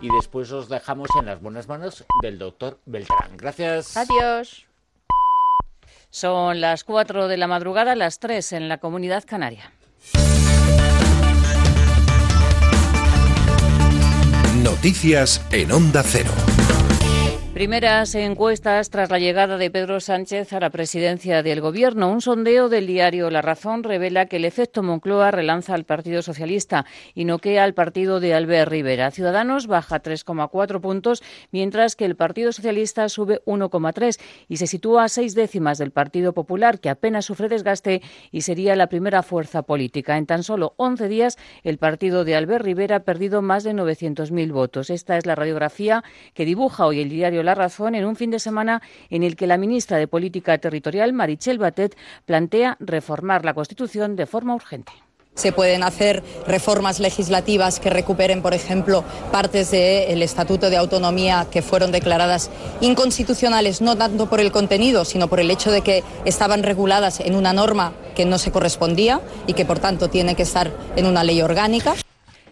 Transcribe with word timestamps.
Y 0.00 0.08
después 0.14 0.52
os 0.52 0.68
dejamos 0.68 1.08
en 1.18 1.26
las 1.26 1.40
buenas 1.40 1.68
manos 1.68 2.04
del 2.22 2.38
doctor 2.38 2.78
Beltrán. 2.86 3.36
Gracias. 3.36 3.96
Adiós. 3.96 4.66
Son 6.10 6.60
las 6.60 6.84
4 6.84 7.28
de 7.28 7.36
la 7.36 7.46
madrugada, 7.46 7.94
las 7.94 8.18
3 8.20 8.52
en 8.52 8.68
la 8.68 8.78
comunidad 8.78 9.24
canaria. 9.26 9.72
Noticias 14.62 15.44
en 15.52 15.72
Onda 15.72 16.02
Cero. 16.02 16.32
Primeras 17.56 18.14
encuestas 18.14 18.90
tras 18.90 19.10
la 19.10 19.18
llegada 19.18 19.56
de 19.56 19.70
Pedro 19.70 19.98
Sánchez 19.98 20.52
a 20.52 20.60
la 20.60 20.68
presidencia 20.68 21.42
del 21.42 21.62
Gobierno. 21.62 22.10
Un 22.10 22.20
sondeo 22.20 22.68
del 22.68 22.86
diario 22.86 23.30
La 23.30 23.40
Razón 23.40 23.82
revela 23.82 24.26
que 24.26 24.36
el 24.36 24.44
efecto 24.44 24.82
Moncloa 24.82 25.30
relanza 25.30 25.72
al 25.72 25.84
Partido 25.84 26.20
Socialista 26.20 26.84
y 27.14 27.24
noquea 27.24 27.64
al 27.64 27.72
partido 27.72 28.20
de 28.20 28.34
Albert 28.34 28.70
Rivera. 28.70 29.10
Ciudadanos 29.10 29.68
baja 29.68 30.02
3,4 30.02 30.82
puntos, 30.82 31.22
mientras 31.50 31.96
que 31.96 32.04
el 32.04 32.14
Partido 32.14 32.52
Socialista 32.52 33.08
sube 33.08 33.40
1,3 33.46 34.20
y 34.48 34.58
se 34.58 34.66
sitúa 34.66 35.04
a 35.04 35.08
seis 35.08 35.34
décimas 35.34 35.78
del 35.78 35.92
Partido 35.92 36.34
Popular, 36.34 36.78
que 36.78 36.90
apenas 36.90 37.24
sufre 37.24 37.48
desgaste 37.48 38.02
y 38.32 38.42
sería 38.42 38.76
la 38.76 38.88
primera 38.88 39.22
fuerza 39.22 39.62
política. 39.62 40.18
En 40.18 40.26
tan 40.26 40.42
solo 40.42 40.74
11 40.76 41.08
días, 41.08 41.38
el 41.62 41.78
partido 41.78 42.26
de 42.26 42.36
Albert 42.36 42.66
Rivera 42.66 42.96
ha 42.96 43.04
perdido 43.04 43.40
más 43.40 43.64
de 43.64 43.72
900.000 43.72 44.52
votos. 44.52 44.90
Esta 44.90 45.16
es 45.16 45.24
la 45.24 45.34
radiografía 45.34 46.04
que 46.34 46.44
dibuja 46.44 46.84
hoy 46.84 47.00
el 47.00 47.08
diario 47.08 47.45
la 47.46 47.54
razón 47.54 47.94
en 47.94 48.04
un 48.04 48.16
fin 48.16 48.30
de 48.30 48.38
semana 48.38 48.82
en 49.08 49.22
el 49.22 49.36
que 49.36 49.46
la 49.46 49.56
ministra 49.56 49.96
de 49.96 50.06
Política 50.06 50.58
Territorial, 50.58 51.14
Marichel 51.14 51.58
Batet, 51.58 51.96
plantea 52.26 52.76
reformar 52.78 53.46
la 53.46 53.54
Constitución 53.54 54.16
de 54.16 54.26
forma 54.26 54.54
urgente. 54.54 54.92
Se 55.34 55.52
pueden 55.52 55.82
hacer 55.82 56.22
reformas 56.46 56.98
legislativas 56.98 57.78
que 57.78 57.90
recuperen, 57.90 58.40
por 58.40 58.54
ejemplo, 58.54 59.04
partes 59.30 59.70
del 59.70 60.22
Estatuto 60.22 60.70
de 60.70 60.78
Autonomía 60.78 61.46
que 61.50 61.60
fueron 61.60 61.92
declaradas 61.92 62.50
inconstitucionales, 62.80 63.82
no 63.82 63.96
tanto 63.96 64.30
por 64.30 64.40
el 64.40 64.50
contenido, 64.50 65.04
sino 65.04 65.28
por 65.28 65.38
el 65.38 65.50
hecho 65.50 65.70
de 65.70 65.82
que 65.82 66.02
estaban 66.24 66.62
reguladas 66.62 67.20
en 67.20 67.34
una 67.34 67.52
norma 67.52 67.92
que 68.14 68.24
no 68.24 68.38
se 68.38 68.50
correspondía 68.50 69.20
y 69.46 69.52
que, 69.52 69.66
por 69.66 69.78
tanto, 69.78 70.08
tiene 70.08 70.36
que 70.36 70.42
estar 70.42 70.72
en 70.96 71.04
una 71.04 71.22
ley 71.22 71.42
orgánica. 71.42 71.96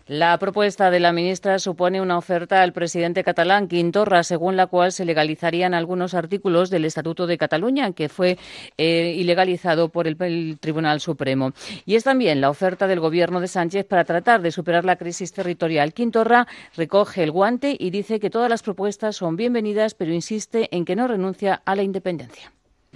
La 0.06 0.36
propuesta 0.36 0.90
de 0.90 1.00
la 1.00 1.12
ministra 1.12 1.58
supone 1.58 2.02
una 2.02 2.18
oferta 2.18 2.62
al 2.62 2.74
presidente 2.74 3.24
catalán 3.24 3.68
Quintorra, 3.68 4.22
según 4.22 4.54
la 4.54 4.66
cual 4.66 4.92
se 4.92 5.06
legalizarían 5.06 5.72
algunos 5.72 6.12
artículos 6.12 6.68
del 6.68 6.84
Estatuto 6.84 7.26
de 7.26 7.38
Cataluña, 7.38 7.92
que 7.92 8.10
fue 8.10 8.36
eh, 8.76 9.14
ilegalizado 9.16 9.88
por 9.88 10.06
el, 10.06 10.20
el, 10.20 10.58
Tribunal 10.60 11.00
Supremo. 11.00 11.52
Y 11.86 11.94
es 11.94 12.04
también 12.04 12.42
la 12.42 12.50
oferta 12.50 12.86
del 12.86 13.00
Gobierno 13.00 13.40
de 13.40 13.48
Sánchez 13.48 13.86
para 13.86 14.04
tratar 14.04 14.42
de 14.42 14.50
superar 14.50 14.84
la 14.84 14.96
crisis 14.96 15.32
territorial. 15.32 15.94
Quintorra 15.94 16.46
recoge 16.76 17.22
el 17.22 17.30
guante 17.30 17.74
y 17.78 17.88
dice 17.88 18.20
que 18.20 18.28
todas 18.28 18.50
las 18.50 18.62
propuestas 18.62 19.16
son 19.16 19.36
bienvenidas, 19.36 19.94
pero 19.94 20.12
insiste 20.12 20.68
en 20.76 20.84
que 20.84 20.96
no 20.96 21.08
renuncia 21.08 21.62
a 21.64 21.74
la 21.76 21.82
independencia. 21.82 22.52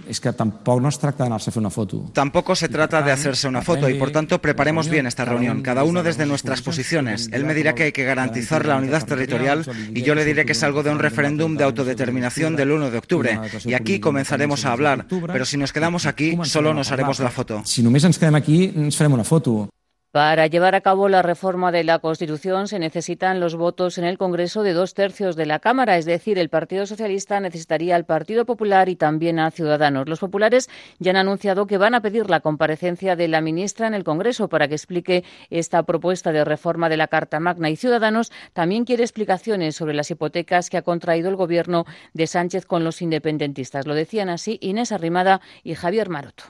Es 0.07 0.19
que 0.19 0.31
tampoco 0.33 0.79
no 0.79 0.91
se 0.91 0.99
trata 0.99 1.23
de 1.23 1.27
anarse 1.27 1.57
una 1.57 1.69
foto. 1.69 2.09
Tampoco 2.13 2.55
se 2.55 2.69
trata 2.69 3.01
de 3.01 3.11
hacerse 3.11 3.47
una 3.47 3.61
foto 3.61 3.89
y 3.89 3.95
por 3.95 4.11
tanto 4.11 4.41
preparemos 4.41 4.89
bien 4.89 5.07
esta 5.07 5.25
reunión, 5.25 5.61
cada 5.61 5.83
uno 5.83 6.03
desde 6.03 6.25
nuestras 6.25 6.61
posiciones. 6.61 7.29
Él 7.31 7.45
me 7.45 7.53
dirá 7.53 7.75
que 7.75 7.83
hay 7.83 7.91
que 7.91 8.03
garantizar 8.03 8.65
la 8.65 8.77
unidad 8.77 9.05
territorial 9.05 9.65
y 9.93 10.01
yo 10.01 10.15
le 10.15 10.25
diré 10.25 10.45
que 10.45 10.53
es 10.53 10.63
algo 10.63 10.83
de 10.83 10.89
un 10.89 10.99
referéndum 10.99 11.57
de 11.57 11.63
autodeterminación 11.63 12.55
del 12.55 12.71
1 12.71 12.91
de 12.91 12.97
octubre. 12.97 13.39
Y 13.65 13.73
aquí 13.73 13.99
comenzaremos 13.99 14.65
a 14.65 14.71
hablar, 14.71 15.05
pero 15.27 15.45
si 15.45 15.57
nos 15.57 15.73
quedamos 15.73 16.05
aquí 16.05 16.37
solo 16.43 16.73
nos 16.73 16.91
haremos 16.91 17.19
la 17.19 17.31
foto. 17.31 17.61
Si 17.65 17.83
només 17.83 18.03
ens 18.03 18.17
quedem 18.19 18.35
aquí, 18.35 18.71
ens 18.75 18.97
farem 18.97 19.13
una 19.13 19.23
foto. 19.23 19.69
Para 20.11 20.47
llevar 20.47 20.73
a 20.73 20.81
cabo 20.81 21.07
la 21.07 21.21
reforma 21.21 21.71
de 21.71 21.83
la 21.83 21.99
Constitución 21.99 22.67
se 22.67 22.79
necesitan 22.79 23.39
los 23.39 23.53
votos 23.53 23.99
en 23.99 24.05
el 24.05 24.17
Congreso 24.17 24.63
de 24.63 24.73
dos 24.73 24.95
tercios 24.95 25.35
de 25.35 25.45
la 25.45 25.59
Cámara, 25.59 25.97
es 25.97 26.05
decir, 26.05 26.39
el 26.39 26.49
Partido 26.49 26.87
Socialista 26.87 27.39
necesitaría 27.39 27.95
al 27.95 28.07
Partido 28.07 28.43
Popular 28.43 28.89
y 28.89 28.95
también 28.95 29.37
a 29.37 29.51
Ciudadanos. 29.51 30.09
Los 30.09 30.19
populares 30.19 30.67
ya 30.97 31.11
han 31.11 31.17
anunciado 31.17 31.67
que 31.67 31.77
van 31.77 31.93
a 31.93 32.01
pedir 32.01 32.27
la 32.27 32.39
comparecencia 32.39 33.15
de 33.15 33.27
la 33.27 33.39
ministra 33.39 33.85
en 33.85 33.93
el 33.93 34.03
Congreso 34.03 34.47
para 34.47 34.67
que 34.67 34.73
explique 34.73 35.23
esta 35.51 35.83
propuesta 35.83 36.31
de 36.31 36.43
reforma 36.43 36.89
de 36.89 36.97
la 36.97 37.07
Carta 37.07 37.39
Magna 37.39 37.69
y 37.69 37.75
Ciudadanos 37.75 38.31
también 38.53 38.85
quiere 38.85 39.03
explicaciones 39.03 39.75
sobre 39.75 39.93
las 39.93 40.09
hipotecas 40.09 40.71
que 40.71 40.77
ha 40.77 40.81
contraído 40.81 41.29
el 41.29 41.35
Gobierno 41.35 41.85
de 42.15 42.25
Sánchez 42.25 42.65
con 42.65 42.83
los 42.83 43.03
independentistas. 43.03 43.85
Lo 43.85 43.93
decían 43.93 44.29
así 44.29 44.57
Inés 44.59 44.91
Arrimada 44.91 45.39
y 45.63 45.75
Javier 45.75 46.09
Maroto. 46.09 46.45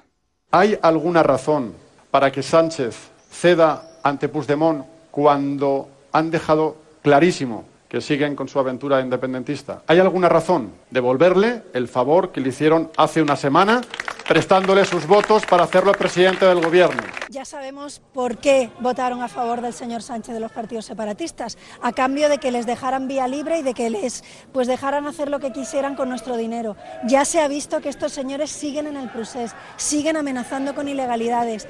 ¿Hay 0.51 0.79
alguna 0.81 1.23
razón 1.23 1.73
para 2.09 2.31
que 2.31 2.41
Sánchez 2.41 3.18
ceda 3.39 3.83
ante 4.03 4.27
Puigdemont 4.27 4.85
cuando 5.11 5.87
han 6.11 6.29
dejado 6.29 6.75
clarísimo 7.01 7.63
que 7.87 8.01
siguen 8.01 8.35
con 8.35 8.47
su 8.47 8.59
aventura 8.59 9.01
independentista. 9.01 9.81
¿Hay 9.87 9.99
alguna 9.99 10.29
razón? 10.29 10.71
Devolverle 10.91 11.63
el 11.73 11.87
favor 11.87 12.31
que 12.31 12.41
le 12.41 12.49
hicieron 12.49 12.91
hace 12.97 13.21
una 13.21 13.35
semana 13.35 13.81
prestándole 14.27 14.85
sus 14.85 15.07
votos 15.07 15.43
para 15.47 15.63
hacerlo 15.63 15.91
presidente 15.93 16.45
del 16.45 16.61
gobierno. 16.61 17.01
Ya 17.29 17.45
sabemos 17.45 17.99
por 18.13 18.37
qué 18.37 18.69
votaron 18.79 19.23
a 19.23 19.27
favor 19.27 19.61
del 19.61 19.73
señor 19.73 20.03
Sánchez 20.03 20.35
de 20.35 20.39
los 20.39 20.51
partidos 20.51 20.85
separatistas, 20.85 21.57
a 21.81 21.93
cambio 21.93 22.29
de 22.29 22.37
que 22.37 22.51
les 22.51 22.67
dejaran 22.67 23.07
vía 23.07 23.27
libre 23.27 23.57
y 23.57 23.63
de 23.63 23.73
que 23.73 23.89
les 23.89 24.23
pues 24.51 24.67
dejaran 24.67 25.07
hacer 25.07 25.31
lo 25.31 25.39
que 25.39 25.51
quisieran 25.51 25.95
con 25.95 26.09
nuestro 26.09 26.37
dinero. 26.37 26.75
Ya 27.07 27.25
se 27.25 27.41
ha 27.41 27.47
visto 27.47 27.81
que 27.81 27.89
estos 27.89 28.11
señores 28.11 28.51
siguen 28.51 28.85
en 28.85 28.97
el 28.97 29.09
procés, 29.09 29.55
siguen 29.77 30.15
amenazando 30.15 30.75
con 30.75 30.87
ilegalidades. 30.87 31.67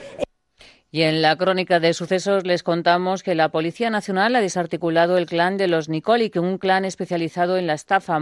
Y 0.91 1.03
en 1.03 1.21
la 1.21 1.35
crónica 1.35 1.79
de 1.79 1.93
sucesos 1.93 2.45
les 2.45 2.63
contamos 2.63 3.21
que 3.21 3.35
la 3.35 3.49
Policía 3.49 3.91
Nacional 3.91 4.35
ha 4.35 4.41
desarticulado 4.41 5.19
el 5.19 5.27
clan 5.27 5.55
de 5.57 5.67
los 5.67 5.87
Nicoli, 5.87 6.31
que 6.31 6.39
un 6.39 6.57
clan 6.57 6.83
especializado 6.83 7.57
en 7.57 7.67
la 7.67 7.73
estafa 7.73 8.17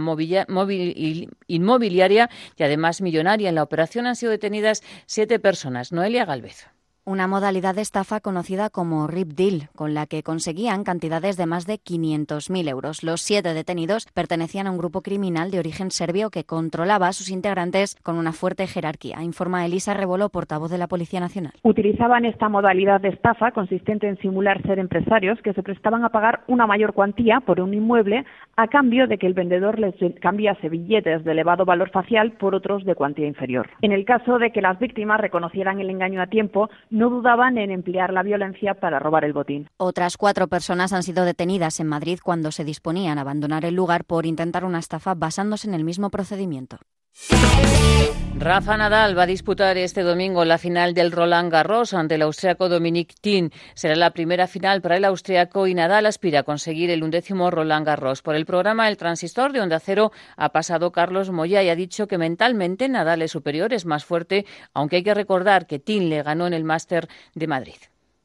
inmobiliaria 1.46 2.30
y 2.56 2.62
además 2.62 3.00
millonaria. 3.00 3.48
En 3.48 3.54
la 3.54 3.62
operación 3.62 4.06
han 4.06 4.16
sido 4.16 4.32
detenidas 4.32 4.82
siete 5.06 5.38
personas. 5.38 5.92
Noelia 5.92 6.26
Galvez 6.26 6.68
una 7.08 7.26
modalidad 7.26 7.74
de 7.74 7.80
estafa 7.80 8.20
conocida 8.20 8.68
como 8.68 9.06
RIP 9.06 9.28
Deal, 9.28 9.68
con 9.74 9.94
la 9.94 10.04
que 10.04 10.22
conseguían 10.22 10.84
cantidades 10.84 11.38
de 11.38 11.46
más 11.46 11.66
de 11.66 11.76
500.000 11.76 12.68
euros. 12.68 13.02
Los 13.02 13.22
siete 13.22 13.54
detenidos 13.54 14.06
pertenecían 14.12 14.66
a 14.66 14.70
un 14.70 14.76
grupo 14.76 15.00
criminal 15.00 15.50
de 15.50 15.58
origen 15.58 15.90
serbio 15.90 16.28
que 16.28 16.44
controlaba 16.44 17.08
a 17.08 17.14
sus 17.14 17.30
integrantes 17.30 17.96
con 18.02 18.18
una 18.18 18.32
fuerte 18.32 18.66
jerarquía, 18.66 19.22
informa 19.22 19.64
Elisa 19.64 19.94
Rebolo, 19.94 20.28
portavoz 20.28 20.70
de 20.70 20.76
la 20.76 20.86
Policía 20.86 21.18
Nacional. 21.18 21.54
Utilizaban 21.62 22.26
esta 22.26 22.50
modalidad 22.50 23.00
de 23.00 23.08
estafa 23.08 23.52
consistente 23.52 24.06
en 24.06 24.18
simular 24.18 24.60
ser 24.64 24.78
empresarios 24.78 25.40
que 25.42 25.54
se 25.54 25.62
prestaban 25.62 26.04
a 26.04 26.10
pagar 26.10 26.42
una 26.46 26.66
mayor 26.66 26.92
cuantía 26.92 27.40
por 27.40 27.58
un 27.60 27.72
inmueble 27.72 28.26
a 28.58 28.66
cambio 28.66 29.06
de 29.06 29.18
que 29.18 29.28
el 29.28 29.34
vendedor 29.34 29.78
les 29.78 29.94
cambiase 30.20 30.68
billetes 30.68 31.22
de 31.22 31.30
elevado 31.30 31.64
valor 31.64 31.90
facial 31.90 32.32
por 32.32 32.56
otros 32.56 32.84
de 32.84 32.96
cuantía 32.96 33.28
inferior. 33.28 33.70
En 33.82 33.92
el 33.92 34.04
caso 34.04 34.38
de 34.38 34.50
que 34.50 34.60
las 34.60 34.80
víctimas 34.80 35.20
reconocieran 35.20 35.78
el 35.78 35.90
engaño 35.90 36.20
a 36.20 36.26
tiempo, 36.26 36.68
no 36.90 37.08
dudaban 37.08 37.56
en 37.56 37.70
emplear 37.70 38.12
la 38.12 38.24
violencia 38.24 38.74
para 38.74 38.98
robar 38.98 39.24
el 39.24 39.32
botín. 39.32 39.68
Otras 39.76 40.16
cuatro 40.16 40.48
personas 40.48 40.92
han 40.92 41.04
sido 41.04 41.24
detenidas 41.24 41.78
en 41.78 41.86
Madrid 41.86 42.18
cuando 42.20 42.50
se 42.50 42.64
disponían 42.64 43.18
a 43.18 43.20
abandonar 43.20 43.64
el 43.64 43.76
lugar 43.76 44.04
por 44.04 44.26
intentar 44.26 44.64
una 44.64 44.80
estafa 44.80 45.14
basándose 45.14 45.68
en 45.68 45.74
el 45.74 45.84
mismo 45.84 46.10
procedimiento. 46.10 46.78
Rafa 48.40 48.76
Nadal 48.76 49.18
va 49.18 49.24
a 49.24 49.26
disputar 49.26 49.76
este 49.78 50.02
domingo 50.02 50.44
la 50.44 50.58
final 50.58 50.94
del 50.94 51.10
Roland 51.10 51.50
Garros 51.50 51.92
ante 51.92 52.14
el 52.14 52.22
austriaco 52.22 52.68
Dominic 52.68 53.14
Thiem. 53.20 53.50
Será 53.74 53.96
la 53.96 54.12
primera 54.12 54.46
final 54.46 54.80
para 54.80 54.96
el 54.96 55.04
austriaco 55.04 55.66
y 55.66 55.74
Nadal 55.74 56.06
aspira 56.06 56.38
a 56.38 56.42
conseguir 56.44 56.88
el 56.90 57.02
undécimo 57.02 57.50
Roland 57.50 57.84
Garros. 57.84 58.22
Por 58.22 58.36
el 58.36 58.46
programa 58.46 58.88
El 58.88 58.96
Transistor 58.96 59.50
de 59.50 59.60
Onda 59.60 59.80
Cero 59.80 60.12
ha 60.36 60.50
pasado 60.50 60.92
Carlos 60.92 61.32
Moya 61.32 61.64
y 61.64 61.68
ha 61.68 61.74
dicho 61.74 62.06
que 62.06 62.16
mentalmente 62.16 62.88
Nadal 62.88 63.22
es 63.22 63.32
superior, 63.32 63.72
es 63.72 63.86
más 63.86 64.04
fuerte, 64.04 64.46
aunque 64.72 64.96
hay 64.96 65.02
que 65.02 65.14
recordar 65.14 65.66
que 65.66 65.80
Thiem 65.80 66.08
le 66.08 66.22
ganó 66.22 66.46
en 66.46 66.54
el 66.54 66.62
Máster 66.62 67.08
de 67.34 67.48
Madrid. 67.48 67.74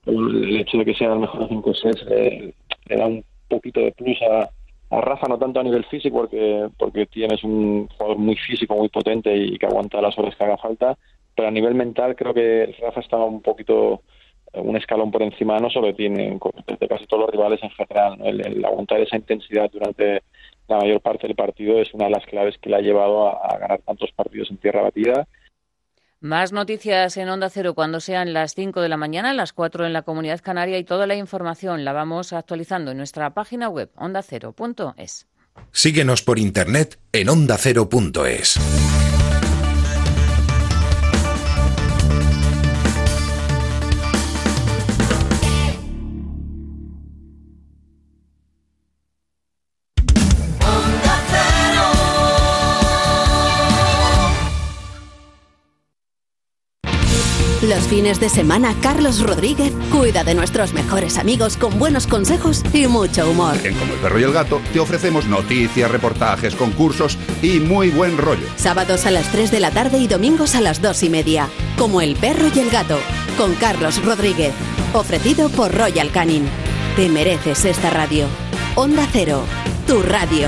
El 0.05 0.57
hecho 0.57 0.77
de 0.77 0.85
que 0.85 0.93
sea 0.93 1.15
mejor 1.15 1.49
5 1.49 1.73
6 1.73 1.95
le, 2.07 2.53
le 2.85 2.95
da 2.95 3.07
un 3.07 3.25
poquito 3.49 3.79
de 3.79 3.91
plus 3.93 4.21
a 4.21 4.47
a 4.97 5.01
Rafa 5.01 5.27
no 5.27 5.37
tanto 5.37 5.59
a 5.59 5.63
nivel 5.63 5.85
físico 5.85 6.17
porque 6.17 6.69
porque 6.77 7.05
tienes 7.05 7.43
un 7.43 7.87
jugador 7.87 8.17
muy 8.17 8.35
físico 8.35 8.75
muy 8.75 8.89
potente 8.89 9.35
y 9.35 9.57
que 9.57 9.65
aguanta 9.65 10.01
las 10.01 10.17
horas 10.17 10.35
que 10.35 10.43
haga 10.43 10.57
falta 10.57 10.97
pero 11.35 11.47
a 11.47 11.51
nivel 11.51 11.75
mental 11.75 12.15
creo 12.15 12.33
que 12.33 12.75
Rafa 12.79 12.99
está 12.99 13.17
un 13.17 13.41
poquito 13.41 14.01
eh, 14.53 14.59
un 14.59 14.75
escalón 14.77 15.11
por 15.11 15.23
encima 15.23 15.57
no 15.59 15.69
solo 15.69 15.93
tiene 15.93 16.37
de 16.79 16.87
casi 16.87 17.05
todos 17.07 17.21
los 17.23 17.31
rivales 17.31 17.61
en 17.63 17.71
general 17.71 18.17
el, 18.23 18.45
el, 18.45 18.65
aguantar 18.65 19.01
esa 19.01 19.17
intensidad 19.17 19.69
durante 19.71 20.23
la 20.67 20.77
mayor 20.77 21.01
parte 21.01 21.27
del 21.27 21.35
partido 21.35 21.79
es 21.79 21.93
una 21.93 22.05
de 22.05 22.11
las 22.11 22.25
claves 22.25 22.57
que 22.59 22.69
le 22.69 22.77
ha 22.77 22.81
llevado 22.81 23.27
a 23.29 23.57
ganar 23.57 23.81
tantos 23.81 24.11
partidos 24.11 24.49
en 24.51 24.57
tierra 24.57 24.81
batida 24.81 25.27
más 26.23 26.53
noticias 26.53 27.17
en 27.17 27.27
Onda 27.27 27.49
Cero 27.49 27.75
cuando 27.75 27.99
sean 27.99 28.33
las 28.33 28.55
5 28.55 28.81
de 28.81 28.89
la 28.89 28.97
mañana, 28.97 29.33
las 29.33 29.51
4 29.51 29.85
en 29.85 29.93
la 29.93 30.03
Comunidad 30.03 30.39
Canaria 30.41 30.77
y 30.77 30.85
toda 30.85 31.05
la 31.05 31.15
información 31.15 31.83
la 31.83 31.91
vamos 31.91 32.31
actualizando 32.31 32.91
en 32.91 32.97
nuestra 32.97 33.33
página 33.33 33.67
web 33.67 33.91
ondacero.es. 33.95 35.27
Síguenos 35.71 36.21
por 36.21 36.39
internet 36.39 36.97
en 37.11 37.29
ondacero.es. 37.29 38.59
Los 57.83 57.89
fines 57.89 58.19
de 58.21 58.29
semana, 58.29 58.73
Carlos 58.81 59.19
Rodríguez 59.19 59.73
cuida 59.91 60.23
de 60.23 60.35
nuestros 60.35 60.71
mejores 60.71 61.17
amigos 61.17 61.57
con 61.57 61.77
buenos 61.77 62.07
consejos 62.07 62.63
y 62.71 62.87
mucho 62.87 63.29
humor. 63.29 63.57
En 63.61 63.75
Como 63.75 63.93
el 63.93 63.99
perro 63.99 64.19
y 64.21 64.23
el 64.23 64.31
gato 64.31 64.61
te 64.71 64.79
ofrecemos 64.79 65.25
noticias, 65.25 65.91
reportajes, 65.91 66.55
concursos 66.55 67.17
y 67.41 67.59
muy 67.59 67.89
buen 67.89 68.17
rollo. 68.17 68.47
Sábados 68.55 69.05
a 69.05 69.11
las 69.11 69.29
3 69.33 69.51
de 69.51 69.59
la 69.59 69.71
tarde 69.71 69.97
y 69.97 70.07
domingos 70.07 70.55
a 70.55 70.61
las 70.61 70.81
2 70.81 71.03
y 71.03 71.09
media. 71.09 71.49
Como 71.77 71.99
el 71.99 72.15
perro 72.15 72.47
y 72.55 72.57
el 72.57 72.69
gato, 72.69 72.97
con 73.37 73.53
Carlos 73.55 74.01
Rodríguez. 74.05 74.53
Ofrecido 74.93 75.49
por 75.49 75.75
Royal 75.75 76.09
Canin. 76.09 76.45
Te 76.95 77.09
mereces 77.09 77.65
esta 77.65 77.89
radio. 77.89 78.27
Onda 78.75 79.05
Cero, 79.11 79.43
tu 79.87 80.01
radio. 80.01 80.47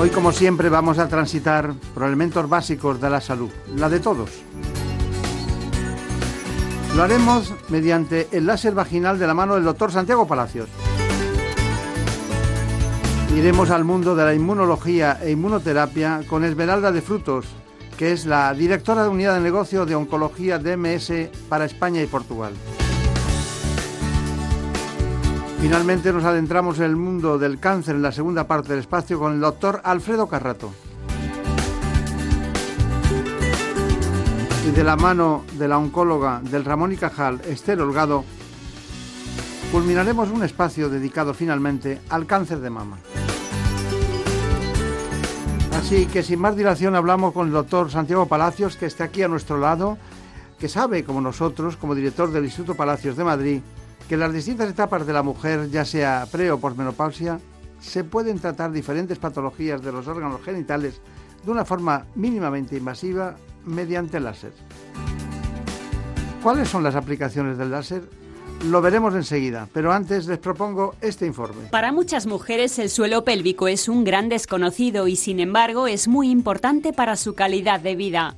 Hoy, 0.00 0.08
como 0.08 0.32
siempre, 0.32 0.70
vamos 0.70 0.98
a 0.98 1.08
transitar 1.08 1.74
por 1.92 2.04
elementos 2.04 2.48
básicos 2.48 2.98
de 3.02 3.10
la 3.10 3.20
salud, 3.20 3.50
la 3.76 3.90
de 3.90 4.00
todos. 4.00 4.30
Lo 6.96 7.02
haremos 7.02 7.52
mediante 7.68 8.26
el 8.32 8.46
láser 8.46 8.72
vaginal 8.72 9.18
de 9.18 9.26
la 9.26 9.34
mano 9.34 9.56
del 9.56 9.64
doctor 9.64 9.92
Santiago 9.92 10.26
Palacios. 10.26 10.70
Iremos 13.36 13.68
al 13.68 13.84
mundo 13.84 14.16
de 14.16 14.24
la 14.24 14.32
inmunología 14.32 15.18
e 15.22 15.32
inmunoterapia 15.32 16.22
con 16.26 16.44
Esmeralda 16.44 16.92
de 16.92 17.02
Frutos, 17.02 17.44
que 17.98 18.12
es 18.12 18.24
la 18.24 18.54
directora 18.54 19.02
de 19.02 19.10
unidad 19.10 19.34
de 19.34 19.40
negocio 19.40 19.84
de 19.84 19.96
oncología 19.96 20.58
DMS 20.58 21.28
para 21.50 21.66
España 21.66 22.00
y 22.00 22.06
Portugal. 22.06 22.54
Finalmente 25.60 26.10
nos 26.10 26.24
adentramos 26.24 26.78
en 26.78 26.84
el 26.86 26.96
mundo 26.96 27.38
del 27.38 27.60
cáncer 27.60 27.94
en 27.94 28.00
la 28.00 28.12
segunda 28.12 28.46
parte 28.46 28.70
del 28.70 28.78
espacio 28.78 29.18
con 29.18 29.34
el 29.34 29.40
doctor 29.40 29.82
Alfredo 29.84 30.26
Carrato. 30.26 30.72
Y 34.66 34.70
de 34.70 34.82
la 34.82 34.96
mano 34.96 35.44
de 35.58 35.68
la 35.68 35.76
oncóloga 35.76 36.40
del 36.42 36.64
Ramón 36.64 36.92
y 36.92 36.96
Cajal, 36.96 37.42
Esther 37.46 37.78
Holgado, 37.78 38.24
culminaremos 39.70 40.30
un 40.30 40.44
espacio 40.44 40.88
dedicado 40.88 41.34
finalmente 41.34 42.00
al 42.08 42.24
cáncer 42.24 42.60
de 42.60 42.70
mama. 42.70 42.96
Así 45.78 46.06
que 46.06 46.22
sin 46.22 46.40
más 46.40 46.56
dilación 46.56 46.94
hablamos 46.94 47.34
con 47.34 47.48
el 47.48 47.52
doctor 47.52 47.90
Santiago 47.90 48.24
Palacios, 48.24 48.76
que 48.76 48.86
está 48.86 49.04
aquí 49.04 49.22
a 49.22 49.28
nuestro 49.28 49.58
lado, 49.58 49.98
que 50.58 50.68
sabe, 50.68 51.04
como 51.04 51.20
nosotros, 51.20 51.76
como 51.76 51.94
director 51.94 52.30
del 52.30 52.44
Instituto 52.44 52.74
Palacios 52.74 53.14
de 53.16 53.24
Madrid, 53.24 53.60
que 54.10 54.16
las 54.16 54.32
distintas 54.32 54.68
etapas 54.68 55.06
de 55.06 55.12
la 55.12 55.22
mujer, 55.22 55.70
ya 55.70 55.84
sea 55.84 56.26
pre 56.32 56.50
o 56.50 56.58
posmenopausia, 56.58 57.38
se 57.80 58.02
pueden 58.02 58.40
tratar 58.40 58.72
diferentes 58.72 59.20
patologías 59.20 59.82
de 59.82 59.92
los 59.92 60.08
órganos 60.08 60.42
genitales 60.42 61.00
de 61.44 61.50
una 61.52 61.64
forma 61.64 62.06
mínimamente 62.16 62.76
invasiva 62.76 63.36
mediante 63.64 64.18
láser. 64.18 64.50
¿Cuáles 66.42 66.68
son 66.68 66.82
las 66.82 66.96
aplicaciones 66.96 67.56
del 67.56 67.70
láser? 67.70 68.02
Lo 68.68 68.82
veremos 68.82 69.14
enseguida, 69.14 69.68
pero 69.72 69.92
antes 69.92 70.26
les 70.26 70.38
propongo 70.38 70.96
este 71.00 71.24
informe. 71.24 71.68
Para 71.70 71.92
muchas 71.92 72.26
mujeres 72.26 72.80
el 72.80 72.90
suelo 72.90 73.22
pélvico 73.22 73.68
es 73.68 73.88
un 73.88 74.02
gran 74.02 74.28
desconocido 74.28 75.06
y 75.06 75.14
sin 75.14 75.38
embargo 75.38 75.86
es 75.86 76.08
muy 76.08 76.30
importante 76.30 76.92
para 76.92 77.14
su 77.14 77.36
calidad 77.36 77.78
de 77.78 77.94
vida. 77.94 78.36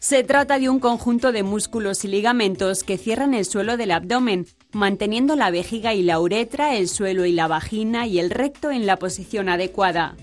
Se 0.00 0.22
trata 0.22 0.60
de 0.60 0.68
un 0.68 0.78
conjunto 0.78 1.32
de 1.32 1.42
músculos 1.42 2.04
y 2.04 2.08
ligamentos 2.08 2.84
que 2.84 2.98
cierran 2.98 3.34
el 3.34 3.44
suelo 3.44 3.76
del 3.76 3.90
abdomen, 3.90 4.46
manteniendo 4.72 5.34
la 5.34 5.50
vejiga 5.50 5.92
y 5.92 6.02
la 6.02 6.20
uretra, 6.20 6.76
el 6.76 6.88
suelo 6.88 7.24
y 7.24 7.32
la 7.32 7.48
vagina 7.48 8.06
y 8.06 8.20
el 8.20 8.30
recto 8.30 8.70
en 8.70 8.86
la 8.86 8.96
posición 8.96 9.48
adecuada. 9.48 10.16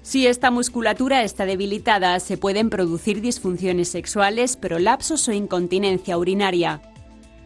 Si 0.00 0.26
esta 0.26 0.50
musculatura 0.50 1.22
está 1.22 1.44
debilitada, 1.44 2.18
se 2.20 2.38
pueden 2.38 2.70
producir 2.70 3.20
disfunciones 3.20 3.88
sexuales, 3.88 4.56
prolapsos 4.56 5.28
o 5.28 5.32
incontinencia 5.32 6.16
urinaria. 6.16 6.80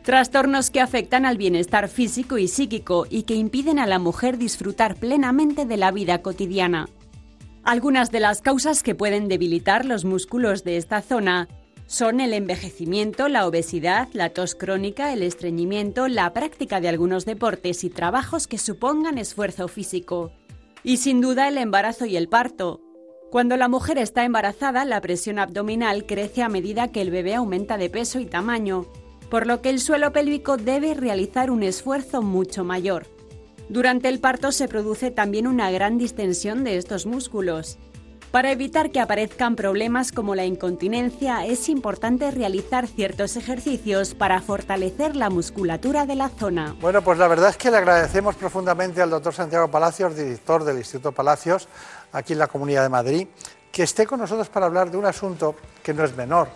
Trastornos 0.05 0.71
que 0.71 0.81
afectan 0.81 1.27
al 1.27 1.37
bienestar 1.37 1.89
físico 1.89 2.39
y 2.39 2.47
psíquico 2.47 3.09
y 3.11 3.25
que 3.25 3.35
impiden 3.35 3.81
a 3.81 3.87
la 3.87 3.99
mujer 3.99 4.39
disfrutar 4.39 4.95
plenamente 4.95 5.67
de 5.67 5.77
la 5.77 5.91
vida 5.91 6.23
cotidiana. 6.23 6.89
Algunas 7.67 8.13
de 8.13 8.21
las 8.21 8.43
causas 8.43 8.85
que 8.85 8.95
pueden 8.95 9.27
debilitar 9.27 9.85
los 9.87 10.05
músculos 10.05 10.63
de 10.63 10.77
esta 10.77 11.03
zona 11.03 11.49
son 11.89 12.21
el 12.21 12.33
envejecimiento, 12.33 13.27
la 13.27 13.45
obesidad, 13.45 14.07
la 14.13 14.31
tos 14.31 14.55
crónica, 14.55 15.13
el 15.13 15.25
estreñimiento, 15.25 16.07
la 16.07 16.33
práctica 16.33 16.81
de 16.81 16.89
algunos 16.89 17.25
deportes 17.25 17.83
y 17.83 17.91
trabajos 17.91 18.47
que 18.47 18.59
supongan 18.59 19.19
esfuerzo 19.19 19.67
físico. 19.67 20.31
Y 20.85 20.99
sin 20.99 21.21
duda 21.21 21.49
el 21.49 21.59
embarazo 21.59 22.07
y 22.07 22.17
el 22.17 22.29
parto. 22.29 22.83
Cuando 23.33 23.57
la 23.57 23.67
mujer 23.67 23.99
está 23.99 24.23
embarazada, 24.25 24.85
la 24.85 25.01
presión 25.01 25.41
abdominal 25.41 26.07
crece 26.07 26.45
a 26.45 26.49
medida 26.49 26.93
que 26.93 27.03
el 27.03 27.11
bebé 27.11 27.35
aumenta 27.35 27.79
de 27.79 27.91
peso 27.91 28.21
y 28.21 28.27
tamaño, 28.27 28.87
por 29.29 29.49
lo 29.49 29.61
que 29.61 29.71
el 29.71 29.81
suelo 29.81 30.13
pélvico 30.13 30.57
debe 30.57 30.95
realizar 30.95 31.51
un 31.51 31.65
esfuerzo 31.65 32.23
mucho 32.23 32.63
mayor. 32.63 33.16
Durante 33.69 34.09
el 34.09 34.21
parto 34.21 34.53
se 34.53 34.69
produce 34.69 35.11
también 35.11 35.47
una 35.47 35.71
gran 35.73 35.99
distensión 35.99 36.63
de 36.63 36.77
estos 36.77 37.05
músculos. 37.05 37.79
Para 38.31 38.53
evitar 38.53 38.91
que 38.91 39.01
aparezcan 39.01 39.57
problemas 39.57 40.13
como 40.13 40.35
la 40.35 40.45
incontinencia, 40.45 41.47
es 41.47 41.69
importante 41.69 42.31
realizar 42.31 42.87
ciertos 42.87 43.37
ejercicios 43.37 44.15
para 44.15 44.41
fortalecer 44.41 45.17
la 45.17 45.31
musculatura 45.31 46.07
de 46.07 46.17
la 46.17 46.29
zona. 46.29 46.77
Bueno, 46.81 47.03
pues 47.03 47.19
la 47.19 47.29
verdad 47.29 47.51
es 47.51 47.57
que 47.57 47.71
le 47.71 47.79
agradecemos 47.79 48.37
profundamente 48.37 49.01
al 49.03 49.11
doctor 49.11 49.33
Santiago 49.33 49.69
Palacios, 49.69 50.17
director 50.17 50.65
del 50.65 50.77
Instituto 50.79 51.13
Palacios, 51.13 51.67
aquí 52.13 52.35
en 52.35 52.41
la 52.41 52.47
Comunidad 52.47 52.83
de 52.83 52.89
Madrid, 52.89 53.29
que 53.73 53.83
esté 53.83 54.07
con 54.07 54.21
nosotros 54.21 54.49
para 54.49 54.67
hablar 54.67 54.91
de 54.91 54.99
un 54.99 55.07
asunto 55.07 55.57
que 55.83 55.95
no 55.95 56.05
es 56.05 56.15
menor, 56.17 56.49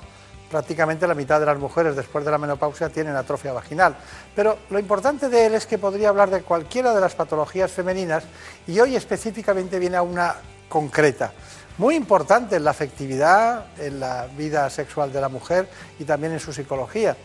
prácticamente 0.51 1.07
la 1.07 1.15
mitad 1.15 1.39
de 1.39 1.47
las 1.47 1.59
mujeres 1.59 1.95
después 1.95 2.25
de 2.25 2.31
la 2.31 2.39
menopausia 2.39 2.89
tienen 2.89 3.15
atrofia 3.15 3.53
vaginal. 3.53 3.97
Pero 4.35 4.59
lo 4.71 4.79
importante 4.79 5.29
de 5.29 5.47
él 5.47 5.55
es 5.55 5.67
que 5.67 5.79
podría 5.79 6.09
hablar 6.09 6.31
de 6.31 6.43
cualquiera 6.43 6.93
de 6.93 7.01
las 7.01 7.15
patologías 7.15 7.71
femeninas 7.71 8.25
y 8.67 8.79
hoy 8.81 8.97
específicamente 8.97 9.79
viene 9.79 9.97
a 9.97 10.03
una 10.03 10.35
concreta, 10.69 11.33
muy 11.79 11.95
importante 11.95 12.57
en 12.57 12.65
la 12.65 12.73
afectividad, 12.73 13.67
en 13.79 14.01
la 14.01 14.27
vida 14.37 14.69
sexual 14.69 15.13
de 15.13 15.21
la 15.21 15.29
mujer 15.29 15.69
y 15.99 16.05
también 16.05 16.33
en 16.33 16.41
su 16.41 16.53
psicología. 16.53 17.17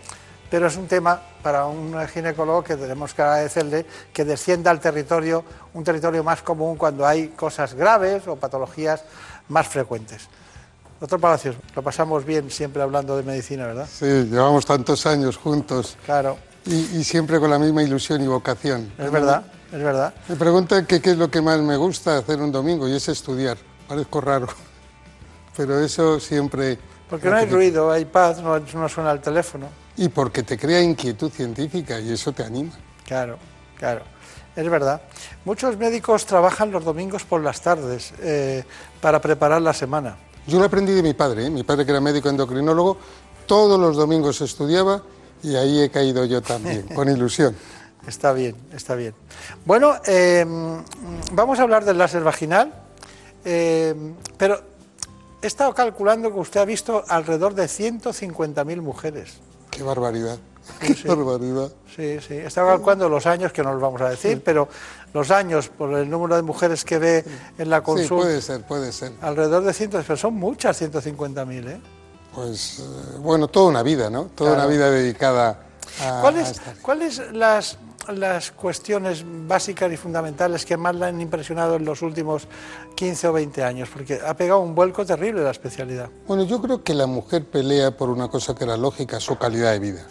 Pero 0.49 0.67
es 0.67 0.77
un 0.77 0.87
tema 0.87 1.19
para 1.41 1.65
un 1.65 2.07
ginecólogo 2.07 2.63
que 2.63 2.75
tenemos 2.75 3.13
que 3.13 3.23
agradecerle 3.23 3.85
que 4.13 4.23
descienda 4.23 4.71
al 4.71 4.79
territorio, 4.79 5.43
un 5.73 5.83
territorio 5.83 6.23
más 6.23 6.41
común 6.43 6.77
cuando 6.77 7.05
hay 7.05 7.29
cosas 7.29 7.73
graves 7.73 8.27
o 8.27 8.35
patologías 8.35 9.03
más 9.49 9.67
frecuentes. 9.67 10.29
Doctor 10.99 11.19
Palacios, 11.19 11.55
lo 11.75 11.81
pasamos 11.81 12.23
bien 12.23 12.49
siempre 12.49 12.81
hablando 12.81 13.17
de 13.17 13.23
medicina, 13.23 13.67
¿verdad? 13.67 13.87
Sí, 13.91 14.05
llevamos 14.05 14.65
tantos 14.65 15.05
años 15.05 15.35
juntos. 15.35 15.97
Claro. 16.05 16.37
Y, 16.65 17.03
siempre 17.03 17.39
con 17.39 17.49
la 17.51 17.59
misma 17.59 17.83
ilusión 17.83 18.23
y 18.23 18.27
vocación. 18.27 18.91
Es 18.97 19.11
verdad, 19.11 19.45
es 19.71 19.83
verdad. 19.83 20.13
Me 20.27 20.35
preguntan 20.35 20.85
qué 20.87 20.95
es 21.03 21.17
lo 21.17 21.29
que 21.29 21.41
más 21.41 21.59
me 21.59 21.77
gusta 21.77 22.17
hacer 22.17 22.39
un 22.39 22.51
domingo 22.51 22.87
y 22.87 22.95
es 22.95 23.07
estudiar. 23.07 23.57
Parezco 23.87 24.19
raro, 24.21 24.47
pero 25.57 25.79
eso 25.79 26.19
siempre... 26.19 26.79
Porque 27.07 27.29
no 27.29 27.35
hay 27.35 27.45
ruido, 27.45 27.91
hay 27.91 28.05
paz, 28.05 28.41
no, 28.41 28.57
no 28.57 28.89
suena 28.89 29.11
el 29.11 29.19
teléfono. 29.19 29.67
Y 29.97 30.09
porque 30.09 30.41
te 30.41 30.57
crea 30.57 30.81
inquietud 30.81 31.29
científica 31.29 31.99
y 31.99 32.13
eso 32.13 32.31
te 32.31 32.43
anima. 32.43 32.71
Claro, 33.05 33.37
claro. 33.77 34.01
Es 34.55 34.67
verdad. 34.69 35.01
Muchos 35.43 35.77
médicos 35.77 36.25
trabajan 36.25 36.71
los 36.71 36.83
domingos 36.83 37.25
por 37.25 37.41
las 37.41 37.61
tardes 37.61 38.13
eh, 38.21 38.63
para 39.01 39.21
preparar 39.21 39.61
la 39.61 39.73
semana. 39.73 40.15
Yo 40.47 40.59
lo 40.59 40.65
aprendí 40.65 40.93
de 40.93 41.01
mi 41.01 41.13
padre, 41.13 41.47
¿eh? 41.47 41.49
mi 41.49 41.63
padre 41.63 41.85
que 41.85 41.91
era 41.91 41.99
médico 41.99 42.29
endocrinólogo, 42.29 42.97
todos 43.47 43.79
los 43.79 43.95
domingos 43.95 44.41
estudiaba 44.41 45.01
y 45.41 45.55
ahí 45.55 45.81
he 45.81 45.89
caído 45.89 46.25
yo 46.25 46.41
también, 46.41 46.83
con 46.95 47.09
ilusión. 47.09 47.55
Está 48.07 48.33
bien, 48.33 48.55
está 48.71 48.93
bien. 48.93 49.15
Bueno, 49.65 49.95
em, 50.05 50.83
vamos 51.31 51.59
a 51.59 51.63
hablar 51.63 51.83
del 51.85 51.97
láser 51.97 52.23
vaginal, 52.23 52.71
em, 53.43 54.13
pero 54.37 54.61
he 55.41 55.47
estado 55.47 55.73
calculando 55.73 56.31
que 56.31 56.39
usted 56.39 56.59
ha 56.59 56.65
visto 56.65 57.03
alrededor 57.07 57.55
de 57.55 57.65
150.000 57.65 58.81
mujeres. 58.81 59.39
Qué 59.71 59.81
barbaridad. 59.81 60.37
Qué 60.79 61.07
barbaridad. 61.07 61.71
Sí, 61.95 62.19
sí. 62.19 62.35
He 62.35 62.45
estado 62.45 62.67
calculando 62.67 63.09
los 63.09 63.25
años, 63.25 63.51
que 63.51 63.63
no 63.63 63.73
los 63.73 63.81
vamos 63.81 64.01
a 64.01 64.09
decir, 64.09 64.41
pero 64.43 64.67
los 65.15 65.31
años 65.31 65.69
por 65.69 65.93
el 65.93 66.09
número 66.09 66.35
de 66.35 66.41
mujeres 66.41 66.83
que 66.83 66.99
ve 66.99 67.23
en 67.57 67.69
la 67.69 67.81
consulta. 67.81 68.15
Sí, 68.15 68.21
puede 68.21 68.41
ser, 68.41 68.61
puede 68.63 68.91
ser. 68.91 69.13
Alrededor 69.21 69.63
de 69.63 69.71
100, 69.71 69.91
pero 69.91 70.17
son 70.17 70.33
muchas 70.33 70.81
150.000, 70.81 71.69
¿eh? 71.69 71.81
Pues, 72.33 72.79
eh, 72.79 73.17
bueno, 73.19 73.47
toda 73.47 73.69
una 73.69 73.81
vida, 73.81 74.09
¿no? 74.09 74.25
Toda 74.35 74.55
una 74.55 74.67
vida 74.67 74.91
dedicada 74.91 75.67
a... 76.03 76.19
¿Cuáles 76.19 76.61
¿cuáles 76.81 77.31
las, 77.31 77.77
las 78.09 78.51
cuestiones 78.51 79.23
básicas 79.47 79.89
y 79.89 79.95
fundamentales 79.95 80.65
que 80.65 80.75
más 80.75 80.93
la 80.93 81.07
han 81.07 81.21
impresionado 81.21 81.77
en 81.77 81.85
los 81.85 82.01
últimos 82.01 82.49
15 82.95 83.29
o 83.29 83.31
20 83.31 83.63
años? 83.63 83.87
Porque 83.93 84.19
ha 84.19 84.35
pegado 84.35 84.59
un 84.59 84.75
vuelco 84.75 85.05
terrible 85.05 85.41
la 85.45 85.51
especialidad. 85.51 86.09
Bueno, 86.27 86.43
yo 86.43 86.61
creo 86.61 86.83
que 86.83 86.93
la 86.93 87.07
mujer 87.07 87.45
pelea 87.45 87.95
por 87.95 88.09
una 88.09 88.27
cosa 88.27 88.53
que 88.53 88.65
era 88.65 88.75
lógica, 88.75 89.21
su 89.21 89.37
calidad 89.37 89.71
de 89.71 89.79
vida. 89.79 90.05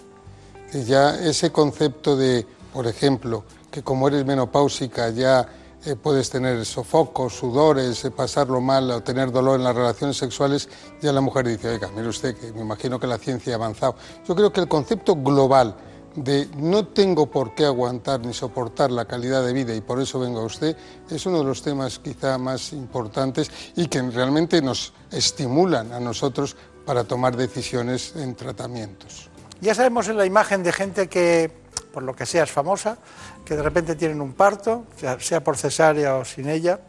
Y 0.72 0.84
ya 0.84 1.14
ese 1.14 1.52
concepto 1.52 2.16
de, 2.16 2.46
por 2.72 2.86
ejemplo, 2.86 3.44
que 3.74 3.82
como 3.82 4.06
eres 4.06 4.24
menopáusica 4.24 5.10
ya 5.10 5.48
eh, 5.84 5.96
puedes 5.96 6.30
tener 6.30 6.64
sofocos, 6.64 7.34
sudores, 7.34 8.04
eh, 8.04 8.12
pasarlo 8.12 8.60
mal 8.60 8.88
o 8.88 9.02
tener 9.02 9.32
dolor 9.32 9.58
en 9.58 9.64
las 9.64 9.74
relaciones 9.74 10.16
sexuales, 10.16 10.68
ya 11.02 11.12
la 11.12 11.20
mujer 11.20 11.48
dice, 11.48 11.70
oiga, 11.70 11.90
mire 11.92 12.06
usted, 12.06 12.36
que 12.36 12.52
me 12.52 12.60
imagino 12.60 13.00
que 13.00 13.08
la 13.08 13.18
ciencia 13.18 13.54
ha 13.54 13.56
avanzado. 13.56 13.96
Yo 14.28 14.36
creo 14.36 14.52
que 14.52 14.60
el 14.60 14.68
concepto 14.68 15.16
global 15.16 15.74
de 16.14 16.48
no 16.56 16.86
tengo 16.86 17.28
por 17.28 17.56
qué 17.56 17.64
aguantar 17.64 18.20
ni 18.20 18.32
soportar 18.32 18.92
la 18.92 19.06
calidad 19.06 19.44
de 19.44 19.52
vida 19.52 19.74
y 19.74 19.80
por 19.80 20.00
eso 20.00 20.20
vengo 20.20 20.38
a 20.38 20.44
usted, 20.44 20.76
es 21.10 21.26
uno 21.26 21.38
de 21.38 21.44
los 21.44 21.60
temas 21.60 21.98
quizá 21.98 22.38
más 22.38 22.72
importantes 22.72 23.50
y 23.74 23.88
que 23.88 24.00
realmente 24.02 24.62
nos 24.62 24.92
estimulan 25.10 25.92
a 25.92 25.98
nosotros 25.98 26.54
para 26.86 27.02
tomar 27.02 27.36
decisiones 27.36 28.14
en 28.14 28.36
tratamientos. 28.36 29.30
Ya 29.60 29.74
sabemos 29.74 30.06
en 30.08 30.16
la 30.16 30.26
imagen 30.26 30.62
de 30.62 30.72
gente 30.72 31.08
que, 31.08 31.63
por 31.94 32.02
lo 32.02 32.14
que 32.14 32.26
sea, 32.26 32.42
es 32.42 32.50
famosa, 32.50 32.98
que 33.44 33.56
de 33.56 33.62
repente 33.62 33.94
tienen 33.94 34.20
un 34.20 34.32
parto, 34.32 34.86
sea 35.20 35.44
por 35.44 35.56
cesárea 35.56 36.16
o 36.16 36.24
sin 36.24 36.48
ella, 36.48 36.80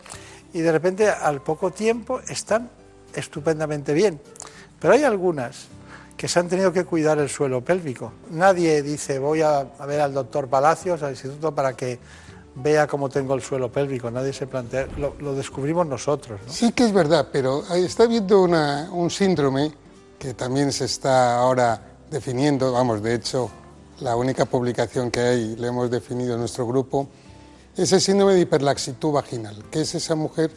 y 0.51 0.61
de 0.61 0.71
repente 0.71 1.07
al 1.07 1.41
poco 1.41 1.69
tiempo 1.69 2.19
están 2.27 2.71
estupendamente 3.13 3.93
bien. 3.93 4.19
Pero 4.79 4.95
hay 4.95 5.03
algunas 5.03 5.67
que 6.17 6.27
se 6.27 6.39
han 6.39 6.47
tenido 6.47 6.73
que 6.73 6.85
cuidar 6.85 7.19
el 7.19 7.29
suelo 7.29 7.61
pélvico. 7.61 8.13
Nadie 8.31 8.81
dice 8.81 9.19
voy 9.19 9.41
a, 9.41 9.63
ver 9.85 10.01
al 10.01 10.13
doctor 10.13 10.47
Palacios, 10.47 11.03
al 11.03 11.11
instituto, 11.11 11.53
para 11.53 11.73
que 11.73 11.99
vea 12.55 12.87
cómo 12.87 13.09
tengo 13.09 13.35
el 13.35 13.41
suelo 13.41 13.71
pélvico. 13.71 14.09
Nadie 14.09 14.33
se 14.33 14.47
plantea, 14.47 14.87
lo, 14.97 15.35
descubrimos 15.35 15.85
nosotros. 15.85 16.39
Sí 16.47 16.71
que 16.71 16.85
es 16.85 16.93
verdad, 16.93 17.27
pero 17.31 17.63
está 17.75 18.03
habiendo 18.03 18.41
un 18.43 19.09
síndrome 19.11 19.71
que 20.17 20.33
también 20.33 20.71
se 20.71 20.85
está 20.85 21.37
ahora 21.37 21.81
definiendo, 22.09 22.71
vamos, 22.71 23.03
de 23.03 23.15
hecho, 23.15 23.51
la 23.99 24.15
única 24.15 24.45
publicación 24.45 25.11
que 25.11 25.19
hay, 25.21 25.55
le 25.55 25.67
hemos 25.67 25.89
definido 25.89 26.33
en 26.33 26.39
nuestro 26.39 26.67
grupo, 26.67 27.07
es 27.77 27.91
el 27.91 28.01
síndrome 28.01 28.33
de 28.33 28.41
hiperlaxitud 28.41 29.11
vaginal, 29.11 29.63
que 29.69 29.81
es 29.81 29.95
esa 29.95 30.15
mujer 30.15 30.51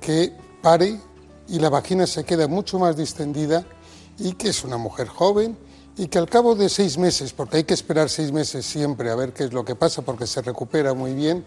que 0.00 0.32
pare 0.62 1.00
y 1.48 1.58
la 1.58 1.70
vagina 1.70 2.06
se 2.06 2.24
queda 2.24 2.48
mucho 2.48 2.78
más 2.78 2.96
distendida 2.96 3.64
y 4.18 4.32
que 4.32 4.48
es 4.48 4.64
una 4.64 4.76
mujer 4.76 5.08
joven 5.08 5.56
y 5.96 6.08
que 6.08 6.18
al 6.18 6.28
cabo 6.28 6.54
de 6.54 6.68
seis 6.68 6.98
meses, 6.98 7.32
porque 7.32 7.58
hay 7.58 7.64
que 7.64 7.74
esperar 7.74 8.10
seis 8.10 8.32
meses 8.32 8.66
siempre 8.66 9.10
a 9.10 9.14
ver 9.14 9.32
qué 9.32 9.44
es 9.44 9.52
lo 9.52 9.64
que 9.64 9.74
pasa 9.74 10.02
porque 10.02 10.26
se 10.26 10.42
recupera 10.42 10.92
muy 10.92 11.14
bien, 11.14 11.44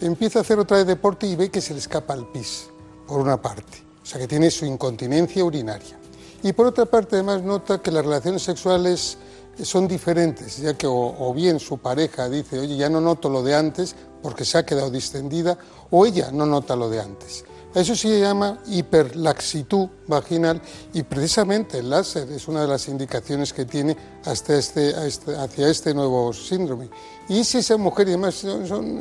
empieza 0.00 0.40
a 0.40 0.42
hacer 0.42 0.58
otra 0.58 0.78
vez 0.78 0.86
deporte 0.86 1.26
y 1.26 1.36
ve 1.36 1.50
que 1.50 1.60
se 1.60 1.72
le 1.72 1.78
escapa 1.78 2.14
el 2.14 2.26
pis, 2.26 2.66
por 3.06 3.20
una 3.20 3.40
parte, 3.40 3.78
o 4.02 4.06
sea 4.06 4.18
que 4.18 4.26
tiene 4.26 4.50
su 4.50 4.66
incontinencia 4.66 5.44
urinaria. 5.44 5.96
Y 6.42 6.52
por 6.52 6.66
otra 6.66 6.86
parte 6.86 7.16
además 7.16 7.42
nota 7.42 7.80
que 7.80 7.90
las 7.90 8.04
relaciones 8.04 8.42
sexuales 8.42 9.16
son 9.62 9.86
diferentes, 9.86 10.58
ya 10.58 10.74
que 10.74 10.86
o, 10.86 11.32
bien 11.34 11.60
su 11.60 11.78
pareja 11.78 12.28
dice, 12.28 12.58
oye, 12.58 12.76
ya 12.76 12.88
no 12.88 13.00
noto 13.00 13.28
lo 13.28 13.42
de 13.42 13.54
antes 13.54 13.94
porque 14.22 14.44
se 14.44 14.58
ha 14.58 14.66
quedado 14.66 14.90
distendida, 14.90 15.58
o 15.90 16.06
ella 16.06 16.30
no 16.32 16.46
nota 16.46 16.74
lo 16.74 16.88
de 16.88 17.00
antes. 17.00 17.44
Eso 17.74 17.96
se 17.96 18.20
llama 18.20 18.60
hiperlaxitud 18.66 19.88
vaginal 20.06 20.62
y 20.92 21.02
precisamente 21.02 21.78
el 21.78 21.90
láser 21.90 22.30
es 22.30 22.46
una 22.46 22.62
de 22.62 22.68
las 22.68 22.86
indicaciones 22.86 23.52
que 23.52 23.64
tiene 23.64 23.96
hasta 24.24 24.56
este, 24.56 25.06
este 25.06 25.36
hacia 25.36 25.68
este 25.68 25.92
nuevo 25.92 26.32
síndrome. 26.32 26.88
Y 27.28 27.42
si 27.42 27.58
esa 27.58 27.76
mujer, 27.76 28.06
y 28.06 28.12
además 28.12 28.46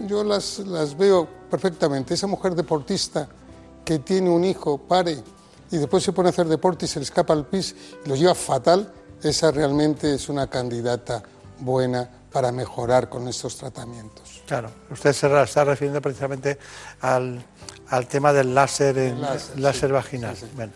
yo 0.07 0.23
las, 0.23 0.59
las 0.59 0.97
veo 0.97 1.27
perfectamente, 1.51 2.15
esa 2.15 2.25
mujer 2.25 2.55
deportista 2.55 3.29
que 3.85 3.99
tiene 3.99 4.29
un 4.31 4.43
hijo, 4.43 4.79
pare, 4.79 5.23
y 5.71 5.77
después 5.77 6.03
se 6.03 6.13
pone 6.13 6.29
a 6.29 6.31
hacer 6.31 6.47
deporte 6.47 6.85
y 6.85 6.87
se 6.87 6.99
le 6.99 7.03
escapa 7.03 7.33
el 7.33 7.45
pis 7.45 7.75
y 8.05 8.09
lo 8.09 8.15
lleva 8.15 8.35
fatal, 8.35 8.91
esa 9.23 9.51
realmente 9.51 10.13
es 10.13 10.29
una 10.29 10.47
candidata 10.47 11.23
buena 11.59 12.09
para 12.31 12.51
mejorar 12.51 13.09
con 13.09 13.27
estos 13.27 13.57
tratamientos. 13.57 14.41
Claro, 14.47 14.69
usted 14.89 15.13
se 15.13 15.43
está 15.43 15.63
refiriendo 15.63 16.01
precisamente 16.01 16.57
al, 17.01 17.43
tema 18.09 18.33
del 18.33 18.53
láser, 18.53 19.15
láser, 19.55 19.91
vaginal. 19.91 20.35
Bueno, 20.55 20.73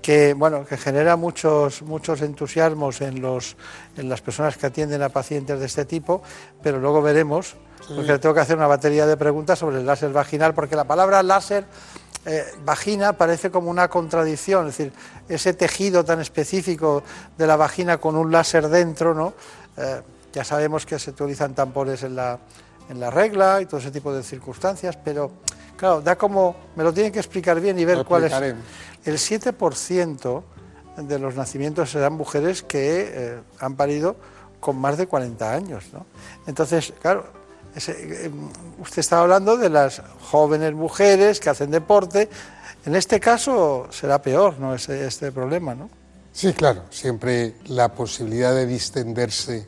que, 0.00 0.34
bueno, 0.34 0.66
que 0.66 0.76
genera 0.76 1.16
muchos, 1.16 1.82
muchos 1.82 2.22
entusiasmos 2.22 3.00
en, 3.00 3.20
los, 3.20 3.56
en 3.96 4.08
las 4.08 4.20
personas 4.20 4.56
que 4.56 4.66
atienden 4.66 5.02
a 5.02 5.10
pacientes 5.10 5.60
de 5.60 5.66
este 5.66 5.84
tipo, 5.84 6.22
pero 6.62 6.80
luego 6.80 7.00
veremos, 7.02 7.56
porque 7.88 8.12
le 8.12 8.18
tengo 8.18 8.34
que 8.34 8.40
hacer 8.40 8.56
una 8.56 8.66
batería 8.66 9.06
de 9.06 9.16
preguntas 9.16 9.58
sobre 9.58 9.78
el 9.78 9.86
láser 9.86 10.10
vaginal, 10.10 10.54
porque 10.54 10.74
la 10.74 10.84
palabra 10.84 11.22
láser 11.22 11.64
eh, 12.26 12.44
vagina 12.64 13.12
parece 13.12 13.50
como 13.50 13.70
una 13.70 13.88
contradicción, 13.88 14.68
es 14.68 14.78
decir, 14.78 14.92
ese 15.28 15.52
tejido 15.52 16.04
tan 16.04 16.20
específico 16.20 17.02
de 17.36 17.46
la 17.46 17.56
vagina 17.56 17.98
con 17.98 18.16
un 18.16 18.32
láser 18.32 18.68
dentro, 18.68 19.14
¿no? 19.14 19.34
Eh, 19.76 20.00
ya 20.32 20.42
sabemos 20.42 20.86
que 20.86 20.98
se 20.98 21.10
utilizan 21.10 21.54
tampones 21.54 22.02
en 22.02 22.16
la, 22.16 22.38
en 22.88 22.98
la 22.98 23.10
regla 23.10 23.60
y 23.60 23.66
todo 23.66 23.78
ese 23.78 23.90
tipo 23.90 24.12
de 24.12 24.22
circunstancias, 24.22 24.98
pero 25.04 25.32
claro, 25.76 26.00
da 26.00 26.16
como, 26.16 26.56
me 26.76 26.82
lo 26.82 26.92
tienen 26.92 27.12
que 27.12 27.18
explicar 27.18 27.60
bien 27.60 27.78
y 27.78 27.84
ver 27.84 28.04
cuál 28.04 28.24
es. 28.24 28.32
El 28.32 29.18
7% 29.18 30.42
de 30.96 31.18
los 31.18 31.34
nacimientos 31.34 31.90
serán 31.90 32.14
mujeres 32.14 32.62
que 32.62 33.12
eh, 33.12 33.40
han 33.60 33.76
parido 33.76 34.16
con 34.60 34.76
más 34.76 34.96
de 34.96 35.06
40 35.06 35.52
años, 35.52 35.84
¿no? 35.92 36.06
Entonces, 36.46 36.94
claro, 37.02 37.26
usted 37.76 38.98
estaba 38.98 39.22
hablando 39.22 39.56
de 39.56 39.68
las 39.68 40.02
jóvenes 40.30 40.72
mujeres 40.74 41.40
que 41.40 41.50
hacen 41.50 41.70
deporte. 41.70 42.28
En 42.86 42.94
este 42.94 43.18
caso 43.18 43.88
será 43.90 44.20
peor, 44.20 44.58
¿no? 44.58 44.74
Este, 44.74 45.06
este 45.06 45.32
problema, 45.32 45.74
¿no? 45.74 45.88
Sí, 46.32 46.52
claro. 46.52 46.82
Siempre 46.90 47.56
la 47.66 47.94
posibilidad 47.94 48.54
de 48.54 48.66
distenderse 48.66 49.66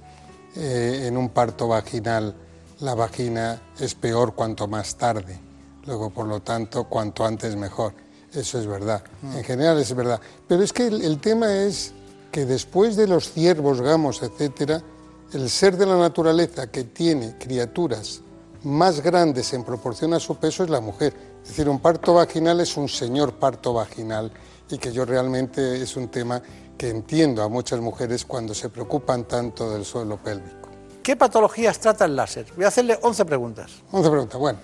eh, 0.56 1.04
en 1.06 1.16
un 1.16 1.30
parto 1.30 1.68
vaginal, 1.68 2.34
la 2.80 2.94
vagina 2.94 3.60
es 3.78 3.94
peor 3.94 4.34
cuanto 4.34 4.66
más 4.68 4.96
tarde. 4.96 5.38
Luego, 5.86 6.10
por 6.10 6.26
lo 6.26 6.40
tanto, 6.40 6.84
cuanto 6.84 7.25
antes 7.25 7.56
mejor. 7.56 7.94
Eso 8.32 8.58
es 8.58 8.66
verdad. 8.66 9.02
Mm. 9.22 9.36
En 9.38 9.44
general 9.44 9.78
es 9.80 9.94
verdad. 9.94 10.20
Pero 10.46 10.62
es 10.62 10.72
que 10.72 10.88
el, 10.88 11.02
el 11.02 11.20
tema 11.20 11.52
es 11.54 11.92
que 12.30 12.44
después 12.44 12.96
de 12.96 13.06
los 13.06 13.32
ciervos, 13.32 13.80
gamos, 13.80 14.22
etcétera, 14.22 14.82
el 15.33 15.50
ser 15.50 15.76
de 15.76 15.87
la 15.87 15.97
naturaleza 15.97 16.68
que 16.68 16.85
tiene 16.85 17.37
criaturas 17.38 18.21
más 18.62 19.00
grandes 19.00 19.52
en 19.52 19.64
proporción 19.64 20.14
a 20.14 20.21
su 20.21 20.37
peso 20.37 20.64
es 20.64 20.71
la 20.71 20.80
mujer. 20.80 21.14
Es 21.42 21.49
decir, 21.49 21.68
un 21.68 21.78
parto 21.78 22.14
vaginal 22.14 22.61
es 22.61 22.76
un 22.76 22.88
señor 22.88 23.35
parto 23.35 23.73
vaginal 23.73 24.30
y 24.71 24.78
que 24.78 24.92
yo 24.92 25.04
realmente 25.04 25.83
es 25.83 25.97
un 25.97 26.09
tema 26.09 26.42
que 26.76 26.90
entiendo 26.90 27.42
a 27.42 27.49
muchas 27.49 27.80
mujeres 27.80 28.25
cuando 28.25 28.54
se 28.54 28.68
preocupan 28.68 29.25
tanto 29.25 29.71
del 29.71 29.85
suelo 29.85 30.16
pélvico. 30.16 30.68
¿Qué 31.02 31.16
patologías 31.16 31.78
trata 31.78 32.04
el 32.04 32.16
láser? 32.16 32.47
Voy 32.56 32.64
a 32.64 32.68
hacerle 32.68 32.99
11 33.00 33.25
preguntas. 33.25 33.71
11 33.92 34.11
preguntas, 34.11 34.40
bueno. 34.40 34.59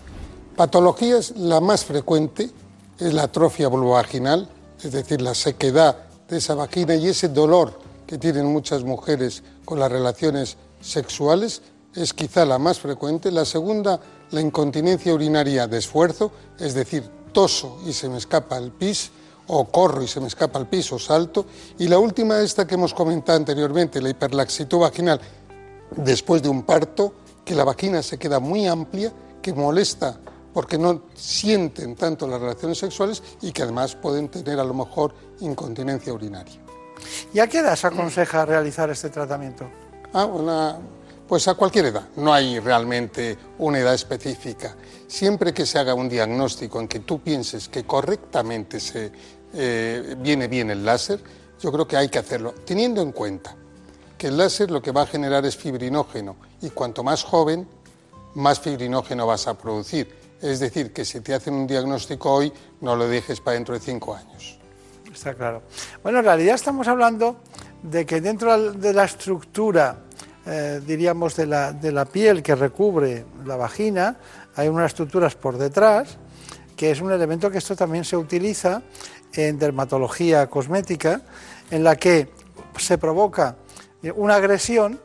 Patologías, 0.57 1.33
la 1.37 1.61
más 1.61 1.85
frecuente 1.85 2.50
es 2.99 3.14
la 3.14 3.25
atrofia 3.25 3.69
vulvovaginal, 3.69 4.49
es 4.83 4.92
decir, 4.92 5.23
la 5.23 5.35
sequedad 5.35 5.97
de 6.28 6.38
esa 6.38 6.54
vagina 6.54 6.95
y 6.95 7.09
ese 7.09 7.28
dolor 7.28 7.78
que 8.12 8.19
tienen 8.19 8.45
muchas 8.45 8.85
mujeres 8.85 9.42
con 9.64 9.81
las 9.81 9.90
relaciones 9.90 10.59
sexuales 10.83 11.62
es 11.95 12.12
quizá 12.12 12.45
la 12.45 12.59
más 12.59 12.78
frecuente. 12.78 13.31
La 13.31 13.47
segunda, 13.47 13.99
la 14.33 14.42
incontinencia 14.42 15.14
urinaria 15.14 15.66
de 15.66 15.78
esfuerzo, 15.78 16.31
es 16.59 16.75
decir, 16.75 17.09
toso 17.33 17.78
y 17.87 17.95
se 17.95 18.11
me 18.11 18.19
escapa 18.19 18.59
el 18.59 18.71
pis, 18.71 19.11
o 19.47 19.64
corro 19.64 20.02
y 20.02 20.09
se 20.09 20.21
me 20.21 20.26
escapa 20.26 20.59
el 20.59 20.66
pis 20.66 20.92
o 20.92 20.99
salto. 20.99 21.47
Y 21.78 21.88
la 21.88 21.99
última, 21.99 22.38
esta 22.40 22.66
que 22.66 22.75
hemos 22.75 22.92
comentado 22.92 23.38
anteriormente, 23.38 24.02
la 24.02 24.11
hiperlaxitud 24.11 24.81
vaginal, 24.81 25.19
después 25.97 26.42
de 26.42 26.50
un 26.50 26.64
parto, 26.64 27.14
que 27.47 27.54
la 27.54 27.64
vagina 27.64 28.02
se 28.02 28.19
queda 28.19 28.40
muy 28.40 28.66
amplia, 28.66 29.11
que 29.40 29.54
molesta 29.54 30.21
porque 30.52 30.76
no 30.76 31.04
sienten 31.14 31.97
tanto 31.97 32.26
las 32.26 32.42
relaciones 32.42 32.76
sexuales 32.76 33.23
y 33.40 33.52
que 33.52 33.62
además 33.62 33.97
pueden 33.97 34.28
tener 34.28 34.61
a 34.61 34.64
lo 34.64 34.75
mejor 34.75 35.14
incontinencia 35.40 36.12
urinaria. 36.12 36.62
¿Y 37.32 37.40
a 37.40 37.47
qué 37.47 37.59
edad 37.59 37.76
se 37.76 37.87
aconseja 37.87 38.44
realizar 38.44 38.90
este 38.90 39.11
tratamiento? 39.11 39.66
Ah, 40.12 40.78
Pues 41.28 41.49
a 41.49 41.54
cualquier 41.54 41.87
edad, 41.87 42.09
no 42.16 42.32
hay 42.32 42.59
realmente 42.59 43.38
una 43.59 43.78
edad 43.78 43.94
específica. 43.94 44.76
Siempre 45.06 45.54
que 45.54 45.64
se 45.64 45.78
haga 45.78 45.94
un 45.94 46.09
diagnóstico 46.09 46.80
en 46.80 46.88
que 46.88 47.00
tú 47.00 47.21
pienses 47.21 47.68
que 47.68 47.85
correctamente 47.85 48.80
se 48.80 49.12
eh, 49.54 50.14
viene 50.18 50.49
bien 50.49 50.71
el 50.71 50.85
láser, 50.85 51.21
yo 51.61 51.73
creo 51.73 51.87
que 51.87 51.97
hay 51.97 52.09
que 52.09 52.18
hacerlo, 52.18 52.54
teniendo 52.66 53.00
en 53.00 53.12
cuenta 53.12 53.54
que 54.18 54.28
el 54.28 54.37
láser 54.37 54.71
lo 54.71 54.82
que 54.82 54.92
va 54.92 55.02
a 55.02 55.06
generar 55.06 55.44
es 55.47 55.56
fibrinógeno 55.56 56.37
y 56.61 56.71
cuanto 56.71 57.02
más 57.02 57.25
joven, 57.25 57.66
más 58.35 58.61
fibrinógeno 58.61 59.26
vas 59.26 59.47
a 59.47 59.56
producir. 59.56 60.14
Es 60.40 60.61
decir, 60.61 60.92
que 60.92 61.04
si 61.04 61.21
te 61.21 61.35
hacen 61.35 61.54
un 61.54 61.66
diagnóstico 61.66 62.32
hoy, 62.32 62.52
no 62.80 62.97
lo 62.97 63.06
dejes 63.09 63.40
para 63.40 63.54
dentro 63.54 63.75
de 63.75 63.80
cinco 63.80 64.14
años. 64.14 64.59
Está 65.12 65.35
claro. 65.35 65.62
Bueno, 66.02 66.21
en 66.21 66.25
realidad 66.25 66.54
estamos 66.54 66.88
hablando 66.88 67.40
de 67.83 68.07
que 68.07 68.21
dentro 68.21 68.73
de 68.73 68.92
la 68.95 69.04
estructura, 69.04 69.99
eh, 70.47 70.81
diríamos, 70.87 71.37
de 71.37 71.47
la, 71.47 71.73
de 71.73 71.92
la 71.92 72.04
piel 72.04 72.42
que 72.42 72.54
recubre 72.54 73.26
la 73.45 73.57
vagina, 73.57 74.16
hay 74.57 74.69
unas 74.69 74.87
estructuras 74.87 75.35
por 75.35 75.59
detrás, 75.59 76.19
que 76.76 76.90
es 76.90 77.00
un 77.00 77.12
elemento 77.12 77.50
que 77.50 77.59
esto 77.59 77.76
también 77.76 78.04
se 78.04 78.16
utiliza 78.16 78.83
en 79.35 79.59
dermatología 79.59 80.49
cosmética, 80.49 81.21
en 81.71 81.85
la 81.85 81.97
que 81.97 82.31
se 82.78 82.99
provoca 82.99 83.57
una 84.16 84.37
agresión 84.37 85.00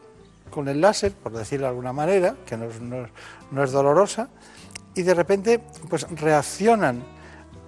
con 0.50 0.68
el 0.68 0.82
láser, 0.82 1.12
por 1.12 1.34
decirlo 1.34 1.66
de 1.66 1.70
alguna 1.70 1.94
manera, 1.94 2.36
que 2.46 2.58
no 2.58 3.64
es, 3.64 3.72
dolorosa, 3.72 4.30
y 4.96 5.04
de 5.04 5.14
repente 5.14 5.62
pues 5.90 6.08
reaccionan 6.10 7.04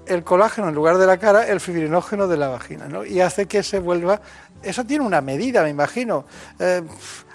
el 0.10 0.24
colágeno 0.24 0.70
en 0.70 0.76
lugar 0.76 0.98
de 0.98 1.08
la 1.08 1.18
cara, 1.18 1.48
el 1.48 1.60
fibrinógeno 1.60 2.28
de 2.28 2.38
la 2.38 2.50
vagina, 2.50 2.88
¿no? 2.88 3.06
y 3.06 3.22
hace 3.22 3.46
que 3.46 3.64
se 3.64 3.80
vuelva... 3.80 4.22
Eso 4.62 4.84
tiene 4.84 5.06
una 5.06 5.22
medida, 5.22 5.64
me 5.64 5.70
imagino. 5.70 6.26
Eh, 6.60 6.82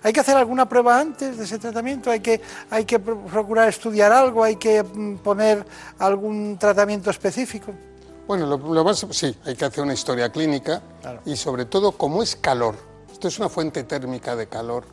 ¿Hay 0.02 0.12
que 0.12 0.20
hacer 0.20 0.36
alguna 0.36 0.68
prueba 0.68 1.00
antes 1.00 1.38
de 1.38 1.44
ese 1.44 1.58
tratamiento? 1.58 2.10
¿Hay 2.10 2.20
que, 2.20 2.38
¿Hay 2.68 2.84
que 2.84 2.98
procurar 2.98 3.66
estudiar 3.66 4.12
algo? 4.12 4.44
¿Hay 4.44 4.56
que 4.56 4.82
mm, 4.82 5.16
poner 5.16 5.64
algún 5.98 6.58
tratamiento 6.58 7.08
específico? 7.08 7.72
Bueno, 8.26 8.46
lo, 8.46 8.84
más, 8.84 9.06
sí, 9.10 9.34
hay 9.44 9.54
que 9.54 9.64
hacer 9.64 9.84
una 9.84 9.94
historia 9.94 10.30
clínica 10.30 10.82
y 11.24 11.36
sobre 11.36 11.66
todo, 11.66 11.92
como 11.92 12.22
es 12.22 12.36
calor, 12.36 12.74
esto 13.12 13.28
es 13.28 13.38
una 13.38 13.50
fuente 13.50 13.84
térmica 13.84 14.34
de 14.34 14.46
calor, 14.46 14.84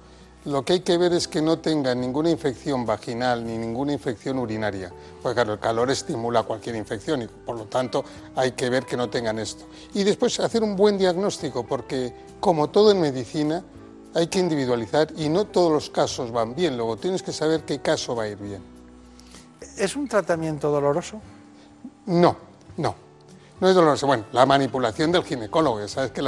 lo 0.45 0.65
que 0.65 0.73
hay 0.73 0.79
que 0.79 0.97
ver 0.97 1.13
es 1.13 1.27
que 1.27 1.41
no 1.41 1.59
tenga 1.59 1.93
ninguna 1.93 2.29
infección 2.29 2.85
vaginal 2.85 3.45
ni 3.45 3.57
ninguna 3.57 3.93
infección 3.93 4.39
urinaria, 4.39 4.91
porque 5.21 5.35
claro, 5.35 5.53
el 5.53 5.59
calor 5.59 5.91
estimula 5.91 6.43
cualquier 6.43 6.75
infección 6.75 7.21
y 7.21 7.27
por 7.27 7.57
lo 7.57 7.65
tanto 7.65 8.03
hay 8.35 8.53
que 8.53 8.69
ver 8.69 8.85
que 8.85 8.97
no 8.97 9.09
tengan 9.09 9.39
esto. 9.39 9.65
Y 9.93 10.03
después 10.03 10.39
hacer 10.39 10.63
un 10.63 10.75
buen 10.75 10.97
diagnóstico, 10.97 11.65
porque 11.65 12.13
como 12.39 12.69
todo 12.69 12.91
en 12.91 13.01
medicina, 13.01 13.63
hay 14.13 14.27
que 14.27 14.39
individualizar 14.39 15.07
y 15.15 15.29
no 15.29 15.45
todos 15.45 15.71
los 15.71 15.89
casos 15.89 16.31
van 16.31 16.55
bien, 16.55 16.75
luego 16.75 16.97
tienes 16.97 17.21
que 17.21 17.31
saber 17.31 17.63
qué 17.63 17.79
caso 17.79 18.15
va 18.15 18.23
a 18.23 18.27
ir 18.27 18.37
bien. 18.37 18.61
¿Es 19.77 19.95
un 19.95 20.07
tratamiento 20.07 20.69
doloroso? 20.69 21.21
No, 22.05 22.35
no. 22.77 22.95
No 23.59 23.69
es 23.69 23.75
doloroso. 23.75 24.07
Bueno, 24.07 24.25
la 24.31 24.45
manipulación 24.45 25.11
del 25.11 25.23
ginecólogo. 25.23 25.87
Sabes 25.87 26.11
que, 26.11 26.21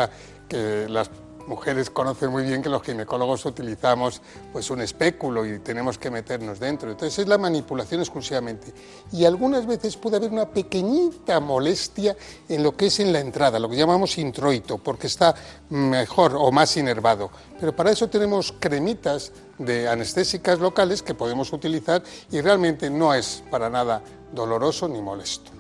las 0.88 1.10
mujeres 1.48 1.90
conocen 1.90 2.32
muy 2.32 2.44
bien 2.44 2.62
que 2.62 2.70
los 2.70 2.84
ginecólogos 2.84 3.46
utilizamos 3.46 4.22
pues 4.52 4.70
un 4.70 4.82
espéculo 4.82 5.46
y 5.46 5.60
tenemos 5.60 5.98
que 5.98 6.10
meternos 6.10 6.60
dentro. 6.60 6.92
Entonces 6.92 7.20
es 7.20 7.28
la 7.28 7.38
manipulación 7.38 8.02
exclusivamente. 8.02 8.74
Y 9.12 9.26
algunas 9.26 9.66
veces 9.66 9.98
puede 9.98 10.18
haber 10.18 10.32
una 10.32 10.50
pequeñita 10.50 11.40
molestia 11.40 12.16
en 12.48 12.64
lo 12.64 12.76
que 12.76 12.88
es 12.88 13.00
en 13.00 13.12
la 13.14 13.20
entrada, 13.20 13.60
lo 13.60 13.70
que 13.70 13.76
llamamos 13.76 14.18
introito, 14.18 14.78
porque 14.78 15.08
está 15.08 15.36
mejor 15.70 16.36
o 16.36 16.52
más 16.52 16.76
inervado. 16.78 17.30
Pero 17.60 17.76
para 17.76 17.92
eso 17.92 18.08
tenemos 18.10 18.54
cremitas 18.60 19.32
de 19.58 19.88
anestésicas 19.88 20.60
locales 20.60 21.04
que 21.04 21.14
podemos 21.14 21.54
utilizar 21.54 22.04
y 22.32 22.42
realmente 22.42 22.90
no 22.90 23.14
es 23.14 23.44
para 23.50 23.70
nada 23.70 24.02
doloroso 24.32 24.88
ni 24.88 25.02
molesto. 25.02 25.52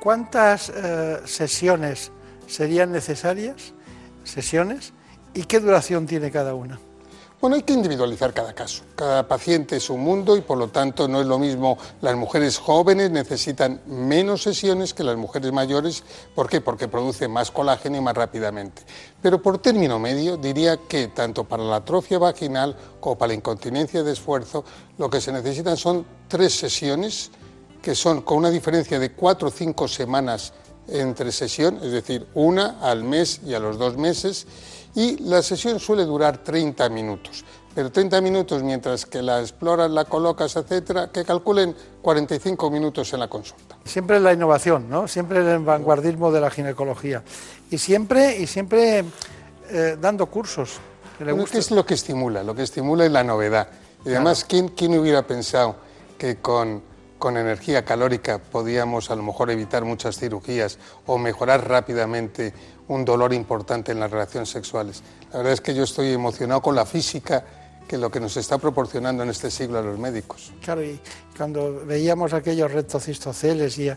¿Cuántas 0.00 0.70
eh, 0.74 1.18
sesiones 1.24 2.12
serían 2.46 2.92
necesarias? 2.92 3.72
¿Sesiones? 4.22 4.92
¿Y 5.38 5.44
qué 5.44 5.60
duración 5.60 6.04
tiene 6.04 6.32
cada 6.32 6.52
una? 6.52 6.80
Bueno, 7.40 7.54
hay 7.54 7.62
que 7.62 7.72
individualizar 7.72 8.34
cada 8.34 8.52
caso. 8.54 8.82
Cada 8.96 9.28
paciente 9.28 9.76
es 9.76 9.88
un 9.88 10.00
mundo 10.00 10.36
y 10.36 10.40
por 10.40 10.58
lo 10.58 10.66
tanto 10.66 11.06
no 11.06 11.20
es 11.20 11.28
lo 11.28 11.38
mismo. 11.38 11.78
Las 12.00 12.16
mujeres 12.16 12.58
jóvenes 12.58 13.12
necesitan 13.12 13.80
menos 13.86 14.42
sesiones 14.42 14.92
que 14.94 15.04
las 15.04 15.16
mujeres 15.16 15.52
mayores. 15.52 16.02
¿Por 16.34 16.48
qué? 16.48 16.60
Porque 16.60 16.88
producen 16.88 17.30
más 17.30 17.52
colágeno 17.52 17.96
y 17.96 18.00
más 18.00 18.16
rápidamente. 18.16 18.82
Pero 19.22 19.40
por 19.40 19.58
término 19.58 20.00
medio 20.00 20.36
diría 20.36 20.76
que 20.88 21.06
tanto 21.06 21.44
para 21.44 21.62
la 21.62 21.76
atrofia 21.76 22.18
vaginal 22.18 22.76
como 22.98 23.16
para 23.16 23.28
la 23.28 23.34
incontinencia 23.34 24.02
de 24.02 24.14
esfuerzo 24.14 24.64
lo 24.98 25.08
que 25.08 25.20
se 25.20 25.30
necesitan 25.30 25.76
son 25.76 26.04
tres 26.26 26.52
sesiones 26.58 27.30
que 27.80 27.94
son 27.94 28.22
con 28.22 28.38
una 28.38 28.50
diferencia 28.50 28.98
de 28.98 29.12
cuatro 29.12 29.46
o 29.46 29.50
cinco 29.52 29.86
semanas 29.86 30.52
entre 30.88 31.32
sesión, 31.32 31.78
es 31.82 31.92
decir, 31.92 32.26
una 32.34 32.80
al 32.80 33.04
mes 33.04 33.40
y 33.46 33.54
a 33.54 33.60
los 33.60 33.78
dos 33.78 33.96
meses, 33.96 34.46
y 34.98 35.16
la 35.18 35.42
sesión 35.42 35.78
suele 35.78 36.04
durar 36.04 36.38
30 36.38 36.88
minutos. 36.88 37.44
Pero 37.72 37.92
30 37.92 38.20
minutos 38.20 38.64
mientras 38.64 39.06
que 39.06 39.22
la 39.22 39.38
exploras, 39.40 39.88
la 39.92 40.04
colocas, 40.06 40.56
etcétera, 40.56 41.12
que 41.12 41.24
calculen 41.24 41.72
45 42.02 42.68
minutos 42.68 43.12
en 43.12 43.20
la 43.20 43.28
consulta. 43.28 43.78
Siempre 43.84 44.18
la 44.18 44.32
innovación, 44.32 44.90
¿no? 44.90 45.06
Siempre 45.06 45.38
el 45.38 45.60
vanguardismo 45.60 46.32
de 46.32 46.40
la 46.40 46.50
ginecología. 46.50 47.22
Y 47.70 47.78
siempre, 47.78 48.38
y 48.38 48.48
siempre 48.48 49.04
eh, 49.70 49.96
dando 50.00 50.26
cursos. 50.26 50.80
¿Qué 51.16 51.58
es 51.58 51.70
lo 51.70 51.86
que 51.86 51.94
estimula? 51.94 52.42
Lo 52.42 52.56
que 52.56 52.62
estimula 52.64 53.06
es 53.06 53.12
la 53.12 53.22
novedad. 53.22 53.68
Y 54.04 54.08
además, 54.08 54.44
¿quién, 54.44 54.66
¿quién 54.66 54.98
hubiera 54.98 55.24
pensado 55.24 55.76
que 56.18 56.38
con 56.38 56.82
con 57.18 57.36
energía 57.36 57.84
calórica 57.84 58.38
podíamos 58.38 59.10
a 59.10 59.16
lo 59.16 59.22
mejor 59.22 59.50
evitar 59.50 59.84
muchas 59.84 60.18
cirugías 60.18 60.78
o 61.06 61.18
mejorar 61.18 61.68
rápidamente 61.68 62.54
un 62.88 63.04
dolor 63.04 63.32
importante 63.32 63.92
en 63.92 64.00
las 64.00 64.10
relaciones 64.10 64.48
sexuales. 64.48 65.02
La 65.32 65.38
verdad 65.38 65.52
es 65.52 65.60
que 65.60 65.74
yo 65.74 65.84
estoy 65.84 66.12
emocionado 66.12 66.60
con 66.60 66.74
la 66.74 66.86
física 66.86 67.44
que 67.88 67.98
lo 67.98 68.10
que 68.10 68.20
nos 68.20 68.36
está 68.36 68.58
proporcionando 68.58 69.22
en 69.22 69.30
este 69.30 69.50
siglo 69.50 69.78
a 69.78 69.82
los 69.82 69.98
médicos. 69.98 70.52
Claro, 70.62 70.84
y 70.84 71.00
cuando 71.36 71.82
veíamos 71.86 72.34
aquellos 72.34 72.70
rectocistoceles 72.70 73.78
y 73.78 73.88
a, 73.88 73.96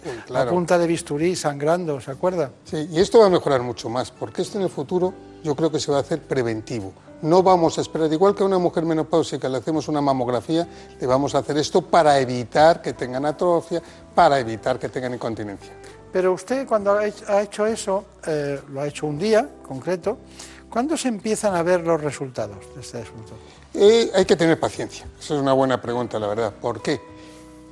punta 0.50 0.80
de 0.80 0.88
bisturí 0.88 1.36
sangrando, 1.36 2.00
¿se 2.00 2.10
acuerda? 2.10 2.52
Sí, 2.64 2.88
y 2.90 3.00
esto 3.00 3.20
va 3.20 3.26
a 3.26 3.30
mejorar 3.30 3.62
mucho 3.62 3.90
más, 3.90 4.10
porque 4.10 4.42
esto 4.42 4.58
en 4.58 4.64
el 4.64 4.70
futuro 4.70 5.14
yo 5.44 5.56
creo 5.56 5.70
que 5.70 5.80
se 5.80 5.92
va 5.92 5.98
a 5.98 6.02
hacer 6.02 6.22
preventivo. 6.22 6.94
No 7.22 7.44
vamos 7.44 7.78
a 7.78 7.82
esperar, 7.82 8.12
igual 8.12 8.34
que 8.34 8.42
a 8.42 8.46
una 8.48 8.58
mujer 8.58 8.84
menopáusica 8.84 9.48
le 9.48 9.58
hacemos 9.58 9.88
una 9.88 10.02
mamografía, 10.02 10.68
le 11.00 11.06
vamos 11.06 11.36
a 11.36 11.40
hacer 11.40 11.58
esto 11.58 11.82
para 11.82 12.18
evitar 12.20 12.82
que 12.82 12.94
tengan 12.94 13.26
atrofia, 13.26 13.82
para 14.16 14.40
evitar 14.40 14.80
que 14.80 14.90
tengan 14.90 15.14
incontinencia. 15.14 15.72
Pero 16.12 16.34
usted 16.34 16.68
cuando 16.68 16.94
ha 16.94 17.42
hecho 17.42 17.66
eso, 17.66 18.06
eh, 18.26 18.60
lo 18.70 18.82
ha 18.82 18.88
hecho 18.88 19.08
un 19.08 19.18
día 19.18 19.48
concreto, 19.64 20.18
¿cuándo 20.70 20.98
se 20.98 21.08
empiezan 21.08 21.56
a 21.56 21.64
ver 21.64 21.82
los 21.82 22.02
resultados 22.02 22.58
de 22.76 22.82
este 22.82 22.98
asunto? 23.00 23.34
Eh, 23.74 24.12
hay 24.14 24.26
que 24.26 24.36
tener 24.36 24.60
paciencia, 24.60 25.06
esa 25.20 25.36
es 25.36 25.42
una 25.42 25.54
buena 25.54 25.82
pregunta, 25.82 26.20
la 26.20 26.28
verdad. 26.28 26.54
¿Por 26.54 26.82
qué? 26.82 27.00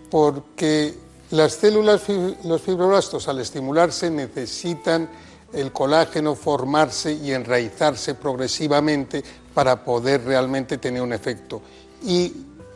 Porque 0.09 0.95
las 1.31 1.53
células, 1.53 2.03
los 2.45 2.61
fibroblastos, 2.61 3.27
al 3.27 3.39
estimularse, 3.39 4.09
necesitan 4.09 5.09
el 5.51 5.71
colágeno 5.71 6.35
formarse 6.35 7.11
y 7.11 7.31
enraizarse 7.33 8.15
progresivamente 8.15 9.23
para 9.53 9.83
poder 9.83 10.23
realmente 10.23 10.77
tener 10.77 11.01
un 11.01 11.11
efecto. 11.11 11.61
Y 12.03 12.33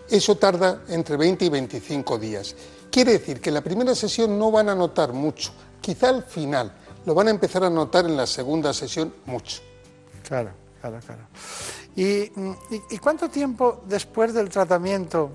eso 0.09 0.35
tarda 0.35 0.81
entre 0.89 1.15
20 1.15 1.45
y 1.45 1.49
25 1.49 2.17
días. 2.17 2.55
Quiere 2.93 3.13
decir 3.13 3.41
que 3.41 3.49
en 3.49 3.55
la 3.55 3.61
primera 3.61 3.95
sesión 3.95 4.37
no 4.37 4.51
van 4.51 4.69
a 4.69 4.75
notar 4.75 5.13
mucho, 5.13 5.51
quizá 5.81 6.09
al 6.09 6.21
final, 6.21 6.71
lo 7.07 7.15
van 7.15 7.27
a 7.27 7.31
empezar 7.31 7.63
a 7.63 7.69
notar 7.71 8.05
en 8.05 8.15
la 8.15 8.27
segunda 8.27 8.71
sesión 8.71 9.11
mucho. 9.25 9.63
Claro, 10.21 10.51
claro, 10.79 10.99
claro. 11.03 11.23
¿Y, 11.95 12.29
cuánto 12.99 13.29
tiempo 13.29 13.81
después 13.87 14.31
del 14.35 14.47
tratamiento 14.49 15.31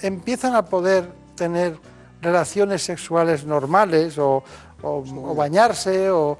empiezan 0.00 0.54
a 0.54 0.64
poder 0.64 1.10
tener 1.34 1.76
relaciones 2.22 2.84
sexuales 2.84 3.44
normales 3.44 4.16
o, 4.18 4.44
o, 4.82 5.34
bañarse 5.34 6.08
o, 6.08 6.38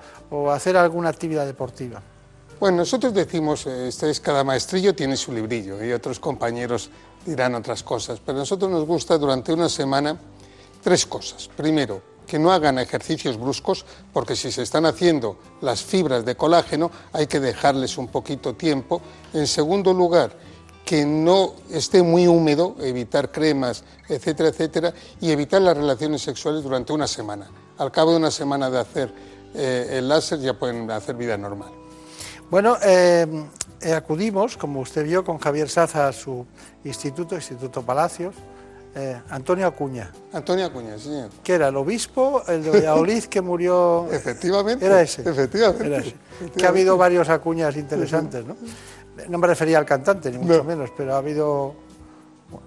hacer 0.53 0.77
alguna 0.77 1.09
actividad 1.09 1.45
deportiva. 1.45 2.01
Bueno, 2.61 2.77
nosotros 2.77 3.13
decimos, 3.13 3.67
eh, 3.67 3.89
este 3.89 4.09
es 4.09 4.21
cada 4.21 4.45
maestrillo 4.45 4.95
tiene 4.95 5.17
su 5.17 5.33
librillo 5.33 5.83
y 5.85 5.91
otros 5.91 6.21
compañeros 6.21 6.89
dirán 7.25 7.55
otras 7.55 7.83
cosas, 7.83 8.21
pero 8.25 8.39
a 8.39 8.41
nosotros 8.41 8.71
nos 8.71 8.85
gusta 8.87 9.19
durante 9.19 9.53
una 9.53 9.69
semana 9.69 10.19
tres 10.83 11.07
cosas. 11.07 11.49
Primero, 11.57 12.03
que 12.27 12.39
no 12.39 12.53
hagan 12.53 12.79
ejercicios 12.79 13.39
bruscos, 13.39 13.85
porque 14.13 14.37
si 14.37 14.53
se 14.53 14.63
están 14.63 14.87
haciendo 14.87 15.37
las 15.61 15.83
fibras 15.83 16.25
de 16.25 16.37
colágeno 16.37 16.91
hay 17.13 17.27
que 17.27 17.41
dejarles 17.41 17.99
un 17.99 18.09
poquito 18.09 18.55
tiempo. 18.55 19.03
En 19.33 19.47
segundo 19.47 19.93
lugar, 19.93 20.33
que 20.85 21.05
no 21.05 21.55
esté 21.71 22.03
muy 22.03 22.27
húmedo, 22.27 22.77
evitar 22.81 23.31
cremas, 23.31 23.85
etcétera, 24.09 24.49
etcétera, 24.49 24.95
y 25.21 25.31
evitar 25.31 25.61
las 25.63 25.77
relaciones 25.77 26.23
sexuales 26.23 26.63
durante 26.63 26.93
una 26.93 27.07
semana 27.07 27.51
al 27.81 27.91
cabo 27.91 28.11
de 28.11 28.19
una 28.19 28.31
semana 28.31 28.71
de 28.71 28.79
hacer 28.79 29.13
eh, 29.55 29.97
el 29.99 30.09
láser 30.09 30.39
ya 30.39 30.53
pueden 30.53 30.91
hacer 30.91 31.17
vida 31.17 31.37
normal. 31.39 31.71
Bueno, 32.51 32.77
eh, 32.83 33.27
eh, 33.81 33.95
acudimos, 33.95 34.59
como 34.59 34.81
usted 34.81 35.05
vio, 35.05 35.25
con 35.25 35.39
Javier 35.39 35.69
Saza 35.69 36.09
a 36.09 36.13
su 36.13 36.47
instituto, 36.85 37.35
Instituto 37.35 37.83
Palacios. 37.83 38.35
Eh, 38.95 39.21
Antonio 39.31 39.69
Acuña. 39.69 40.11
Antonio 40.33 40.67
Acuña, 40.67 40.99
sí. 40.99 41.11
Que 41.45 41.55
era 41.55 41.69
el 41.69 41.77
obispo, 41.77 42.43
el 42.49 42.65
de 42.65 42.71
Valladolid 42.71 43.25
que 43.25 43.41
murió. 43.41 44.09
efectivamente. 44.13 44.85
Era 44.85 45.01
ese. 45.03 45.23
Efectivamente, 45.29 45.87
Era 45.87 45.99
ese. 45.99 46.15
Que 46.57 46.67
ha 46.67 46.71
habido 46.71 46.97
varios 46.97 47.29
Acuñas 47.29 47.77
interesantes, 47.77 48.45
¿no? 48.45 48.57
No 49.29 49.39
me 49.39 49.47
refería 49.47 49.79
al 49.79 49.85
cantante, 49.87 50.31
ni 50.33 50.39
mucho 50.39 50.59
No. 50.59 50.65
menos, 50.65 50.91
pero 50.97 51.15
ha 51.15 51.19
habido. 51.19 51.75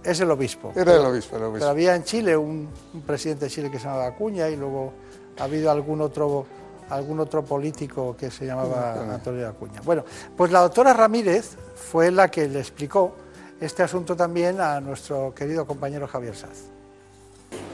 Es 0.02 0.18
el 0.22 0.32
obispo. 0.32 0.72
Era 0.76 0.94
el 0.96 1.02
obispo, 1.06 1.36
el 1.36 1.44
obispo. 1.44 1.60
Pero 1.60 1.70
había 1.72 1.94
en 1.94 2.06
Chile 2.06 2.38
un, 2.38 2.70
un 2.94 3.02
presidente 3.02 3.46
de 3.46 3.52
Chile 3.52 3.70
que 3.70 3.78
se 3.80 3.84
llamaba 3.86 4.08
Acuña 4.08 4.48
y 4.48 4.56
luego 4.56 4.94
ha 5.40 5.44
habido 5.44 5.70
algún 5.72 6.00
otro 6.00 6.46
algún 6.90 7.20
otro 7.20 7.44
político 7.44 8.16
que 8.18 8.32
se 8.32 8.46
llamaba. 8.46 8.94
Antonio 9.16 9.46
Acuña. 9.50 9.82
Bueno, 9.84 10.06
pues 10.38 10.52
la 10.52 10.62
doctora 10.62 10.94
Ramírez 10.94 11.58
fue 11.76 12.12
la 12.12 12.30
que 12.32 12.48
le 12.48 12.60
explicó 12.60 13.14
este 13.64 13.82
asunto 13.82 14.16
también 14.16 14.60
a 14.60 14.82
nuestro 14.82 15.34
querido 15.34 15.66
compañero 15.66 16.06
Javier 16.06 16.36
Saz. 16.36 16.73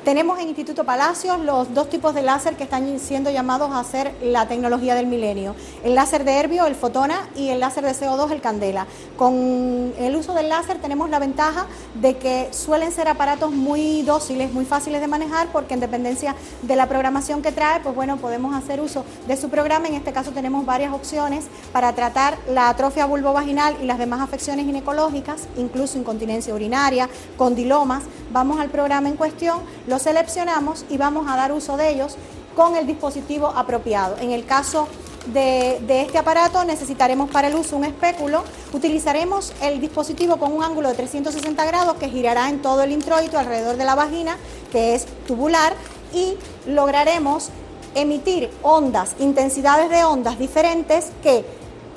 Tenemos 0.03 0.39
en 0.39 0.47
Instituto 0.47 0.85
Palacios 0.85 1.39
los 1.41 1.73
dos 1.73 1.89
tipos 1.89 2.15
de 2.15 2.21
láser 2.21 2.55
que 2.55 2.63
están 2.63 2.99
siendo 2.99 3.29
llamados 3.29 3.69
a 3.71 3.79
hacer 3.79 4.15
la 4.23 4.47
tecnología 4.47 4.95
del 4.95 5.07
milenio. 5.07 5.55
El 5.83 5.93
láser 5.93 6.23
de 6.23 6.33
Herbio, 6.39 6.65
el 6.65 6.75
Fotona, 6.75 7.27
y 7.35 7.49
el 7.49 7.59
láser 7.59 7.83
de 7.83 7.91
CO2, 7.91 8.31
el 8.31 8.41
Candela. 8.41 8.87
Con 9.17 9.93
el 9.99 10.15
uso 10.15 10.33
del 10.33 10.49
láser 10.49 10.77
tenemos 10.79 11.09
la 11.09 11.19
ventaja 11.19 11.67
de 12.01 12.17
que 12.17 12.47
suelen 12.51 12.91
ser 12.93 13.09
aparatos 13.09 13.51
muy 13.51 14.01
dóciles, 14.03 14.53
muy 14.53 14.65
fáciles 14.65 15.01
de 15.01 15.07
manejar, 15.07 15.51
porque 15.51 15.73
en 15.73 15.81
dependencia 15.81 16.33
de 16.61 16.75
la 16.75 16.87
programación 16.87 17.41
que 17.41 17.51
trae, 17.51 17.81
pues 17.81 17.93
bueno, 17.93 18.17
podemos 18.17 18.55
hacer 18.55 18.79
uso 18.79 19.03
de 19.27 19.35
su 19.35 19.49
programa. 19.49 19.89
En 19.89 19.95
este 19.95 20.13
caso 20.13 20.31
tenemos 20.31 20.65
varias 20.65 20.93
opciones 20.93 21.45
para 21.73 21.93
tratar 21.93 22.37
la 22.49 22.69
atrofia 22.69 23.05
vulvovaginal 23.05 23.75
y 23.81 23.85
las 23.85 23.99
demás 23.99 24.21
afecciones 24.21 24.65
ginecológicas, 24.65 25.47
incluso 25.57 25.99
incontinencia 25.99 26.55
urinaria, 26.55 27.09
condilomas. 27.37 28.03
Vamos 28.31 28.59
al 28.59 28.69
programa 28.69 29.09
en 29.09 29.15
cuestión, 29.15 29.59
lo 29.87 29.99
seleccionamos 29.99 30.85
y 30.89 30.97
vamos 30.97 31.27
a 31.29 31.35
dar 31.35 31.51
uso 31.51 31.77
de 31.77 31.89
ellos 31.89 32.15
con 32.55 32.75
el 32.75 32.85
dispositivo 32.87 33.47
apropiado. 33.47 34.17
En 34.19 34.31
el 34.31 34.45
caso 34.45 34.87
de, 35.27 35.81
de 35.85 36.01
este 36.01 36.17
aparato 36.17 36.63
necesitaremos 36.63 37.29
para 37.29 37.47
el 37.47 37.55
uso 37.55 37.77
un 37.77 37.85
espéculo, 37.85 38.43
utilizaremos 38.73 39.53
el 39.61 39.79
dispositivo 39.79 40.37
con 40.37 40.51
un 40.51 40.63
ángulo 40.63 40.89
de 40.89 40.95
360 40.95 41.65
grados 41.65 41.95
que 41.95 42.09
girará 42.09 42.49
en 42.49 42.61
todo 42.61 42.81
el 42.83 42.91
introito 42.91 43.37
alrededor 43.37 43.77
de 43.77 43.85
la 43.85 43.95
vagina, 43.95 44.37
que 44.71 44.95
es 44.95 45.05
tubular, 45.27 45.73
y 46.13 46.35
lograremos 46.67 47.49
emitir 47.95 48.49
ondas, 48.61 49.15
intensidades 49.19 49.89
de 49.89 50.03
ondas 50.03 50.39
diferentes 50.39 51.11
que 51.23 51.45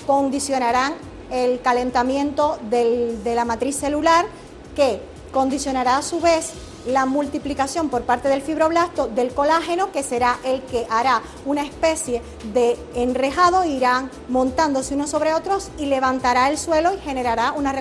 condicionarán 0.07 0.95
el 1.31 1.61
calentamiento 1.61 2.59
de 2.71 3.33
la 3.35 3.45
matriz 3.45 3.77
celular, 3.77 4.27
que 4.77 5.01
condicionará 5.33 5.99
a 5.99 6.03
su 6.03 6.21
vez 6.21 6.53
la 6.87 7.07
multiplicación 7.07 7.89
por 7.89 8.03
parte 8.03 8.29
del 8.29 8.43
fibroblasto 8.43 9.07
del 9.09 9.33
colágeno, 9.33 9.93
que 9.93 10.03
será 10.03 10.39
el 10.45 10.63
que 10.63 10.87
hará 10.91 11.23
una 11.47 11.63
especie 11.65 12.23
de 12.53 12.77
enrejado, 12.95 13.65
irán 13.65 14.11
montándose 14.29 14.95
unos 14.95 15.11
sobre 15.11 15.33
otros 15.35 15.69
y 15.79 15.87
levantará 15.87 16.49
el 16.51 16.59
suelo 16.59 16.93
y 16.93 16.99
generará 16.99 17.53
una, 17.53 17.73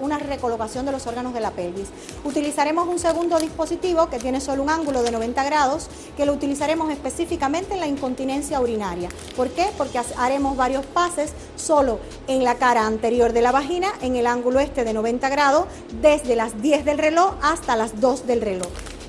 una 0.00 0.18
recolocación 0.18 0.84
de 0.86 0.92
los 0.92 1.06
órganos 1.06 1.32
de 1.32 1.40
la 1.40 1.52
pelvis. 1.52 1.88
Utilizaremos 2.24 2.86
un 2.88 2.98
segundo 2.98 3.38
dispositivo 3.38 4.08
que 4.08 4.18
tiene 4.18 4.40
solo 4.40 4.62
un 4.62 4.70
ángulo 4.70 5.02
de 5.02 5.10
90 5.10 5.42
grados, 5.44 5.88
que 6.16 6.26
lo 6.26 6.32
utilizaremos 6.32 6.90
específicamente 6.90 7.74
en 7.74 7.80
la 7.80 7.86
incontinencia 7.86 8.60
urinaria. 8.60 9.08
¿Por 9.36 9.48
qué? 9.50 9.66
Porque 9.78 9.98
ha- 9.98 10.04
haremos 10.18 10.56
varios 10.56 10.84
pases 10.86 11.32
solo 11.56 11.98
en 12.26 12.44
la 12.44 12.56
cara 12.56 12.86
anterior 12.86 13.32
de 13.32 13.40
la 13.42 13.52
vagina, 13.52 13.88
en 14.02 14.16
el 14.16 14.26
ángulo 14.26 14.60
este 14.60 14.84
de 14.84 14.92
90 14.92 15.28
grados, 15.30 15.64
desde 16.02 16.36
las 16.36 16.60
10 16.60 16.84
del 16.84 16.98
reloj 16.98 17.34
hasta 17.42 17.74
las 17.76 18.00
2 18.00 18.26
del 18.26 18.40
reloj. 18.40 18.49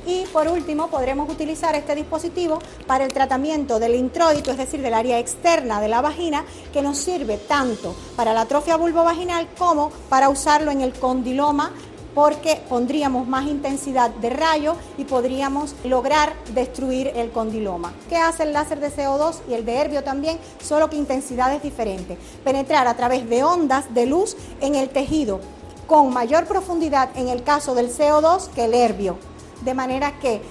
Y 0.06 0.26
por 0.28 0.48
último, 0.48 0.88
podremos 0.88 1.30
utilizar 1.30 1.76
este 1.76 1.96
dispositivo 1.96 2.60
para 2.88 3.06
el 3.06 3.14
tratamiento 3.14 3.80
del 3.80 3.96
introito, 3.96 4.52
es 4.52 4.58
decir, 4.58 4.82
del 4.82 4.96
área 4.96 5.20
externa 5.20 5.80
de 5.80 5.88
la 5.88 6.02
vagina, 6.02 6.44
que 6.74 6.82
nos 6.82 6.98
sirve 6.98 7.38
tanto 7.38 7.96
para 8.16 8.34
la 8.34 8.42
atrofia 8.42 8.78
vulvovaginal 8.78 9.48
como 9.58 9.92
para 10.10 10.30
usarlo 10.30 10.72
en 10.72 10.82
el 10.82 10.94
condiloma 10.94 11.72
porque 12.14 12.62
pondríamos 12.68 13.28
más 13.28 13.48
intensidad 13.48 14.10
de 14.10 14.30
rayo 14.30 14.76
y 14.98 15.06
podríamos 15.06 15.76
lograr 15.84 16.34
destruir 16.54 17.12
el 17.16 17.32
condiloma. 17.32 17.94
¿Qué 18.10 18.18
hace 18.18 18.44
el 18.44 18.54
láser 18.54 18.80
de 18.80 18.92
CO2 18.92 19.36
y 19.50 19.54
el 19.54 19.66
de 19.66 19.76
Herbio 19.76 20.04
también? 20.04 20.38
Solo 20.62 20.90
que 20.90 20.98
intensidades 20.98 21.64
diferentes. 21.64 22.18
Penetrar 22.44 22.88
a 22.88 22.96
través 22.96 23.30
de 23.30 23.44
ondas 23.44 23.94
de 23.94 24.06
luz 24.06 24.36
en 24.60 24.76
el 24.76 24.90
tejido 24.90 25.40
con 25.88 26.14
mayor 26.14 26.46
profundidad 26.46 27.10
en 27.16 27.28
el 27.28 27.44
caso 27.44 27.76
del 27.76 27.90
CO2 27.90 28.50
que 28.50 28.66
el 28.66 28.74
Herbio. 28.74 29.31
De 29.62 29.74
manera 29.74 30.20
que 30.20 30.42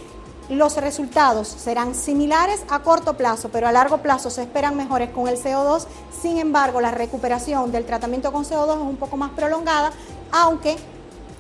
los 0.51 0.77
resultados 0.77 1.47
serán 1.47 1.95
similares 1.95 2.65
a 2.69 2.81
corto 2.81 3.15
plazo, 3.15 3.51
pero 3.51 3.69
a 3.69 3.73
largo 3.73 3.99
plazo 3.99 4.31
se 4.31 4.43
esperan 4.43 4.77
mejores 4.77 5.11
con 5.11 5.29
el 5.29 5.37
CO2. 5.37 5.87
Sin 6.11 6.39
embargo, 6.39 6.81
la 6.81 6.91
recuperación 6.91 7.71
del 7.71 7.85
tratamiento 7.85 8.33
con 8.33 8.45
CO2 8.45 8.75
es 8.75 8.83
un 8.83 8.97
poco 8.97 9.17
más 9.17 9.31
prolongada, 9.31 9.93
aunque 10.33 10.77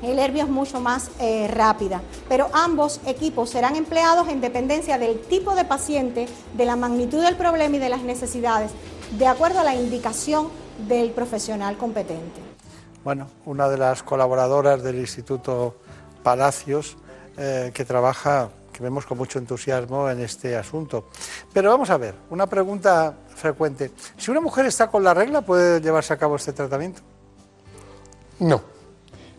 el 0.02 0.18
Herbio 0.18 0.44
es 0.44 0.48
mucho 0.48 0.80
más 0.80 1.11
eh, 1.18 1.48
rápida. 1.48 2.00
Pero 2.28 2.48
ambos 2.52 3.00
equipos 3.04 3.50
serán 3.50 3.76
empleados 3.76 4.28
en 4.28 4.40
dependencia 4.40 4.96
del 4.96 5.20
tipo 5.20 5.54
de 5.54 5.64
paciente, 5.64 6.28
de 6.56 6.64
la 6.64 6.76
magnitud 6.76 7.20
del 7.20 7.37
problema 7.37 7.76
y 7.76 7.80
de 7.80 7.88
las 7.88 8.02
necesidades, 8.02 8.70
de 9.18 9.26
acuerdo 9.26 9.61
a 9.61 9.64
la 9.64 9.74
indicación 9.74 10.48
del 10.87 11.11
profesional 11.11 11.76
competente. 11.76 12.40
Bueno, 13.02 13.26
una 13.44 13.68
de 13.68 13.76
las 13.76 14.02
colaboradoras 14.02 14.83
del 14.83 15.00
Instituto 15.00 15.74
Palacios 16.22 16.96
eh, 17.36 17.70
que 17.72 17.84
trabaja, 17.84 18.50
que 18.72 18.82
vemos 18.82 19.06
con 19.06 19.18
mucho 19.18 19.38
entusiasmo 19.38 20.08
en 20.10 20.20
este 20.20 20.56
asunto. 20.56 21.08
Pero 21.52 21.70
vamos 21.70 21.90
a 21.90 21.96
ver, 21.96 22.14
una 22.30 22.46
pregunta 22.46 23.14
frecuente. 23.34 23.92
Si 24.16 24.30
una 24.30 24.40
mujer 24.40 24.66
está 24.66 24.88
con 24.88 25.02
la 25.02 25.14
regla, 25.14 25.42
¿puede 25.42 25.80
llevarse 25.80 26.12
a 26.12 26.16
cabo 26.16 26.36
este 26.36 26.52
tratamiento? 26.52 27.02
No, 28.40 28.62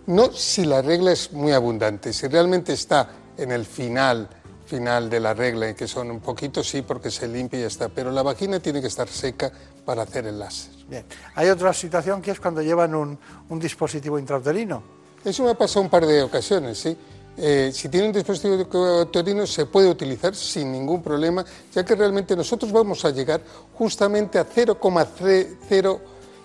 no 0.08 0.32
si 0.32 0.66
la 0.66 0.82
regla 0.82 1.12
es 1.12 1.32
muy 1.32 1.52
abundante, 1.54 2.14
si 2.14 2.28
realmente 2.28 2.74
está 2.74 3.10
en 3.38 3.52
el 3.52 3.66
final, 3.66 4.30
final 4.66 5.10
de 5.10 5.20
la 5.20 5.34
regla, 5.34 5.70
en 5.70 5.76
que 5.76 5.88
son 5.88 6.12
un 6.12 6.20
poquito, 6.20 6.64
sí, 6.64 6.82
porque 6.82 7.10
se 7.10 7.28
limpia 7.28 7.60
y 7.60 7.62
ya 7.64 7.68
está, 7.68 7.90
pero 7.90 8.12
la 8.12 8.22
vagina 8.22 8.60
tiene 8.60 8.82
que 8.82 8.88
estar 8.88 9.08
seca 9.08 9.52
para 9.86 10.04
hacer 10.04 10.28
el 10.28 10.38
láser. 10.40 10.72
Bien. 10.88 11.06
Hay 11.36 11.50
otra 11.50 11.74
situación 11.74 12.22
que 12.22 12.32
es 12.32 12.40
cuando 12.40 12.62
llevan 12.62 12.94
un, 12.94 13.18
un 13.50 13.60
dispositivo 13.60 14.20
intrauterino. 14.20 14.84
Eso 15.24 15.44
me 15.44 15.52
ha 15.52 15.58
pasado 15.58 15.82
un 15.82 15.90
par 15.90 16.06
de 16.06 16.22
ocasiones, 16.24 16.78
sí. 16.80 16.98
Eh, 17.44 17.72
si 17.74 17.90
tiene 17.90 18.06
un 18.06 18.14
dispositivo 18.14 18.54
intrauterino 18.54 19.48
se 19.48 19.66
puede 19.66 19.90
utilizar 19.90 20.36
sin 20.36 20.72
ningún 20.72 21.02
problema, 21.02 21.44
ya 21.74 21.84
que 21.84 21.96
realmente 21.96 22.36
nosotros 22.36 22.72
vamos 22.72 23.04
a 23.04 23.10
llegar 23.10 23.42
justamente 23.74 24.38
a 24.38 24.46
0,0 24.46 26.00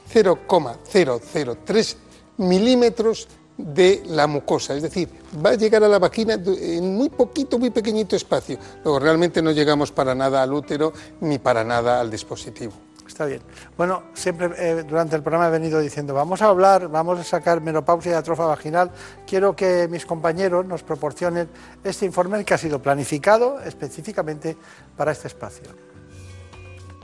0,003 0.09 1.97
milímetros 2.39 3.29
de 3.59 4.05
la 4.07 4.27
mucosa, 4.27 4.75
es 4.75 4.83
decir, 4.83 5.09
va 5.45 5.51
a 5.51 5.55
llegar 5.55 5.85
a 5.85 5.89
la 5.89 5.99
vagina 5.99 6.35
en 6.35 6.97
muy 6.97 7.11
poquito, 7.11 7.59
muy 7.59 7.71
pequeñito 7.71 8.17
espacio. 8.17 8.59
Luego 8.83 8.99
realmente 8.99 9.43
no 9.43 9.51
llegamos 9.51 9.93
para 9.93 10.15
nada 10.15 10.43
al 10.43 10.53
útero 10.53 10.95
ni 11.21 11.39
para 11.39 11.63
nada 11.63 12.01
al 12.01 12.11
dispositivo. 12.11 12.86
Está 13.17 13.25
bien. 13.25 13.41
Bueno, 13.79 14.03
siempre 14.13 14.51
eh, 14.59 14.85
durante 14.87 15.17
el 15.17 15.23
programa 15.23 15.49
he 15.49 15.51
venido 15.51 15.81
diciendo, 15.81 16.13
vamos 16.13 16.43
a 16.43 16.49
hablar, 16.49 16.89
vamos 16.89 17.19
a 17.19 17.25
sacar 17.25 17.63
menopausia 17.63 18.13
y 18.13 18.15
atrofia 18.15 18.45
vaginal. 18.45 18.91
Quiero 19.27 19.57
que 19.57 19.89
mis 19.89 20.05
compañeros 20.05 20.67
nos 20.67 20.83
proporcionen 20.83 21.49
este 21.83 22.05
informe 22.05 22.45
que 22.45 22.53
ha 22.53 22.59
sido 22.59 22.83
planificado 22.83 23.59
específicamente 23.63 24.59
para 24.99 25.13
este 25.13 25.29
espacio. 25.29 25.65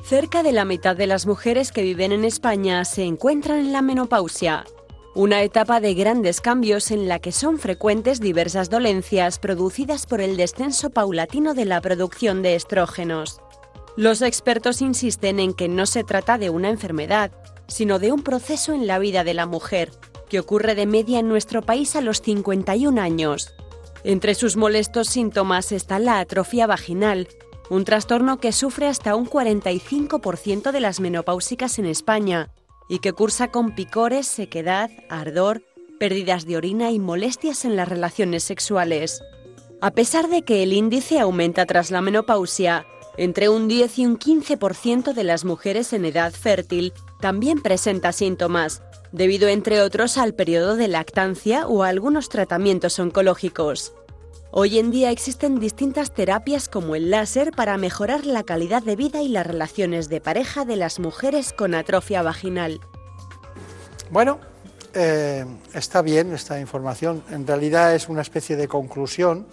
Cerca 0.04 0.42
de 0.42 0.52
la 0.52 0.66
mitad 0.66 0.94
de 0.94 1.06
las 1.06 1.24
mujeres 1.24 1.72
que 1.72 1.80
viven 1.80 2.12
en 2.12 2.26
España 2.26 2.84
se 2.84 3.04
encuentran 3.04 3.60
en 3.60 3.72
la 3.72 3.80
menopausia, 3.80 4.66
una 5.14 5.40
etapa 5.40 5.80
de 5.80 5.94
grandes 5.94 6.42
cambios 6.42 6.90
en 6.90 7.08
la 7.08 7.20
que 7.20 7.32
son 7.32 7.58
frecuentes 7.58 8.20
diversas 8.20 8.68
dolencias 8.68 9.38
producidas 9.38 10.04
por 10.04 10.20
el 10.20 10.36
descenso 10.36 10.90
paulatino 10.90 11.54
de 11.54 11.64
la 11.64 11.80
producción 11.80 12.42
de 12.42 12.54
estrógenos. 12.54 13.40
Los 13.96 14.22
expertos 14.22 14.80
insisten 14.80 15.38
en 15.38 15.52
que 15.52 15.68
no 15.68 15.84
se 15.86 16.02
trata 16.02 16.38
de 16.38 16.48
una 16.50 16.70
enfermedad, 16.70 17.30
sino 17.68 17.98
de 17.98 18.10
un 18.12 18.22
proceso 18.22 18.72
en 18.72 18.86
la 18.86 18.98
vida 18.98 19.22
de 19.22 19.34
la 19.34 19.46
mujer, 19.46 19.90
que 20.30 20.40
ocurre 20.40 20.74
de 20.74 20.86
media 20.86 21.18
en 21.18 21.28
nuestro 21.28 21.60
país 21.60 21.94
a 21.94 22.00
los 22.00 22.22
51 22.22 23.00
años. 23.00 23.52
Entre 24.04 24.34
sus 24.34 24.56
molestos 24.56 25.08
síntomas 25.08 25.72
está 25.72 25.98
la 25.98 26.20
atrofia 26.20 26.66
vaginal, 26.66 27.28
un 27.68 27.84
trastorno 27.84 28.38
que 28.38 28.52
sufre 28.52 28.86
hasta 28.86 29.14
un 29.14 29.26
45% 29.26 30.72
de 30.72 30.80
las 30.80 31.00
menopáusicas 31.00 31.78
en 31.78 31.86
España 31.86 32.50
y 32.88 32.98
que 32.98 33.12
cursa 33.12 33.48
con 33.48 33.74
picores, 33.74 34.26
sequedad, 34.26 34.90
ardor, 35.08 35.62
pérdidas 36.00 36.46
de 36.46 36.56
orina 36.56 36.90
y 36.90 36.98
molestias 36.98 37.64
en 37.64 37.76
las 37.76 37.88
relaciones 37.88 38.42
sexuales. 38.42 39.22
A 39.80 39.92
pesar 39.92 40.28
de 40.28 40.42
que 40.42 40.62
el 40.62 40.72
índice 40.72 41.20
aumenta 41.20 41.64
tras 41.66 41.90
la 41.90 42.02
menopausia, 42.02 42.86
entre 43.16 43.48
un 43.48 43.68
10 43.68 43.98
y 43.98 44.06
un 44.06 44.18
15% 44.18 45.12
de 45.12 45.24
las 45.24 45.44
mujeres 45.44 45.92
en 45.92 46.04
edad 46.04 46.32
fértil 46.32 46.92
también 47.20 47.60
presenta 47.60 48.12
síntomas, 48.12 48.82
debido 49.12 49.48
entre 49.48 49.80
otros 49.80 50.16
al 50.18 50.34
periodo 50.34 50.76
de 50.76 50.88
lactancia 50.88 51.66
o 51.66 51.82
a 51.82 51.88
algunos 51.88 52.28
tratamientos 52.28 52.98
oncológicos. 52.98 53.94
Hoy 54.50 54.78
en 54.78 54.90
día 54.90 55.10
existen 55.10 55.60
distintas 55.60 56.12
terapias 56.12 56.68
como 56.68 56.94
el 56.94 57.10
láser 57.10 57.52
para 57.52 57.78
mejorar 57.78 58.26
la 58.26 58.42
calidad 58.42 58.82
de 58.82 58.96
vida 58.96 59.22
y 59.22 59.28
las 59.28 59.46
relaciones 59.46 60.10
de 60.10 60.20
pareja 60.20 60.64
de 60.64 60.76
las 60.76 60.98
mujeres 60.98 61.54
con 61.54 61.74
atrofia 61.74 62.22
vaginal. 62.22 62.80
Bueno, 64.10 64.40
eh, 64.92 65.46
está 65.72 66.02
bien 66.02 66.32
esta 66.34 66.60
información. 66.60 67.22
En 67.30 67.46
realidad 67.46 67.94
es 67.94 68.10
una 68.10 68.20
especie 68.20 68.56
de 68.56 68.68
conclusión. 68.68 69.46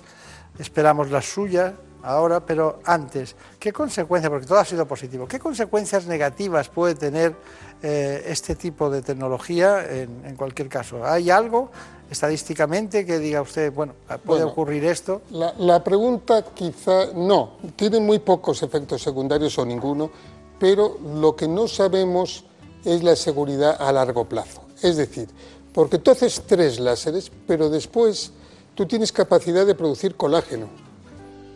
Esperamos 0.57 1.11
la 1.11 1.21
suya 1.21 1.75
ahora, 2.03 2.45
pero 2.45 2.79
antes, 2.85 3.35
¿qué 3.59 3.73
consecuencias, 3.73 4.29
porque 4.29 4.45
todo 4.45 4.59
ha 4.59 4.65
sido 4.65 4.85
positivo, 4.85 5.27
qué 5.27 5.39
consecuencias 5.39 6.05
negativas 6.05 6.69
puede 6.69 6.95
tener 6.95 7.35
eh, 7.81 8.23
este 8.27 8.55
tipo 8.55 8.89
de 8.89 9.01
tecnología 9.01 9.85
en, 9.89 10.35
cualquier 10.35 10.69
caso? 10.69 11.05
¿Hay 11.05 11.29
algo 11.29 11.71
estadísticamente 12.09 13.05
que 13.05 13.19
diga 13.19 13.41
usted, 13.41 13.71
bueno, 13.73 13.93
puede 14.25 14.43
ocurrir 14.43 14.85
esto? 14.85 15.21
La, 15.31 15.53
la, 15.57 15.83
pregunta 15.83 16.43
quizá 16.53 17.13
no, 17.13 17.57
tiene 17.75 17.99
muy 17.99 18.19
pocos 18.19 18.63
efectos 18.63 19.01
secundarios 19.01 19.57
o 19.57 19.65
ninguno, 19.65 20.09
pero 20.59 20.97
lo 21.15 21.35
que 21.35 21.47
no 21.47 21.67
sabemos 21.67 22.45
es 22.83 23.03
la 23.03 23.15
seguridad 23.15 23.77
a 23.79 23.91
largo 23.91 24.25
plazo. 24.25 24.61
Es 24.81 24.97
decir, 24.97 25.27
porque 25.73 25.99
tú 25.99 26.11
haces 26.11 26.43
tres 26.45 26.79
láseres, 26.79 27.31
pero 27.47 27.69
después 27.69 28.31
tú 28.75 28.85
tienes 28.85 29.11
capacidad 29.11 29.65
de 29.65 29.75
producir 29.75 30.15
colágeno, 30.15 30.69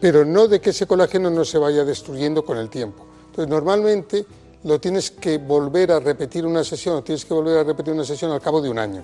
pero 0.04 0.26
no 0.26 0.50
de 0.50 0.60
que 0.60 0.72
ese 0.72 0.86
colágeno 0.86 1.30
no 1.30 1.46
se 1.46 1.58
vaya 1.58 1.86
destruyendo 1.86 2.44
con 2.44 2.58
el 2.58 2.70
tiempo. 2.70 3.06
Entonces, 3.28 3.48
normalmente 3.50 4.26
lo 4.66 4.78
tienes 4.78 5.12
que 5.12 5.38
volver 5.38 5.94
a 5.94 6.02
repetir 6.02 6.46
una 6.46 6.62
sesión, 6.62 6.98
o 6.98 7.02
tienes 7.02 7.24
que 7.24 7.34
volver 7.34 7.60
a 7.60 7.64
repetir 7.64 7.94
una 7.94 8.04
sesión 8.04 8.30
al 8.32 8.42
cabo 8.42 8.62
de 8.62 8.70
un 8.70 8.80
año. 8.80 9.02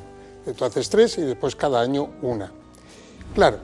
Tú 0.57 0.65
haces 0.65 0.89
tres 0.89 1.17
y 1.19 1.21
después 1.21 1.55
cada 1.55 1.79
año 1.79 2.09
una. 2.21 2.51
Claro, 3.33 3.59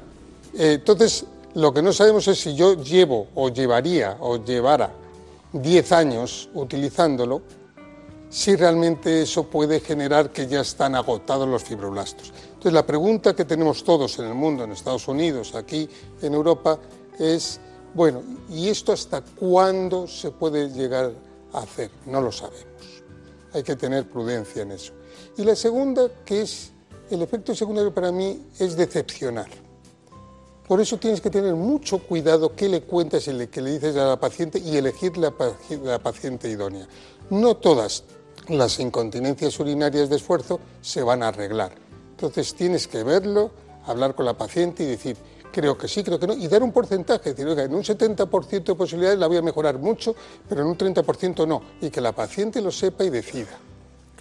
eh, 0.54 0.76
entonces 0.76 1.26
lo 1.56 1.74
que 1.74 1.82
no 1.82 1.92
sabemos 1.92 2.26
es 2.30 2.40
si 2.40 2.56
yo 2.56 2.82
llevo 2.82 3.28
o 3.36 3.50
llevaría 3.50 4.16
o 4.22 4.42
llevara 4.42 4.94
10 5.52 5.92
años 5.92 6.48
utilizándolo, 6.54 7.42
si 8.30 8.56
realmente 8.56 9.24
eso 9.24 9.44
puede 9.44 9.82
generar 9.82 10.30
que 10.30 10.48
ya 10.48 10.62
están 10.62 10.96
agotados 10.96 11.50
los 11.50 11.66
fibroblastos. 11.66 12.32
Entonces 12.48 12.72
la 12.72 12.86
pregunta 12.86 13.36
que 13.36 13.44
tenemos 13.44 13.84
todos 13.84 14.20
en 14.20 14.26
el 14.26 14.36
mundo, 14.36 14.64
en 14.64 14.72
Estados 14.72 15.10
Unidos, 15.10 15.54
aquí 15.54 15.90
en 16.22 16.34
Europa, 16.34 16.80
es, 17.20 17.60
bueno, 17.94 18.24
¿y 18.50 18.70
esto 18.70 18.92
hasta 18.92 19.22
cuándo 19.22 20.08
se 20.08 20.32
puede 20.32 20.70
llegar 20.70 21.12
a 21.54 21.60
hacer? 21.60 21.92
No 22.06 22.22
lo 22.22 22.32
sabemos. 22.32 22.66
Hay 23.54 23.64
que 23.64 23.76
tener 23.76 24.10
prudencia 24.10 24.64
en 24.64 24.72
eso. 24.72 24.94
Y 25.38 25.44
la 25.44 25.56
segunda, 25.56 26.10
que 26.26 26.42
es 26.42 26.72
el 27.10 27.22
efecto 27.22 27.56
secundario 27.56 27.94
para 27.94 28.12
mí, 28.12 28.48
es 28.60 28.76
decepcionar. 28.76 29.48
Por 30.68 30.82
eso 30.82 30.98
tienes 30.98 31.22
que 31.22 31.30
tener 31.30 31.54
mucho 31.54 32.00
cuidado 32.00 32.56
qué 32.56 32.68
le 32.68 32.82
cuentas 32.82 33.28
y 33.28 33.48
qué 33.48 33.62
le 33.62 33.74
dices 33.74 33.96
a 33.98 34.08
la 34.08 34.20
paciente 34.20 34.58
y 34.58 34.76
elegir 34.76 35.16
la, 35.16 35.32
la 35.84 36.00
paciente 36.00 36.50
idónea. 36.50 36.88
No 37.30 37.56
todas 37.58 38.04
las 38.48 38.80
incontinencias 38.80 39.60
urinarias 39.60 40.10
de 40.10 40.16
esfuerzo 40.16 40.60
se 40.82 41.04
van 41.04 41.22
a 41.22 41.28
arreglar. 41.28 41.76
Entonces 42.12 42.56
tienes 42.56 42.88
que 42.88 43.04
verlo, 43.04 43.52
hablar 43.86 44.16
con 44.16 44.26
la 44.26 44.38
paciente 44.38 44.84
y 44.84 44.88
decir, 44.88 45.18
creo 45.56 45.78
que 45.78 45.88
sí, 45.88 46.04
creo 46.04 46.20
que 46.20 46.28
no, 46.28 46.34
y 46.34 46.50
dar 46.50 46.62
un 46.64 46.74
porcentaje, 46.74 47.30
decir, 47.30 47.48
oiga, 47.48 47.64
en 47.64 47.74
un 47.74 47.82
70% 47.82 48.64
de 48.66 48.76
posibilidades 48.76 49.18
la 49.18 49.28
voy 49.28 49.38
a 49.38 49.42
mejorar 49.42 49.80
mucho, 49.80 50.14
pero 50.50 50.62
en 50.62 50.68
un 50.68 50.78
30% 50.78 51.48
no, 51.48 51.62
y 51.80 51.90
que 51.90 52.02
la 52.02 52.12
paciente 52.12 52.62
lo 52.62 52.72
sepa 52.72 53.06
y 53.06 53.10
decida. 53.10 53.58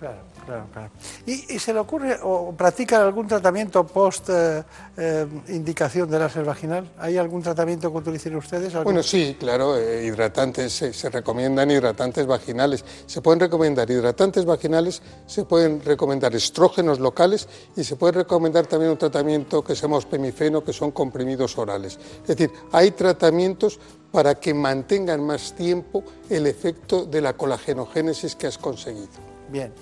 Claro. 0.04 0.34
Claro, 0.44 0.66
claro. 0.72 0.90
¿Y, 1.24 1.58
se 1.58 1.72
le 1.72 1.78
ocurre 1.78 2.18
o 2.22 2.52
practica 2.52 3.00
algún 3.00 3.26
tratamiento 3.26 3.86
post 3.86 4.28
eh, 4.28 4.62
eh, 4.98 5.26
indicación 5.48 6.10
de 6.10 6.18
láser 6.18 6.44
vaginal? 6.44 6.90
¿Hay 6.98 7.16
algún 7.16 7.42
tratamiento 7.42 7.90
que 7.90 7.96
utilicen 7.96 8.36
ustedes? 8.36 8.74
Bueno, 8.84 9.02
sí, 9.02 9.38
claro, 9.40 9.78
eh, 9.78 10.04
hidratantes, 10.04 10.72
se 10.74 11.08
recomiendan 11.08 11.70
hidratantes 11.70 12.26
vaginales. 12.26 12.84
Se 13.06 13.22
pueden 13.22 13.40
recomendar 13.40 13.90
hidratantes 13.90 14.44
vaginales, 14.44 15.00
se 15.26 15.46
pueden 15.46 15.82
recomendar 15.82 16.34
estrógenos 16.34 17.00
locales 17.00 17.48
y 17.74 17.82
se 17.82 17.96
puede 17.96 18.12
recomendar 18.12 18.66
también 18.66 18.90
un 18.90 18.98
tratamiento 18.98 19.64
que 19.64 19.74
se 19.74 19.82
llama 19.82 19.96
ospemifeno, 19.96 20.62
que 20.62 20.74
son 20.74 20.90
comprimidos 20.90 21.56
orales. 21.56 21.98
Es 22.20 22.36
decir, 22.36 22.50
hay 22.72 22.90
tratamientos 22.90 23.80
para 24.12 24.34
que 24.34 24.52
mantengan 24.52 25.24
más 25.24 25.54
tiempo 25.54 26.04
el 26.28 26.46
efecto 26.46 27.06
de 27.06 27.22
la 27.22 27.32
colagenogénesis 27.32 28.36
que 28.36 28.46
has 28.46 28.58
conseguido. 28.58 29.33
Bien. 29.54 29.72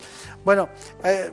Bueno, 0.45 0.69
eh, 1.03 1.31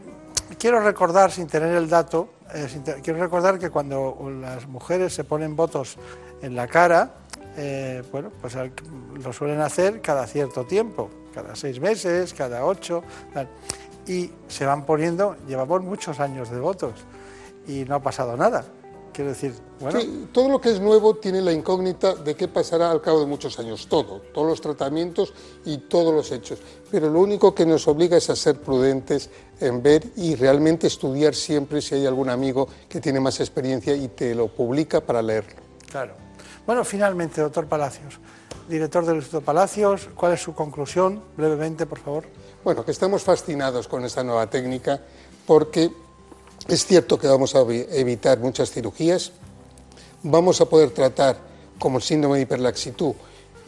quiero 0.58 0.80
recordar, 0.80 1.30
sin 1.30 1.46
tener 1.48 1.76
el 1.76 1.90
dato, 1.90 2.36
eh, 2.54 2.70
quiero 3.04 3.20
recordar 3.20 3.60
que 3.60 3.70
cuando 3.70 4.18
las 4.40 4.66
mujeres 4.66 5.14
se 5.14 5.26
ponen 5.26 5.58
votos 5.58 5.98
en 6.42 6.56
la 6.56 6.66
cara, 6.66 7.16
eh, 7.58 8.02
bueno, 8.14 8.32
pues 8.40 8.56
lo 8.56 9.34
suelen 9.34 9.60
hacer 9.60 10.00
cada 10.00 10.26
cierto 10.26 10.64
tiempo, 10.64 11.10
cada 11.34 11.54
seis 11.54 11.82
meses, 11.82 12.34
cada 12.34 12.64
ocho, 12.64 13.04
y 14.08 14.32
se 14.48 14.66
van 14.66 14.86
poniendo, 14.86 15.36
llevamos 15.46 15.84
muchos 15.84 16.22
años 16.22 16.50
de 16.50 16.62
votos 16.62 16.94
y 17.68 17.84
no 17.84 17.96
ha 17.96 18.02
pasado 18.02 18.38
nada. 18.38 18.64
Quiero 19.20 19.32
decir, 19.32 19.54
bueno. 19.82 20.00
todo 20.32 20.48
lo 20.48 20.62
que 20.62 20.72
es 20.72 20.80
nuevo 20.80 21.18
tiene 21.18 21.42
la 21.42 21.52
incógnita 21.52 22.16
de 22.16 22.36
qué 22.38 22.48
pasará 22.48 22.90
al 22.90 23.02
cabo 23.02 23.20
de 23.20 23.26
muchos 23.26 23.60
años. 23.60 23.86
Todo, 23.90 24.22
todos 24.34 24.48
los 24.48 24.62
tratamientos 24.62 25.34
y 25.66 25.78
todos 25.78 26.14
los 26.14 26.32
hechos. 26.32 26.60
Pero 26.90 27.10
lo 27.10 27.20
único 27.20 27.54
que 27.54 27.66
nos 27.66 27.86
obliga 27.90 28.16
es 28.16 28.30
a 28.30 28.36
ser 28.38 28.62
prudentes 28.62 29.30
en 29.60 29.84
ver 29.84 30.06
y 30.16 30.36
realmente 30.36 30.88
estudiar 30.88 31.36
siempre 31.36 31.82
si 31.82 31.96
hay 31.96 32.06
algún 32.06 32.30
amigo 32.30 32.70
que 32.88 33.02
tiene 33.02 33.20
más 33.20 33.42
experiencia 33.42 33.94
y 33.94 34.08
te 34.08 34.34
lo 34.34 34.48
publica 34.48 35.02
para 35.02 35.22
leerlo. 35.22 35.60
Claro. 35.92 36.14
Bueno, 36.66 36.86
finalmente, 36.86 37.42
doctor 37.42 37.68
Palacios, 37.68 38.20
director 38.70 39.06
del 39.06 39.18
Instituto 39.18 39.44
Palacios, 39.44 40.08
¿cuál 40.16 40.32
es 40.32 40.42
su 40.42 40.54
conclusión? 40.54 41.22
Brevemente, 41.36 41.86
por 41.86 42.00
favor. 42.00 42.24
Bueno, 42.64 42.86
que 42.86 42.92
estamos 42.92 43.22
fascinados 43.22 43.90
con 43.90 44.06
esta 44.06 44.24
nueva 44.24 44.50
técnica 44.50 45.02
porque 45.46 45.92
es 46.70 46.86
cierto 46.86 47.18
que 47.18 47.28
vamos 47.28 47.56
a 47.56 47.62
evitar 47.62 48.40
muchas 48.40 48.72
cirugías, 48.72 49.32
vamos 50.24 50.62
a 50.62 50.66
poder 50.66 50.92
tratar, 50.92 51.38
como 51.80 51.98
el 51.98 52.04
síndrome 52.04 52.38
de 52.38 52.44
hiperlaxitud, 52.44 53.14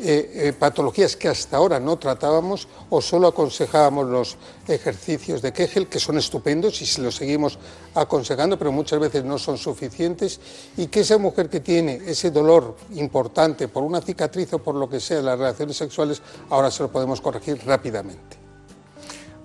eh, 0.04 0.48
eh, 0.48 0.54
patologías 0.54 1.16
que 1.16 1.28
hasta 1.28 1.58
ahora 1.58 1.80
no 1.80 1.98
tratábamos 1.98 2.68
o 2.90 3.02
solo 3.02 3.28
aconsejábamos 3.28 4.08
los 4.08 4.38
ejercicios 4.68 5.44
de 5.44 5.54
Kegel, 5.54 5.88
que 5.88 6.00
son 6.00 6.18
estupendos 6.18 6.82
y 6.82 6.88
se 6.88 7.02
los 7.02 7.16
seguimos 7.16 7.60
aconsejando, 7.94 8.58
pero 8.58 8.72
muchas 8.72 9.00
veces 9.00 9.24
no 9.24 9.38
son 9.38 9.58
suficientes, 9.58 10.40
y 10.76 10.88
que 10.88 11.02
esa 11.02 11.20
mujer 11.20 11.50
que 11.50 11.60
tiene 11.60 12.02
ese 12.08 12.32
dolor 12.32 12.76
importante 12.96 13.68
por 13.68 13.84
una 13.84 14.02
cicatriz 14.02 14.54
o 14.54 14.60
por 14.60 14.74
lo 14.74 14.90
que 14.90 15.00
sea 15.00 15.20
en 15.20 15.26
las 15.26 15.38
relaciones 15.38 15.78
sexuales, 15.78 16.22
ahora 16.50 16.72
se 16.72 16.82
lo 16.82 16.92
podemos 16.92 17.22
corregir 17.22 17.62
rápidamente. 17.64 18.38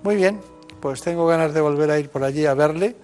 Muy 0.01 0.15
bien, 0.15 0.41
pues 0.79 1.01
tengo 1.01 1.27
ganas 1.27 1.53
de 1.53 1.61
volver 1.61 1.91
a 1.91 1.99
ir 1.99 2.09
por 2.09 2.23
allí 2.23 2.45
a 2.45 2.53
verle 2.53 2.95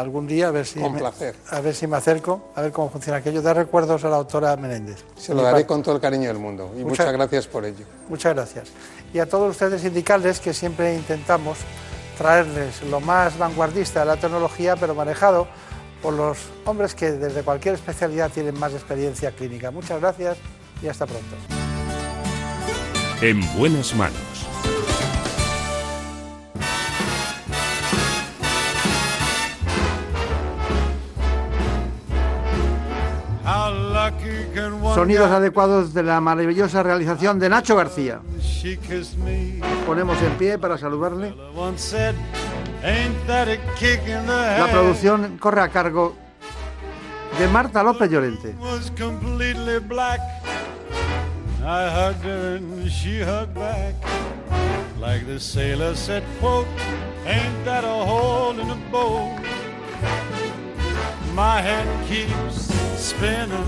algún 0.00 0.26
día 0.26 0.48
a 0.48 0.50
ver 0.50 0.66
si 0.66 0.78
me, 0.78 1.02
a 1.50 1.60
ver 1.60 1.74
si 1.74 1.86
me 1.86 1.96
acerco 1.96 2.50
a 2.54 2.62
ver 2.62 2.72
cómo 2.72 2.88
funciona 2.88 3.18
aquello 3.18 3.42
de 3.42 3.52
recuerdos 3.52 4.04
a 4.04 4.08
la 4.08 4.16
doctora 4.16 4.56
Menéndez. 4.56 5.04
Se 5.16 5.34
lo 5.34 5.42
daré 5.42 5.66
con 5.66 5.82
todo 5.82 5.96
el 5.96 6.00
cariño 6.00 6.28
del 6.28 6.38
mundo 6.38 6.72
y 6.78 6.84
muchas, 6.84 7.12
gracias 7.12 7.46
por 7.46 7.64
ello. 7.64 7.84
Muchas 8.08 8.34
gracias. 8.34 8.68
Y 9.12 9.18
a 9.18 9.28
todos 9.28 9.50
ustedes 9.50 9.84
indicarles 9.84 10.40
que 10.40 10.54
siempre 10.54 10.94
intentamos 10.94 11.58
traerles 12.16 12.82
lo 12.82 13.00
más 13.00 13.38
vanguardista 13.38 14.00
de 14.00 14.06
la 14.06 14.16
tecnología 14.16 14.76
pero 14.76 14.94
manejado 14.94 15.48
por 16.02 16.14
los 16.14 16.38
hombres 16.64 16.94
que 16.94 17.12
desde 17.12 17.42
cualquier 17.42 17.74
especialidad 17.74 18.30
tienen 18.30 18.58
más 18.58 18.72
experiencia 18.72 19.32
clínica. 19.32 19.70
Muchas 19.70 20.00
gracias 20.00 20.38
y 20.82 20.88
hasta 20.88 21.06
pronto. 21.06 21.36
En 23.20 23.40
buenas 23.58 23.94
manos 23.96 24.48
Sonidos 34.94 35.30
adecuados 35.30 35.94
de 35.94 36.02
la 36.02 36.20
maravillosa 36.20 36.82
realización 36.82 37.38
de 37.38 37.48
Nacho 37.48 37.76
García. 37.76 38.20
Ponemos 39.86 40.20
en 40.20 40.32
pie 40.32 40.58
para 40.58 40.76
saludarle. 40.76 41.34
La 44.58 44.70
producción 44.70 45.38
corre 45.38 45.62
a 45.62 45.68
cargo 45.70 46.14
de 47.38 47.48
Marta 47.48 47.82
López 47.82 48.10
Llorente. 48.10 48.54
My 61.38 61.62
head 61.62 61.86
keeps 62.08 62.66
spinning. 62.98 63.64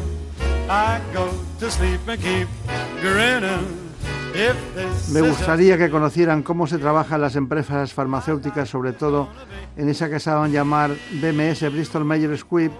I 0.69 1.01
go 1.15 1.31
to 1.61 1.71
sleep 1.71 2.01
and 2.09 2.21
keep 2.21 2.49
grinning. 3.01 3.91
Me 5.13 5.21
gustaría 5.21 5.79
que 5.79 5.89
conocieran 5.89 6.43
cómo 6.43 6.67
se 6.67 6.79
trabaja 6.79 7.15
en 7.15 7.21
las 7.21 7.37
empresas 7.37 7.93
farmacéuticas, 7.93 8.69
sobre 8.69 8.93
todo 8.93 9.29
en 9.77 9.89
esa 9.89 10.09
que 10.09 10.17
a 10.17 10.49
llamar 10.49 10.91
BMS, 11.13 11.73
Bristol 11.73 12.05
Myers 12.05 12.41
Squibb, 12.41 12.73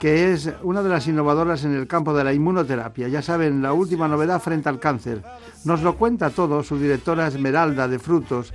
que 0.00 0.32
es 0.32 0.50
una 0.62 0.82
de 0.82 0.88
las 0.88 1.06
innovadoras 1.06 1.64
en 1.64 1.74
el 1.74 1.86
campo 1.86 2.14
de 2.14 2.24
la 2.24 2.32
inmunoterapia. 2.32 3.08
Ya 3.08 3.20
saben, 3.20 3.60
la 3.60 3.74
última 3.74 4.08
novedad 4.08 4.40
frente 4.40 4.70
al 4.70 4.80
cáncer. 4.80 5.22
Nos 5.64 5.82
lo 5.82 5.96
cuenta 5.96 6.30
todo 6.30 6.62
su 6.62 6.78
directora 6.78 7.26
Esmeralda 7.26 7.86
de 7.86 7.98
Frutos, 7.98 8.54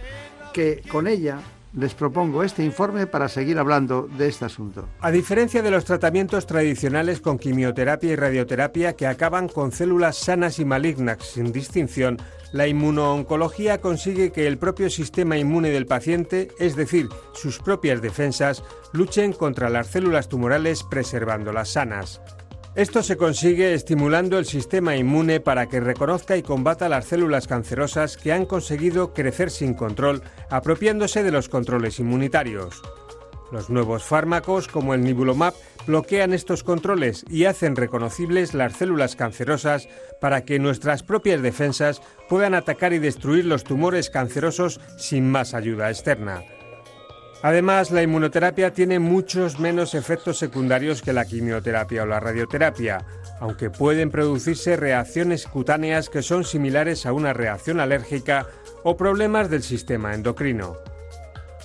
que 0.53 0.81
con 0.91 1.05
ella 1.05 1.37
les 1.75 1.93
propongo 1.93 2.43
este 2.43 2.63
informe 2.63 3.07
para 3.07 3.27
seguir 3.27 3.57
hablando 3.57 4.07
de 4.17 4.27
este 4.27 4.45
asunto. 4.45 4.87
A 4.99 5.11
diferencia 5.11 5.61
de 5.61 5.71
los 5.71 5.85
tratamientos 5.85 6.45
tradicionales 6.45 7.19
con 7.19 7.39
quimioterapia 7.39 8.11
y 8.11 8.15
radioterapia 8.15 8.93
que 8.93 9.07
acaban 9.07 9.47
con 9.47 9.71
células 9.71 10.17
sanas 10.17 10.59
y 10.59 10.65
malignas 10.65 11.17
sin 11.21 11.51
distinción, 11.51 12.17
la 12.51 12.67
inmunooncología 12.67 13.81
consigue 13.81 14.31
que 14.31 14.45
el 14.45 14.59
propio 14.59 14.89
sistema 14.89 15.37
inmune 15.37 15.71
del 15.71 15.87
paciente, 15.87 16.49
es 16.59 16.75
decir, 16.75 17.09
sus 17.33 17.59
propias 17.59 18.01
defensas, 18.01 18.63
luchen 18.91 19.33
contra 19.33 19.69
las 19.69 19.87
células 19.87 20.29
tumorales 20.29 20.83
preservándolas 20.83 21.69
sanas. 21.69 22.21
Esto 22.75 23.03
se 23.03 23.17
consigue 23.17 23.75
estimulando 23.75 24.39
el 24.39 24.45
sistema 24.45 24.95
inmune 24.95 25.39
para 25.39 25.69
que 25.69 25.79
reconozca 25.79 26.37
y 26.37 26.41
combata 26.41 26.89
las 26.89 27.05
células 27.05 27.47
cancerosas 27.47 28.17
que 28.17 28.33
han 28.33 28.47
conseguido 28.47 29.13
crecer 29.13 29.51
sin 29.51 29.75
control, 29.75 30.23
apropiándose 30.49 31.21
de 31.21 31.29
los 31.29 31.49
controles 31.49 31.99
inmunitarios. 31.99 32.81
Los 33.51 33.69
nuevos 33.69 34.03
fármacos, 34.03 34.67
como 34.67 34.95
el 34.95 35.03
Nibulomab, 35.03 35.53
bloquean 35.85 36.33
estos 36.33 36.63
controles 36.63 37.23
y 37.29 37.45
hacen 37.45 37.75
reconocibles 37.75 38.55
las 38.55 38.73
células 38.73 39.15
cancerosas 39.15 39.87
para 40.19 40.43
que 40.43 40.57
nuestras 40.57 41.03
propias 41.03 41.43
defensas 41.43 42.01
puedan 42.27 42.55
atacar 42.55 42.91
y 42.93 42.97
destruir 42.97 43.45
los 43.45 43.63
tumores 43.63 44.09
cancerosos 44.09 44.81
sin 44.97 45.29
más 45.29 45.53
ayuda 45.53 45.91
externa. 45.91 46.43
Además, 47.43 47.91
la 47.91 48.01
inmunoterapia 48.01 48.71
tiene 48.71 48.99
muchos 48.99 49.59
menos 49.59 49.95
efectos 49.95 50.37
secundarios 50.37 51.01
que 51.01 51.11
la 51.11 51.25
quimioterapia 51.25 52.03
o 52.03 52.05
la 52.05 52.21
radioterapia, 52.21 53.05
aunque 53.41 53.69
pueden 53.69 54.11
producirse 54.11 54.77
reacciones 54.77 55.45
cutáneas 55.45 56.07
que 56.07 56.21
son 56.21 56.45
similares 56.45 57.05
a 57.05 57.11
una 57.11 57.33
reacción 57.33 57.81
alérgica 57.81 58.47
o 58.83 58.95
problemas 58.95 59.49
del 59.49 59.61
sistema 59.61 60.13
endocrino. 60.13 60.77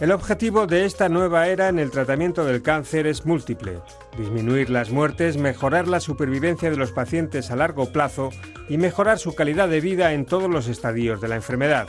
El 0.01 0.11
objetivo 0.11 0.67
de 0.67 0.85
esta 0.85 1.09
nueva 1.09 1.47
era 1.47 1.69
en 1.69 1.79
el 1.79 1.93
tratamiento 1.93 2.45
del 2.45 2.61
cáncer 2.61 3.07
es 3.07 3.25
múltiple. 3.25 3.79
Disminuir 4.19 4.71
las 4.71 4.91
muertes, 4.91 5.37
mejorar 5.37 5.87
la 5.87 6.01
supervivencia 6.01 6.71
de 6.71 6.77
los 6.77 6.91
pacientes 6.91 7.53
a 7.53 7.57
largo 7.57 7.93
plazo 7.93 8.31
y 8.69 8.79
mejorar 8.79 9.21
su 9.21 9.37
calidad 9.37 9.69
de 9.69 9.81
vida 9.81 10.13
en 10.13 10.27
todos 10.27 10.51
los 10.51 10.67
estadios 10.67 11.21
de 11.21 11.29
la 11.29 11.37
enfermedad. 11.37 11.87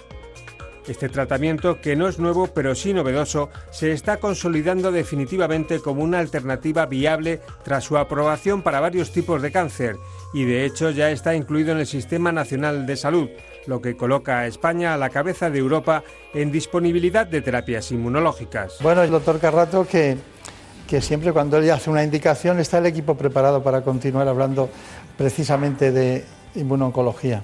Este 0.89 1.07
tratamiento, 1.07 1.79
que 1.79 1.95
no 1.95 2.07
es 2.07 2.17
nuevo 2.17 2.47
pero 2.47 2.73
sí 2.73 2.93
novedoso, 2.93 3.51
se 3.69 3.91
está 3.91 4.17
consolidando 4.17 4.91
definitivamente 4.91 5.81
como 5.81 6.03
una 6.03 6.17
alternativa 6.17 6.87
viable 6.87 7.41
tras 7.63 7.83
su 7.83 7.95
aprobación 7.95 8.63
para 8.63 8.79
varios 8.79 9.11
tipos 9.11 9.43
de 9.43 9.51
cáncer 9.51 9.97
y 10.33 10.45
de 10.45 10.65
hecho 10.65 10.89
ya 10.89 11.11
está 11.11 11.35
incluido 11.35 11.73
en 11.73 11.77
el 11.77 11.85
Sistema 11.85 12.31
Nacional 12.31 12.87
de 12.87 12.97
Salud, 12.97 13.29
lo 13.67 13.83
que 13.83 13.95
coloca 13.95 14.39
a 14.39 14.47
España 14.47 14.95
a 14.95 14.97
la 14.97 15.11
cabeza 15.11 15.51
de 15.51 15.59
Europa 15.59 16.03
en 16.33 16.51
disponibilidad 16.51 17.27
de 17.27 17.43
terapias 17.43 17.91
inmunológicas. 17.91 18.77
Bueno, 18.81 19.03
el 19.03 19.11
doctor 19.11 19.39
Carrato 19.39 19.85
que, 19.85 20.17
que 20.87 21.01
siempre 21.01 21.31
cuando 21.31 21.57
él 21.57 21.69
hace 21.69 21.91
una 21.91 22.03
indicación 22.03 22.59
está 22.59 22.79
el 22.79 22.87
equipo 22.87 23.13
preparado 23.13 23.61
para 23.61 23.83
continuar 23.83 24.27
hablando 24.27 24.71
precisamente 25.15 25.91
de 25.91 26.25
inmunoncología. 26.55 27.43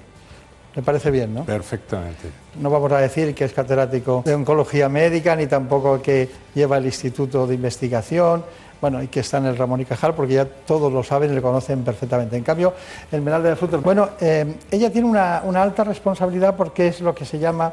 Me 0.76 0.82
parece 0.82 1.10
bien, 1.10 1.32
¿no? 1.32 1.44
Perfectamente. 1.44 2.28
No 2.60 2.68
vamos 2.68 2.92
a 2.92 2.98
decir 2.98 3.34
que 3.34 3.46
es 3.46 3.52
catedrático 3.54 4.22
de 4.26 4.34
oncología 4.34 4.90
médica, 4.90 5.34
ni 5.34 5.46
tampoco 5.46 6.02
que 6.02 6.28
lleva 6.54 6.76
el 6.76 6.84
Instituto 6.84 7.46
de 7.46 7.54
Investigación, 7.54 8.44
bueno, 8.78 9.02
y 9.02 9.08
que 9.08 9.20
está 9.20 9.38
en 9.38 9.46
el 9.46 9.56
Ramón 9.56 9.80
y 9.80 9.86
Cajal, 9.86 10.14
porque 10.14 10.34
ya 10.34 10.44
todos 10.44 10.92
lo 10.92 11.02
saben 11.02 11.32
y 11.32 11.34
le 11.34 11.40
conocen 11.40 11.82
perfectamente. 11.82 12.36
En 12.36 12.44
cambio, 12.44 12.74
el 13.10 13.22
Menalde 13.22 13.48
de 13.48 13.56
Frutos, 13.56 13.82
bueno, 13.82 14.10
eh, 14.20 14.54
ella 14.70 14.92
tiene 14.92 15.08
una, 15.08 15.38
alta 15.38 15.82
responsabilidad 15.82 16.54
porque 16.54 16.88
es 16.88 17.00
lo 17.00 17.14
que 17.14 17.24
se 17.24 17.38
llama 17.38 17.72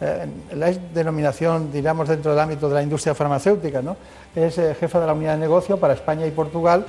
eh, 0.00 0.24
la 0.52 0.70
denominación, 0.70 1.72
diríamos, 1.72 2.08
dentro 2.08 2.30
del 2.30 2.40
ámbito 2.40 2.68
de 2.68 2.74
la 2.76 2.82
industria 2.84 3.16
farmacéutica, 3.16 3.82
¿no? 3.82 3.96
Es 4.36 4.58
eh, 4.58 4.76
jefa 4.78 5.00
de 5.00 5.06
la 5.08 5.12
unidad 5.12 5.32
de 5.32 5.40
negocio 5.40 5.76
para 5.76 5.94
España 5.94 6.24
y 6.24 6.30
Portugal, 6.30 6.86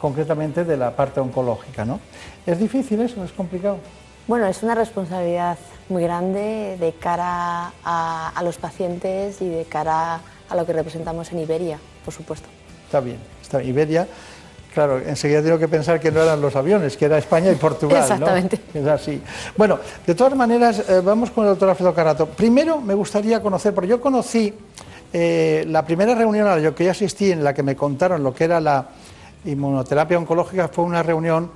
concretamente 0.00 0.64
de 0.64 0.76
la 0.76 0.94
parte 0.94 1.18
oncológica, 1.18 1.84
¿no? 1.84 1.98
¿Es 2.46 2.60
difícil 2.60 3.00
eso? 3.00 3.24
¿Es 3.24 3.32
complicado? 3.32 3.78
Bueno, 4.26 4.46
es 4.46 4.62
una 4.62 4.74
responsabilidad 4.74 5.58
muy 5.88 6.02
grande 6.02 6.76
de 6.78 6.92
cara 6.92 7.72
a 7.84 8.40
los 8.44 8.58
pacientes 8.58 9.42
y 9.42 9.48
de 9.48 9.64
cara 9.64 10.20
a 10.48 10.56
lo 10.56 10.66
que 10.66 10.72
representamos 10.72 11.32
en 11.32 11.40
Iberia, 11.40 11.78
por 12.04 12.14
supuesto. 12.14 12.48
Está 12.86 13.00
bien, 13.00 13.18
está 13.42 13.62
Iberia. 13.62 14.06
Claro, 14.72 14.98
enseguida 15.00 15.42
tengo 15.42 15.58
que 15.58 15.66
pensar 15.66 15.98
que 15.98 16.12
no 16.12 16.22
eran 16.22 16.40
los 16.40 16.54
aviones, 16.54 16.96
que 16.96 17.06
era 17.06 17.18
España 17.18 17.50
y 17.50 17.56
Portugal. 17.56 18.02
Exactamente. 18.02 18.60
Es 18.72 18.86
así. 18.86 19.20
Bueno, 19.56 19.80
de 20.06 20.14
todas 20.14 20.36
maneras, 20.36 20.88
eh, 20.88 21.00
vamos 21.00 21.32
con 21.32 21.44
el 21.44 21.50
doctor 21.50 21.70
Alfredo 21.70 21.92
Carato. 21.92 22.26
Primero 22.26 22.80
me 22.80 22.94
gustaría 22.94 23.42
conocer, 23.42 23.74
porque 23.74 23.88
yo 23.88 24.00
conocí 24.00 24.54
eh, 25.12 25.64
la 25.68 25.84
primera 25.84 26.14
reunión 26.14 26.46
a 26.46 26.56
la 26.56 26.72
que 26.72 26.84
yo 26.84 26.90
asistí, 26.92 27.32
en 27.32 27.42
la 27.42 27.52
que 27.52 27.64
me 27.64 27.74
contaron 27.74 28.22
lo 28.22 28.32
que 28.32 28.44
era 28.44 28.60
la 28.60 28.86
inmunoterapia 29.44 30.18
oncológica, 30.18 30.68
fue 30.68 30.84
una 30.84 31.02
reunión 31.02 31.50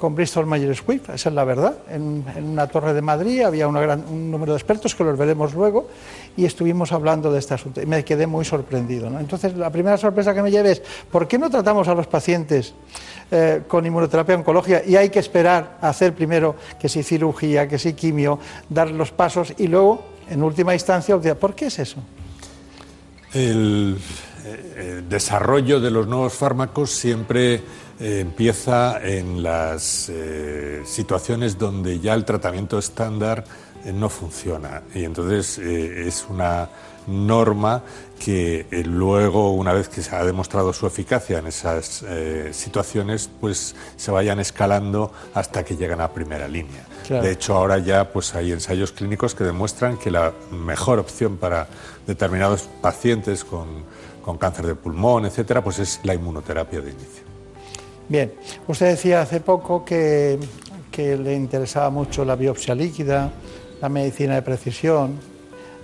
con 0.00 0.14
Bristol 0.14 0.46
Myers 0.46 0.78
Squibb, 0.78 1.10
esa 1.14 1.28
es 1.28 1.34
la 1.34 1.44
verdad. 1.44 1.74
En, 1.90 2.24
una 2.42 2.66
torre 2.66 2.94
de 2.94 3.02
Madrid 3.02 3.42
había 3.42 3.68
un 3.68 4.30
número 4.30 4.54
de 4.54 4.58
expertos 4.58 4.94
que 4.94 5.04
los 5.04 5.18
veremos 5.18 5.52
luego 5.52 5.88
y 6.36 6.46
estuvimos 6.46 6.90
hablando 6.92 7.30
de 7.30 7.38
este 7.38 7.52
asunto 7.52 7.82
y 7.82 7.86
me 7.86 8.02
quedé 8.02 8.26
muy 8.26 8.46
sorprendido. 8.46 9.06
Entonces, 9.20 9.54
la 9.56 9.70
primera 9.70 9.98
sorpresa 9.98 10.34
que 10.34 10.42
me 10.42 10.50
llevé 10.50 10.72
es, 10.72 10.82
¿por 11.10 11.28
qué 11.28 11.38
no 11.38 11.50
tratamos 11.50 11.86
a 11.86 11.94
los 11.94 12.06
pacientes 12.06 12.72
eh, 13.30 13.62
con 13.68 13.84
inmunoterapia 13.84 14.36
oncológica 14.36 14.82
y 14.86 14.96
hay 14.96 15.10
que 15.10 15.18
esperar 15.18 15.76
a 15.82 15.90
hacer 15.90 16.14
primero 16.14 16.56
que 16.80 16.88
si 16.88 17.02
cirugía, 17.02 17.68
que 17.68 17.78
si 17.78 17.92
quimio, 17.92 18.38
dar 18.70 18.90
los 18.90 19.12
pasos 19.12 19.52
y 19.58 19.66
luego, 19.66 20.02
en 20.30 20.42
última 20.42 20.72
instancia, 20.72 21.18
¿por 21.38 21.54
qué 21.54 21.66
es 21.66 21.78
eso? 21.78 21.98
El, 23.34 23.98
eh, 24.42 25.02
desarrollo 25.06 25.80
de 25.80 25.90
los 25.90 26.06
nuevos 26.06 26.32
fármacos 26.32 26.90
siempre 26.90 27.60
eh, 28.00 28.20
empieza 28.20 29.00
en 29.02 29.42
las 29.42 30.10
situaciones 30.84 31.58
donde 31.58 32.00
ya 32.00 32.14
el 32.14 32.24
tratamiento 32.24 32.78
estándar 32.78 33.44
eh, 33.84 33.92
no 33.92 34.08
funciona. 34.08 34.82
Y 34.94 35.04
entonces 35.04 35.58
eh, 35.58 36.06
es 36.06 36.26
una 36.28 36.68
norma 37.06 37.82
que 38.18 38.66
eh, 38.70 38.84
luego, 38.84 39.54
una 39.54 39.72
vez 39.72 39.88
que 39.88 40.02
se 40.02 40.14
ha 40.14 40.22
demostrado 40.22 40.72
su 40.74 40.86
eficacia 40.86 41.38
en 41.38 41.46
esas 41.46 42.04
situaciones, 42.52 43.30
pues 43.40 43.74
se 43.96 44.10
vayan 44.10 44.38
escalando 44.38 45.12
hasta 45.32 45.64
que 45.64 45.76
llegan 45.76 46.00
a 46.00 46.12
primera 46.12 46.46
línea. 46.46 46.86
De 47.08 47.32
hecho, 47.32 47.56
ahora 47.56 47.78
ya 47.78 48.12
pues 48.12 48.34
hay 48.34 48.52
ensayos 48.52 48.92
clínicos 48.92 49.34
que 49.34 49.42
demuestran 49.42 49.96
que 49.96 50.10
la 50.10 50.32
mejor 50.52 50.98
opción 50.98 51.38
para 51.38 51.66
determinados 52.06 52.68
pacientes 52.80 53.42
con, 53.42 53.66
con 54.22 54.38
cáncer 54.38 54.66
de 54.66 54.74
pulmón, 54.74 55.24
etcétera, 55.24 55.64
pues 55.64 55.78
es 55.80 56.00
la 56.04 56.14
inmunoterapia 56.14 56.80
de 56.80 56.90
inicio. 56.90 57.39
Bien, 58.10 58.34
usted 58.66 58.86
decía 58.86 59.22
hace 59.22 59.38
poco 59.38 59.84
que, 59.84 60.36
le 60.98 61.34
interesaba 61.34 61.90
mucho 61.90 62.24
la 62.24 62.34
biopsia 62.34 62.74
líquida, 62.74 63.30
la 63.80 63.88
medicina 63.88 64.34
de 64.34 64.42
precisión, 64.42 65.16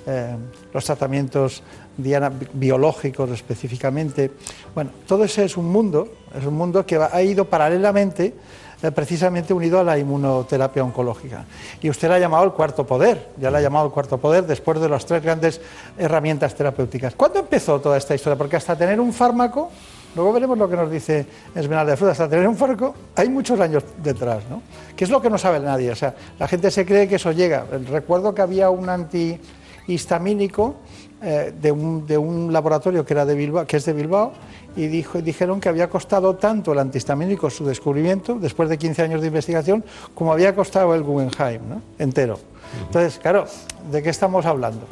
eh, 0.04 0.34
los 0.74 0.84
tratamientos 0.84 1.62
biológicos 1.96 3.30
específicamente. 3.30 4.32
Bueno, 4.74 4.90
todo 5.06 5.22
ese 5.22 5.44
es 5.44 5.56
un 5.56 5.70
mundo, 5.70 6.08
es 6.36 6.44
un 6.44 6.54
mundo 6.54 6.84
que 6.84 6.96
ha 6.96 7.22
ido 7.22 7.44
paralelamente 7.44 8.34
eh, 8.82 8.90
precisamente 8.90 9.54
unido 9.54 9.78
a 9.78 9.84
la 9.84 9.96
inmunoterapia 9.96 10.82
oncológica. 10.82 11.44
Y 11.80 11.88
usted 11.88 12.08
la 12.08 12.16
ha 12.16 12.18
llamado 12.18 12.42
el 12.42 12.50
cuarto 12.50 12.84
poder, 12.84 13.28
ya 13.38 13.52
la 13.52 13.58
ha 13.58 13.62
llamado 13.62 13.86
el 13.86 13.92
cuarto 13.92 14.18
poder 14.18 14.44
después 14.48 14.80
de 14.80 14.88
las 14.88 15.06
tres 15.06 15.22
grandes 15.22 15.60
herramientas 15.96 16.56
terapéuticas. 16.56 17.14
¿Cuándo 17.14 17.38
empezó 17.38 17.80
toda 17.80 17.96
esta 17.96 18.16
historia? 18.16 18.36
Porque 18.36 18.56
hasta 18.56 18.76
tener 18.76 19.00
un 19.00 19.12
fármaco 19.12 19.70
Luego 20.16 20.32
veremos 20.32 20.56
lo 20.56 20.68
que 20.68 20.76
nos 20.76 20.90
dice 20.90 21.26
Esmeralda 21.54 21.90
de 21.92 21.96
Fruta. 21.98 22.12
Hasta 22.12 22.28
tener 22.28 22.48
un 22.48 22.56
farco 22.56 22.94
hay 23.14 23.28
muchos 23.28 23.60
años 23.60 23.84
detrás, 24.02 24.44
¿no? 24.48 24.62
Que 24.96 25.04
es 25.04 25.10
lo 25.10 25.20
que 25.20 25.28
no 25.28 25.36
sabe 25.36 25.60
nadie. 25.60 25.90
O 25.90 25.94
sea, 25.94 26.14
la 26.38 26.48
gente 26.48 26.70
se 26.70 26.86
cree 26.86 27.06
que 27.06 27.16
eso 27.16 27.32
llega. 27.32 27.66
Recuerdo 27.90 28.34
que 28.34 28.40
había 28.40 28.70
un 28.70 28.88
antihistamínico 28.88 30.76
eh, 31.22 31.52
de, 31.60 31.70
un, 31.70 32.50
laboratorio 32.50 33.04
que, 33.04 33.12
era 33.12 33.26
de 33.26 33.34
Bilbao, 33.34 33.66
que 33.66 33.76
es 33.76 33.84
de 33.84 33.92
Bilbao 33.92 34.32
y 34.74 34.86
dijo, 34.86 35.20
dijeron 35.20 35.60
que 35.60 35.68
había 35.68 35.88
costado 35.88 36.36
tanto 36.36 36.72
el 36.72 36.78
antihistamínico 36.78 37.48
su 37.50 37.64
descubrimiento, 37.64 38.38
después 38.38 38.68
de 38.68 38.78
15 38.78 39.02
años 39.02 39.20
de 39.20 39.26
investigación, 39.28 39.84
como 40.14 40.32
había 40.32 40.54
costado 40.54 40.94
el 40.94 41.02
Guggenheim, 41.02 41.62
¿no? 41.68 41.82
entero. 41.98 42.38
Entonces, 42.86 43.18
claro, 43.18 43.46
¿de 43.90 44.02
qué 44.02 44.10
estamos 44.10 44.44
hablando? 44.44 44.86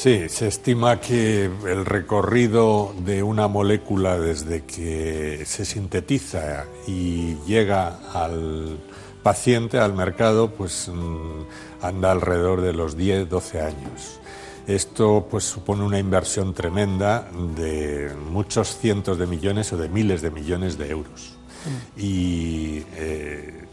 Sí, 0.00 0.30
se 0.30 0.48
estima 0.48 0.98
que 0.98 1.44
el 1.44 1.84
recorrido 1.84 2.94
de 3.04 3.22
una 3.22 3.48
molécula 3.48 4.18
desde 4.18 4.64
que 4.64 5.42
se 5.44 5.66
sintetiza 5.66 6.64
y 6.86 7.34
llega 7.46 7.98
al 8.14 8.78
paciente 9.22 9.78
al 9.78 9.92
mercado 9.92 10.52
pues 10.52 10.88
mm, 10.88 11.84
anda 11.84 12.12
alrededor 12.12 12.62
de 12.62 12.72
los 12.72 12.96
10, 12.96 13.28
12 13.28 13.60
años. 13.60 14.20
Esto 14.66 15.26
pues 15.30 15.44
supone 15.44 15.82
una 15.82 15.98
inversión 15.98 16.54
tremenda 16.54 17.28
de 17.54 18.10
muchos 18.30 18.78
cientos 18.78 19.18
de 19.18 19.26
millones 19.26 19.70
o 19.74 19.76
de 19.76 19.90
miles 19.90 20.22
de 20.22 20.30
millones 20.30 20.78
de 20.78 20.88
euros. 20.88 21.36
Mm. 21.66 22.00
Y 22.00 22.86
eh, 22.96 23.64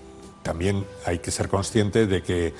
también 0.47 0.85
hay 1.05 1.19
que 1.19 1.29
ser 1.29 1.49
consciente 1.49 2.07
de 2.07 2.23
que 2.23 2.53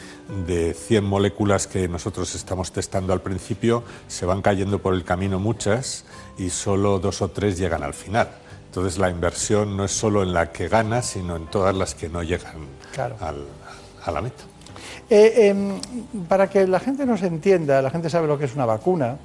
de 0.46 0.74
100 0.74 1.06
moléculas 1.06 1.68
que 1.68 1.88
nosotros 1.88 2.36
estamos 2.36 2.74
testando 2.74 3.14
al 3.14 3.22
principio, 3.22 3.82
se 4.10 4.26
van 4.26 4.42
cayendo 4.42 4.80
por 4.80 4.94
el 4.94 5.06
camino 5.06 5.40
muchas 5.40 6.04
y 6.38 6.50
solo 6.50 7.00
dos 7.00 7.22
o 7.22 7.30
tres 7.30 7.58
llegan 7.58 7.84
al 7.84 7.94
final. 7.94 8.28
Entonces 8.66 9.00
la 9.00 9.10
inversión 9.10 9.78
no 9.78 9.86
es 9.86 9.92
solo 9.94 10.22
en 10.22 10.34
la 10.34 10.52
que 10.52 10.68
gana, 10.68 11.02
sino 11.02 11.38
en 11.38 11.46
todas 11.48 11.74
las 11.74 11.96
que 11.96 12.10
no 12.10 12.24
llegan 12.24 12.58
a 12.98 14.12
la 14.12 14.22
meta. 14.22 14.44
Eh, 15.10 15.48
em, 15.48 15.80
para 16.28 16.50
que 16.50 16.68
la 16.68 16.82
gente 16.82 17.06
nos 17.06 17.24
entienda, 17.24 17.82
la 17.82 17.90
gente 17.90 18.10
sabe 18.10 18.28
lo 18.28 18.38
que 18.38 18.44
es 18.44 18.54
una 18.54 18.66
vacuna, 18.66 19.18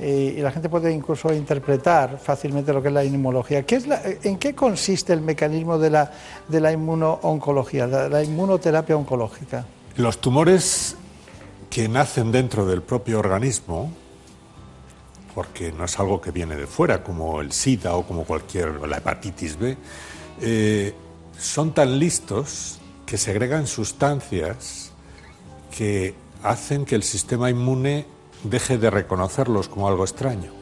y 0.00 0.40
la 0.40 0.50
gente 0.50 0.68
puede 0.68 0.92
incluso 0.92 1.32
interpretar 1.32 2.18
fácilmente 2.18 2.72
lo 2.72 2.82
que 2.82 2.88
es 2.88 2.94
la 2.94 3.04
inmunología. 3.04 3.64
¿Qué 3.64 3.76
es 3.76 3.86
¿En 4.24 4.38
qué 4.38 4.54
consiste 4.54 5.12
el 5.12 5.20
mecanismo 5.20 5.78
de 5.78 5.90
la, 5.90 6.10
de 6.48 6.60
la 6.60 6.72
inmunooncología, 6.72 7.86
la, 7.86 8.08
la 8.08 8.22
inmunoterapia 8.22 8.96
oncológica? 8.96 9.64
Los 9.96 10.20
tumores 10.20 10.96
que 11.70 11.88
nacen 11.88 12.32
dentro 12.32 12.66
del 12.66 12.82
propio 12.82 13.18
organismo, 13.18 13.92
porque 15.34 15.72
no 15.72 15.84
es 15.84 15.98
algo 15.98 16.20
que 16.20 16.30
viene 16.30 16.56
de 16.56 16.66
fuera, 16.66 17.02
como 17.02 17.40
el 17.40 17.52
SIDA 17.52 17.94
o 17.94 18.04
como 18.04 18.24
cualquier, 18.24 18.86
la 18.88 18.98
hepatitis 18.98 19.58
B, 19.58 19.76
eh, 20.40 20.94
son 21.38 21.72
tan 21.72 21.98
listos 21.98 22.78
que 23.06 23.18
segregan 23.18 23.66
sustancias 23.66 24.92
que 25.76 26.14
hacen 26.42 26.84
que 26.84 26.94
el 26.94 27.02
sistema 27.02 27.50
inmune 27.50 28.06
deje 28.44 28.78
de 28.78 28.90
reconocerlos 28.90 29.68
como 29.68 29.88
algo 29.88 30.04
extraño. 30.04 30.52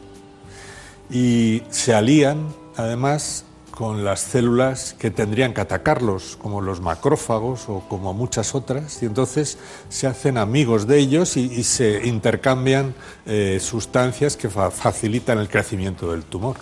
Y 1.09 1.63
se 1.69 1.93
alían, 1.93 2.47
además, 2.75 3.45
con 3.71 4.05
las 4.05 4.19
células 4.21 4.95
que 4.99 5.09
tendrían 5.09 5.53
que 5.53 5.61
atacarlos, 5.61 6.37
como 6.39 6.61
los 6.61 6.79
macrófagos 6.79 7.67
o 7.69 7.83
como 7.89 8.13
muchas 8.13 8.53
otras, 8.53 9.01
y 9.01 9.07
entonces 9.07 9.57
se 9.89 10.05
hacen 10.05 10.37
amigos 10.37 10.85
de 10.85 10.99
ellos 10.99 11.37
y, 11.37 11.63
se 11.63 12.05
intercambian 12.05 12.93
eh, 13.25 13.59
sustancias 13.59 14.37
que 14.37 14.49
facilitan 14.49 15.39
el 15.39 15.49
crecimiento 15.49 16.11
del 16.11 16.23
tumor. 16.23 16.57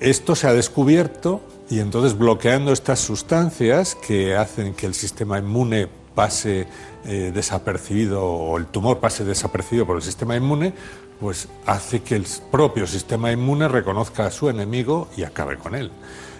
Esto 0.00 0.34
se 0.34 0.48
ha 0.48 0.52
descubierto 0.52 1.40
y 1.70 1.78
entonces 1.78 2.18
bloqueando 2.18 2.72
estas 2.72 3.00
sustancias 3.00 3.94
que 3.94 4.36
hacen 4.36 4.74
que 4.74 4.86
el 4.86 4.94
sistema 4.94 5.38
inmune 5.38 5.88
pase 6.16 6.66
eh, 7.04 7.30
desapercibido 7.32 8.24
o 8.24 8.56
el 8.58 8.66
tumor 8.66 8.98
pase 8.98 9.24
desapercibido 9.24 9.86
por 9.86 9.96
el 9.96 10.02
sistema 10.02 10.34
inmune, 10.34 10.72
pues 11.20 11.48
hace 11.66 12.02
que 12.02 12.16
el 12.16 12.26
propio 12.50 12.88
sistema 12.88 13.30
inmune 13.30 13.68
reconozca 13.68 14.26
a 14.26 14.30
su 14.32 14.48
enemigo 14.48 15.08
y 15.16 15.22
acabe 15.22 15.56
con 15.56 15.76
él. 15.76 15.92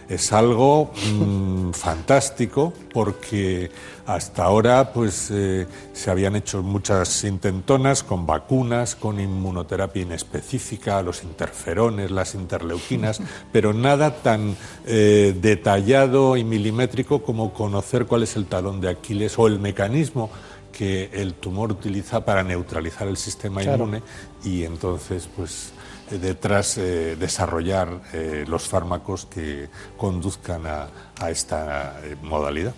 Es 0.09 0.33
algo 0.33 0.91
mm, 1.13 1.71
fantástico 1.73 2.73
porque 2.93 3.71
hasta 4.07 4.45
ahora 4.45 4.93
pues, 4.93 5.31
eh, 5.31 5.67
se 5.93 6.11
habían 6.11 6.37
hecho 6.37 6.63
muchas 6.63 7.25
intentonas 7.25 8.03
con 8.03 8.27
vacunas, 8.27 8.95
con 8.95 9.21
inmunoterapia 9.21 10.03
inespecífica, 10.03 11.03
los 11.03 11.23
interferones, 11.25 12.11
las 12.11 12.35
interleuquinas, 12.35 13.21
pero 13.53 13.73
nada 13.73 14.17
tan 14.23 14.57
eh, 14.87 15.35
detallado 15.41 16.37
y 16.37 16.45
milimétrico 16.45 17.23
como 17.23 17.53
conocer 17.53 18.07
cuál 18.07 18.23
es 18.23 18.37
el 18.37 18.47
talón 18.47 18.81
de 18.81 18.91
Aquiles 18.91 19.39
o 19.39 19.47
el 19.47 19.59
mecanismo 19.59 20.31
que 20.73 21.11
el 21.13 21.35
tumor 21.35 21.73
utiliza 21.73 22.25
para 22.25 22.43
neutralizar 22.43 23.09
el 23.09 23.17
sistema 23.17 23.63
inmune 23.63 24.03
y 24.45 24.65
entonces 24.65 25.27
pues 25.35 25.73
eh, 26.11 26.19
detrás 26.19 26.79
eh, 26.79 27.17
desarrollar 27.17 28.01
eh, 28.13 28.45
los 28.47 28.69
fármacos 28.69 29.27
que 29.27 29.69
conduzcan 29.97 30.67
a, 30.67 30.89
esta 31.29 31.99
modalidad. 32.23 32.75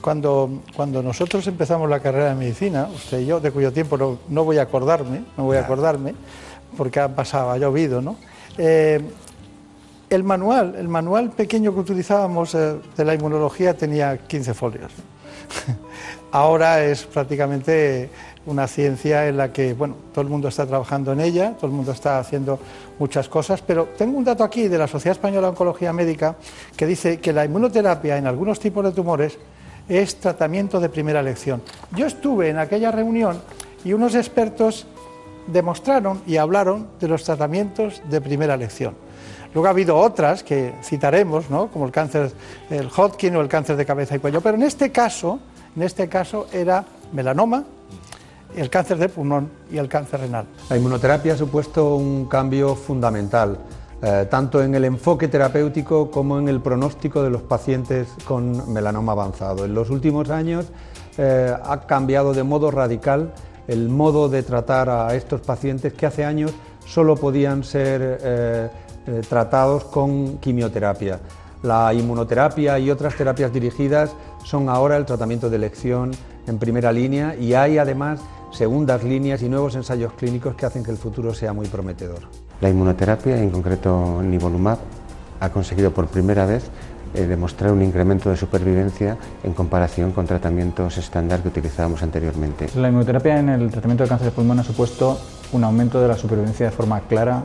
Cuando, 0.00 0.62
cuando 0.74 1.02
nosotros 1.02 1.46
empezamos 1.46 1.88
la 1.88 2.00
carrera 2.00 2.30
de 2.30 2.34
medicina, 2.34 2.88
usted 2.94 3.20
y 3.20 3.26
yo, 3.26 3.40
de 3.40 3.50
cuyo 3.50 3.72
tiempo 3.72 4.18
no, 4.28 4.44
voy 4.44 4.58
a 4.58 4.62
acordarme, 4.62 5.24
no 5.36 5.44
voy 5.44 5.56
a 5.56 5.60
acordarme, 5.60 6.14
porque 6.76 7.00
ha 7.00 7.08
pasado, 7.14 7.50
ha 7.50 7.58
llovido, 7.58 8.00
¿no? 8.00 8.16
el 8.56 10.24
manual, 10.24 10.74
el 10.78 10.88
manual 10.88 11.30
pequeño 11.30 11.74
que 11.74 11.80
utilizábamos 11.80 12.52
de 12.52 13.04
la 13.04 13.14
inmunología 13.14 13.74
tenía 13.74 14.16
15 14.16 14.54
folios. 14.54 14.92
Ahora 16.32 16.84
es 16.84 17.04
prácticamente 17.04 18.10
una 18.48 18.66
ciencia 18.66 19.28
en 19.28 19.36
la 19.36 19.52
que, 19.52 19.74
bueno, 19.74 19.94
todo 20.12 20.22
el 20.22 20.28
mundo 20.28 20.48
está 20.48 20.66
trabajando 20.66 21.12
en 21.12 21.20
ella, 21.20 21.54
todo 21.54 21.66
el 21.66 21.72
mundo 21.72 21.92
está 21.92 22.18
haciendo 22.18 22.58
muchas 22.98 23.28
cosas, 23.28 23.62
pero 23.62 23.90
tengo 23.96 24.18
un 24.18 24.24
dato 24.24 24.42
aquí 24.42 24.68
de 24.68 24.78
la 24.78 24.86
Sociedad 24.86 25.16
Española 25.16 25.48
de 25.48 25.50
Oncología 25.50 25.92
Médica 25.92 26.36
que 26.76 26.86
dice 26.86 27.20
que 27.20 27.32
la 27.32 27.44
inmunoterapia 27.44 28.16
en 28.16 28.26
algunos 28.26 28.58
tipos 28.58 28.84
de 28.84 28.92
tumores 28.92 29.38
es 29.88 30.16
tratamiento 30.16 30.80
de 30.80 30.88
primera 30.88 31.20
elección. 31.20 31.62
Yo 31.94 32.06
estuve 32.06 32.48
en 32.48 32.58
aquella 32.58 32.90
reunión 32.90 33.40
y 33.84 33.92
unos 33.92 34.14
expertos 34.14 34.86
demostraron 35.46 36.22
y 36.26 36.36
hablaron 36.36 36.88
de 37.00 37.08
los 37.08 37.24
tratamientos 37.24 38.02
de 38.10 38.20
primera 38.20 38.54
elección. 38.54 38.94
Luego 39.54 39.66
ha 39.66 39.70
habido 39.70 39.96
otras 39.96 40.42
que 40.42 40.74
citaremos, 40.82 41.48
¿no? 41.48 41.68
como 41.68 41.86
el 41.86 41.92
cáncer, 41.92 42.32
el 42.68 42.88
Hodgkin 42.88 43.36
o 43.36 43.40
el 43.40 43.48
cáncer 43.48 43.76
de 43.76 43.86
cabeza 43.86 44.16
y 44.16 44.18
cuello, 44.18 44.40
pero 44.40 44.56
en 44.56 44.62
este 44.62 44.92
caso 44.92 45.38
en 45.78 45.84
este 45.84 46.08
caso 46.08 46.48
era 46.52 46.84
melanoma, 47.12 47.62
el 48.56 48.70
cáncer 48.70 48.98
de 48.98 49.08
pulmón 49.08 49.50
y 49.70 49.78
el 49.78 49.88
cáncer 49.88 50.20
renal. 50.20 50.46
La 50.70 50.76
inmunoterapia 50.76 51.34
ha 51.34 51.36
supuesto 51.36 51.96
un 51.96 52.26
cambio 52.26 52.74
fundamental, 52.74 53.58
eh, 54.02 54.26
tanto 54.30 54.62
en 54.62 54.74
el 54.74 54.84
enfoque 54.84 55.28
terapéutico 55.28 56.10
como 56.10 56.38
en 56.38 56.48
el 56.48 56.60
pronóstico 56.60 57.22
de 57.22 57.30
los 57.30 57.42
pacientes 57.42 58.08
con 58.24 58.72
melanoma 58.72 59.12
avanzado. 59.12 59.64
En 59.64 59.74
los 59.74 59.90
últimos 59.90 60.30
años 60.30 60.66
eh, 61.16 61.54
ha 61.62 61.80
cambiado 61.80 62.32
de 62.32 62.42
modo 62.42 62.70
radical 62.70 63.32
el 63.66 63.88
modo 63.88 64.28
de 64.28 64.42
tratar 64.42 64.88
a 64.88 65.14
estos 65.14 65.40
pacientes 65.42 65.92
que 65.92 66.06
hace 66.06 66.24
años 66.24 66.52
solo 66.86 67.16
podían 67.16 67.64
ser 67.64 68.18
eh, 68.22 68.68
tratados 69.28 69.84
con 69.84 70.38
quimioterapia. 70.38 71.20
La 71.62 71.92
inmunoterapia 71.92 72.78
y 72.78 72.90
otras 72.90 73.16
terapias 73.16 73.52
dirigidas 73.52 74.10
son 74.44 74.68
ahora 74.68 74.96
el 74.96 75.04
tratamiento 75.04 75.50
de 75.50 75.56
elección 75.56 76.12
en 76.46 76.58
primera 76.58 76.92
línea 76.92 77.34
y 77.34 77.54
hay 77.54 77.78
además 77.78 78.20
segundas 78.50 79.04
líneas 79.04 79.42
y 79.42 79.48
nuevos 79.48 79.74
ensayos 79.74 80.12
clínicos 80.14 80.54
que 80.54 80.66
hacen 80.66 80.82
que 80.82 80.90
el 80.90 80.96
futuro 80.96 81.34
sea 81.34 81.52
muy 81.52 81.66
prometedor. 81.66 82.20
La 82.60 82.68
inmunoterapia, 82.68 83.40
en 83.40 83.50
concreto 83.50 84.22
nivolumab, 84.22 84.78
ha 85.40 85.50
conseguido 85.50 85.92
por 85.92 86.08
primera 86.08 86.46
vez 86.46 86.68
eh, 87.14 87.26
demostrar 87.26 87.72
un 87.72 87.82
incremento 87.82 88.30
de 88.30 88.36
supervivencia 88.36 89.16
en 89.42 89.52
comparación 89.52 90.12
con 90.12 90.26
tratamientos 90.26 90.98
estándar 90.98 91.42
que 91.42 91.48
utilizábamos 91.48 92.02
anteriormente. 92.02 92.68
La 92.76 92.88
inmunoterapia 92.88 93.38
en 93.38 93.48
el 93.48 93.70
tratamiento 93.70 94.04
de 94.04 94.08
cáncer 94.08 94.26
de 94.26 94.32
pulmón 94.32 94.58
ha 94.58 94.64
supuesto 94.64 95.18
un 95.52 95.64
aumento 95.64 96.00
de 96.00 96.08
la 96.08 96.16
supervivencia 96.16 96.66
de 96.66 96.72
forma 96.72 97.00
clara 97.00 97.44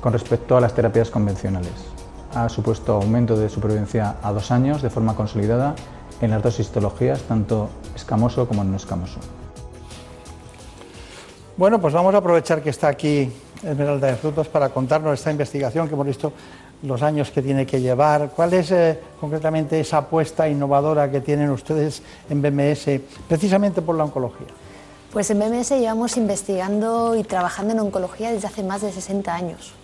con 0.00 0.12
respecto 0.12 0.56
a 0.56 0.60
las 0.60 0.74
terapias 0.74 1.10
convencionales 1.10 1.94
ha 2.34 2.48
supuesto 2.48 2.94
aumento 2.94 3.36
de 3.36 3.48
supervivencia 3.48 4.16
a 4.22 4.32
dos 4.32 4.50
años 4.50 4.82
de 4.82 4.90
forma 4.90 5.14
consolidada 5.14 5.74
en 6.20 6.30
las 6.30 6.42
dos 6.42 6.60
histologías, 6.60 7.22
tanto 7.22 7.70
escamoso 7.94 8.48
como 8.48 8.64
no 8.64 8.76
escamoso. 8.76 9.20
Bueno, 11.56 11.80
pues 11.80 11.94
vamos 11.94 12.12
a 12.12 12.18
aprovechar 12.18 12.60
que 12.62 12.70
está 12.70 12.88
aquí 12.88 13.30
Esmeralda 13.62 14.08
de 14.08 14.16
Frutos 14.16 14.48
para 14.48 14.70
contarnos 14.70 15.14
esta 15.14 15.30
investigación 15.30 15.86
que 15.86 15.94
hemos 15.94 16.06
visto 16.06 16.32
los 16.82 17.00
años 17.00 17.30
que 17.30 17.42
tiene 17.42 17.64
que 17.64 17.80
llevar. 17.80 18.30
¿Cuál 18.34 18.54
es 18.54 18.72
eh, 18.72 18.98
concretamente 19.20 19.78
esa 19.78 19.98
apuesta 19.98 20.48
innovadora 20.48 21.08
que 21.12 21.20
tienen 21.20 21.50
ustedes 21.50 22.02
en 22.28 22.42
BMS 22.42 23.00
precisamente 23.28 23.82
por 23.82 23.94
la 23.94 24.02
oncología? 24.02 24.48
Pues 25.12 25.30
en 25.30 25.38
BMS 25.38 25.70
llevamos 25.70 26.16
investigando 26.16 27.14
y 27.14 27.22
trabajando 27.22 27.72
en 27.72 27.78
oncología 27.78 28.32
desde 28.32 28.48
hace 28.48 28.64
más 28.64 28.82
de 28.82 28.90
60 28.90 29.32
años. 29.32 29.74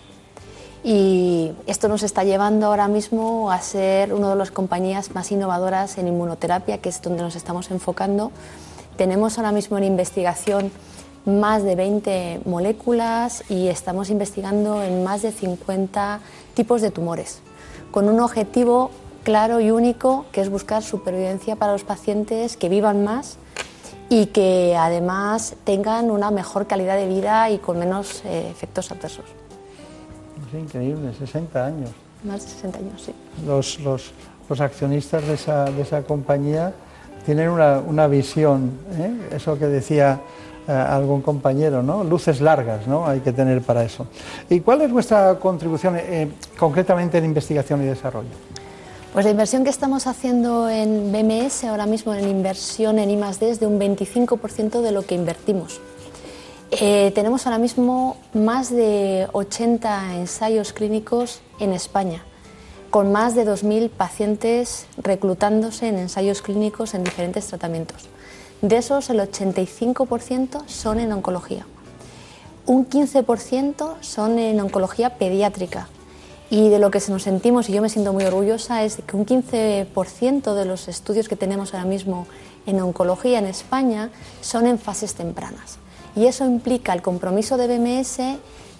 Y 0.83 1.53
esto 1.67 1.87
nos 1.87 2.03
está 2.03 2.25
llevando 2.25 2.65
ahora 2.65 2.89
mismo 2.89 3.49
a 3.49 3.61
ser 3.61 4.13
una 4.13 4.29
de 4.31 4.35
las 4.35 4.51
compañías 4.51 5.15
más 5.15 5.31
innovadoras 5.31 5.97
en 5.97 6.09
inmunoterapia, 6.09 6.79
que 6.79 6.89
es 6.89 7.01
donde 7.01 7.23
nos 7.23 7.37
estamos 7.37 7.71
enfocando. 7.71 8.33
Tenemos 8.97 9.37
ahora 9.37 9.53
mismo 9.53 9.77
en 9.77 9.85
investigación 9.85 10.69
más 11.25 11.63
de 11.63 11.75
20 11.75 12.41
moléculas 12.45 13.43
y 13.49 13.67
estamos 13.67 14.09
investigando 14.09 14.81
en 14.83 15.03
más 15.03 15.21
de 15.21 15.31
50 15.31 16.19
tipos 16.53 16.81
de 16.81 16.91
tumores, 16.91 17.41
con 17.91 18.09
un 18.09 18.19
objetivo 18.19 18.91
claro 19.23 19.59
y 19.59 19.71
único, 19.71 20.25
que 20.31 20.41
es 20.41 20.49
buscar 20.49 20.83
supervivencia 20.83 21.55
para 21.55 21.73
los 21.73 21.83
pacientes 21.83 22.57
que 22.57 22.69
vivan 22.69 23.03
más 23.03 23.37
y 24.09 24.27
que 24.27 24.75
además 24.77 25.55
tengan 25.63 26.11
una 26.11 26.31
mejor 26.31 26.67
calidad 26.67 26.97
de 26.97 27.07
vida 27.07 27.49
y 27.49 27.59
con 27.59 27.79
menos 27.79 28.23
eh, 28.25 28.49
efectos 28.49 28.91
adversos. 28.91 29.25
Es 30.47 30.59
increíble, 30.59 31.13
60 31.17 31.65
años. 31.65 31.89
Más 32.23 32.43
de 32.43 32.49
60 32.49 32.77
años, 32.79 33.01
sí. 33.03 33.13
Los, 33.45 33.79
los, 33.79 34.11
los 34.49 34.59
accionistas 34.59 35.25
de 35.25 35.35
esa, 35.35 35.65
de 35.65 35.81
esa 35.81 36.03
compañía 36.03 36.73
tienen 37.25 37.49
una, 37.49 37.79
una 37.79 38.07
visión, 38.07 38.71
¿eh? 38.97 39.35
eso 39.35 39.57
que 39.57 39.67
decía 39.67 40.19
eh, 40.71 40.73
algún 40.73 41.21
compañero, 41.21 41.83
¿no? 41.83 42.05
Luces 42.05 42.39
largas. 42.39 42.87
Hay 43.05 43.19
que 43.19 43.33
tener 43.33 43.61
para 43.61 43.83
eso. 43.83 44.07
¿Y 44.49 44.61
cuál 44.61 44.81
es 44.81 44.91
vuestra 44.91 45.35
contribución 45.35 45.97
eh, 45.97 46.29
concretamente 46.57 47.17
en 47.17 47.25
investigación 47.25 47.81
y 47.83 47.87
desarrollo? 47.87 48.29
Pues 49.11 49.25
la 49.25 49.31
inversión 49.31 49.65
que 49.65 49.69
estamos 49.69 50.07
haciendo 50.07 50.69
en 50.69 51.11
BMS 51.11 51.65
ahora 51.65 51.85
mismo 51.85 52.13
en 52.13 52.29
inversión 52.29 52.99
en 52.99 53.09
I+D 53.09 53.49
es 53.49 53.59
de 53.59 53.67
un 53.67 53.77
25% 53.77 54.79
de 54.79 54.91
lo 54.93 55.01
que 55.01 55.15
invertimos. 55.15 55.81
Eh, 56.71 57.11
tenemos 57.13 57.45
ahora 57.45 57.57
mismo 57.57 58.15
más 58.33 58.69
de 58.69 59.27
80 59.33 60.15
ensayos 60.15 60.71
clínicos 60.71 61.41
en 61.59 61.73
España, 61.73 62.23
con 62.89 63.11
más 63.11 63.35
de 63.35 63.45
2.000 63.45 63.89
pacientes 63.89 64.85
reclutándose 64.95 65.89
en 65.89 65.97
ensayos 65.97 66.41
clínicos 66.41 66.93
en 66.93 67.03
diferentes 67.03 67.47
tratamientos. 67.47 68.07
De 68.61 68.77
esos, 68.77 69.09
el 69.09 69.19
85% 69.19 70.67
son 70.67 70.99
en 70.99 71.11
oncología. 71.11 71.65
Un 72.65 72.87
15% 72.87 73.95
son 74.01 74.39
en 74.39 74.59
oncología 74.59 75.17
pediátrica. 75.17 75.87
Y 76.49 76.69
de 76.69 76.79
lo 76.79 76.91
que 76.91 77.01
nos 77.07 77.23
sentimos, 77.23 77.69
y 77.69 77.73
yo 77.73 77.81
me 77.81 77.89
siento 77.89 78.13
muy 78.13 78.25
orgullosa, 78.25 78.83
es 78.83 78.97
que 79.07 79.15
un 79.15 79.25
15% 79.25 80.53
de 80.53 80.65
los 80.65 80.87
estudios 80.87 81.27
que 81.27 81.35
tenemos 81.35 81.73
ahora 81.73 81.85
mismo 81.85 82.27
en 82.65 82.79
oncología 82.81 83.39
en 83.39 83.45
España 83.45 84.09
son 84.41 84.67
en 84.67 84.77
fases 84.77 85.15
tempranas 85.15 85.79
y 86.15 86.25
eso 86.25 86.45
implica 86.45 86.93
el 86.93 87.01
compromiso 87.01 87.57
de 87.57 87.67
BMS 87.67 88.19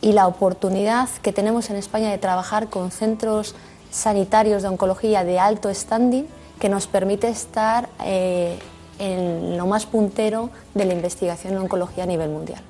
y 0.01 0.13
la 0.13 0.27
oportunidad 0.27 1.09
que 1.21 1.31
tenemos 1.31 1.69
en 1.69 1.75
España 1.75 2.09
de 2.11 2.17
trabajar 2.17 2.69
con 2.69 2.91
centros 2.91 3.55
sanitarios 3.91 4.63
de 4.63 4.69
oncología 4.69 5.23
de 5.23 5.39
alto 5.39 5.73
standing 5.73 6.25
que 6.59 6.69
nos 6.69 6.87
permite 6.87 7.27
estar 7.29 7.89
eh, 8.03 8.57
en 9.01 9.57
lo 9.57 9.65
más 9.65 9.85
puntero 9.85 10.49
de 10.73 10.85
la 10.85 10.93
investigación 10.93 11.53
en 11.53 11.59
oncología 11.59 12.03
a 12.03 12.07
nivel 12.07 12.29
mundial. 12.29 12.61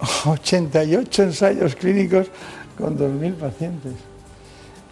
88 0.26 1.22
ensayos 1.22 1.74
clínicos 1.74 2.28
con 2.78 2.96
2.000 2.98 3.34
pacientes. 3.34 3.92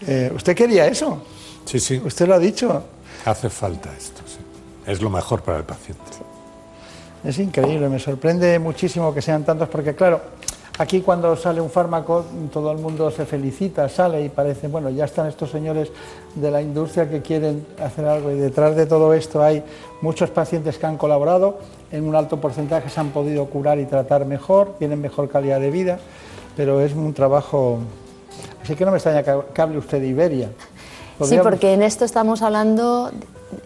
Eh, 0.06 0.32
¿Usted 0.34 0.54
quería 0.56 0.86
eso? 0.86 1.22
Sí, 1.64 1.78
sí. 1.78 2.00
¿Usted 2.04 2.26
lo 2.26 2.34
ha 2.34 2.38
dicho? 2.38 2.82
Hace 3.24 3.50
falta 3.50 3.90
esto, 3.96 4.22
sí. 4.26 4.38
Es 4.86 5.00
lo 5.00 5.10
mejor 5.10 5.42
para 5.42 5.58
el 5.58 5.64
paciente. 5.64 6.02
Es 7.22 7.38
increíble, 7.38 7.88
me 7.88 7.98
sorprende 7.98 8.58
muchísimo 8.58 9.12
que 9.12 9.20
sean 9.20 9.44
tantos, 9.44 9.68
porque 9.68 9.94
claro, 9.94 10.22
aquí 10.80 11.02
cuando 11.02 11.36
sale 11.36 11.60
un 11.60 11.68
fármaco 11.68 12.24
todo 12.50 12.72
el 12.72 12.78
mundo 12.78 13.10
se 13.10 13.26
felicita, 13.26 13.86
sale 13.90 14.24
y 14.24 14.30
parece, 14.30 14.66
bueno, 14.66 14.88
ya 14.88 15.04
están 15.04 15.26
estos 15.26 15.50
señores 15.50 15.92
de 16.34 16.50
la 16.50 16.62
industria 16.62 17.06
que 17.06 17.20
quieren 17.20 17.66
hacer 17.78 18.06
algo 18.06 18.30
y 18.30 18.36
detrás 18.36 18.74
de 18.74 18.86
todo 18.86 19.12
esto 19.12 19.42
hay 19.42 19.62
muchos 20.00 20.30
pacientes 20.30 20.78
que 20.78 20.86
han 20.86 20.96
colaborado, 20.96 21.58
en 21.92 22.08
un 22.08 22.16
alto 22.16 22.40
porcentaje 22.40 22.88
se 22.88 22.98
han 22.98 23.10
podido 23.10 23.44
curar 23.44 23.78
y 23.78 23.84
tratar 23.84 24.24
mejor, 24.24 24.74
tienen 24.78 25.02
mejor 25.02 25.28
calidad 25.28 25.60
de 25.60 25.70
vida, 25.70 25.98
pero 26.56 26.80
es 26.80 26.94
un 26.94 27.12
trabajo... 27.12 27.80
Así 28.62 28.74
que 28.74 28.86
no 28.86 28.90
me 28.90 28.96
extraña 28.96 29.22
que 29.22 29.60
hable 29.62 29.76
usted 29.76 30.00
de 30.00 30.06
Iberia. 30.06 30.50
Sí, 31.24 31.38
porque 31.42 31.72
en 31.74 31.82
esto 31.82 32.04
estamos 32.04 32.42
hablando 32.42 33.10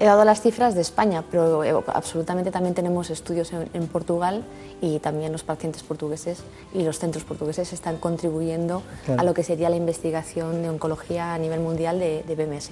He 0.00 0.06
dado 0.06 0.24
las 0.24 0.40
cifras 0.40 0.74
de 0.74 0.80
España, 0.80 1.24
pero 1.30 1.62
eh, 1.62 1.84
absolutamente 1.92 2.50
también 2.50 2.74
tenemos 2.74 3.10
estudios 3.10 3.52
en, 3.52 3.86
Portugal 3.86 4.42
y 4.80 4.98
también 4.98 5.30
los 5.30 5.44
pacientes 5.44 5.82
portugueses 5.82 6.38
y 6.72 6.82
los 6.82 6.98
centros 6.98 7.22
portugueses 7.24 7.72
están 7.72 7.98
contribuyendo 7.98 8.82
a 9.16 9.22
lo 9.22 9.34
que 9.34 9.42
sería 9.42 9.68
la 9.68 9.76
investigación 9.76 10.62
de 10.62 10.70
oncología 10.70 11.34
a 11.34 11.38
nivel 11.38 11.60
mundial 11.60 11.98
de, 11.98 12.24
BMS. 12.34 12.70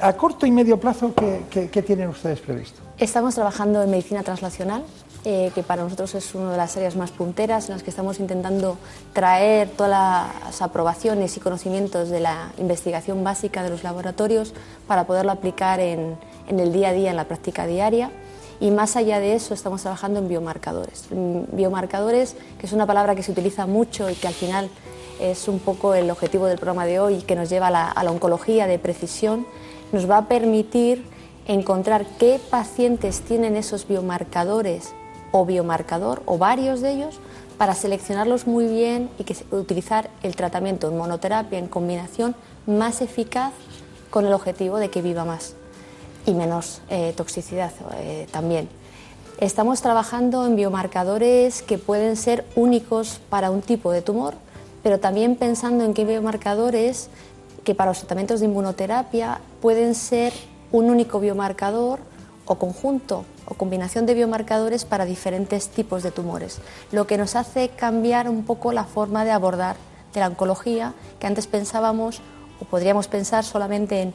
¿A 0.00 0.14
corto 0.14 0.46
y 0.46 0.50
medio 0.50 0.80
plazo 0.80 1.12
qué, 1.14 1.82
tienen 1.82 2.08
ustedes 2.08 2.40
previsto? 2.40 2.80
Estamos 2.98 3.34
trabajando 3.34 3.82
en 3.82 3.90
medicina 3.90 4.22
translacional, 4.22 4.84
eh, 5.24 5.50
que 5.54 5.62
para 5.62 5.82
nosotros 5.82 6.14
es 6.14 6.34
una 6.34 6.52
de 6.52 6.56
las 6.56 6.76
áreas 6.76 6.96
más 6.96 7.10
punteras 7.10 7.68
en 7.68 7.74
las 7.74 7.82
que 7.82 7.90
estamos 7.90 8.20
intentando 8.20 8.76
traer 9.12 9.68
todas 9.70 9.90
las 9.90 10.62
aprobaciones 10.62 11.36
y 11.36 11.40
conocimientos 11.40 12.10
de 12.10 12.20
la 12.20 12.52
investigación 12.58 13.24
básica 13.24 13.62
de 13.62 13.70
los 13.70 13.82
laboratorios 13.82 14.54
para 14.86 15.06
poderlo 15.06 15.32
aplicar 15.32 15.80
en 15.80 16.16
en 16.48 16.60
el 16.60 16.72
día 16.72 16.90
a 16.90 16.92
día, 16.92 17.10
en 17.10 17.16
la 17.16 17.24
práctica 17.24 17.66
diaria. 17.66 18.10
Y 18.60 18.70
más 18.70 18.96
allá 18.96 19.18
de 19.18 19.34
eso, 19.34 19.52
estamos 19.52 19.82
trabajando 19.82 20.20
en 20.20 20.28
biomarcadores. 20.28 21.06
Biomarcadores, 21.10 22.36
que 22.58 22.66
es 22.66 22.72
una 22.72 22.86
palabra 22.86 23.14
que 23.14 23.22
se 23.22 23.32
utiliza 23.32 23.66
mucho 23.66 24.08
y 24.08 24.14
que 24.14 24.28
al 24.28 24.34
final 24.34 24.70
es 25.20 25.48
un 25.48 25.58
poco 25.58 25.94
el 25.94 26.10
objetivo 26.10 26.46
del 26.46 26.58
programa 26.58 26.86
de 26.86 27.00
hoy, 27.00 27.22
que 27.22 27.36
nos 27.36 27.50
lleva 27.50 27.68
a 27.68 27.70
la, 27.70 27.90
a 27.90 28.04
la 28.04 28.10
oncología 28.10 28.66
de 28.66 28.78
precisión, 28.78 29.46
nos 29.92 30.08
va 30.08 30.18
a 30.18 30.28
permitir 30.28 31.04
encontrar 31.46 32.06
qué 32.18 32.40
pacientes 32.50 33.20
tienen 33.20 33.56
esos 33.56 33.86
biomarcadores 33.86 34.94
o 35.36 35.44
biomarcador 35.44 36.22
o 36.26 36.38
varios 36.38 36.80
de 36.80 36.92
ellos 36.92 37.18
para 37.58 37.74
seleccionarlos 37.74 38.46
muy 38.46 38.68
bien 38.68 39.10
y 39.18 39.24
que 39.24 39.36
utilizar 39.50 40.08
el 40.22 40.36
tratamiento 40.36 40.88
en 40.88 40.96
monoterapia 40.96 41.58
en 41.58 41.66
combinación 41.66 42.36
más 42.68 43.02
eficaz 43.02 43.52
con 44.10 44.26
el 44.26 44.32
objetivo 44.32 44.76
de 44.76 44.90
que 44.90 45.02
viva 45.02 45.24
más 45.24 45.54
y 46.24 46.34
menos 46.34 46.82
eh, 46.88 47.12
toxicidad 47.16 47.72
eh, 47.96 48.28
también. 48.30 48.68
Estamos 49.40 49.82
trabajando 49.82 50.46
en 50.46 50.54
biomarcadores 50.54 51.62
que 51.62 51.78
pueden 51.78 52.14
ser 52.14 52.44
únicos 52.54 53.20
para 53.28 53.50
un 53.50 53.60
tipo 53.60 53.90
de 53.90 54.02
tumor, 54.02 54.34
pero 54.84 55.00
también 55.00 55.34
pensando 55.34 55.82
en 55.82 55.94
qué 55.94 56.04
biomarcadores 56.04 57.08
que 57.64 57.74
para 57.74 57.90
los 57.90 57.98
tratamientos 57.98 58.38
de 58.38 58.46
inmunoterapia 58.46 59.40
pueden 59.60 59.96
ser 59.96 60.32
un 60.70 60.90
único 60.90 61.18
biomarcador 61.18 61.98
o 62.46 62.54
conjunto 62.54 63.24
o 63.46 63.54
combinación 63.54 64.06
de 64.06 64.14
biomarcadores 64.14 64.84
para 64.84 65.04
diferentes 65.04 65.68
tipos 65.68 66.02
de 66.02 66.10
tumores, 66.10 66.58
lo 66.92 67.06
que 67.06 67.18
nos 67.18 67.36
hace 67.36 67.68
cambiar 67.70 68.28
un 68.28 68.44
poco 68.44 68.72
la 68.72 68.84
forma 68.84 69.24
de 69.24 69.30
abordar 69.30 69.76
de 70.12 70.20
la 70.20 70.28
oncología, 70.28 70.94
que 71.18 71.26
antes 71.26 71.46
pensábamos 71.46 72.20
o 72.60 72.64
podríamos 72.64 73.08
pensar 73.08 73.44
solamente 73.44 74.02
en 74.02 74.14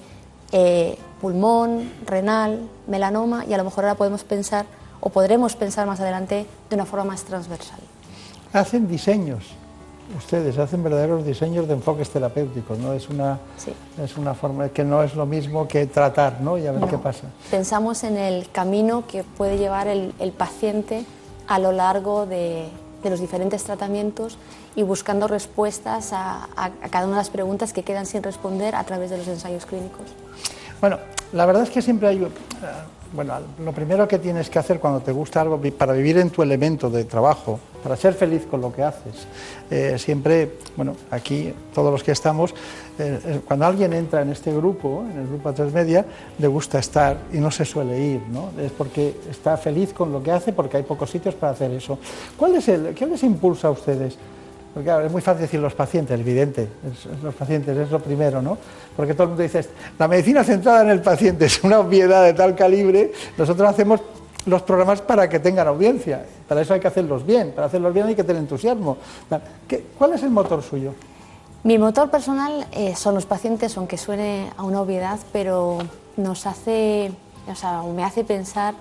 eh, 0.51 0.97
pulmón, 1.21 1.91
renal, 2.05 2.67
melanoma 2.87 3.45
y 3.45 3.53
a 3.53 3.57
lo 3.57 3.63
mejor 3.63 3.85
ahora 3.85 3.97
podemos 3.97 4.23
pensar 4.23 4.65
o 4.99 5.09
podremos 5.09 5.55
pensar 5.55 5.85
más 5.85 5.99
adelante 5.99 6.45
de 6.69 6.75
una 6.75 6.85
forma 6.85 7.05
más 7.05 7.23
transversal. 7.23 7.79
Hacen 8.51 8.87
diseños, 8.87 9.43
ustedes 10.17 10.57
hacen 10.57 10.83
verdaderos 10.83 11.25
diseños 11.25 11.67
de 11.67 11.73
enfoques 11.73 12.09
terapéuticos, 12.09 12.77
¿no? 12.77 12.93
Es 12.93 13.09
una, 13.09 13.39
es 14.01 14.17
una 14.17 14.33
forma 14.33 14.69
que 14.69 14.83
no 14.83 15.03
es 15.03 15.15
lo 15.15 15.25
mismo 15.25 15.67
que 15.67 15.85
tratar, 15.87 16.41
¿no? 16.41 16.57
Y 16.57 16.67
a 16.67 16.71
ver 16.71 16.89
qué 16.89 16.97
pasa. 16.97 17.27
Pensamos 17.51 18.03
en 18.03 18.17
el 18.17 18.49
camino 18.51 19.05
que 19.07 19.23
puede 19.23 19.57
llevar 19.57 19.87
el, 19.87 20.13
paciente 20.37 21.05
a 21.47 21.59
lo 21.59 21.71
largo 21.71 22.25
de, 22.25 22.69
de, 23.03 23.09
los 23.09 23.19
diferentes 23.19 23.63
tratamientos 23.63 24.37
y 24.75 24.83
buscando 24.83 25.27
respuestas 25.27 26.13
a, 26.13 26.47
a 26.55 26.69
cada 26.89 27.05
una 27.05 27.15
de 27.15 27.21
las 27.21 27.29
preguntas 27.29 27.73
que 27.73 27.83
quedan 27.83 28.05
sin 28.05 28.23
responder 28.23 28.75
a 28.75 28.83
través 28.83 29.09
de 29.09 29.17
los 29.17 29.27
ensayos 29.27 29.65
clínicos. 29.65 30.05
Bueno, 30.79 30.97
la 31.33 31.45
verdad 31.45 31.63
es 31.63 31.69
que 31.69 31.81
siempre 31.81 32.07
hay... 32.07 32.27
Eh, 33.09 33.15
bueno, 33.15 33.33
lo 33.63 33.71
primero 33.71 34.07
que 34.07 34.19
tienes 34.19 34.49
que 34.49 34.59
hacer 34.59 34.79
cuando 34.79 34.99
te 35.01 35.11
gusta 35.11 35.41
algo, 35.41 35.59
para 35.77 35.93
vivir 35.93 36.17
en 36.17 36.29
tu 36.29 36.41
elemento 36.41 36.89
de 36.89 37.03
trabajo, 37.05 37.59
para 37.83 37.95
ser 37.95 38.13
feliz 38.13 38.45
con 38.49 38.61
lo 38.61 38.71
que 38.71 38.83
haces, 38.83 39.27
eh, 39.69 39.97
siempre, 39.97 40.57
bueno, 40.75 40.95
aquí 41.11 41.53
todos 41.73 41.91
los 41.91 42.03
que 42.03 42.11
estamos, 42.11 42.53
eh, 42.97 43.41
cuando 43.45 43.65
alguien 43.65 43.93
entra 43.93 44.21
en 44.21 44.29
este 44.29 44.53
grupo, 44.53 45.03
en 45.11 45.19
el 45.21 45.27
grupo 45.27 45.49
A3 45.49 45.71
Media, 45.71 46.05
le 46.37 46.47
gusta 46.47 46.79
estar 46.79 47.17
y 47.33 47.37
no 47.37 47.51
se 47.51 47.65
suele 47.65 47.99
ir, 47.99 48.21
¿no? 48.29 48.51
Es 48.59 48.71
porque 48.71 49.15
está 49.29 49.57
feliz 49.57 49.93
con 49.93 50.11
lo 50.11 50.21
que 50.21 50.31
hace, 50.31 50.53
porque 50.53 50.77
hay 50.77 50.83
pocos 50.83 51.09
sitios 51.09 51.35
para 51.35 51.53
hacer 51.53 51.71
eso. 51.71 51.97
¿Cuál 52.37 52.55
es 52.55 52.67
el, 52.67 52.93
¿Qué 52.93 53.05
les 53.05 53.23
impulsa 53.23 53.69
a 53.69 53.71
ustedes? 53.71 54.17
Porque 54.79 55.07
es 55.07 55.11
muy 55.11 55.21
fácil 55.21 55.41
decir 55.41 55.59
los 55.59 55.73
pacientes, 55.73 56.17
evidente, 56.17 56.69
los 57.21 57.35
pacientes 57.35 57.75
es 57.75 57.91
lo 57.91 57.99
primero, 57.99 58.41
¿no? 58.41 58.57
Porque 58.95 59.13
todo 59.13 59.23
el 59.23 59.29
mundo 59.31 59.43
dice, 59.43 59.65
la 59.97 60.07
medicina 60.07 60.41
centrada 60.41 60.83
en 60.83 60.89
el 60.89 61.01
paciente 61.01 61.47
es 61.47 61.61
una 61.65 61.79
obviedad 61.79 62.23
de 62.23 62.33
tal 62.33 62.55
calibre, 62.55 63.11
nosotros 63.37 63.67
hacemos 63.67 63.99
los 64.45 64.61
programas 64.61 65.01
para 65.01 65.27
que 65.27 65.39
tengan 65.39 65.67
audiencia, 65.67 66.25
para 66.47 66.61
eso 66.61 66.73
hay 66.73 66.79
que 66.79 66.87
hacerlos 66.87 67.25
bien, 67.25 67.51
para 67.51 67.67
hacerlos 67.67 67.93
bien 67.93 68.07
hay 68.07 68.15
que 68.15 68.23
tener 68.23 68.41
entusiasmo. 68.41 68.95
¿Cuál 69.97 70.13
es 70.13 70.23
el 70.23 70.29
motor 70.29 70.63
suyo? 70.63 70.93
Mi 71.65 71.77
motor 71.77 72.09
personal 72.09 72.65
eh, 72.71 72.95
son 72.95 73.15
los 73.15 73.25
pacientes, 73.25 73.75
aunque 73.75 73.97
suene 73.97 74.49
a 74.55 74.63
una 74.63 74.79
obviedad, 74.79 75.19
pero 75.33 75.79
nos 76.15 76.45
hace, 76.47 77.11
o 77.49 77.55
sea, 77.55 77.81
me 77.83 78.05
hace 78.05 78.23
pensar 78.23 78.75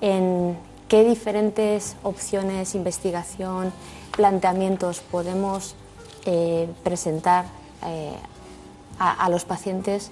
en 0.00 0.56
qué 0.88 1.04
diferentes 1.04 1.94
opciones, 2.02 2.74
investigación, 2.74 3.72
planteamientos 4.16 5.00
podemos 5.00 5.74
eh, 6.24 6.68
presentar 6.82 7.44
eh, 7.84 8.16
a, 8.98 9.28
los 9.28 9.44
pacientes 9.44 10.10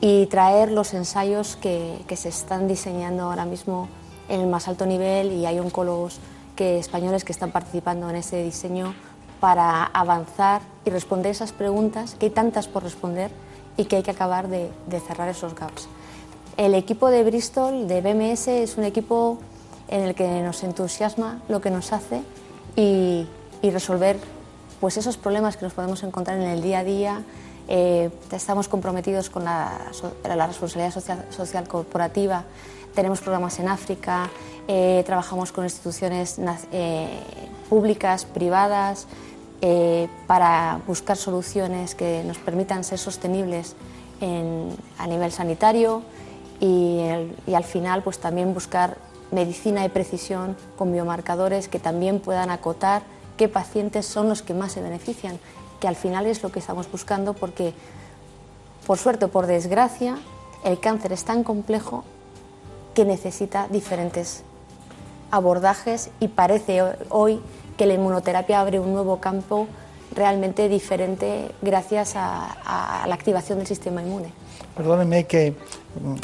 y 0.00 0.26
traer 0.26 0.70
los 0.70 0.92
ensayos 0.92 1.56
que, 1.56 2.04
se 2.14 2.28
están 2.28 2.68
diseñando 2.68 3.24
ahora 3.24 3.46
mismo 3.46 3.88
en 4.28 4.42
el 4.42 4.46
más 4.46 4.68
alto 4.68 4.84
nivel 4.84 5.32
y 5.32 5.46
hay 5.46 5.58
oncólogos 5.58 6.20
que, 6.54 6.78
españoles 6.78 7.24
que 7.24 7.32
están 7.32 7.50
participando 7.50 8.08
en 8.10 8.16
ese 8.16 8.44
diseño 8.44 8.94
para 9.40 9.84
avanzar 9.84 10.60
y 10.84 10.90
responder 10.90 11.32
esas 11.32 11.52
preguntas, 11.52 12.16
que 12.16 12.26
hay 12.26 12.32
tantas 12.32 12.68
por 12.68 12.82
responder 12.82 13.30
y 13.76 13.86
que 13.86 13.96
hay 13.96 14.02
que 14.02 14.10
acabar 14.10 14.48
de, 14.48 14.70
cerrar 15.06 15.28
esos 15.28 15.54
gaps. 15.54 15.88
El 16.56 16.74
equipo 16.74 17.08
de 17.08 17.24
Bristol, 17.24 17.88
de 17.88 18.00
BMS, 18.00 18.48
es 18.48 18.76
un 18.76 18.84
equipo 18.84 19.38
en 19.88 20.02
el 20.02 20.14
que 20.14 20.42
nos 20.42 20.62
entusiasma 20.64 21.40
lo 21.48 21.60
que 21.60 21.70
nos 21.70 21.92
hace 21.92 22.22
y, 22.76 23.26
resolver 23.62 24.18
pues 24.80 24.96
esos 24.96 25.16
problemas 25.16 25.56
que 25.56 25.64
nos 25.64 25.74
podemos 25.74 26.02
encontrar 26.02 26.38
en 26.38 26.48
el 26.48 26.62
día 26.62 26.80
a 26.80 26.84
día. 26.84 27.22
Eh, 27.68 28.10
estamos 28.32 28.68
comprometidos 28.68 29.28
con 29.28 29.44
la, 29.44 29.78
responsabilidad 30.24 30.92
social, 31.30 31.68
corporativa, 31.68 32.44
tenemos 32.94 33.20
programas 33.20 33.58
en 33.58 33.68
África, 33.68 34.30
eh, 34.66 35.02
trabajamos 35.04 35.52
con 35.52 35.64
instituciones 35.64 36.40
eh, 36.72 37.08
públicas, 37.68 38.24
privadas, 38.24 39.06
para 40.28 40.80
buscar 40.86 41.16
soluciones 41.16 41.96
que 41.96 42.22
nos 42.24 42.38
permitan 42.38 42.84
ser 42.84 42.96
sostenibles 42.96 43.74
a 44.20 45.06
nivel 45.08 45.32
sanitario 45.32 46.02
y, 46.60 47.00
al 47.52 47.64
final 47.64 48.04
pues 48.04 48.20
también 48.20 48.54
buscar 48.54 48.98
medicina 49.32 49.82
de 49.82 49.90
precisión 49.90 50.56
con 50.76 50.92
biomarcadores 50.92 51.66
que 51.66 51.80
también 51.80 52.20
puedan 52.20 52.50
acotar 52.50 53.02
qué 53.38 53.48
pacientes 53.48 54.04
son 54.04 54.28
los 54.28 54.42
que 54.42 54.52
más 54.52 54.72
se 54.72 54.82
benefician, 54.82 55.38
que 55.80 55.88
al 55.88 55.96
final 55.96 56.26
es 56.26 56.42
lo 56.42 56.50
que 56.52 56.58
estamos 56.58 56.90
buscando 56.90 57.32
porque 57.32 57.72
por 58.86 58.98
suerte 58.98 59.26
o 59.26 59.28
por 59.28 59.46
desgracia 59.46 60.18
el 60.64 60.78
cáncer 60.80 61.12
es 61.12 61.24
tan 61.24 61.44
complejo 61.44 62.04
que 62.94 63.04
necesita 63.04 63.68
diferentes 63.68 64.42
abordajes 65.30 66.10
y 66.20 66.28
parece 66.28 66.82
hoy 67.10 67.40
que 67.76 67.86
la 67.86 67.94
inmunoterapia 67.94 68.60
abre 68.60 68.80
un 68.80 68.92
nuevo 68.92 69.20
campo 69.20 69.68
realmente 70.14 70.68
diferente 70.68 71.52
gracias 71.62 72.14
a, 72.16 73.04
la 73.06 73.14
activación 73.14 73.58
del 73.58 73.66
sistema 73.66 74.02
inmune. 74.02 74.32
Perdónenme 74.76 75.24
que 75.24 75.54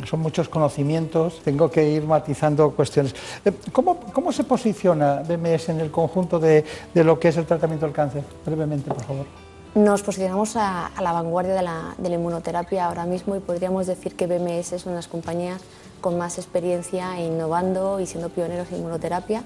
son 0.09 0.20
muchos 0.20 0.49
conocimientos, 0.49 1.41
tengo 1.45 1.70
que 1.70 1.89
ir 1.89 2.05
matizando 2.05 2.70
cuestiones. 2.72 3.14
Eh, 3.45 3.53
¿Cómo, 3.72 4.01
cómo 4.12 4.33
se 4.33 4.45
posiciona 4.45 5.22
BMS 5.22 5.70
en 5.70 5.81
el 5.81 5.91
conjunto 5.91 6.39
de, 6.39 6.64
de, 6.93 7.05
lo 7.05 7.18
que 7.18 7.29
es 7.29 7.37
el 7.37 7.47
tratamiento 7.47 7.87
del 7.87 7.95
cáncer? 7.95 8.25
Brevemente, 8.45 8.93
por 8.93 9.05
favor. 9.05 9.27
Nos 9.75 10.03
posicionamos 10.03 10.55
a, 10.57 10.93
la 11.01 11.12
vanguardia 11.12 11.55
de 11.55 11.62
la, 11.62 11.95
de 11.99 12.09
la, 12.09 12.14
inmunoterapia 12.14 12.85
ahora 12.85 13.07
mismo 13.07 13.35
y 13.35 13.41
podríamos 13.41 13.89
decir 13.89 14.14
que 14.14 14.27
BMS 14.27 14.72
es 14.72 14.85
una 14.85 14.93
de 14.93 14.99
las 14.99 15.09
compañías 15.09 15.61
con 16.01 16.16
más 16.16 16.39
experiencia 16.39 17.20
innovando 17.20 17.99
y 17.99 18.07
siendo 18.07 18.29
pioneros 18.29 18.70
en 18.70 18.79
inmunoterapia. 18.79 19.43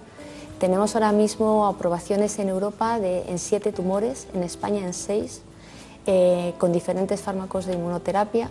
Tenemos 0.60 0.94
ahora 0.96 1.12
mismo 1.12 1.66
aprobaciones 1.66 2.38
en 2.40 2.48
Europa 2.50 2.98
de, 2.98 3.22
en 3.30 3.38
siete 3.38 3.72
tumores, 3.72 4.26
en 4.34 4.42
España 4.42 4.84
en 4.84 4.92
seis, 4.92 5.40
eh, 6.04 6.52
con 6.58 6.72
diferentes 6.72 7.20
fármacos 7.20 7.64
de 7.64 7.74
inmunoterapia, 7.74 8.50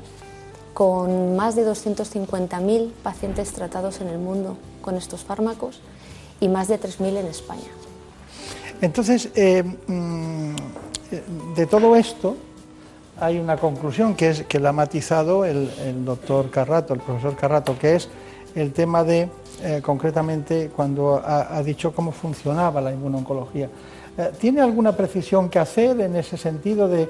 con 0.78 1.36
más 1.36 1.55
de 1.55 1.67
250.000 1.67 2.91
pacientes 3.01 3.51
tratados 3.51 3.99
en 3.99 4.09
el 4.09 4.19
mundo 4.19 4.57
con 4.84 4.93
estos 4.93 5.23
fármacos 5.23 5.82
y 6.39 6.49
más 6.49 6.67
de 6.67 6.80
3.000 6.80 7.17
en 7.17 7.25
España. 7.25 7.71
Entonces, 8.80 9.30
eh, 9.34 9.63
mm, 9.63 10.55
de 11.55 11.65
todo 11.65 11.95
esto 11.95 12.38
hay 13.19 13.39
una 13.39 13.57
conclusión 13.57 14.13
que, 14.13 14.30
es, 14.30 14.43
que 14.43 14.59
la 14.59 14.69
ha 14.69 14.71
matizado 14.71 15.45
el, 15.45 15.71
doctor 16.05 16.51
Carrato, 16.51 16.93
el 16.93 16.99
profesor 16.99 17.36
Carrato, 17.36 17.80
que 17.80 17.95
es 17.95 18.07
el 18.53 18.71
tema 18.71 19.03
de 19.03 19.32
eh, 19.63 19.82
concretamente 19.84 20.69
cuando 20.75 21.19
ha, 21.25 21.59
dicho 21.63 21.91
cómo 21.91 22.11
funcionaba 22.11 22.82
la 22.82 22.91
inmunoncología. 22.91 23.67
Eh, 24.18 24.32
¿Tiene 24.39 24.61
alguna 24.61 24.93
precisión 24.97 25.49
que 25.49 25.59
hacer 25.59 25.99
en 26.01 26.15
ese 26.15 26.38
sentido 26.38 26.88
de, 26.88 27.07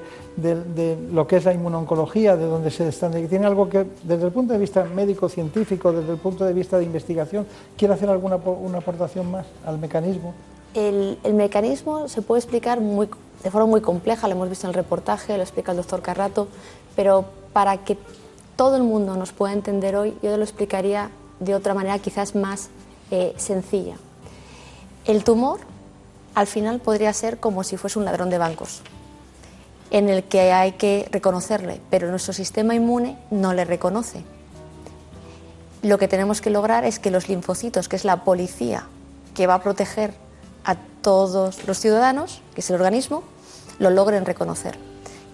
lo 1.10 1.26
que 1.26 1.36
es 1.36 1.44
la 1.44 1.54
inmunoncología, 1.54 2.36
de 2.36 2.44
dónde 2.44 2.70
se 2.70 2.86
está? 2.88 3.10
¿Tiene 3.10 3.46
algo 3.46 3.68
que, 3.68 3.86
desde 4.02 4.26
el 4.26 4.32
punto 4.32 4.52
de 4.52 4.58
vista 4.58 4.84
médico-científico, 4.84 5.92
desde 5.92 6.12
el 6.12 6.18
punto 6.18 6.44
de 6.44 6.52
vista 6.52 6.78
de 6.78 6.84
investigación, 6.84 7.46
quiere 7.76 7.94
hacer 7.94 8.10
alguna 8.10 8.36
una 8.36 8.78
aportación 8.78 9.30
más 9.30 9.46
al 9.64 9.78
mecanismo? 9.78 10.34
El, 10.74 11.18
mecanismo 11.32 12.08
se 12.08 12.20
puede 12.20 12.40
explicar 12.40 12.78
de 12.80 13.50
forma 13.50 13.66
muy 13.66 13.80
compleja, 13.80 14.28
lo 14.28 14.34
hemos 14.34 14.50
visto 14.50 14.66
en 14.66 14.70
el 14.70 14.74
reportaje, 14.74 15.34
lo 15.36 15.42
explica 15.42 15.72
el 15.72 15.78
doctor 15.78 16.02
Carrato, 16.02 16.48
pero 16.94 17.24
para 17.54 17.78
que 17.78 17.96
todo 18.56 18.76
el 18.76 18.82
mundo 18.82 19.16
nos 19.16 19.32
pueda 19.32 19.54
entender 19.54 19.96
hoy, 19.96 20.14
yo 20.22 20.36
lo 20.36 20.42
explicaría 20.42 21.10
de 21.40 21.54
otra 21.54 21.72
manera 21.72 21.98
quizás 21.98 22.34
más 22.34 22.68
eh, 23.10 23.32
sencilla. 23.36 23.96
El 25.06 25.24
tumor 25.24 25.60
al 26.38 26.46
final 26.46 26.78
podría 26.78 27.12
ser 27.12 27.40
como 27.40 27.64
si 27.64 27.76
fuese 27.76 27.98
un 27.98 28.04
ladrón 28.04 28.30
de 28.30 28.38
bancos, 28.38 28.82
en 29.90 30.08
el 30.08 30.22
que 30.22 30.52
hay 30.52 30.70
que 30.70 31.08
reconocerle, 31.10 31.80
pero 31.90 32.10
nuestro 32.10 32.32
sistema 32.32 32.76
inmune 32.76 33.18
no 33.32 33.54
le 33.54 33.64
reconoce. 33.64 34.22
Lo 35.82 35.98
que 35.98 36.06
tenemos 36.06 36.40
que 36.40 36.50
lograr 36.50 36.84
es 36.84 37.00
que 37.00 37.10
los 37.10 37.28
linfocitos, 37.28 37.88
que 37.88 37.96
es 37.96 38.04
la 38.04 38.22
policía 38.22 38.86
que 39.34 39.48
va 39.48 39.54
a 39.54 39.62
proteger 39.64 40.14
a 40.64 40.76
todos 41.02 41.66
los 41.66 41.80
ciudadanos, 41.80 42.40
que 42.54 42.60
es 42.60 42.70
el 42.70 42.76
organismo, 42.76 43.24
lo 43.80 43.90
logren 43.90 44.24
reconocer. 44.24 44.78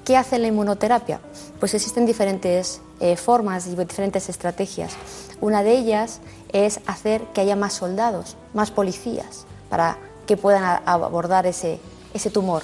¿Qué 0.06 0.16
hace 0.16 0.38
la 0.38 0.48
inmunoterapia? 0.48 1.20
Pues 1.60 1.74
existen 1.74 2.06
diferentes 2.06 2.80
eh, 3.00 3.16
formas 3.16 3.66
y 3.66 3.76
diferentes 3.76 4.30
estrategias. 4.30 4.94
Una 5.42 5.62
de 5.62 5.76
ellas 5.76 6.20
es 6.54 6.80
hacer 6.86 7.20
que 7.34 7.42
haya 7.42 7.56
más 7.56 7.74
soldados, 7.74 8.38
más 8.54 8.70
policías, 8.70 9.44
para 9.68 9.98
que 10.26 10.36
puedan 10.36 10.82
abordar 10.86 11.46
ese, 11.46 11.80
ese 12.12 12.30
tumor. 12.30 12.62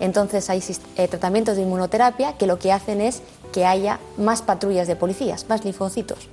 Entonces 0.00 0.50
hay 0.50 0.62
eh, 0.96 1.08
tratamientos 1.08 1.56
de 1.56 1.62
inmunoterapia 1.62 2.36
que 2.36 2.46
lo 2.46 2.58
que 2.58 2.72
hacen 2.72 3.00
es 3.00 3.22
que 3.52 3.66
haya 3.66 4.00
más 4.16 4.42
patrullas 4.42 4.88
de 4.88 4.96
policías, 4.96 5.46
más 5.48 5.64
linfocitos. 5.64 6.28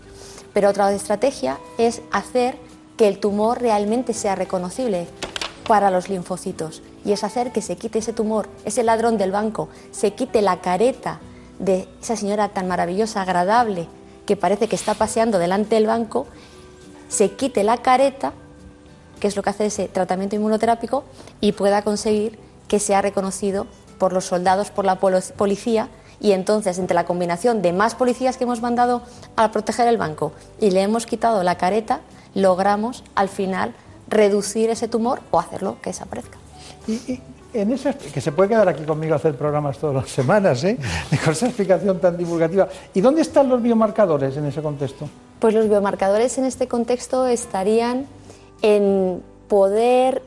Pero 0.54 0.70
otra 0.70 0.92
estrategia 0.92 1.60
es 1.78 2.02
hacer 2.12 2.58
que 2.98 3.08
el 3.08 3.20
tumor 3.20 3.62
realmente 3.62 4.14
sea 4.14 4.36
reconocible 4.36 5.08
para 5.68 5.92
los 5.92 6.10
linfocitos 6.10 6.82
y 7.06 7.12
es 7.12 7.24
hacer 7.24 7.52
que 7.52 7.62
se 7.62 7.78
quite 7.78 8.00
ese 8.00 8.14
tumor, 8.14 8.50
ese 8.66 8.84
ladrón 8.84 9.18
del 9.18 9.32
banco, 9.32 9.70
se 9.92 10.14
quite 10.14 10.42
la 10.42 10.62
careta 10.62 11.20
de 11.60 11.88
esa 12.02 12.16
señora 12.16 12.50
tan 12.50 12.68
maravillosa, 12.68 13.22
agradable, 13.22 13.88
que 14.26 14.36
parece 14.36 14.68
que 14.68 14.76
está 14.76 14.96
paseando 14.96 15.40
delante 15.40 15.76
del 15.76 15.88
banco, 15.88 16.26
se 17.08 17.32
quite 17.32 17.64
la 17.64 17.78
careta, 17.78 18.34
que 19.20 19.28
es 19.28 19.36
lo 19.36 19.44
que 19.44 19.50
hace 19.50 19.66
ese 19.68 19.88
tratamiento 19.88 20.36
inmunoterápico, 20.36 21.04
y 21.42 21.52
pueda 21.52 21.82
conseguir 21.84 22.40
que 22.68 22.80
sea 22.80 23.02
reconocido 23.02 23.68
por 23.98 24.14
los 24.14 24.26
soldados, 24.26 24.72
por 24.72 24.86
la 24.86 25.00
policía, 25.00 25.90
y 26.22 26.32
entonces 26.32 26.78
entre 26.80 26.96
la 26.96 27.06
combinación 27.06 27.62
de 27.62 27.74
más 27.74 27.96
policías 27.96 28.38
que 28.38 28.44
hemos 28.44 28.62
mandado 28.62 29.02
a 29.36 29.52
proteger 29.52 29.88
el 29.88 29.98
banco 29.98 30.34
y 30.60 30.72
le 30.72 30.82
hemos 30.82 31.06
quitado 31.06 31.44
la 31.44 31.58
careta, 31.58 32.02
logramos 32.34 33.04
al 33.16 33.30
final 33.30 33.74
reducir 34.08 34.70
ese 34.70 34.88
tumor 34.88 35.22
o 35.32 35.40
hacerlo 35.40 35.78
que 35.82 35.92
desaparezca. 35.92 36.38
Y, 36.88 37.22
en 37.52 37.72
esa, 37.72 37.94
que 37.94 38.22
se 38.22 38.32
puede 38.32 38.50
quedar 38.50 38.70
aquí 38.70 38.84
conmigo 38.84 39.14
a 39.14 39.18
hacer 39.18 39.36
programas 39.36 39.80
todas 39.80 39.96
las 39.96 40.10
semanas, 40.10 40.64
¿eh? 40.64 40.78
con 41.24 41.34
esa 41.34 41.48
explicación 41.48 42.00
tan 42.00 42.16
divulgativa. 42.16 42.68
¿Y 42.94 43.02
dónde 43.02 43.22
están 43.22 43.50
los 43.50 43.62
biomarcadores 43.62 44.38
en 44.38 44.46
ese 44.46 44.62
contexto? 44.62 45.10
Pues 45.40 45.54
los 45.54 45.68
biomarcadores 45.68 46.38
en 46.38 46.46
este 46.46 46.68
contexto 46.68 47.26
estarían 47.26 48.06
en 48.62 49.24
poder 49.48 50.22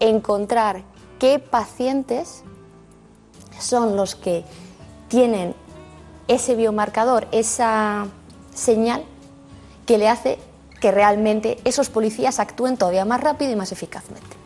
encontrar 0.00 0.82
qué 1.18 1.38
pacientes 1.38 2.42
son 3.58 3.96
los 3.96 4.14
que 4.14 4.44
tienen 5.08 5.54
ese 6.28 6.54
biomarcador, 6.54 7.26
esa 7.32 8.06
señal 8.54 9.04
que 9.86 9.98
le 9.98 10.08
hace 10.08 10.38
que 10.80 10.90
realmente 10.90 11.58
esos 11.64 11.88
policías 11.88 12.38
actúen 12.40 12.76
todavía 12.76 13.04
más 13.04 13.20
rápido 13.20 13.52
y 13.52 13.56
más 13.56 13.72
eficazmente 13.72 14.36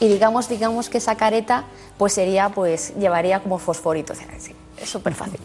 y 0.00 0.08
digamos, 0.08 0.48
digamos 0.48 0.88
que 0.88 0.98
esa 0.98 1.16
careta 1.16 1.64
pues 1.98 2.12
sería, 2.12 2.48
pues 2.50 2.94
llevaría 2.98 3.40
como 3.40 3.58
fosforito, 3.58 4.12
es 4.12 4.88
súper 4.88 5.14
fácil. 5.14 5.40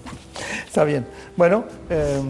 Está 0.65 0.83
bien. 0.83 1.07
Bueno, 1.37 1.63
eh, 1.89 2.21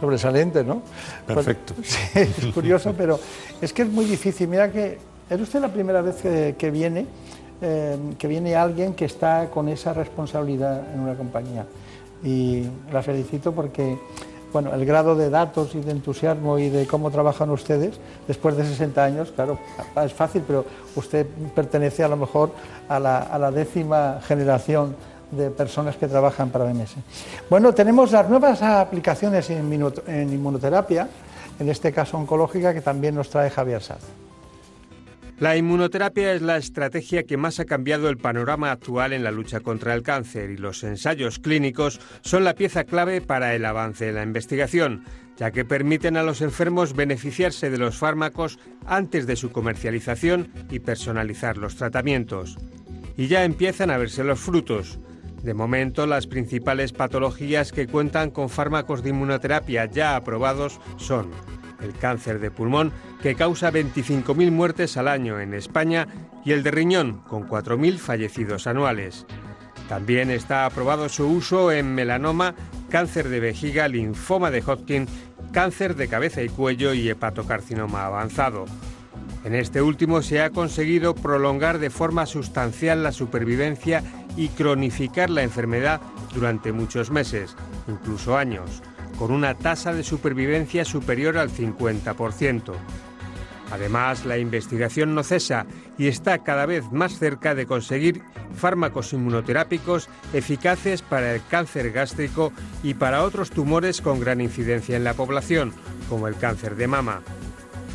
sobresaliente, 0.00 0.64
¿no? 0.64 0.82
Perfecto. 1.26 1.74
sí, 1.82 1.98
es 2.14 2.46
curioso, 2.54 2.94
pero 2.96 3.20
es 3.60 3.72
que 3.72 3.82
es 3.82 3.88
muy 3.88 4.06
difícil. 4.06 4.48
Mira 4.48 4.72
que 4.72 4.98
es 5.28 5.40
usted 5.40 5.60
la 5.60 5.68
primera 5.68 6.00
vez 6.00 6.16
que, 6.16 6.70
viene, 6.70 7.06
eh, 7.60 7.96
que 8.18 8.26
viene 8.26 8.56
alguien 8.56 8.94
que 8.94 9.04
está 9.04 9.48
con 9.50 9.68
esa 9.68 9.92
responsabilidad 9.92 10.92
en 10.94 11.00
una 11.00 11.14
compañía. 11.14 11.66
Y 12.24 12.64
la 12.92 13.02
felicito 13.02 13.52
porque 13.52 13.96
bueno, 14.52 14.74
el 14.74 14.84
grado 14.84 15.14
de 15.14 15.30
datos 15.30 15.74
y 15.74 15.80
de 15.80 15.92
entusiasmo 15.92 16.58
y 16.58 16.70
de 16.70 16.86
cómo 16.86 17.10
trabajan 17.10 17.50
ustedes 17.50 18.00
después 18.26 18.56
de 18.56 18.64
60 18.64 19.04
años, 19.04 19.30
claro, 19.30 19.58
es 20.04 20.12
fácil, 20.12 20.42
pero 20.46 20.64
usted 20.96 21.26
pertenece 21.54 22.02
a 22.02 22.08
lo 22.08 22.16
mejor 22.16 22.50
a 22.88 22.98
la, 22.98 23.50
décima 23.52 24.20
generación 24.26 24.96
de 25.30 25.50
personas 25.50 25.96
que 25.96 26.08
trabajan 26.08 26.50
para 26.50 26.64
BMS. 26.64 26.96
Bueno, 27.48 27.72
tenemos 27.72 28.12
las 28.12 28.28
nuevas 28.28 28.62
aplicaciones 28.62 29.50
en, 29.50 29.72
inmunoterapia, 29.72 31.08
en 31.58 31.68
este 31.68 31.92
caso 31.92 32.16
oncológica, 32.16 32.74
que 32.74 32.80
también 32.80 33.14
nos 33.14 33.30
trae 33.30 33.50
Javier 33.50 33.82
Saz. 33.82 34.02
La 35.40 35.56
inmunoterapia 35.56 36.34
es 36.34 36.42
la 36.42 36.58
estrategia 36.58 37.22
que 37.22 37.38
más 37.38 37.60
ha 37.60 37.64
cambiado 37.64 38.10
el 38.10 38.18
panorama 38.18 38.70
actual 38.70 39.14
en 39.14 39.24
la 39.24 39.30
lucha 39.30 39.60
contra 39.60 39.94
el 39.94 40.02
cáncer 40.02 40.50
y 40.50 40.58
los 40.58 40.84
ensayos 40.84 41.38
clínicos 41.38 41.98
son 42.20 42.44
la 42.44 42.54
pieza 42.54 42.84
clave 42.84 43.22
para 43.22 43.54
el 43.54 43.64
avance 43.64 44.10
en 44.10 44.16
la 44.16 44.22
investigación, 44.22 45.02
ya 45.38 45.50
que 45.50 45.64
permiten 45.64 46.18
a 46.18 46.22
los 46.22 46.42
enfermos 46.42 46.94
beneficiarse 46.94 47.70
de 47.70 47.78
los 47.78 47.96
fármacos 47.96 48.58
antes 48.84 49.26
de 49.26 49.36
su 49.36 49.50
comercialización 49.50 50.52
y 50.70 50.80
personalizar 50.80 51.56
los 51.56 51.76
tratamientos. 51.76 52.58
Y 53.16 53.28
ya 53.28 53.44
empiezan 53.44 53.90
a 53.90 53.96
verse 53.96 54.22
los 54.22 54.38
frutos. 54.38 54.98
De 55.42 55.54
momento, 55.54 56.06
las 56.06 56.26
principales 56.26 56.92
patologías 56.92 57.72
que 57.72 57.86
cuentan 57.86 58.30
con 58.30 58.50
fármacos 58.50 59.02
de 59.02 59.10
inmunoterapia 59.10 59.86
ya 59.86 60.16
aprobados 60.16 60.80
son 60.96 61.30
el 61.82 61.94
cáncer 61.94 62.40
de 62.40 62.50
pulmón, 62.50 62.92
que 63.22 63.34
causa 63.34 63.72
25.000 63.72 64.50
muertes 64.50 64.96
al 64.98 65.08
año 65.08 65.40
en 65.40 65.54
España, 65.54 66.06
y 66.44 66.52
el 66.52 66.62
de 66.62 66.70
riñón, 66.70 67.22
con 67.28 67.48
4.000 67.48 67.96
fallecidos 67.96 68.66
anuales. 68.66 69.26
También 69.88 70.30
está 70.30 70.66
aprobado 70.66 71.08
su 71.08 71.26
uso 71.26 71.72
en 71.72 71.94
melanoma, 71.94 72.54
cáncer 72.90 73.28
de 73.28 73.40
vejiga, 73.40 73.88
linfoma 73.88 74.50
de 74.50 74.62
Hodgkin, 74.62 75.06
cáncer 75.52 75.96
de 75.96 76.08
cabeza 76.08 76.42
y 76.42 76.48
cuello 76.48 76.94
y 76.94 77.08
hepatocarcinoma 77.08 78.04
avanzado. 78.04 78.66
En 79.42 79.54
este 79.54 79.80
último 79.80 80.22
se 80.22 80.42
ha 80.42 80.50
conseguido 80.50 81.14
prolongar 81.14 81.78
de 81.78 81.90
forma 81.90 82.26
sustancial 82.26 83.02
la 83.02 83.10
supervivencia 83.10 84.02
y 84.36 84.48
cronificar 84.48 85.30
la 85.30 85.42
enfermedad 85.42 86.00
durante 86.34 86.72
muchos 86.72 87.10
meses, 87.10 87.56
incluso 87.88 88.36
años 88.36 88.82
con 89.20 89.32
una 89.32 89.52
tasa 89.54 89.92
de 89.92 90.02
supervivencia 90.02 90.82
superior 90.86 91.36
al 91.36 91.50
50%. 91.50 92.72
Además, 93.70 94.24
la 94.24 94.38
investigación 94.38 95.14
no 95.14 95.22
cesa 95.22 95.66
y 95.98 96.08
está 96.08 96.38
cada 96.38 96.64
vez 96.64 96.90
más 96.90 97.18
cerca 97.18 97.54
de 97.54 97.66
conseguir 97.66 98.22
fármacos 98.56 99.12
inmunoterápicos 99.12 100.08
eficaces 100.32 101.02
para 101.02 101.34
el 101.34 101.42
cáncer 101.50 101.92
gástrico 101.92 102.50
y 102.82 102.94
para 102.94 103.22
otros 103.22 103.50
tumores 103.50 104.00
con 104.00 104.20
gran 104.20 104.40
incidencia 104.40 104.96
en 104.96 105.04
la 105.04 105.12
población, 105.12 105.74
como 106.08 106.26
el 106.26 106.36
cáncer 106.36 106.74
de 106.76 106.86
mama. 106.86 107.20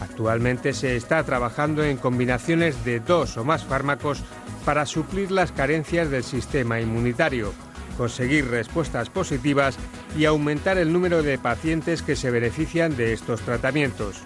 Actualmente 0.02 0.74
se 0.74 0.96
está 0.96 1.24
trabajando 1.24 1.84
en 1.84 1.98
combinaciones 1.98 2.84
de 2.84 3.00
dos 3.00 3.38
o 3.38 3.43
más 3.43 3.64
fármacos 3.64 4.24
para 4.66 4.86
suplir 4.86 5.32
las 5.32 5.52
carencias 5.52 6.10
del 6.10 6.24
sistema 6.24 6.80
inmunitario, 6.82 7.54
conseguir 7.98 8.50
respuestas 8.50 9.10
positivas 9.10 9.78
y 10.18 10.26
aumentar 10.26 10.78
el 10.78 10.91
número 10.91 11.24
de 11.24 11.38
pacientes 11.38 12.02
que 12.02 12.16
se 12.16 12.32
benefician 12.32 12.96
de 12.98 13.14
estos 13.14 13.41
tratamientos. 13.41 14.24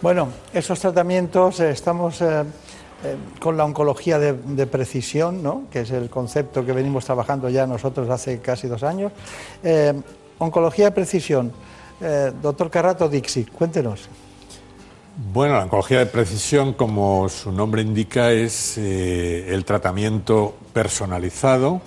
Bueno, 0.00 0.28
esos 0.52 0.80
tratamientos 0.80 1.60
eh, 1.60 1.70
estamos 1.70 2.20
eh, 2.22 2.42
eh, 3.04 3.16
con 3.38 3.56
la 3.56 3.64
oncología 3.64 4.18
de, 4.18 4.66
precisión, 4.66 5.42
¿no? 5.42 5.64
que 5.70 5.82
es 5.82 5.92
el 5.92 6.10
concepto 6.10 6.66
que 6.66 6.72
venimos 6.72 7.04
trabajando 7.04 7.48
ya 7.48 7.68
nosotros 7.68 8.08
hace 8.10 8.40
casi 8.40 8.66
dos 8.66 8.82
años. 8.82 9.12
oncología 10.38 10.86
de 10.86 10.90
precisión. 10.90 11.52
Doctor 12.40 12.70
Carrato 12.70 13.08
Dixi, 13.08 13.44
cuéntenos. 13.44 14.08
Bueno, 15.32 15.54
la 15.54 15.64
oncología 15.64 15.98
de 15.98 16.06
precisión, 16.06 16.72
como 16.72 17.28
su 17.28 17.52
nombre 17.52 17.82
indica, 17.82 18.32
es 18.32 18.78
el 18.78 19.64
tratamiento 19.64 20.56
personalizado 20.72 21.80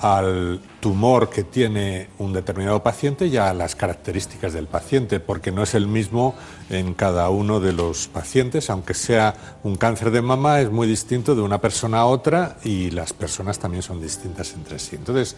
al 0.00 0.60
tumor 0.80 1.28
que 1.28 1.44
tiene 1.44 2.08
un 2.18 2.32
determinado 2.32 2.82
paciente 2.82 3.26
y 3.26 3.36
a 3.36 3.52
las 3.52 3.74
características 3.74 4.54
del 4.54 4.66
paciente, 4.66 5.20
porque 5.20 5.52
no 5.52 5.62
es 5.62 5.74
el 5.74 5.86
mismo 5.86 6.34
en 6.70 6.94
cada 6.94 7.28
uno 7.28 7.60
de 7.60 7.74
los 7.74 8.08
pacientes, 8.08 8.70
aunque 8.70 8.94
sea 8.94 9.58
un 9.62 9.76
cáncer 9.76 10.10
de 10.10 10.22
mama, 10.22 10.60
es 10.60 10.70
muy 10.70 10.88
distinto 10.88 11.34
de 11.34 11.42
una 11.42 11.60
persona 11.60 12.00
a 12.00 12.06
otra 12.06 12.56
y 12.64 12.90
las 12.90 13.12
personas 13.12 13.58
también 13.58 13.82
son 13.82 14.00
distintas 14.00 14.54
entre 14.54 14.78
sí. 14.78 14.96
Entonces, 14.96 15.36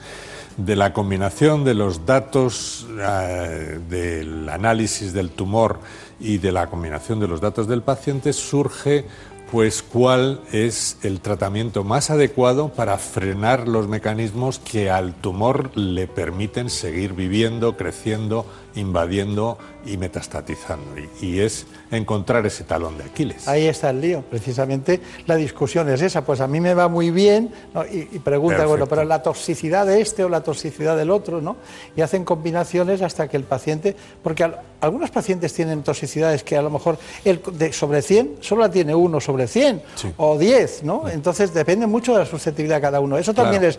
de 0.56 0.76
la 0.76 0.92
combinación 0.92 1.64
de 1.64 1.74
los 1.74 2.06
datos 2.06 2.86
eh, 3.00 3.80
del 3.88 4.48
análisis 4.48 5.12
del 5.12 5.30
tumor 5.30 5.80
y 6.20 6.38
de 6.38 6.52
la 6.52 6.68
combinación 6.68 7.18
de 7.18 7.26
los 7.26 7.40
datos 7.40 7.66
del 7.66 7.82
paciente 7.82 8.32
surge 8.32 9.06
pues 9.52 9.82
cuál 9.82 10.40
es 10.50 10.96
el 11.02 11.20
tratamiento 11.20 11.84
más 11.84 12.08
adecuado 12.08 12.70
para 12.70 12.96
frenar 12.96 13.68
los 13.68 13.86
mecanismos 13.86 14.58
que 14.58 14.88
al 14.88 15.12
tumor 15.12 15.76
le 15.76 16.06
permiten 16.06 16.70
seguir 16.70 17.12
viviendo, 17.12 17.76
creciendo, 17.76 18.46
invadiendo 18.74 19.58
y 19.84 19.96
metastatizando. 19.96 20.86
Y, 21.20 21.40
es 21.40 21.66
encontrar 21.90 22.46
ese 22.46 22.64
talón 22.64 22.98
de 22.98 23.04
Aquiles. 23.04 23.48
Ahí 23.48 23.66
está 23.66 23.90
el 23.90 24.00
lío, 24.00 24.22
precisamente 24.22 25.00
la 25.26 25.36
discusión 25.36 25.88
es 25.88 26.02
esa. 26.02 26.24
Pues 26.24 26.40
a 26.40 26.46
mí 26.46 26.60
me 26.60 26.74
va 26.74 26.88
muy 26.88 27.10
bien 27.10 27.52
y, 27.90 28.18
pregunta, 28.18 28.66
bueno, 28.66 28.86
pero 28.86 29.04
la 29.04 29.22
toxicidad 29.22 29.86
de 29.86 30.00
este 30.00 30.24
o 30.24 30.28
la 30.28 30.42
toxicidad 30.42 30.96
del 30.96 31.10
otro, 31.10 31.40
¿no? 31.40 31.56
Y 31.96 32.02
hacen 32.02 32.24
combinaciones 32.24 33.02
hasta 33.02 33.28
que 33.28 33.36
el 33.36 33.44
paciente, 33.44 33.96
porque 34.22 34.48
algunos 34.80 35.10
pacientes 35.10 35.52
tienen 35.52 35.82
toxicidades 35.82 36.44
que 36.44 36.56
a 36.56 36.62
lo 36.62 36.70
mejor 36.70 36.98
el 37.24 37.40
de 37.52 37.72
sobre 37.72 38.02
100 38.02 38.38
solo 38.40 38.62
la 38.62 38.70
tiene 38.70 38.94
uno 38.94 39.20
sobre 39.20 39.46
100 39.46 39.82
o 40.16 40.38
10, 40.38 40.84
¿no? 40.84 41.08
Entonces 41.08 41.52
depende 41.52 41.86
mucho 41.86 42.12
de 42.12 42.20
la 42.20 42.26
susceptibilidad 42.26 42.76
de 42.76 42.82
cada 42.82 43.00
uno. 43.00 43.18
Eso 43.18 43.34
también 43.34 43.64
es 43.64 43.78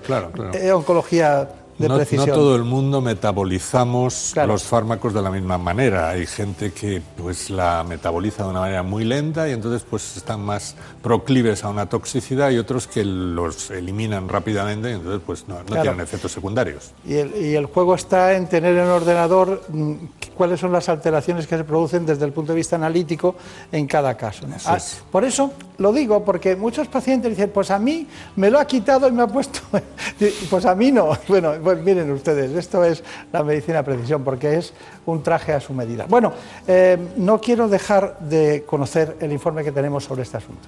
eh, 0.53 0.71
oncología 0.71 1.49
no, 1.77 2.25
todo 2.25 2.55
el 2.55 2.63
mundo 2.63 3.01
metabolizamos 3.01 4.33
los 4.35 4.63
fármacos 4.63 5.13
de 5.13 5.21
la 5.21 5.31
misma 5.31 5.57
manera. 5.57 6.09
Hay 6.09 6.25
gente 6.25 6.71
que 6.71 7.01
pues 7.17 7.49
la 7.49 7.83
metaboliza 7.83 8.43
de 8.43 8.49
una 8.49 8.61
manera 8.61 8.83
muy 8.83 9.03
lenta 9.03 9.49
y 9.49 9.53
entonces 9.53 9.85
pues 9.89 10.17
están 10.17 10.41
más 10.41 10.75
proclives 11.01 11.63
a 11.63 11.69
una 11.69 11.87
toxicidad 11.87 12.51
y 12.51 12.57
otros 12.57 12.87
que 12.87 13.03
los 13.03 13.71
eliminan 13.71 14.29
rápidamente 14.29 14.91
y 14.91 14.93
entonces 14.93 15.21
pues 15.25 15.47
no, 15.47 15.57
tienen 15.63 15.99
efectos 15.99 16.31
secundarios. 16.31 16.91
Y 17.05 17.15
el, 17.15 17.35
y 17.35 17.55
el, 17.55 17.65
juego 17.65 17.95
está 17.95 18.33
en 18.33 18.47
tener 18.47 18.77
en 18.77 18.87
ordenador 18.87 19.63
mm, 19.69 19.93
cuáles 20.35 20.59
son 20.59 20.71
las 20.71 20.89
alteraciones 20.89 21.47
que 21.47 21.57
se 21.57 21.63
producen 21.63 22.05
desde 22.05 22.25
el 22.25 22.33
punto 22.33 22.51
de 22.51 22.57
vista 22.57 22.75
analítico 22.75 23.35
en 23.71 23.87
cada 23.87 24.15
caso. 24.15 24.45
Ah, 24.65 24.77
por 25.11 25.23
eso 25.23 25.53
lo 25.77 25.91
digo, 25.91 26.23
porque 26.23 26.55
muchos 26.55 26.87
pacientes 26.87 27.31
dicen, 27.31 27.51
pues 27.53 27.71
a 27.71 27.79
mí 27.79 28.07
me 28.35 28.49
lo 28.49 28.59
ha 28.59 28.65
quitado 28.65 29.07
y 29.07 29.11
me 29.11 29.23
ha 29.23 29.27
puesto, 29.27 29.59
pues 30.49 30.65
a 30.65 30.75
mí 30.75 30.91
no. 30.91 31.17
Bueno, 31.27 31.53
pues 31.63 31.81
miren 31.81 32.11
ustedes, 32.11 32.51
esto 32.51 32.83
es 32.83 33.03
la 33.31 33.43
medicina 33.43 33.83
precisión, 33.83 34.23
porque 34.23 34.57
es 34.57 34.73
un 35.05 35.23
traje 35.23 35.53
a 35.53 35.59
su 35.59 35.73
medida. 35.73 36.05
Bueno, 36.07 36.33
eh, 36.67 36.97
no 37.17 37.39
quiero 37.39 37.67
dejar 37.67 38.19
de 38.19 38.63
conocer 38.65 39.17
el 39.19 39.31
informe 39.31 39.63
que 39.63 39.71
tenemos 39.71 40.03
sobre 40.03 40.23
este 40.23 40.37
asunto. 40.37 40.67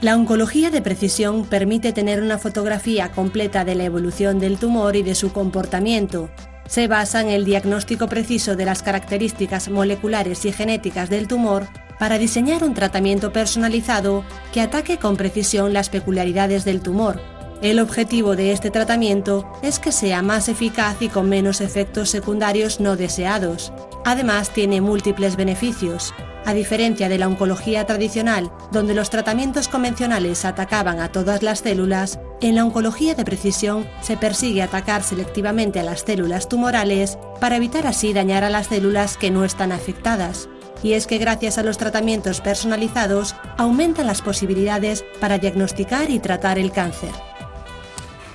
La 0.00 0.16
oncología 0.16 0.70
de 0.70 0.82
precisión 0.82 1.46
permite 1.46 1.92
tener 1.92 2.20
una 2.20 2.36
fotografía 2.36 3.10
completa 3.12 3.64
de 3.64 3.74
la 3.74 3.84
evolución 3.84 4.38
del 4.38 4.58
tumor 4.58 4.96
y 4.96 5.02
de 5.02 5.14
su 5.14 5.32
comportamiento. 5.32 6.28
Se 6.66 6.88
basa 6.88 7.20
en 7.20 7.28
el 7.28 7.44
diagnóstico 7.44 8.08
preciso 8.08 8.56
de 8.56 8.64
las 8.64 8.82
características 8.82 9.70
moleculares 9.70 10.44
y 10.44 10.52
genéticas 10.52 11.08
del 11.08 11.28
tumor 11.28 11.68
para 11.98 12.18
diseñar 12.18 12.64
un 12.64 12.74
tratamiento 12.74 13.32
personalizado 13.32 14.24
que 14.52 14.60
ataque 14.60 14.98
con 14.98 15.16
precisión 15.16 15.72
las 15.72 15.88
peculiaridades 15.88 16.64
del 16.64 16.80
tumor 16.80 17.33
el 17.62 17.78
objetivo 17.78 18.36
de 18.36 18.52
este 18.52 18.70
tratamiento 18.70 19.50
es 19.62 19.78
que 19.78 19.92
sea 19.92 20.22
más 20.22 20.48
eficaz 20.48 21.00
y 21.00 21.08
con 21.08 21.28
menos 21.28 21.60
efectos 21.60 22.10
secundarios 22.10 22.80
no 22.80 22.96
deseados. 22.96 23.72
Además, 24.04 24.50
tiene 24.50 24.80
múltiples 24.80 25.36
beneficios. 25.36 26.12
A 26.44 26.52
diferencia 26.52 27.08
de 27.08 27.16
la 27.16 27.26
oncología 27.26 27.86
tradicional, 27.86 28.52
donde 28.70 28.92
los 28.92 29.08
tratamientos 29.08 29.68
convencionales 29.68 30.44
atacaban 30.44 31.00
a 31.00 31.10
todas 31.10 31.42
las 31.42 31.60
células, 31.60 32.18
en 32.42 32.56
la 32.56 32.66
oncología 32.66 33.14
de 33.14 33.24
precisión 33.24 33.88
se 34.02 34.18
persigue 34.18 34.60
atacar 34.60 35.02
selectivamente 35.02 35.80
a 35.80 35.84
las 35.84 36.00
células 36.00 36.50
tumorales 36.50 37.16
para 37.40 37.56
evitar 37.56 37.86
así 37.86 38.12
dañar 38.12 38.44
a 38.44 38.50
las 38.50 38.66
células 38.66 39.16
que 39.16 39.30
no 39.30 39.42
están 39.42 39.72
afectadas. 39.72 40.50
Y 40.82 40.92
es 40.92 41.06
que 41.06 41.16
gracias 41.16 41.56
a 41.56 41.62
los 41.62 41.78
tratamientos 41.78 42.42
personalizados 42.42 43.34
aumentan 43.56 44.06
las 44.06 44.20
posibilidades 44.20 45.02
para 45.18 45.38
diagnosticar 45.38 46.10
y 46.10 46.18
tratar 46.18 46.58
el 46.58 46.72
cáncer. 46.72 47.12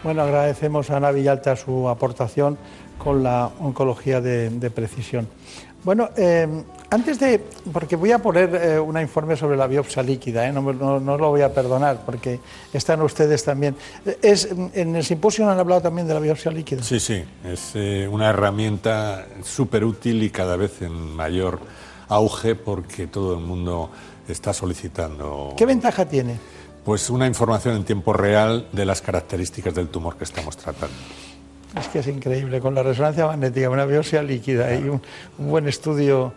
Bueno, 0.04 0.22
agradecemos 0.22 0.90
a 0.90 0.98
Ana 0.98 1.12
Villalta 1.12 1.56
su 1.58 1.90
aportación 1.90 2.58
con 2.98 3.22
la 3.22 3.50
oncología 3.60 4.22
de, 4.22 4.72
precisión. 4.72 5.28
Bueno, 5.84 6.10
eh, 6.16 6.48
antes 6.90 7.20
de, 7.20 7.42
porque 7.72 7.96
voy 7.96 8.12
a 8.12 8.20
poner 8.20 8.54
eh, 8.56 8.80
un 8.80 9.00
informe 9.00 9.36
sobre 9.36 9.58
la 9.58 9.68
biopsia 9.68 10.04
líquida, 10.04 10.48
eh, 10.48 10.52
no, 10.52 10.62
lo 10.72 11.30
voy 11.30 11.42
a 11.42 11.54
perdonar 11.54 12.02
porque 12.06 12.40
están 12.74 13.02
ustedes 13.02 13.44
también. 13.44 13.76
Es, 14.22 14.50
en 14.74 14.96
el 14.96 15.04
simposio 15.04 15.50
han 15.50 15.60
hablado 15.60 15.82
también 15.82 16.08
de 16.08 16.14
la 16.14 16.20
biopsia 16.20 16.52
líquida. 16.52 16.82
Sí, 16.82 17.00
sí, 17.00 17.24
es 17.46 17.76
una 18.10 18.30
herramienta 18.30 19.26
súper 19.44 19.84
útil 19.84 20.24
y 20.24 20.30
cada 20.30 20.56
vez 20.56 20.82
en 20.82 20.94
mayor 21.16 21.60
auge 22.10 22.56
porque 22.56 23.08
todo 23.08 23.34
el 23.34 23.42
mundo 23.42 23.90
está 24.28 24.54
solicitando. 24.54 25.54
¿Qué 25.58 25.66
ventaja 25.66 26.06
tiene? 26.06 26.38
Pues 26.84 27.10
una 27.10 27.28
información 27.28 27.76
en 27.76 27.84
tiempo 27.84 28.14
real 28.14 28.68
de 28.72 28.86
las 28.86 29.02
características 29.02 29.76
del 29.76 29.90
tumor 29.90 30.18
que 30.18 30.24
estamos 30.24 30.58
tratando. 30.58 30.96
Es 31.78 31.88
que 31.88 32.00
es 32.00 32.08
increíble, 32.08 32.60
con 32.60 32.74
la 32.74 32.82
resonancia 32.82 33.28
magnética, 33.28 33.70
una 33.70 33.86
biopsia 33.86 34.24
líquida 34.24 34.74
y 34.74 34.90
un, 34.90 35.02
buen 35.38 35.68
estudio, 35.68 36.34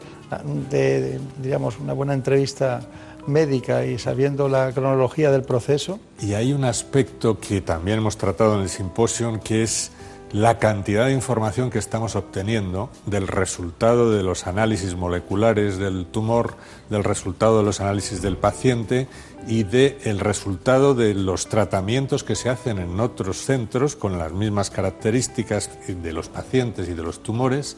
de, 0.70 1.18
digamos, 1.38 1.78
una 1.78 1.94
buena 1.94 2.12
entrevista 2.12 2.80
médica 3.26 3.86
y 3.86 3.98
sabiendo 3.98 4.48
la 4.48 4.72
cronología 4.72 5.30
del 5.30 5.42
proceso. 5.42 6.00
Y 6.20 6.34
hay 6.34 6.52
un 6.52 6.64
aspecto 6.64 7.38
que 7.38 7.60
también 7.62 7.98
hemos 7.98 8.18
tratado 8.18 8.56
en 8.56 8.62
el 8.62 8.68
simposio, 8.68 9.40
que 9.42 9.62
es 9.62 9.90
la 10.32 10.58
cantidad 10.58 11.06
de 11.06 11.12
información 11.12 11.70
que 11.70 11.78
estamos 11.78 12.16
obteniendo 12.16 12.90
del 13.04 13.28
resultado 13.28 14.10
de 14.10 14.22
los 14.22 14.46
análisis 14.46 14.96
moleculares 14.96 15.76
del 15.76 16.06
tumor, 16.06 16.54
del 16.88 17.04
resultado 17.04 17.58
de 17.58 17.64
los 17.64 17.80
análisis 17.80 18.22
del 18.22 18.38
paciente 18.38 19.08
y 19.46 19.64
del 19.64 20.20
resultado 20.20 20.94
de 20.94 21.14
los 21.14 21.48
tratamientos 21.48 22.24
que 22.24 22.34
se 22.34 22.48
hacen 22.48 22.78
en 22.78 23.00
otros 23.00 23.38
centros 23.38 23.96
con 23.96 24.18
las 24.18 24.32
mismas 24.32 24.70
características 24.70 25.70
de 25.86 26.12
los 26.12 26.28
pacientes 26.28 26.88
y 26.88 26.94
de 26.94 27.02
los 27.02 27.22
tumores. 27.22 27.76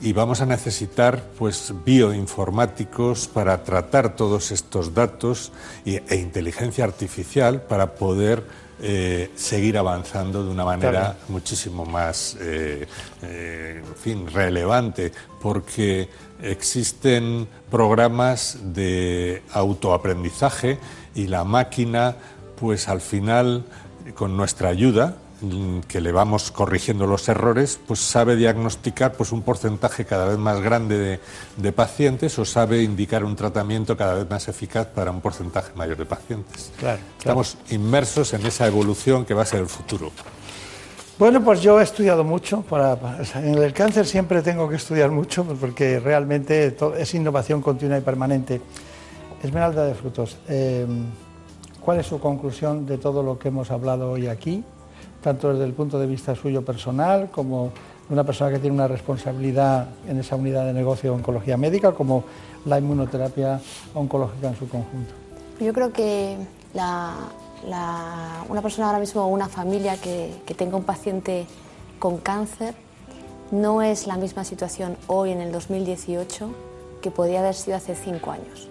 Y 0.00 0.12
vamos 0.12 0.40
a 0.40 0.46
necesitar 0.46 1.22
pues 1.38 1.72
bioinformáticos 1.84 3.28
para 3.28 3.62
tratar 3.62 4.16
todos 4.16 4.50
estos 4.50 4.94
datos 4.94 5.52
e 5.84 6.16
inteligencia 6.16 6.84
artificial 6.84 7.62
para 7.62 7.94
poder 7.94 8.42
eh, 8.84 9.30
seguir 9.36 9.78
avanzando 9.78 10.44
de 10.44 10.50
una 10.50 10.64
manera 10.64 11.16
muchísimo 11.28 11.84
más 11.84 12.36
eh, 12.40 12.84
eh, 13.22 13.80
fin, 14.02 14.26
relevante, 14.26 15.12
porque 15.40 16.08
existen 16.42 17.48
programas 17.70 18.58
de 18.62 19.42
autoaprendizaje 19.52 20.78
y 21.14 21.26
la 21.28 21.44
máquina, 21.44 22.16
pues 22.56 22.88
al 22.88 23.00
final, 23.00 23.64
con 24.14 24.36
nuestra 24.36 24.68
ayuda, 24.68 25.16
que 25.88 26.00
le 26.00 26.12
vamos 26.12 26.52
corrigiendo 26.52 27.06
los 27.06 27.28
errores, 27.28 27.78
pues 27.86 28.00
sabe 28.00 28.36
diagnosticar 28.36 29.12
pues 29.14 29.32
un 29.32 29.42
porcentaje 29.42 30.04
cada 30.04 30.26
vez 30.26 30.38
más 30.38 30.60
grande 30.60 31.20
de, 31.56 31.72
pacientes 31.72 32.38
o 32.38 32.44
sabe 32.44 32.82
indicar 32.82 33.24
un 33.24 33.34
tratamiento 33.34 33.96
cada 33.96 34.14
vez 34.14 34.30
más 34.30 34.46
eficaz 34.48 34.86
para 34.86 35.10
un 35.10 35.20
porcentaje 35.20 35.72
mayor 35.74 35.96
de 35.96 36.04
pacientes. 36.04 36.70
Estamos 37.18 37.56
inmersos 37.70 38.32
en 38.34 38.46
esa 38.46 38.66
evolución 38.66 39.24
que 39.24 39.34
va 39.34 39.42
a 39.42 39.46
ser 39.46 39.60
el 39.60 39.68
futuro. 39.68 40.12
Bueno, 41.18 41.44
pues 41.44 41.60
yo 41.60 41.80
he 41.80 41.82
estudiado 41.82 42.24
mucho. 42.24 42.62
Para, 42.62 42.98
en 43.36 43.54
el 43.54 43.72
cáncer 43.72 44.06
siempre 44.06 44.42
tengo 44.42 44.68
que 44.68 44.76
estudiar 44.76 45.10
mucho 45.10 45.44
porque 45.44 46.00
realmente 46.00 46.76
es 46.98 47.14
innovación 47.14 47.60
continua 47.60 47.98
y 47.98 48.00
permanente. 48.00 48.60
Esmeralda 49.42 49.84
de 49.84 49.94
Frutos, 49.94 50.38
eh, 50.48 50.86
¿cuál 51.80 52.00
es 52.00 52.06
su 52.06 52.20
conclusión 52.20 52.86
de 52.86 52.98
todo 52.98 53.22
lo 53.22 53.38
que 53.38 53.48
hemos 53.48 53.70
hablado 53.70 54.10
hoy 54.12 54.28
aquí? 54.28 54.64
tanto 55.22 55.52
desde 55.52 55.64
el 55.64 55.72
punto 55.72 55.98
de 55.98 56.06
vista 56.06 56.34
suyo 56.34 56.62
personal 56.62 57.30
como 57.30 57.72
de 58.08 58.12
una 58.12 58.24
persona 58.24 58.50
que 58.50 58.58
tiene 58.58 58.74
una 58.74 58.88
responsabilidad 58.88 59.88
en 60.06 60.18
esa 60.18 60.36
unidad 60.36 60.66
de 60.66 60.72
negocio 60.72 61.10
de 61.10 61.16
oncología 61.16 61.56
médica, 61.56 61.92
como 61.92 62.24
la 62.66 62.78
inmunoterapia 62.78 63.60
oncológica 63.94 64.48
en 64.48 64.56
su 64.56 64.68
conjunto. 64.68 65.14
Yo 65.60 65.72
creo 65.72 65.92
que 65.92 66.36
una 67.64 68.62
persona 68.62 68.88
ahora 68.88 68.98
mismo 68.98 69.22
o 69.22 69.26
una 69.26 69.48
familia 69.48 69.96
que, 69.96 70.34
que 70.46 70.54
tenga 70.54 70.76
un 70.76 70.84
paciente 70.84 71.46
con 71.98 72.18
cáncer 72.18 72.74
no 73.50 73.82
es 73.82 74.06
la 74.06 74.16
misma 74.16 74.44
situación 74.44 74.96
hoy 75.06 75.30
en 75.30 75.40
el 75.40 75.52
2018 75.52 76.50
que 77.00 77.10
podía 77.10 77.40
haber 77.40 77.54
sido 77.54 77.76
hace 77.76 77.94
cinco 77.94 78.30
años. 78.30 78.68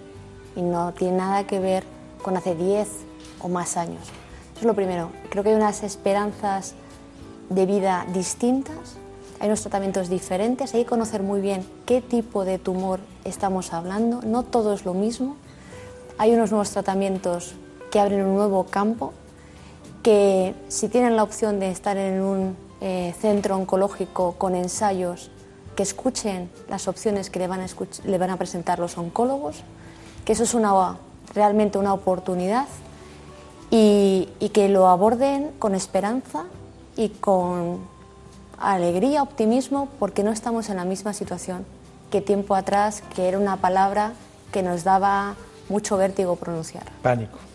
Y 0.56 0.62
no 0.62 0.92
tiene 0.92 1.16
nada 1.16 1.46
que 1.46 1.58
ver 1.58 1.84
con 2.22 2.36
hace 2.36 2.54
diez 2.54 2.88
o 3.40 3.48
más 3.48 3.76
años 3.76 4.10
es 4.62 4.66
lo 4.66 4.74
primero. 4.74 5.10
Creo 5.28 5.42
que 5.42 5.50
hay 5.50 5.56
unas 5.56 5.82
esperanzas 5.82 6.74
de 7.50 7.66
vida 7.66 8.06
distintas, 8.12 8.96
hay 9.40 9.48
unos 9.48 9.60
tratamientos 9.60 10.08
diferentes, 10.08 10.72
hay 10.74 10.84
que 10.84 10.88
conocer 10.88 11.22
muy 11.22 11.40
bien 11.40 11.66
qué 11.84 12.00
tipo 12.00 12.44
de 12.44 12.58
tumor 12.58 13.00
estamos 13.24 13.72
hablando, 13.72 14.20
no 14.22 14.44
todo 14.44 14.72
es 14.72 14.84
lo 14.84 14.94
mismo. 14.94 15.36
Hay 16.16 16.32
unos 16.32 16.50
nuevos 16.50 16.70
tratamientos 16.70 17.54
que 17.92 18.00
abren 18.00 18.24
un 18.24 18.34
nuevo 18.34 18.64
campo, 18.64 19.12
que 20.02 20.54
si 20.68 20.88
tienen 20.88 21.14
la 21.14 21.22
opción 21.22 21.60
de 21.60 21.70
estar 21.70 21.98
en 21.98 22.22
un 22.22 22.56
eh, 22.80 23.14
centro 23.20 23.54
oncológico 23.54 24.32
con 24.38 24.56
ensayos, 24.56 25.30
que 25.76 25.82
escuchen 25.82 26.50
las 26.68 26.88
opciones 26.88 27.28
que 27.30 27.38
le 27.38 27.46
van, 27.46 27.60
a 27.60 27.66
le 28.04 28.18
van 28.18 28.30
a 28.30 28.38
presentar 28.38 28.78
los 28.78 28.96
oncólogos, 28.96 29.62
que 30.24 30.32
eso 30.32 30.42
es 30.42 30.54
una, 30.54 30.96
realmente 31.34 31.78
una 31.78 31.92
oportunidad 31.92 32.66
y, 33.70 34.28
que 34.52 34.68
lo 34.68 34.88
aborden 34.88 35.50
con 35.58 35.74
esperanza 35.74 36.44
y 36.96 37.10
con 37.10 37.80
alegría, 38.58 39.22
optimismo, 39.22 39.88
porque 39.98 40.22
no 40.22 40.30
estamos 40.30 40.70
en 40.70 40.76
la 40.76 40.84
misma 40.84 41.12
situación 41.12 41.66
que 42.10 42.20
tiempo 42.22 42.54
atrás, 42.54 43.02
que 43.14 43.28
era 43.28 43.38
una 43.38 43.58
palabra 43.58 44.12
que 44.50 44.62
nos 44.62 44.82
daba 44.82 45.34
mucho 45.68 45.96
vértigo 45.98 46.36
pronunciar. 46.36 46.84
Pánico. 47.02 47.51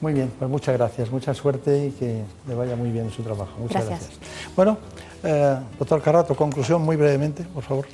Muy 0.00 0.12
bien, 0.12 0.30
pues 0.38 0.50
muchas 0.50 0.76
gracias, 0.76 1.10
mucha 1.10 1.32
suerte 1.34 1.86
y 1.86 1.90
que 1.92 2.22
le 2.46 2.54
vaya 2.54 2.76
muy 2.76 2.90
bien 2.90 3.06
en 3.06 3.12
su 3.12 3.22
trabajo. 3.22 3.52
Muchas 3.58 3.86
gracias. 3.86 4.10
Bueno, 4.54 4.78
eh, 5.22 5.56
doctor 5.78 6.02
Carrato, 6.02 6.34
conclusión 6.34 6.82
muy 6.82 6.96
brevemente, 6.96 7.42
por 7.44 7.62
favor. 7.62 7.86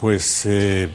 Pues 0.00 0.46
eh, 0.46 0.88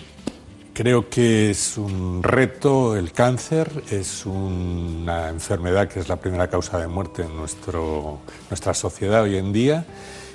Creo 0.80 1.10
que 1.10 1.50
es 1.50 1.78
un 1.78 2.24
reto 2.24 2.95
el 2.95 3.12
cáncer, 3.12 3.84
es 3.91 4.26
una 4.26 5.28
enfermedad 5.28 5.89
que 5.89 6.00
es 6.00 6.08
la 6.08 6.16
primera 6.16 6.50
causa 6.50 6.80
de 6.80 6.88
muerte 6.88 7.24
en 7.24 7.36
nuestro, 7.36 8.20
nuestra 8.50 8.74
sociedad 8.74 9.24
hoy 9.24 9.36
en 9.36 9.52
día 9.52 9.86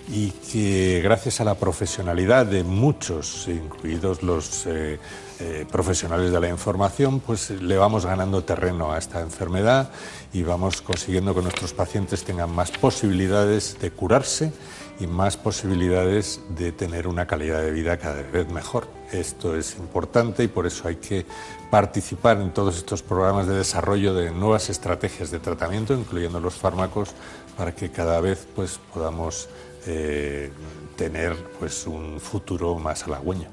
y 0.06 0.32
que 0.32 1.00
gracias 1.02 1.40
a 1.40 1.44
la 1.44 1.54
profesionalidad 1.54 2.44
de 2.44 2.62
muchos, 2.62 3.48
incluidos 3.48 4.22
los 4.22 4.66
eh, 4.66 4.98
eh, 5.40 5.66
profesionales 5.70 6.30
de 6.30 6.40
la 6.40 6.48
información, 6.48 7.20
pues 7.20 7.50
le 7.50 7.76
vamos 7.76 8.06
ganando 8.06 8.44
terreno 8.44 8.92
a 8.92 8.98
esta 8.98 9.20
enfermedad 9.20 9.90
y 10.32 10.42
vamos 10.42 10.80
consiguiendo 10.80 11.34
que 11.34 11.42
nuestros 11.42 11.72
pacientes 11.72 12.24
tengan 12.24 12.54
más 12.54 12.70
posibilidades 12.70 13.78
de 13.80 13.90
curarse 13.90 14.52
y 15.00 15.06
más 15.06 15.36
posibilidades 15.36 16.40
de 16.56 16.72
tener 16.72 17.08
una 17.08 17.26
calidad 17.26 17.62
de 17.62 17.72
vida 17.72 17.96
cada 17.96 18.22
vez 18.22 18.48
mejor. 18.48 18.86
Esto 19.12 19.56
es 19.56 19.76
importante 19.76 20.44
y 20.44 20.48
por 20.48 20.66
eso 20.66 20.86
hay 20.86 20.96
que 20.96 21.26
participar 21.70 22.40
en 22.40 22.52
todos 22.52 22.76
estos 22.76 23.02
programas 23.02 23.46
de 23.46 23.54
desarrollo 23.54 24.14
de 24.14 24.30
nuevas 24.30 24.70
estrategias 24.70 25.30
de 25.30 25.40
tratamiento, 25.40 25.94
incluyendo 25.94 26.38
los 26.38 26.54
fármacos, 26.54 27.10
para 27.56 27.74
que 27.74 27.90
cada 27.90 28.20
vez 28.20 28.46
pues, 28.54 28.78
podamos 28.92 29.48
eh, 29.86 30.50
tener 30.96 31.34
pues, 31.58 31.86
un 31.86 32.20
futuro 32.20 32.76
más 32.78 33.04
halagüeño. 33.04 33.48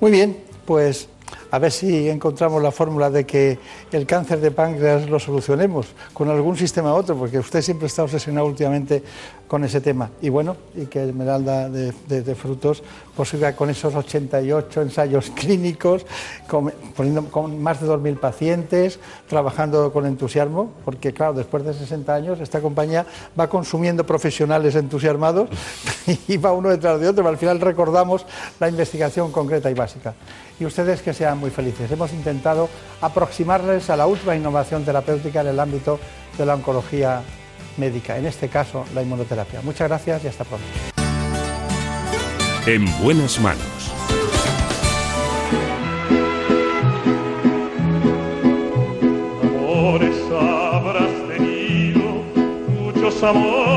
Muy 0.00 0.10
bien, 0.10 0.51
pues 0.64 1.08
a 1.50 1.58
ver 1.58 1.72
si 1.72 2.08
encontramos 2.08 2.62
la 2.62 2.70
fórmula 2.70 3.10
de 3.10 3.24
que 3.24 3.58
el 3.92 4.06
cáncer 4.06 4.40
de 4.40 4.50
páncreas 4.50 5.08
lo 5.08 5.18
solucionemos 5.18 5.86
con 6.12 6.28
algún 6.30 6.56
sistema 6.56 6.92
u 6.94 6.96
otro, 6.96 7.16
porque 7.16 7.38
usted 7.38 7.62
siempre 7.62 7.86
está 7.86 8.02
obsesionado 8.02 8.46
últimamente 8.46 9.02
con 9.46 9.64
ese 9.64 9.82
tema. 9.82 10.08
Y 10.22 10.30
bueno, 10.30 10.56
y 10.74 10.86
que 10.86 11.04
Esmeralda 11.04 11.68
de, 11.68 12.34
Frutos 12.34 12.82
posible 13.14 13.48
pues 13.48 13.56
con 13.56 13.68
esos 13.68 13.94
88 13.94 14.80
ensayos 14.80 15.30
clínicos, 15.34 16.06
con, 16.48 16.72
poniendo, 16.96 17.24
con 17.26 17.62
más 17.62 17.82
de 17.82 17.86
2.000 17.86 18.18
pacientes, 18.18 18.98
trabajando 19.28 19.92
con 19.92 20.06
entusiasmo, 20.06 20.72
porque 20.86 21.12
claro, 21.12 21.34
después 21.34 21.64
de 21.64 21.74
60 21.74 22.14
años 22.14 22.40
esta 22.40 22.62
compañía 22.62 23.04
va 23.38 23.50
consumiendo 23.50 24.06
profesionales 24.06 24.74
entusiasmados 24.74 25.50
y 26.28 26.38
va 26.38 26.52
uno 26.52 26.70
detrás 26.70 26.98
de 26.98 27.08
otro, 27.08 27.22
pero 27.22 27.28
al 27.28 27.38
final 27.38 27.60
recordamos 27.60 28.24
la 28.58 28.70
investigación 28.70 29.30
concreta 29.30 29.70
y 29.70 29.74
básica. 29.74 30.14
Y 30.62 30.64
ustedes 30.64 31.02
que 31.02 31.12
sean 31.12 31.38
muy 31.38 31.50
felices. 31.50 31.90
Hemos 31.90 32.12
intentado 32.12 32.68
aproximarles 33.00 33.90
a 33.90 33.96
la 33.96 34.06
última 34.06 34.36
innovación 34.36 34.84
terapéutica 34.84 35.40
en 35.40 35.48
el 35.48 35.58
ámbito 35.58 35.98
de 36.38 36.46
la 36.46 36.54
oncología 36.54 37.20
médica, 37.78 38.16
en 38.16 38.26
este 38.26 38.48
caso 38.48 38.84
la 38.94 39.02
inmunoterapia. 39.02 39.60
Muchas 39.62 39.88
gracias 39.88 40.22
y 40.22 40.28
hasta 40.28 40.44
pronto. 40.44 40.64
En 42.64 42.86
buenas 43.02 43.40
manos. 43.40 43.92
Amores 49.42 50.16
habrás 50.30 51.10
tenido, 51.26 52.22
muchos 52.68 53.20
amores, 53.24 53.71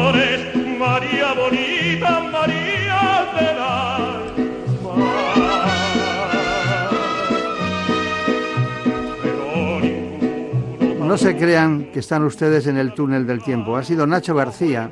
No 11.16 11.20
se 11.20 11.38
crean 11.38 11.92
que 11.94 12.00
están 12.00 12.26
ustedes 12.26 12.68
en 12.68 12.76
el 12.76 12.94
túnel 12.94 13.26
del 13.26 13.42
tiempo. 13.42 13.78
Ha 13.78 13.86
sido 13.86 14.06
Nacho 14.06 14.36
García 14.36 14.92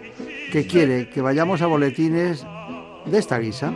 que 0.53 0.65
quiere 0.65 1.09
que 1.09 1.21
vayamos 1.21 1.61
a 1.61 1.65
boletines 1.67 2.47
de 3.05 3.17
esta 3.17 3.39
guisa. 3.39 3.73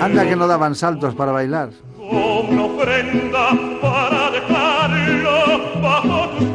Anda 0.00 0.26
que 0.26 0.36
no 0.36 0.46
daban 0.46 0.74
saltos 0.74 1.14
para 1.14 1.32
bailar. 1.32 1.68
Una 1.98 2.64
ofrenda 2.64 3.50
para 3.82 4.30
dejarlo 4.30 5.82
bajo 5.82 6.30
tus 6.38 6.48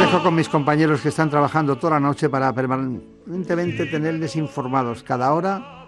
dejo 0.00 0.22
con 0.22 0.34
mis 0.34 0.48
compañeros 0.48 1.00
que 1.00 1.10
están 1.10 1.30
trabajando 1.30 1.76
toda 1.76 1.94
la 1.94 2.00
noche 2.00 2.28
para 2.28 2.52
permanentemente 2.52 3.86
tenerles 3.86 4.34
informados 4.34 5.04
cada 5.04 5.32
hora 5.32 5.79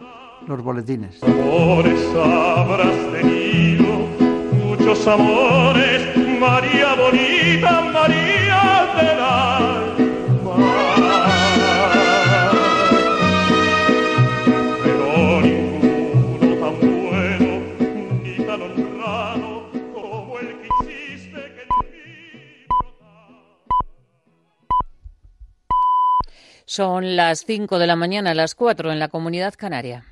los 0.46 0.62
boletines. 0.62 1.22
Amores 1.22 2.00
habrás 2.14 3.12
tenido, 3.12 4.08
muchos 4.52 5.06
amores, 5.06 6.16
María 6.40 6.94
bonita, 6.94 7.80
María 7.92 8.92
de 8.96 9.16
la 9.16 9.52
Son 26.64 27.16
las 27.16 27.44
5 27.44 27.78
de 27.78 27.86
la 27.86 27.96
mañana, 27.96 28.32
las 28.32 28.54
4 28.54 28.92
en 28.92 28.98
la 28.98 29.08
comunidad 29.08 29.52
canaria. 29.58 30.11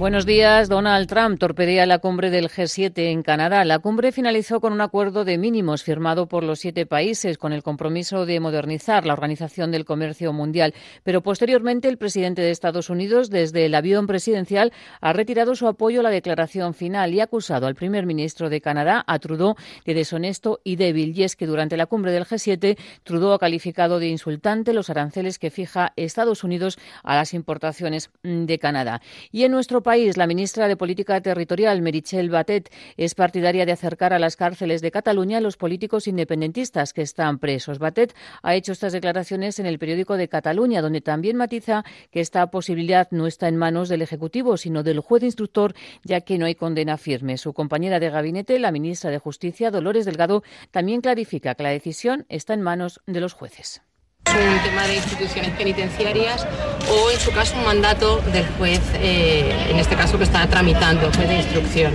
Buenos 0.00 0.24
días. 0.24 0.70
Donald 0.70 1.08
Trump 1.08 1.38
torpedea 1.38 1.84
la 1.84 1.98
cumbre 1.98 2.30
del 2.30 2.48
G7 2.48 3.10
en 3.10 3.22
Canadá. 3.22 3.66
La 3.66 3.80
cumbre 3.80 4.12
finalizó 4.12 4.58
con 4.58 4.72
un 4.72 4.80
acuerdo 4.80 5.26
de 5.26 5.36
mínimos 5.36 5.82
firmado 5.82 6.26
por 6.26 6.42
los 6.42 6.58
siete 6.58 6.86
países 6.86 7.36
con 7.36 7.52
el 7.52 7.62
compromiso 7.62 8.24
de 8.24 8.40
modernizar 8.40 9.04
la 9.04 9.12
Organización 9.12 9.70
del 9.70 9.84
Comercio 9.84 10.32
Mundial. 10.32 10.72
Pero 11.04 11.22
posteriormente 11.22 11.86
el 11.86 11.98
presidente 11.98 12.40
de 12.40 12.50
Estados 12.50 12.88
Unidos, 12.88 13.28
desde 13.28 13.66
el 13.66 13.74
avión 13.74 14.06
presidencial, 14.06 14.72
ha 15.02 15.12
retirado 15.12 15.54
su 15.54 15.68
apoyo 15.68 16.00
a 16.00 16.04
la 16.04 16.08
declaración 16.08 16.72
final 16.72 17.12
y 17.12 17.20
ha 17.20 17.24
acusado 17.24 17.66
al 17.66 17.74
primer 17.74 18.06
ministro 18.06 18.48
de 18.48 18.62
Canadá, 18.62 19.04
a 19.06 19.18
Trudeau, 19.18 19.54
de 19.84 19.92
deshonesto 19.92 20.60
y 20.64 20.76
débil. 20.76 21.12
Y 21.14 21.24
es 21.24 21.36
que 21.36 21.46
durante 21.46 21.76
la 21.76 21.84
cumbre 21.84 22.10
del 22.10 22.24
G7, 22.24 22.78
Trudeau 23.04 23.32
ha 23.32 23.38
calificado 23.38 23.98
de 23.98 24.08
insultante 24.08 24.72
los 24.72 24.88
aranceles 24.88 25.38
que 25.38 25.50
fija 25.50 25.92
Estados 25.96 26.42
Unidos 26.42 26.78
a 27.02 27.16
las 27.16 27.34
importaciones 27.34 28.08
de 28.22 28.58
Canadá. 28.58 29.02
Y 29.30 29.44
en 29.44 29.52
nuestro 29.52 29.82
país, 29.82 29.89
la 29.90 30.28
ministra 30.28 30.68
de 30.68 30.76
Política 30.76 31.20
Territorial, 31.20 31.82
Merichel 31.82 32.30
Batet, 32.30 32.72
es 32.96 33.16
partidaria 33.16 33.66
de 33.66 33.72
acercar 33.72 34.12
a 34.12 34.20
las 34.20 34.36
cárceles 34.36 34.82
de 34.82 34.92
Cataluña 34.92 35.38
a 35.38 35.40
los 35.40 35.56
políticos 35.56 36.06
independentistas 36.06 36.92
que 36.92 37.02
están 37.02 37.40
presos. 37.40 37.80
Batet 37.80 38.14
ha 38.42 38.54
hecho 38.54 38.70
estas 38.70 38.92
declaraciones 38.92 39.58
en 39.58 39.66
el 39.66 39.80
periódico 39.80 40.16
de 40.16 40.28
Cataluña, 40.28 40.80
donde 40.80 41.00
también 41.00 41.36
matiza 41.36 41.84
que 42.12 42.20
esta 42.20 42.52
posibilidad 42.52 43.08
no 43.10 43.26
está 43.26 43.48
en 43.48 43.56
manos 43.56 43.88
del 43.88 44.02
Ejecutivo, 44.02 44.56
sino 44.56 44.84
del 44.84 45.00
juez 45.00 45.24
instructor, 45.24 45.74
ya 46.04 46.20
que 46.20 46.38
no 46.38 46.46
hay 46.46 46.54
condena 46.54 46.96
firme. 46.96 47.36
Su 47.36 47.52
compañera 47.52 47.98
de 47.98 48.10
gabinete, 48.10 48.60
la 48.60 48.70
ministra 48.70 49.10
de 49.10 49.18
Justicia, 49.18 49.72
Dolores 49.72 50.04
Delgado, 50.04 50.44
también 50.70 51.00
clarifica 51.00 51.56
que 51.56 51.64
la 51.64 51.70
decisión 51.70 52.26
está 52.28 52.54
en 52.54 52.62
manos 52.62 53.00
de 53.06 53.20
los 53.20 53.32
jueces. 53.32 53.82
Es 54.26 54.46
un 54.46 54.62
tema 54.62 54.86
de 54.86 54.96
instituciones 54.96 55.50
penitenciarias 55.56 56.46
o, 56.88 57.10
en 57.10 57.18
su 57.18 57.32
caso, 57.32 57.56
un 57.56 57.64
mandato 57.64 58.18
del 58.32 58.46
juez, 58.58 58.80
eh, 58.94 59.66
en 59.68 59.76
este 59.78 59.96
caso 59.96 60.18
que 60.18 60.24
está 60.24 60.46
tramitando, 60.46 61.06
el 61.06 61.14
juez 61.14 61.28
de 61.28 61.36
instrucción. 61.36 61.94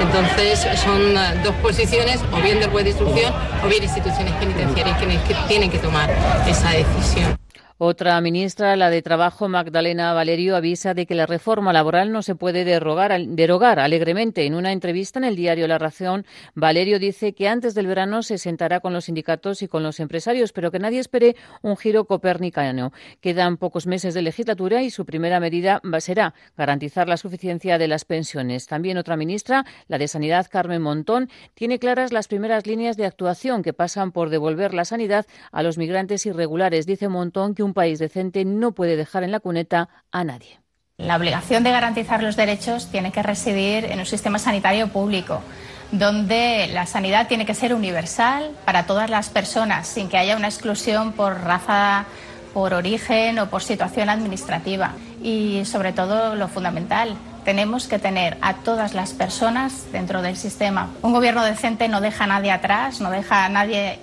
Entonces, 0.00 0.66
son 0.84 1.16
eh, 1.16 1.40
dos 1.42 1.54
posiciones, 1.56 2.20
o 2.32 2.40
bien 2.40 2.60
del 2.60 2.70
juez 2.70 2.84
de 2.84 2.90
instrucción 2.90 3.34
o 3.64 3.68
bien 3.68 3.82
instituciones 3.82 4.32
penitenciarias 4.34 4.98
que 4.98 5.34
tienen 5.48 5.70
que 5.70 5.78
tomar 5.78 6.10
esa 6.46 6.70
decisión. 6.70 7.43
Otra 7.76 8.20
ministra, 8.20 8.76
la 8.76 8.88
de 8.88 9.02
Trabajo, 9.02 9.48
Magdalena 9.48 10.12
Valerio, 10.12 10.54
avisa 10.54 10.94
de 10.94 11.06
que 11.06 11.16
la 11.16 11.26
reforma 11.26 11.72
laboral 11.72 12.12
no 12.12 12.22
se 12.22 12.36
puede 12.36 12.64
derogar, 12.64 13.80
alegremente. 13.80 14.46
En 14.46 14.54
una 14.54 14.70
entrevista 14.70 15.18
en 15.18 15.24
el 15.24 15.34
diario 15.34 15.66
La 15.66 15.76
Razón, 15.76 16.24
Valerio 16.54 17.00
dice 17.00 17.32
que 17.32 17.48
antes 17.48 17.74
del 17.74 17.88
verano 17.88 18.22
se 18.22 18.38
sentará 18.38 18.78
con 18.78 18.92
los 18.92 19.06
sindicatos 19.06 19.60
y 19.62 19.66
con 19.66 19.82
los 19.82 19.98
empresarios, 19.98 20.52
pero 20.52 20.70
que 20.70 20.78
nadie 20.78 21.00
espere 21.00 21.34
un 21.62 21.76
giro 21.76 22.04
copernicano. 22.04 22.92
Quedan 23.20 23.56
pocos 23.56 23.88
meses 23.88 24.14
de 24.14 24.22
legislatura 24.22 24.84
y 24.84 24.90
su 24.90 25.04
primera 25.04 25.40
medida 25.40 25.82
será 25.98 26.32
garantizar 26.56 27.08
la 27.08 27.16
suficiencia 27.16 27.76
de 27.76 27.88
las 27.88 28.04
pensiones. 28.04 28.68
También 28.68 28.98
otra 28.98 29.16
ministra, 29.16 29.66
la 29.88 29.98
de 29.98 30.06
Sanidad, 30.06 30.46
Carmen 30.48 30.80
Montón, 30.80 31.28
tiene 31.54 31.80
claras 31.80 32.12
las 32.12 32.28
primeras 32.28 32.68
líneas 32.68 32.96
de 32.96 33.06
actuación 33.06 33.64
que 33.64 33.72
pasan 33.72 34.12
por 34.12 34.30
devolver 34.30 34.74
la 34.74 34.84
sanidad 34.84 35.26
a 35.50 35.64
los 35.64 35.76
migrantes 35.76 36.24
irregulares. 36.24 36.86
Dice 36.86 37.08
Montón 37.08 37.56
que 37.56 37.63
un 37.64 37.74
país 37.74 37.98
decente 37.98 38.44
no 38.44 38.72
puede 38.72 38.96
dejar 38.96 39.24
en 39.24 39.32
la 39.32 39.40
cuneta 39.40 39.88
a 40.12 40.24
nadie. 40.24 40.60
La 40.96 41.16
obligación 41.16 41.64
de 41.64 41.72
garantizar 41.72 42.22
los 42.22 42.36
derechos 42.36 42.88
tiene 42.90 43.10
que 43.10 43.22
residir 43.22 43.86
en 43.86 43.98
un 43.98 44.06
sistema 44.06 44.38
sanitario 44.38 44.88
público, 44.88 45.42
donde 45.90 46.68
la 46.72 46.86
sanidad 46.86 47.26
tiene 47.26 47.46
que 47.46 47.54
ser 47.54 47.74
universal 47.74 48.52
para 48.64 48.86
todas 48.86 49.10
las 49.10 49.28
personas, 49.28 49.88
sin 49.88 50.08
que 50.08 50.18
haya 50.18 50.36
una 50.36 50.46
exclusión 50.46 51.12
por 51.12 51.40
raza, 51.40 52.04
por 52.52 52.74
origen 52.74 53.40
o 53.40 53.50
por 53.50 53.62
situación 53.62 54.08
administrativa. 54.08 54.92
Y 55.20 55.64
sobre 55.64 55.92
todo 55.92 56.36
lo 56.36 56.46
fundamental, 56.46 57.16
tenemos 57.44 57.88
que 57.88 57.98
tener 57.98 58.38
a 58.40 58.54
todas 58.54 58.94
las 58.94 59.12
personas 59.12 59.86
dentro 59.90 60.22
del 60.22 60.36
sistema. 60.36 60.90
Un 61.02 61.12
gobierno 61.12 61.42
decente 61.44 61.88
no 61.88 62.00
deja 62.00 62.24
a 62.24 62.28
nadie 62.28 62.52
atrás, 62.52 63.00
no 63.00 63.10
deja 63.10 63.44
a 63.44 63.48
nadie 63.48 63.98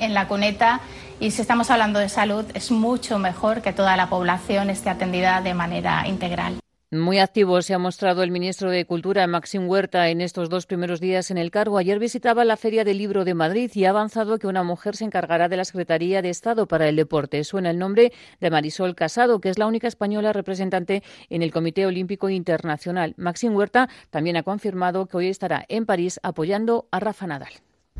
en 0.00 0.14
la 0.14 0.26
cuneta 0.26 0.80
y 1.20 1.30
si 1.30 1.42
estamos 1.42 1.70
hablando 1.70 1.98
de 1.98 2.08
salud, 2.08 2.44
es 2.54 2.70
mucho 2.70 3.18
mejor 3.18 3.62
que 3.62 3.72
toda 3.72 3.96
la 3.96 4.08
población 4.08 4.70
esté 4.70 4.90
atendida 4.90 5.40
de 5.40 5.54
manera 5.54 6.06
integral. 6.06 6.58
Muy 6.94 7.18
activo 7.18 7.60
se 7.60 7.74
ha 7.74 7.78
mostrado 7.78 8.22
el 8.22 8.30
ministro 8.30 8.70
de 8.70 8.84
Cultura, 8.84 9.26
Maxim 9.26 9.68
Huerta, 9.68 10.10
en 10.10 10.20
estos 10.20 10.48
dos 10.48 10.66
primeros 10.66 11.00
días 11.00 11.32
en 11.32 11.38
el 11.38 11.50
cargo. 11.50 11.76
Ayer 11.76 11.98
visitaba 11.98 12.44
la 12.44 12.56
Feria 12.56 12.84
del 12.84 12.98
Libro 12.98 13.24
de 13.24 13.34
Madrid 13.34 13.68
y 13.74 13.84
ha 13.84 13.90
avanzado 13.90 14.38
que 14.38 14.46
una 14.46 14.62
mujer 14.62 14.94
se 14.94 15.04
encargará 15.04 15.48
de 15.48 15.56
la 15.56 15.64
Secretaría 15.64 16.22
de 16.22 16.30
Estado 16.30 16.68
para 16.68 16.88
el 16.88 16.94
Deporte. 16.94 17.42
Suena 17.42 17.70
el 17.70 17.80
nombre 17.80 18.12
de 18.40 18.50
Marisol 18.50 18.94
Casado, 18.94 19.40
que 19.40 19.48
es 19.48 19.58
la 19.58 19.66
única 19.66 19.88
española 19.88 20.32
representante 20.32 21.02
en 21.30 21.42
el 21.42 21.50
Comité 21.50 21.84
Olímpico 21.84 22.28
Internacional. 22.28 23.14
Maxim 23.16 23.56
Huerta 23.56 23.88
también 24.10 24.36
ha 24.36 24.44
confirmado 24.44 25.06
que 25.06 25.16
hoy 25.16 25.28
estará 25.30 25.64
en 25.68 25.86
París 25.86 26.20
apoyando 26.22 26.86
a 26.92 27.00
Rafa 27.00 27.26
Nadal 27.26 27.54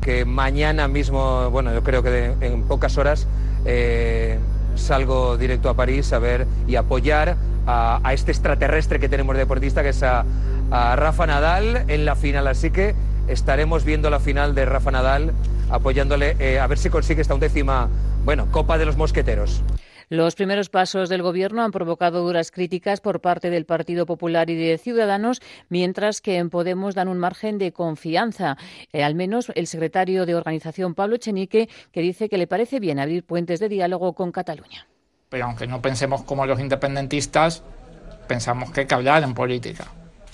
que 0.05 0.23
mañana 0.23 0.87
mismo, 0.87 1.49
bueno, 1.49 1.73
yo 1.73 1.83
creo 1.83 2.03
que 2.03 2.35
en 2.39 2.61
pocas 2.67 2.95
horas 2.99 3.25
eh, 3.65 4.37
salgo 4.75 5.35
directo 5.35 5.67
a 5.67 5.73
París 5.73 6.13
a 6.13 6.19
ver 6.19 6.45
y 6.67 6.75
apoyar 6.75 7.37
a, 7.65 7.99
este 8.13 8.31
extraterrestre 8.31 8.99
que 8.99 9.09
tenemos 9.09 9.35
deportista, 9.35 9.81
que 9.81 9.89
es 9.89 10.03
a, 10.03 10.23
Rafa 10.69 11.25
Nadal 11.25 11.85
en 11.87 12.05
la 12.05 12.15
final. 12.15 12.45
Así 12.47 12.69
que 12.69 12.93
estaremos 13.27 13.83
viendo 13.83 14.11
la 14.11 14.19
final 14.19 14.53
de 14.53 14.65
Rafa 14.65 14.91
Nadal, 14.91 15.33
apoyándole 15.71 16.35
eh, 16.37 16.59
a 16.59 16.67
ver 16.67 16.77
si 16.77 16.91
consigue 16.91 17.23
esta 17.23 17.33
undécima, 17.33 17.89
bueno, 18.25 18.47
Copa 18.51 18.77
de 18.77 18.85
los 18.85 18.97
Mosqueteros. 18.97 19.63
Los 20.09 20.35
primeros 20.35 20.69
pasos 20.69 21.09
del 21.09 21.23
Gobierno 21.23 21.63
han 21.63 21.71
provocado 21.71 22.21
duras 22.21 22.51
críticas 22.51 23.01
por 23.01 23.21
parte 23.21 23.49
del 23.49 23.65
Partido 23.65 24.05
Popular 24.05 24.49
y 24.49 24.55
de 24.55 24.77
Ciudadanos, 24.77 25.41
mientras 25.69 26.21
que 26.21 26.37
en 26.37 26.49
Podemos 26.49 26.93
dan 26.93 27.07
un 27.07 27.17
margen 27.17 27.57
de 27.57 27.71
confianza. 27.71 28.57
Eh, 28.93 29.03
al 29.03 29.15
menos 29.15 29.51
el 29.55 29.65
secretario 29.65 30.25
de 30.25 30.35
Organización, 30.35 30.93
Pablo 30.93 31.17
Chenique, 31.17 31.69
que 31.91 32.01
dice 32.01 32.29
que 32.29 32.37
le 32.37 32.45
parece 32.45 32.79
bien 32.79 32.99
abrir 32.99 33.23
puentes 33.23 33.59
de 33.59 33.69
diálogo 33.69 34.13
con 34.13 34.31
Cataluña. 34.31 34.87
Pero 35.29 35.45
aunque 35.45 35.65
no 35.65 35.81
pensemos 35.81 36.23
como 36.23 36.45
los 36.45 36.59
independentistas, 36.59 37.63
pensamos 38.27 38.71
que 38.71 38.81
hay 38.81 38.87
que 38.87 38.95
hablar 38.95 39.23
en 39.23 39.33
política. 39.33 39.85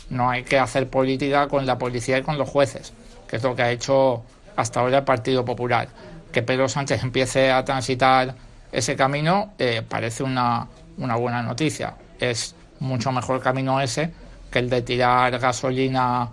No 0.10 0.30
hay 0.30 0.44
que 0.44 0.60
hacer 0.60 0.90
política 0.90 1.48
con 1.48 1.66
la 1.66 1.78
policía 1.78 2.18
y 2.18 2.24
con 2.24 2.38
los 2.38 2.50
jueces, 2.50 2.92
que 3.28 3.38
es 3.38 3.44
lo 3.44 3.56
que 3.56 3.62
ha 3.62 3.72
hecho 3.72 4.24
hasta 4.58 4.82
ahora 4.82 4.98
el 4.98 5.04
Partido 5.06 5.46
Popular. 5.46 5.88
Que 6.34 6.42
Pedro 6.42 6.68
Sánchez 6.68 7.04
empiece 7.04 7.52
a 7.52 7.64
transitar 7.64 8.36
ese 8.72 8.96
camino 8.96 9.54
eh, 9.58 9.82
parece 9.88 10.24
una, 10.24 10.68
una 10.98 11.16
buena 11.16 11.42
noticia. 11.42 11.96
Es 12.20 12.56
mucho 12.80 13.12
mejor 13.12 13.42
camino 13.42 13.80
ese 13.82 14.12
que 14.50 14.60
el 14.60 14.70
de 14.70 14.82
tirar 14.82 15.38
gasolina 15.40 16.30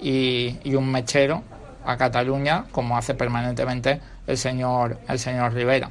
y, 0.00 0.58
y, 0.64 0.74
un 0.74 0.90
mechero 0.90 1.42
a 1.84 1.96
Cataluña, 1.96 2.64
como 2.72 2.96
hace 2.96 3.14
permanentemente 3.14 4.00
el 4.26 4.36
señor, 4.36 4.98
el 5.08 5.18
señor 5.18 5.54
Rivera. 5.54 5.90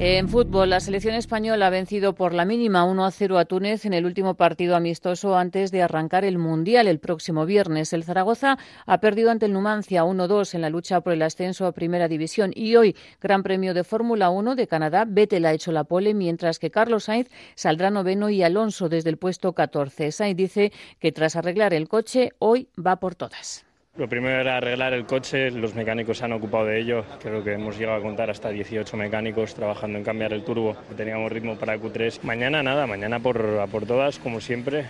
En 0.00 0.28
fútbol, 0.28 0.70
la 0.70 0.80
selección 0.80 1.14
española 1.14 1.68
ha 1.68 1.70
vencido 1.70 2.16
por 2.16 2.34
la 2.34 2.44
mínima 2.44 2.82
1 2.82 3.04
a 3.04 3.12
0 3.12 3.38
a 3.38 3.44
Túnez 3.44 3.84
en 3.84 3.92
el 3.92 4.06
último 4.06 4.34
partido 4.34 4.74
amistoso 4.74 5.36
antes 5.36 5.70
de 5.70 5.82
arrancar 5.82 6.24
el 6.24 6.36
Mundial 6.36 6.88
el 6.88 6.98
próximo 6.98 7.46
viernes. 7.46 7.92
El 7.92 8.02
Zaragoza 8.02 8.58
ha 8.86 8.98
perdido 8.98 9.30
ante 9.30 9.46
el 9.46 9.52
Numancia 9.52 10.02
1-2 10.02 10.56
en 10.56 10.62
la 10.62 10.68
lucha 10.68 11.00
por 11.00 11.12
el 11.12 11.22
ascenso 11.22 11.64
a 11.64 11.72
Primera 11.72 12.08
División 12.08 12.50
y 12.56 12.74
hoy 12.74 12.96
Gran 13.20 13.44
Premio 13.44 13.72
de 13.72 13.84
Fórmula 13.84 14.30
1 14.30 14.56
de 14.56 14.66
Canadá. 14.66 15.04
Vettel 15.06 15.46
ha 15.46 15.52
hecho 15.52 15.70
la 15.70 15.84
pole 15.84 16.12
mientras 16.12 16.58
que 16.58 16.72
Carlos 16.72 17.04
Sainz 17.04 17.30
saldrá 17.54 17.90
noveno 17.90 18.30
y 18.30 18.42
Alonso 18.42 18.88
desde 18.88 19.10
el 19.10 19.16
puesto 19.16 19.52
14. 19.52 20.10
Sainz 20.10 20.36
dice 20.36 20.72
que 20.98 21.12
tras 21.12 21.36
arreglar 21.36 21.72
el 21.72 21.88
coche 21.88 22.32
hoy 22.40 22.66
va 22.76 22.96
por 22.96 23.14
todas. 23.14 23.64
Lo 23.96 24.08
primero 24.08 24.40
era 24.40 24.56
arreglar 24.56 24.92
el 24.92 25.06
coche, 25.06 25.52
los 25.52 25.76
mecánicos 25.76 26.18
se 26.18 26.24
han 26.24 26.32
ocupado 26.32 26.64
de 26.64 26.80
ello, 26.80 27.04
creo 27.22 27.44
que 27.44 27.52
hemos 27.52 27.78
llegado 27.78 27.98
a 27.98 28.02
contar 28.02 28.28
hasta 28.28 28.48
18 28.48 28.96
mecánicos 28.96 29.54
trabajando 29.54 29.98
en 29.98 30.04
cambiar 30.04 30.32
el 30.32 30.42
turbo, 30.42 30.76
teníamos 30.96 31.30
ritmo 31.30 31.56
para 31.56 31.78
Q3. 31.78 32.22
Mañana 32.22 32.60
nada, 32.64 32.88
mañana 32.88 33.20
por, 33.20 33.60
a 33.60 33.68
por 33.68 33.86
todas, 33.86 34.18
como 34.18 34.40
siempre, 34.40 34.86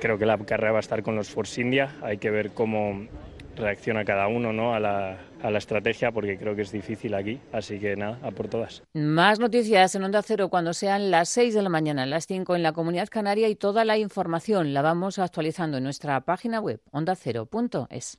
creo 0.00 0.18
que 0.18 0.26
la 0.26 0.36
carrera 0.38 0.72
va 0.72 0.78
a 0.78 0.80
estar 0.80 1.04
con 1.04 1.14
los 1.14 1.28
Force 1.28 1.60
India, 1.60 1.94
hay 2.02 2.18
que 2.18 2.32
ver 2.32 2.50
cómo 2.50 3.06
reacciona 3.54 4.04
cada 4.04 4.26
uno 4.26 4.52
¿no? 4.52 4.74
a, 4.74 4.80
la, 4.80 5.18
a 5.40 5.50
la 5.52 5.58
estrategia 5.58 6.10
porque 6.10 6.36
creo 6.36 6.56
que 6.56 6.62
es 6.62 6.72
difícil 6.72 7.14
aquí, 7.14 7.40
así 7.52 7.78
que 7.78 7.94
nada, 7.94 8.18
a 8.24 8.32
por 8.32 8.48
todas. 8.48 8.82
Más 8.92 9.38
noticias 9.38 9.94
en 9.94 10.02
Onda 10.02 10.22
Cero 10.22 10.48
cuando 10.48 10.72
sean 10.72 11.12
las 11.12 11.28
6 11.28 11.54
de 11.54 11.62
la 11.62 11.68
mañana, 11.68 12.06
las 12.06 12.26
5 12.26 12.56
en 12.56 12.64
la 12.64 12.72
Comunidad 12.72 13.06
Canaria 13.08 13.48
y 13.48 13.54
toda 13.54 13.84
la 13.84 13.98
información 13.98 14.74
la 14.74 14.82
vamos 14.82 15.20
actualizando 15.20 15.76
en 15.78 15.84
nuestra 15.84 16.20
página 16.22 16.58
web 16.58 16.80
ondacero.es. 16.90 18.18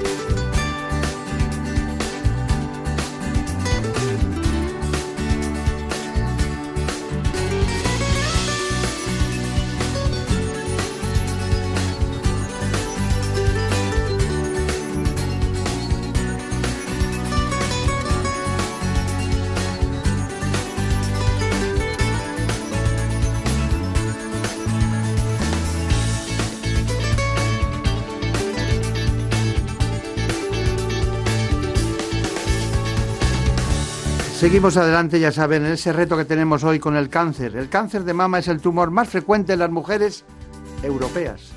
Seguimos 34.51 34.75
adelante, 34.75 35.17
ya 35.17 35.31
saben, 35.31 35.65
en 35.65 35.71
ese 35.71 35.93
reto 35.93 36.17
que 36.17 36.25
tenemos 36.25 36.65
hoy 36.65 36.77
con 36.77 36.97
el 36.97 37.07
cáncer. 37.07 37.55
El 37.55 37.69
cáncer 37.69 38.03
de 38.03 38.13
mama 38.13 38.39
es 38.39 38.49
el 38.49 38.59
tumor 38.59 38.91
más 38.91 39.07
frecuente 39.07 39.53
en 39.53 39.59
las 39.59 39.71
mujeres 39.71 40.25
europeas. 40.83 41.53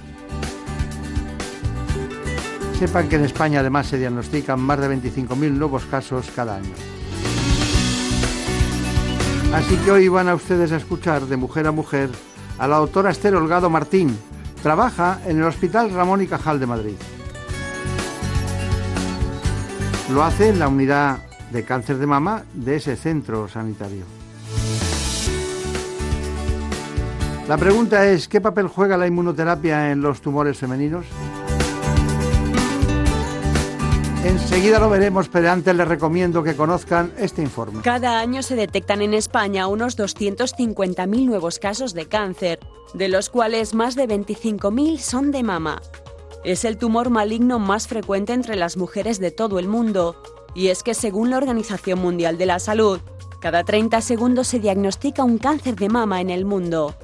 Sepan 2.79 3.09
que 3.09 3.17
en 3.17 3.25
España 3.25 3.59
además 3.59 3.89
se 3.89 3.99
diagnostican 3.99 4.61
más 4.61 4.79
de 4.79 4.97
25.000 4.97 5.51
nuevos 5.51 5.85
casos 5.87 6.31
cada 6.37 6.55
año. 6.55 6.73
Así 9.53 9.75
que 9.79 9.91
hoy 9.91 10.07
van 10.07 10.29
a 10.29 10.37
ustedes 10.37 10.71
a 10.71 10.77
escuchar 10.77 11.23
de 11.23 11.37
mujer 11.37 11.67
a 11.67 11.73
mujer 11.73 12.11
a 12.59 12.69
la 12.69 12.77
doctora 12.77 13.11
Esther 13.11 13.35
Holgado 13.35 13.69
Martín. 13.71 14.17
Trabaja 14.63 15.19
en 15.27 15.39
el 15.39 15.47
Hospital 15.47 15.91
Ramón 15.91 16.23
y 16.23 16.29
Cajal 16.29 16.61
de 16.61 16.67
Madrid. 16.67 16.97
Lo 20.13 20.23
hace 20.23 20.51
en 20.51 20.61
la 20.61 20.69
unidad 20.69 21.34
de 21.55 21.65
cáncer 21.65 21.99
de 21.99 22.07
mama 22.07 22.45
de 22.53 22.77
ese 22.77 22.97
centro 22.97 23.49
sanitario. 23.49 24.05
La 27.49 27.57
pregunta 27.57 28.07
es, 28.07 28.27
¿qué 28.27 28.41
papel 28.41 28.67
juega 28.67 28.97
la 28.97 29.07
inmunoterapia 29.07 29.93
en 29.93 30.03
los 30.03 30.21
tumores 30.21 30.59
femeninos? 30.59 31.07
Enseguida 34.25 34.81
lo 34.81 34.89
veremos, 34.91 35.29
pero 35.29 35.51
antes 35.51 35.77
les 35.77 35.87
recomiendo 35.87 36.43
que 36.43 36.57
conozcan 36.57 37.13
este 37.19 37.43
informe. 37.43 37.83
Cada 37.83 38.19
año 38.19 38.43
se 38.43 38.57
detectan 38.57 39.03
en 39.03 39.15
España 39.15 39.69
unos 39.69 39.97
250.000 39.97 41.27
nuevos 41.27 41.59
casos 41.59 41.95
de 41.95 42.07
cáncer, 42.07 42.59
de 42.95 43.09
los 43.09 43.29
cuales 43.31 43.75
más 43.75 43.95
de 43.95 44.09
25.000 44.09 44.99
son 44.99 45.31
de 45.31 45.43
mama. 45.43 45.83
Es 46.43 46.65
el 46.65 46.79
tumor 46.79 47.11
maligno 47.11 47.59
más 47.59 47.87
frecuente 47.87 48.33
entre 48.33 48.57
las 48.57 48.77
mujeres 48.77 49.21
de 49.21 49.31
todo 49.31 49.59
el 49.59 49.69
mundo 49.69 50.17
y 50.55 50.69
es 50.69 50.83
que 50.83 50.95
según 50.95 51.31
la 51.31 51.39
Organización 51.39 52.01
Mundial 52.01 52.39
de 52.39 52.47
la 52.47 52.59
Salud, 52.59 53.01
cada 53.41 53.65
30 53.65 54.01
segundos 54.01 54.49
se 54.49 54.61
diagnostica 54.61 55.25
un 55.25 55.39
cáncer 55.39 55.77
de 55.77 55.89
mama 55.89 56.21
en 56.21 56.31
el 56.31 56.45
mundo. 56.45 56.95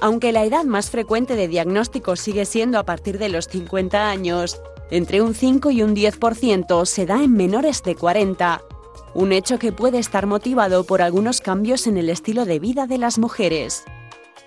Aunque 0.00 0.32
la 0.32 0.44
edad 0.44 0.64
más 0.64 0.90
frecuente 0.90 1.36
de 1.36 1.48
diagnóstico 1.48 2.16
sigue 2.16 2.44
siendo 2.44 2.78
a 2.78 2.84
partir 2.84 3.18
de 3.18 3.28
los 3.28 3.46
50 3.48 4.08
años, 4.08 4.60
entre 4.90 5.20
un 5.20 5.34
5 5.34 5.70
y 5.70 5.82
un 5.82 5.94
10% 5.94 6.84
se 6.86 7.06
da 7.06 7.22
en 7.22 7.34
menores 7.34 7.82
de 7.82 7.94
40, 7.94 8.62
un 9.14 9.32
hecho 9.32 9.58
que 9.58 9.72
puede 9.72 9.98
estar 9.98 10.26
motivado 10.26 10.84
por 10.84 11.02
algunos 11.02 11.40
cambios 11.40 11.86
en 11.86 11.98
el 11.98 12.08
estilo 12.08 12.44
de 12.44 12.58
vida 12.58 12.86
de 12.86 12.98
las 12.98 13.18
mujeres. 13.18 13.84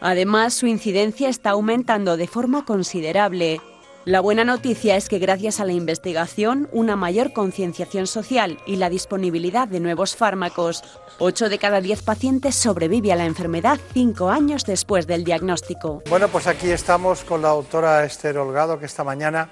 Además, 0.02 0.54
su 0.54 0.68
incidencia 0.68 1.30
está 1.30 1.52
aumentando 1.52 2.18
de 2.18 2.28
forma 2.28 2.66
considerable 2.66 3.62
la 4.06 4.22
buena 4.22 4.44
noticia 4.44 4.98
es 4.98 5.10
que 5.10 5.18
gracias 5.18 5.60
a 5.60 5.66
la 5.66 5.72
investigación, 5.72 6.70
una 6.72 6.96
mayor 6.96 7.34
concienciación 7.34 8.06
social 8.06 8.60
y 8.68 8.76
la 8.76 8.92
disponibilidad 8.92 9.68
de 9.68 9.80
nuevos 9.80 10.16
fármacos, 10.16 10.84
8 11.18 11.50
de 11.50 11.58
cada 11.58 11.82
10 11.82 12.04
pacientes 12.04 12.54
sobrevive 12.54 13.12
a 13.12 13.16
la 13.16 13.26
enfermedad 13.26 13.80
5 13.94 14.30
años 14.30 14.64
después 14.64 15.08
del 15.08 15.24
diagnóstico. 15.24 16.04
Bueno, 16.08 16.28
pues 16.28 16.46
aquí 16.46 16.70
estamos 16.70 17.24
con 17.24 17.42
la 17.42 17.50
doctora 17.50 18.06
Esther 18.06 18.38
Holgado, 18.38 18.78
que 18.78 18.86
esta 18.86 19.04
mañana 19.04 19.50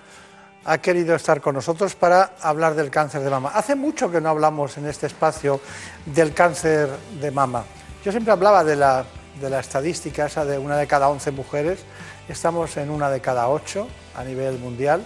ha 0.66 0.78
querido 0.78 1.16
estar 1.16 1.42
con 1.42 1.56
nosotros 1.56 1.96
para 1.96 2.36
hablar 2.40 2.76
del 2.76 2.92
cáncer 2.92 3.24
de 3.24 3.32
mama. 3.32 3.50
Hace 3.56 3.74
mucho 3.74 4.12
que 4.12 4.22
no 4.22 4.30
hablamos 4.30 4.78
en 4.78 4.86
este 4.86 5.08
espacio 5.08 5.62
del 6.06 6.32
cáncer 6.32 6.90
de 7.20 7.32
mama. 7.32 7.64
Yo 8.06 8.12
siempre 8.12 8.32
hablaba 8.32 8.64
de 8.64 8.76
la, 8.76 9.04
de 9.42 9.50
la 9.50 9.62
estadística 9.62 10.28
esa 10.28 10.46
de 10.46 10.60
una 10.60 10.78
de 10.78 10.86
cada 10.86 11.10
11 11.10 11.32
mujeres, 11.32 11.80
estamos 12.28 12.78
en 12.78 12.90
una 12.90 13.10
de 13.10 13.22
cada 13.22 13.50
8 13.50 13.88
a 14.16 14.24
nivel 14.24 14.58
mundial, 14.60 15.04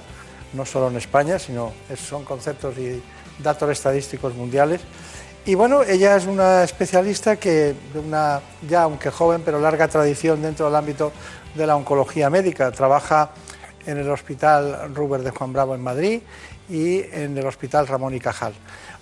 no 0.53 0.65
solo 0.65 0.87
en 0.89 0.97
España, 0.97 1.39
sino 1.39 1.73
son 1.95 2.23
conceptos 2.23 2.77
y 2.77 3.01
datos 3.39 3.69
estadísticos 3.69 4.33
mundiales. 4.35 4.81
Y 5.45 5.55
bueno, 5.55 5.83
ella 5.83 6.17
es 6.17 6.25
una 6.25 6.63
especialista 6.63 7.37
que, 7.37 7.73
de 7.93 7.99
una 7.99 8.41
ya 8.67 8.83
aunque 8.83 9.09
joven, 9.09 9.41
pero 9.45 9.59
larga 9.59 9.87
tradición 9.87 10.41
dentro 10.41 10.65
del 10.65 10.75
ámbito 10.75 11.13
de 11.55 11.65
la 11.65 11.75
oncología 11.75 12.29
médica. 12.29 12.69
Trabaja 12.71 13.31
en 13.85 13.97
el 13.97 14.09
Hospital 14.11 14.93
Ruber 14.93 15.21
de 15.21 15.31
Juan 15.31 15.53
Bravo 15.53 15.73
en 15.73 15.81
Madrid 15.81 16.21
y 16.69 16.99
en 17.13 17.37
el 17.37 17.45
Hospital 17.47 17.87
Ramón 17.87 18.13
y 18.13 18.19
Cajal. 18.19 18.53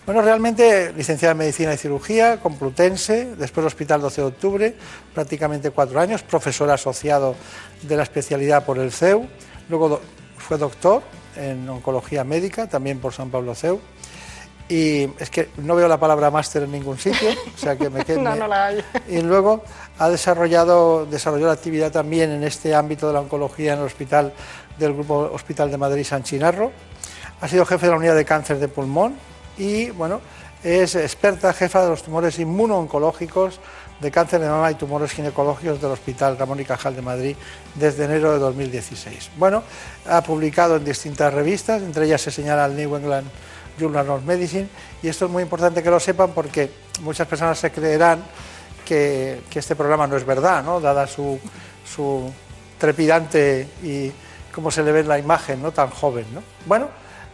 Bueno, 0.06 0.22
realmente 0.22 0.94
licenciada 0.94 1.32
en 1.32 1.40
Medicina 1.40 1.74
y 1.74 1.78
Cirugía, 1.78 2.40
Complutense, 2.40 3.36
después 3.38 3.66
Hospital 3.66 4.02
12 4.02 4.22
de 4.22 4.28
Octubre, 4.28 4.76
prácticamente 5.16 5.72
cuatro 5.72 6.00
años, 6.00 6.22
profesor 6.22 6.70
asociado 6.70 7.36
de 7.88 7.98
la 7.98 8.04
especialidad 8.04 8.66
por 8.66 8.78
el 8.78 8.92
CEU, 8.92 9.28
luego 9.70 10.02
fue 10.38 10.58
doctor 10.58 11.04
en 11.36 11.68
Oncología 11.68 12.24
Médica, 12.24 12.68
también 12.68 13.00
por 13.00 13.14
San 13.14 13.30
Pablo 13.30 13.56
CEU, 13.56 13.80
y 14.68 15.08
es 15.20 15.30
que 15.30 15.50
no 15.58 15.76
veo 15.76 15.88
la 15.88 16.00
palabra 16.00 16.32
máster 16.32 16.64
en 16.64 16.72
ningún 16.72 16.98
sitio, 16.98 17.30
o 17.32 17.58
sea 17.58 17.78
que 17.78 17.90
me 17.90 18.04
quedo. 18.06 18.22
no, 18.22 18.36
no 18.36 18.48
la 18.48 18.68
hay. 18.68 18.84
Y 19.08 19.22
luego 19.22 19.64
ha 20.00 20.10
desarrollado, 20.10 21.06
desarrolló 21.06 21.48
la 21.48 21.54
actividad 21.54 21.92
también 21.92 22.32
en 22.32 22.44
este 22.44 22.74
ámbito 22.74 23.08
de 23.08 23.14
la 23.14 23.22
oncología 23.22 23.74
en 23.74 23.80
el 23.80 23.86
hospital 23.86 24.34
del 24.80 24.94
Grupo 24.94 25.30
Hospital 25.34 25.70
de 25.70 25.78
Madrid 25.78 26.04
San 26.04 26.24
Chinarro. 26.24 26.72
Ha 27.42 27.48
sido 27.48 27.66
jefe 27.66 27.86
de 27.86 27.92
la 27.92 27.98
unidad 27.98 28.16
de 28.16 28.26
cáncer 28.26 28.60
de 28.60 28.68
pulmón 28.68 29.16
y, 29.58 29.92
bueno, 29.92 30.22
es 30.64 30.96
experta 30.96 31.54
jefa 31.54 31.84
de 31.84 31.90
los 31.90 32.02
tumores 32.02 32.40
inmunooncológicos 32.40 33.60
de 34.00 34.12
cáncer 34.12 34.42
de 34.42 34.50
mama 34.50 34.72
y 34.72 34.76
tumores 34.76 35.12
ginecológicos 35.12 35.82
del 35.82 35.92
Hospital 35.92 36.38
Ramón 36.38 36.60
y 36.60 36.66
Cajal 36.66 36.96
de 36.96 37.02
Madrid 37.02 37.36
desde 37.76 38.06
enero 38.06 38.34
de 38.34 38.40
2016. 38.40 39.32
Bueno, 39.38 39.64
ha 40.08 40.22
publicado 40.22 40.76
en 40.76 40.86
distintas 40.86 41.34
revistas, 41.34 41.82
entre 41.82 42.06
ellas 42.06 42.22
se 42.22 42.32
señala 42.32 42.66
el 42.66 42.76
New 42.76 42.96
England 42.96 43.28
Journal 43.80 44.10
of 44.10 44.24
Medicine, 44.24 44.68
y 45.02 45.08
esto 45.08 45.26
es 45.26 45.32
muy 45.32 45.44
importante 45.44 45.82
que 45.82 45.90
lo 45.90 46.00
sepan 46.00 46.32
porque 46.32 46.72
muchas 47.02 47.28
personas 47.28 47.58
se 47.58 47.72
creerán 47.72 48.24
que, 48.86 49.42
este 49.54 49.76
programa 49.76 50.08
no 50.08 50.16
es 50.16 50.26
verdad, 50.26 50.64
¿no? 50.64 50.80
dada 50.80 51.08
su, 51.08 51.40
su 51.86 52.32
trepidante 52.78 53.68
y 53.84 54.12
cómo 54.54 54.72
se 54.72 54.84
le 54.84 54.92
ve 54.92 55.00
en 55.02 55.08
la 55.08 55.20
imagen, 55.20 55.62
¿no? 55.62 55.72
tan 55.72 55.90
joven. 55.90 56.26
¿no? 56.34 56.44
Bueno, 56.66 56.90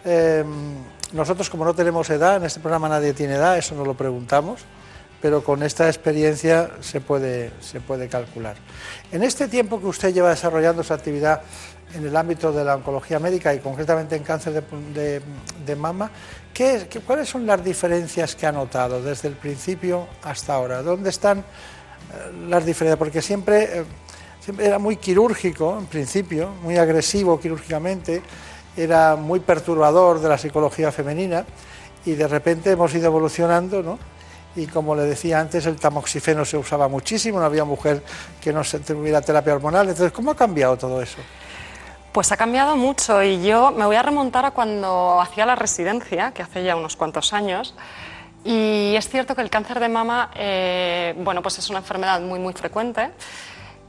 em, 0.05 0.75
nosotros 1.13 1.49
como 1.49 1.65
no 1.65 1.73
tenemos 1.73 2.09
edad, 2.09 2.37
en 2.37 2.45
este 2.45 2.59
programa 2.59 2.87
nadie 2.87 3.13
tiene 3.13 3.35
edad, 3.35 3.57
eso 3.57 3.75
no 3.75 3.83
lo 3.83 3.93
preguntamos, 3.93 4.61
pero 5.21 5.43
con 5.43 5.61
esta 5.63 5.87
experiencia 5.87 6.71
se 6.81 6.99
puede, 6.99 7.51
se 7.61 7.79
puede 7.79 8.07
calcular. 8.07 8.55
En 9.11 9.23
este 9.23 9.47
tiempo 9.47 9.79
que 9.79 9.85
usted 9.85 10.13
lleva 10.13 10.29
desarrollando 10.29 10.83
su 10.83 10.93
actividad 10.93 11.41
en 11.93 12.05
el 12.05 12.15
ámbito 12.15 12.51
de 12.51 12.63
la 12.63 12.75
oncología 12.75 13.19
médica 13.19 13.53
y 13.53 13.59
concretamente 13.59 14.15
en 14.15 14.23
cáncer 14.23 14.63
de, 14.63 15.75
mama, 15.75 16.09
¿qué, 16.53 16.87
cuáles 17.05 17.29
son 17.29 17.45
las 17.45 17.63
diferencias 17.63 18.35
que 18.35 18.47
ha 18.47 18.51
notado 18.51 19.01
desde 19.01 19.27
el 19.27 19.35
principio 19.35 20.07
hasta 20.23 20.55
ahora? 20.55 20.81
¿Dónde 20.81 21.09
están 21.09 21.39
eh, 21.39 21.43
las 22.47 22.65
diferencias? 22.65 22.97
Porque 22.97 23.21
siempre, 23.21 23.79
eh, 23.79 23.83
siempre 24.39 24.65
era 24.65 24.79
muy 24.79 24.97
quirúrgico 24.97 25.77
en 25.77 25.85
principio, 25.85 26.49
muy 26.63 26.77
agresivo 26.77 27.39
quirúrgicamente, 27.39 28.21
era 28.75 29.17
muy 29.17 29.41
perturbador 29.41 30.19
de 30.21 30.29
la 30.29 30.37
psicología 30.37 30.91
femenina 30.91 31.45
y 32.05 32.13
de 32.13 32.27
repente 32.27 32.71
hemos 32.71 32.93
ido 32.95 33.07
evolucionando, 33.07 33.83
¿no? 33.83 33.99
Y 34.55 34.67
como 34.67 34.95
le 34.95 35.03
decía 35.03 35.39
antes, 35.39 35.65
el 35.65 35.77
tamoxifeno 35.77 36.43
se 36.45 36.57
usaba 36.57 36.87
muchísimo, 36.87 37.39
no 37.39 37.45
había 37.45 37.63
mujer 37.63 38.03
que 38.41 38.51
no 38.51 38.63
se 38.63 38.79
tuviera 38.79 39.21
terapia 39.21 39.55
hormonal. 39.55 39.89
Entonces, 39.89 40.11
¿cómo 40.11 40.31
ha 40.31 40.35
cambiado 40.35 40.77
todo 40.77 41.01
eso? 41.01 41.17
Pues 42.11 42.31
ha 42.31 42.37
cambiado 42.37 42.75
mucho 42.75 43.23
y 43.23 43.41
yo 43.41 43.71
me 43.71 43.85
voy 43.85 43.95
a 43.95 44.03
remontar 44.03 44.45
a 44.45 44.51
cuando 44.51 45.21
hacía 45.21 45.45
la 45.45 45.55
residencia, 45.55 46.31
que 46.33 46.41
hace 46.41 46.63
ya 46.63 46.75
unos 46.75 46.97
cuantos 46.97 47.31
años. 47.31 47.73
Y 48.43 48.95
es 48.95 49.07
cierto 49.07 49.35
que 49.35 49.41
el 49.41 49.49
cáncer 49.49 49.79
de 49.79 49.87
mama, 49.87 50.31
eh, 50.35 51.13
bueno, 51.19 51.41
pues 51.41 51.59
es 51.59 51.69
una 51.69 51.79
enfermedad 51.79 52.19
muy, 52.19 52.39
muy 52.39 52.53
frecuente. 52.53 53.11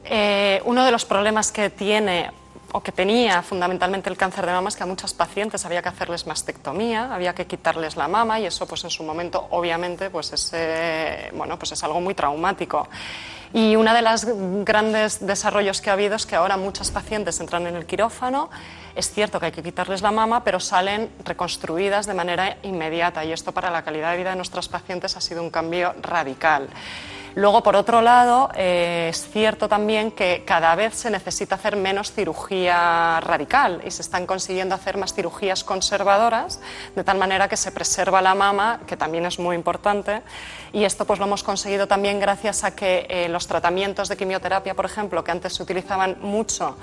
Eh, 0.05 0.61
uno 0.65 0.85
de 0.85 0.91
los 0.91 1.05
problemas 1.05 1.51
que 1.51 1.71
tiene 1.71 2.31
o 2.73 2.83
que 2.83 2.93
tenía 2.93 3.43
fundamentalmente 3.43 4.09
el 4.09 4.17
cáncer 4.17 4.47
de 4.47 4.53
mama 4.53 4.69
es 4.69 4.77
que 4.77 4.83
a 4.83 4.87
muchas 4.87 5.13
pacientes 5.13 5.65
había 5.65 5.83
que 5.83 5.91
hacerles 5.91 6.27
mastectomía, 6.27 7.15
había 7.15 7.35
que 7.35 7.47
quitarles 7.47 7.97
la 7.97 8.09
mama 8.09 8.41
y 8.41 8.47
eso 8.47 8.67
pues 8.67 8.85
en 8.85 8.91
su 8.91 9.03
momento 9.05 9.47
obviamente 9.51 10.09
pues 10.11 10.33
es, 10.33 10.53
bueno, 11.35 11.59
pues 11.59 11.73
es 11.73 11.85
algo 11.85 12.01
muy 12.01 12.15
traumático. 12.15 12.89
Y 13.55 13.77
uno 13.77 13.93
de 13.93 14.01
los 14.01 14.25
grandes 14.65 15.27
desarrollos 15.27 15.83
que 15.83 15.91
ha 15.91 15.93
habido 15.93 16.17
es 16.17 16.25
que 16.25 16.35
ahora 16.35 16.57
muchas 16.57 16.91
pacientes 16.91 17.39
entran 17.39 17.67
en 17.67 17.77
el 17.77 17.85
quirófano, 17.85 18.49
es 18.97 19.11
cierto 19.11 19.39
que 19.39 19.47
hay 19.47 19.53
que 19.53 19.63
quitarles 19.63 20.01
la 20.01 20.11
mama, 20.11 20.43
pero 20.43 20.59
salen 20.59 21.11
reconstruidas 21.23 22.07
de 22.07 22.15
manera 22.15 22.57
inmediata 22.63 23.23
y 23.27 23.33
esto 23.33 23.53
para 23.53 23.71
la 23.71 23.83
calidad 23.83 24.13
de 24.13 24.17
vida 24.17 24.31
de 24.31 24.37
nuestras 24.37 24.69
pacientes 24.69 25.17
ha 25.19 25.21
sido 25.21 25.43
un 25.43 25.51
cambio 25.51 25.95
radical. 26.01 26.69
Luego, 27.35 27.63
por 27.63 27.77
otro 27.77 28.03
lado, 28.03 28.51
eh, 28.55 29.09
es 29.11 29.29
cierto 29.31 29.69
también 29.69 30.11
que 30.11 30.45
cada 30.47 30.75
vez 30.75 30.95
se 30.95 31.11
necesita 31.11 31.55
hacer 31.55 31.77
menos 31.77 32.13
cirugía 32.13 33.21
radical 33.21 33.81
y 33.87 33.91
se 33.91 34.03
están 34.03 34.27
consiguiendo 34.27 34.75
hacer 34.75 34.99
más 34.99 35.15
cirugías 35.15 35.65
conservadoras, 35.65 36.61
de 36.95 37.05
tal 37.05 37.17
manera 37.19 37.49
que 37.49 37.57
se 37.57 37.73
preserva 37.73 38.21
la 38.21 38.35
mama, 38.35 38.81
que 38.87 38.97
también 38.97 39.25
es 39.25 39.39
muy 39.39 39.57
importante. 39.57 40.23
Y 40.73 40.85
esto 40.85 41.07
pues 41.07 41.19
lo 41.19 41.27
hemos 41.27 41.43
conseguido 41.43 41.89
también 41.89 42.21
gracias 42.21 42.65
a 42.65 42.75
que 42.75 43.07
eh, 43.09 43.29
los 43.29 43.47
tratamientos 43.47 44.09
de 44.09 44.17
quimioterapia, 44.17 44.75
por 44.75 44.85
ejemplo, 44.85 45.25
que 45.25 45.31
antes 45.31 45.55
se 45.55 45.63
utilizaban 45.63 46.19
mucho 46.21 46.77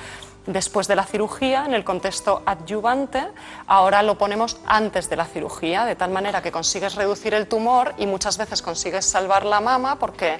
después 0.46 0.88
de 0.88 0.96
la 0.96 1.04
cirugía, 1.04 1.66
en 1.66 1.74
el 1.74 1.84
contexto 1.84 2.42
adyuvante, 2.46 3.28
ahora 3.68 4.02
lo 4.04 4.18
ponemos 4.18 4.58
antes 4.66 5.10
de 5.10 5.16
la 5.16 5.26
cirugía, 5.26 5.86
de 5.86 5.96
tal 5.96 6.12
manera 6.12 6.42
que 6.42 6.52
consigues 6.52 6.96
reducir 6.96 7.34
el 7.34 7.48
tumor 7.48 7.94
y 7.98 8.06
muchas 8.06 8.38
veces 8.38 8.62
consigues 8.62 9.06
salvar 9.06 9.46
la 9.46 9.60
mama 9.60 9.98
porque 9.98 10.40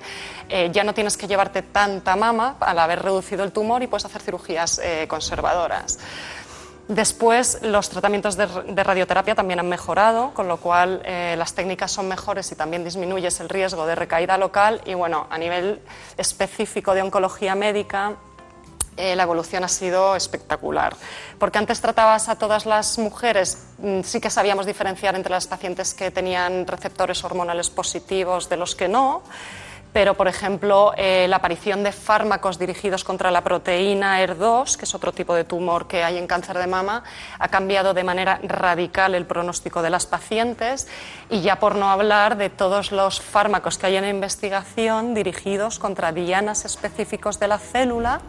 eh, 0.50 0.70
ya 0.72 0.84
no 0.84 0.94
tienes 0.94 1.18
que 1.18 1.28
llevarte 1.28 1.62
tanta 1.62 2.16
mama 2.16 2.56
al 2.60 2.80
haber 2.80 3.02
reducido 3.02 3.44
el 3.44 3.52
tumor 3.52 3.84
y 3.84 3.88
puedes 3.88 4.06
hacer 4.06 4.22
cirugías 4.22 4.80
eh, 4.84 5.06
conservadoras. 5.08 6.00
Después, 6.90 7.60
los 7.62 7.88
tratamientos 7.90 8.36
de, 8.36 8.48
radioterapia 8.84 9.36
también 9.36 9.60
han 9.60 9.70
mejorado, 9.70 10.34
con 10.34 10.48
lo 10.48 10.58
cual 10.58 11.04
eh, 11.06 11.36
las 11.38 11.54
técnicas 11.54 11.92
son 11.92 12.08
mejores 12.08 12.52
y 12.52 12.56
también 12.56 12.84
disminuyes 12.84 13.40
el 13.42 13.48
riesgo 13.48 13.86
de 13.86 13.94
recaída 13.94 14.40
local. 14.40 14.82
Y 14.86 14.96
bueno, 14.96 15.28
a 15.30 15.38
nivel 15.38 15.82
específico 16.18 16.96
de 16.96 17.04
oncología 17.04 17.54
médica, 17.54 18.16
eh, 19.00 19.16
la 19.16 19.24
evolución 19.24 19.64
ha 19.64 19.70
sido 19.70 20.16
espectacular. 20.16 20.96
Porque 21.40 21.58
antes 21.58 21.80
tratabas 21.80 22.28
a 22.28 22.36
todas 22.36 22.66
las 22.66 22.98
mujeres, 23.00 23.58
mm, 23.78 24.02
sí 24.02 24.20
que 24.20 24.30
sabíamos 24.30 24.66
diferenciar 24.66 25.16
entre 25.16 25.32
las 25.32 25.48
pacientes 25.48 25.94
que 25.94 26.12
tenían 26.12 26.68
receptores 26.68 27.24
hormonales 27.24 27.70
positivos 27.70 28.50
de 28.50 28.58
los 28.58 28.76
que 28.76 28.90
no, 28.90 29.24
pero 29.94 30.16
por 30.16 30.28
ejemplo 30.28 30.94
eh, 30.98 31.28
la 31.30 31.38
aparición 31.38 31.84
de 31.84 31.92
fármacos 31.92 32.60
dirigidos 32.60 33.04
contra 33.04 33.32
la 33.32 33.44
proteína 33.44 34.22
ER2, 34.22 34.76
que 34.76 34.86
es 34.86 34.94
otro 34.94 35.12
tipo 35.12 35.34
de 35.34 35.44
tumor 35.44 35.88
que 35.88 36.04
hay 36.04 36.18
en 36.18 36.28
cáncer 36.28 36.58
de 36.58 36.68
mama, 36.68 37.04
ha 37.40 37.48
cambiado 37.48 37.94
de 37.94 38.04
manera 38.04 38.40
radical 38.44 39.16
el 39.16 39.26
pronóstico 39.26 39.82
de 39.82 39.90
las 39.90 40.06
pacientes 40.06 40.88
y 41.30 41.42
ya 41.42 41.60
por 41.60 41.76
no 41.76 41.90
hablar 41.90 42.38
de 42.38 42.50
todos 42.50 42.92
los 42.92 43.22
fármacos 43.22 43.78
que 43.78 43.88
hay 43.88 43.96
en 43.96 44.08
investigación 44.08 45.14
dirigidos 45.14 45.80
contra 45.80 46.12
dianas 46.12 46.66
específicos 46.66 47.40
de 47.40 47.48
la 47.48 47.58
célula 47.58 48.22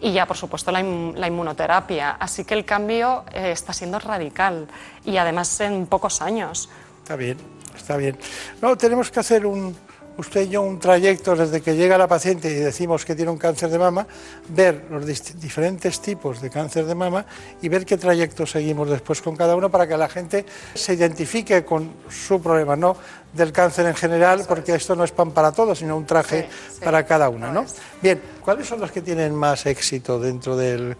y 0.00 0.12
ya, 0.12 0.26
por 0.26 0.36
supuesto, 0.36 0.70
la, 0.70 0.80
inmunoterapia. 0.80 2.12
Así 2.12 2.44
que 2.44 2.54
el 2.54 2.64
cambio 2.64 3.24
eh, 3.32 3.52
está 3.52 3.72
siendo 3.72 3.98
radical 3.98 4.66
y 5.04 5.16
además 5.16 5.60
en 5.60 5.86
pocos 5.86 6.22
años. 6.22 6.68
Está 7.02 7.16
bien, 7.16 7.38
está 7.76 7.96
bien. 7.96 8.18
No, 8.60 8.76
tenemos 8.76 9.10
que 9.10 9.20
hacer 9.20 9.46
un, 9.46 9.76
usted 10.18 10.42
y 10.42 10.48
yo 10.48 10.62
un 10.62 10.78
trayecto 10.78 11.36
desde 11.36 11.60
que 11.60 11.76
llega 11.76 11.98
la 11.98 12.08
paciente 12.08 12.50
y 12.50 12.54
decimos 12.54 13.04
que 13.04 13.14
tiene 13.14 13.30
un 13.30 13.38
cáncer 13.38 13.70
de 13.70 13.78
mama, 13.78 14.06
ver 14.48 14.86
los 14.90 15.06
diferentes 15.06 16.00
tipos 16.00 16.40
de 16.40 16.50
cáncer 16.50 16.86
de 16.86 16.94
mama 16.94 17.26
y 17.62 17.68
ver 17.68 17.84
qué 17.84 17.96
trayecto 17.96 18.46
seguimos 18.46 18.88
después 18.88 19.22
con 19.22 19.36
cada 19.36 19.56
uno 19.56 19.70
para 19.70 19.86
que 19.86 19.96
la 19.96 20.08
gente 20.08 20.44
se 20.74 20.94
identifique 20.94 21.64
con 21.64 21.90
su 22.08 22.40
problema, 22.40 22.76
no 22.76 22.96
del 23.32 23.52
cáncer 23.52 23.86
en 23.86 23.94
general, 23.94 24.44
porque 24.48 24.74
esto 24.74 24.96
no 24.96 25.04
es 25.04 25.12
pan 25.12 25.30
para 25.30 25.52
todos, 25.52 25.78
sino 25.78 25.96
un 25.96 26.06
traje 26.06 26.48
para 26.82 27.04
cada 27.04 27.28
uno. 27.28 27.52
¿no? 27.52 27.66
Bien, 28.00 28.20
¿cuáles 28.42 28.66
son 28.66 28.80
los 28.80 28.90
que 28.90 29.02
tienen 29.02 29.34
más 29.34 29.66
éxito 29.66 30.18
dentro 30.18 30.56
del... 30.56 30.96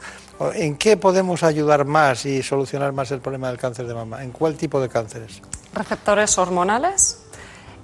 ¿En 0.53 0.77
qué 0.77 0.99
podemos 0.99 1.43
ayudar 1.43 1.87
más 1.87 2.27
y 2.27 2.43
solucionar 2.43 2.93
más 2.93 3.11
el 3.11 3.21
problema 3.21 3.49
del 3.49 3.57
cáncer 3.57 3.87
de 3.87 3.95
mama? 3.95 4.23
¿En 4.23 4.33
cuál 4.33 4.55
tipo 4.55 4.79
de 4.81 4.91
cánceres? 4.91 5.41
Receptores 5.73 6.37
hormonales 6.37 7.26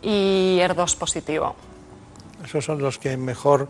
y 0.02 0.58
ER2 0.58 0.96
positivo. 0.96 1.54
Esos 2.44 2.64
son 2.64 2.80
los 2.80 2.98
que 2.98 3.16
mejor 3.16 3.68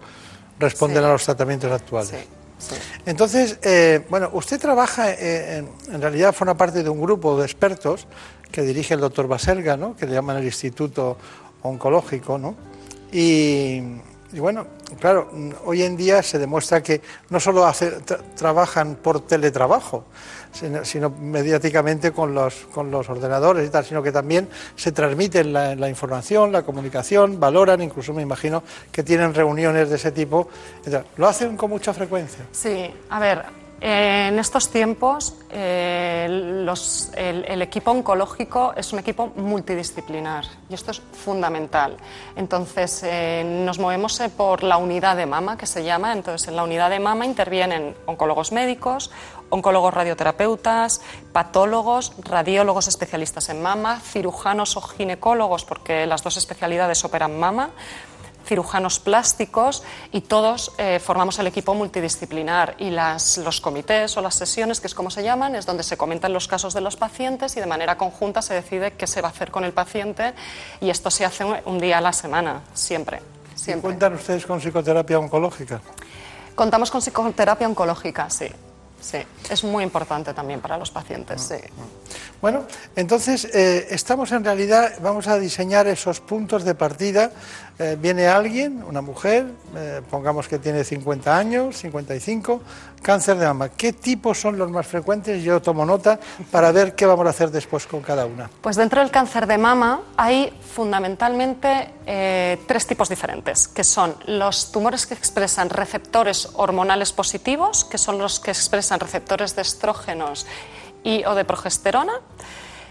responden 0.59 1.05
a 1.05 1.13
los 1.13 1.25
tratamientos 1.25 1.71
actuales. 1.71 2.27
Entonces, 3.05 3.59
eh, 3.63 4.05
bueno, 4.09 4.31
usted 4.33 4.61
trabaja, 4.61 5.11
eh, 5.11 5.59
en, 5.59 5.95
en, 5.95 6.01
realidad 6.01 6.33
forma 6.33 6.57
parte 6.57 6.83
de 6.83 6.89
un 6.89 7.01
grupo 7.01 7.37
de 7.37 7.45
expertos 7.45 8.07
que 8.53 8.63
dirige 8.63 8.95
el 8.95 9.01
doctor 9.01 9.27
Baserga, 9.27 9.77
¿no? 9.77 9.97
que 9.97 10.07
le 10.07 10.13
llaman 10.13 10.37
el 10.37 10.45
Instituto 10.45 11.17
Oncológico, 11.63 12.39
¿no? 12.39 12.55
y, 13.13 13.81
bueno, 14.33 14.67
claro, 14.99 15.31
hoy 15.67 15.83
en 15.83 15.97
día 15.97 16.23
se 16.23 16.39
demuestra 16.39 16.83
que 16.83 17.03
no 17.29 17.39
solo 17.39 17.71
trabajan 18.37 18.97
por 18.97 19.27
teletrabajo, 19.27 20.05
sino, 20.53 21.11
mediáticamente 21.11 22.12
con 22.12 22.35
los, 22.35 22.55
con 22.73 22.91
los 22.91 23.09
ordenadores 23.09 23.66
y 23.66 23.70
tal, 23.70 23.85
sino 23.85 24.03
que 24.03 24.12
también 24.12 24.49
se 24.77 24.93
transmiten 24.93 25.53
la, 25.53 25.89
información, 25.89 26.53
la 26.53 26.62
comunicación, 26.62 27.41
valoran, 27.41 27.83
incluso 27.83 28.12
me 28.12 28.23
imagino 28.23 28.62
que 28.91 29.03
tienen 29.03 29.35
reuniones 29.35 29.89
de 29.91 29.97
ese 29.97 30.12
tipo. 30.12 30.49
¿Lo 31.16 31.29
hacen 31.29 31.57
con 31.57 31.70
mucha 31.70 31.93
frecuencia? 31.93 32.45
Sí, 32.53 32.91
a 33.11 33.19
ver, 33.19 33.45
en 33.85 34.39
estos 34.39 34.70
tiempos, 34.70 35.35
eh, 35.51 36.27
el, 37.16 37.62
equipo 37.62 37.91
oncológico 37.91 38.73
es 38.77 38.93
un 38.93 39.01
equipo 39.01 39.33
multidisciplinar 39.35 40.45
y 40.70 40.74
esto 40.74 40.93
es 40.93 41.01
fundamental. 41.01 41.97
Entonces, 42.37 43.03
eh, 43.03 43.43
nos 43.45 43.81
movemos 43.81 44.20
eh, 44.20 44.29
por 44.29 44.62
la 44.62 44.77
unidad 44.77 45.16
de 45.16 45.27
mama, 45.27 45.59
que 45.59 45.66
se 45.66 45.83
llama. 45.83 46.12
Entonces, 46.12 46.47
en 46.47 46.55
la 46.55 46.62
unidad 46.62 46.91
de 46.91 47.01
mama 47.01 47.27
intervienen 47.27 47.97
oncólogos 48.07 48.53
médicos, 48.53 49.11
oncólogos 49.53 49.93
radioterapeutas, 49.93 51.03
patólogos, 51.33 52.15
radiólogos 52.24 52.89
especialistas 52.89 53.51
en 53.51 53.61
mama, 53.61 54.01
cirujanos 54.01 54.79
o 54.79 54.81
ginecólogos, 54.81 55.66
porque 55.66 56.07
las 56.07 56.23
dos 56.23 56.39
especialidades 56.39 57.05
operan 57.05 57.39
mama 57.39 57.70
cirujanos 58.45 58.99
plásticos 58.99 59.85
y 60.11 60.23
todos 60.23 60.73
eh, 60.79 60.99
formamos 60.99 61.39
el 61.39 61.47
equipo 61.47 61.74
multidisciplinar 61.74 62.74
y 62.79 62.91
las, 62.91 63.39
los 63.39 63.61
comités 63.61 64.16
o 64.16 64.20
las 64.20 64.35
sesiones, 64.35 64.81
que 64.81 64.89
es 64.89 64.95
como 64.95 65.11
se 65.11 65.23
llaman, 65.23 65.55
es 65.55 65.65
donde 65.65 65.85
se 65.85 65.97
comentan 65.97 66.33
los 66.33 66.49
casos 66.49 66.74
de 66.74 66.81
los 66.81 66.97
pacientes 66.97 67.57
y 67.57 67.61
de 67.61 67.66
manera 67.66 67.97
conjunta 67.97 68.43
se 68.43 68.55
decide 68.55 68.93
qué 68.95 69.07
se 69.07 69.20
va 69.20 69.29
a 69.29 69.31
hacer 69.31 69.53
con 69.53 69.65
el 69.65 69.73
paciente 69.73 70.35
y 70.81 70.91
esto 70.91 71.09
se 71.09 71.24
hace 71.24 71.45
un, 71.45 71.79
día 71.79 71.99
a 71.99 72.01
la 72.01 72.12
semana, 72.12 72.62
siempre. 72.74 73.20
siempre. 73.55 73.83
¿Cuentan 73.83 74.15
ustedes 74.15 74.45
con 74.45 74.59
psicoterapia 74.59 75.20
oncológica? 75.20 75.81
Contamos 76.55 76.91
con 76.91 77.01
psicoterapia 77.01 77.69
oncológica, 77.69 78.29
sí. 78.29 78.49
Sí, 79.03 79.19
es 79.51 79.65
muy 79.65 79.83
importante 79.83 80.33
también 80.33 80.61
para 80.61 80.79
los 80.79 80.93
pacientes, 80.93 81.43
sí. 81.43 81.57
Bueno, 82.41 82.65
entonces 82.95 83.45
eh, 83.47 83.89
estamos 83.91 84.31
en 84.31 84.45
realidad, 84.45 84.95
vamos 85.03 85.27
a 85.27 85.39
diseñar 85.41 85.89
esos 85.89 86.20
puntos 86.20 86.65
de 86.65 86.77
partida 86.77 87.33
eh, 87.78 87.97
viene 87.99 88.27
alguien, 88.27 88.82
una 88.82 89.01
mujer, 89.01 89.47
eh, 89.74 90.03
pongamos 90.11 90.47
que 90.47 90.59
tiene 90.59 90.85
50 90.85 91.36
años, 91.36 91.77
55, 91.78 92.61
cáncer 93.01 93.39
de 93.39 93.47
mama. 93.47 93.70
¿Qué 93.70 93.93
tipos 93.93 94.39
son 94.39 94.59
los 94.59 94.70
más 94.70 94.86
frecuentes? 94.86 95.43
Yo 95.43 95.61
tomo 95.62 95.86
nota 95.86 96.20
para 96.51 96.70
ver 96.70 96.94
qué 96.94 97.07
vamos 97.07 97.27
a 97.27 97.31
hacer 97.31 97.51
después 97.51 97.86
con 97.86 98.03
cada 98.03 98.27
una. 98.27 98.51
Pues 98.61 98.77
dentro 98.77 99.01
del 99.01 99.11
cáncer 99.11 99.47
de 99.47 99.59
mama 99.59 100.03
hay 100.16 100.53
fundamentalmente 100.74 101.90
eh, 102.07 102.59
tres 102.66 102.86
tipos 102.86 103.09
diferentes, 103.09 103.69
que 103.69 103.85
son 103.85 104.15
los 104.27 104.70
tumores 104.70 105.07
que 105.07 105.15
expresan 105.15 105.70
receptores 105.70 106.51
hormonales 106.55 107.12
positivos, 107.12 107.85
que 107.85 107.99
son 107.99 108.19
los 108.19 108.39
que 108.39 108.51
expresan 108.51 109.01
receptores 109.01 109.57
de 109.57 109.62
estrógenos 109.62 110.47
y 111.03 111.24
o 111.24 111.35
de 111.35 111.44
progesterona 111.44 112.12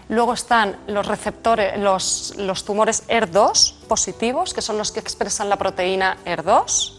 Luego 0.08 0.34
están 0.34 0.76
los 0.86 1.06
receptores, 1.06 1.78
los, 1.78 2.34
los 2.36 2.64
tumores 2.64 3.06
ER2 3.08 3.74
positivos, 3.86 4.52
que 4.54 4.62
son 4.62 4.78
los 4.78 4.92
que 4.92 5.00
expresan 5.00 5.48
la 5.48 5.56
proteína 5.56 6.18
ER2. 6.24 6.98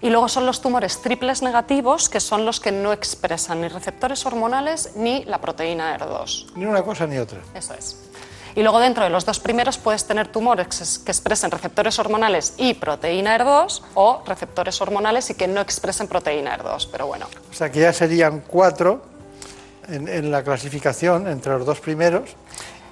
Y 0.00 0.10
luego 0.10 0.28
son 0.28 0.46
los 0.46 0.60
tumores 0.60 1.00
triples 1.00 1.42
negativos, 1.42 2.08
que 2.08 2.20
son 2.20 2.44
los 2.44 2.60
que 2.60 2.70
no 2.70 2.92
expresan 2.92 3.62
ni 3.62 3.68
receptores 3.68 4.24
hormonales 4.26 4.92
ni 4.94 5.24
la 5.24 5.40
proteína 5.40 5.98
ER2. 5.98 6.52
Ni 6.54 6.66
una 6.66 6.82
cosa 6.82 7.06
ni 7.06 7.18
otra. 7.18 7.40
Eso 7.54 7.74
es. 7.74 7.96
Y 8.54 8.62
luego 8.62 8.80
dentro 8.80 9.04
de 9.04 9.10
los 9.10 9.26
dos 9.26 9.38
primeros 9.38 9.76
puedes 9.76 10.06
tener 10.06 10.28
tumores 10.28 10.98
que 11.04 11.10
expresen 11.10 11.50
receptores 11.50 11.98
hormonales 11.98 12.54
y 12.56 12.72
proteína 12.72 13.38
ER2 13.38 13.82
o 13.94 14.22
receptores 14.26 14.80
hormonales 14.80 15.28
y 15.28 15.34
que 15.34 15.46
no 15.46 15.60
expresen 15.60 16.08
proteína 16.08 16.56
ER2, 16.56 16.88
pero 16.90 17.06
bueno. 17.06 17.26
O 17.50 17.54
sea 17.54 17.70
que 17.70 17.80
ya 17.80 17.92
serían 17.92 18.42
cuatro 18.46 19.02
en, 19.88 20.30
la 20.30 20.42
clasificación 20.42 21.26
entre 21.26 21.52
los 21.52 21.66
dos 21.66 21.80
primeros 21.80 22.36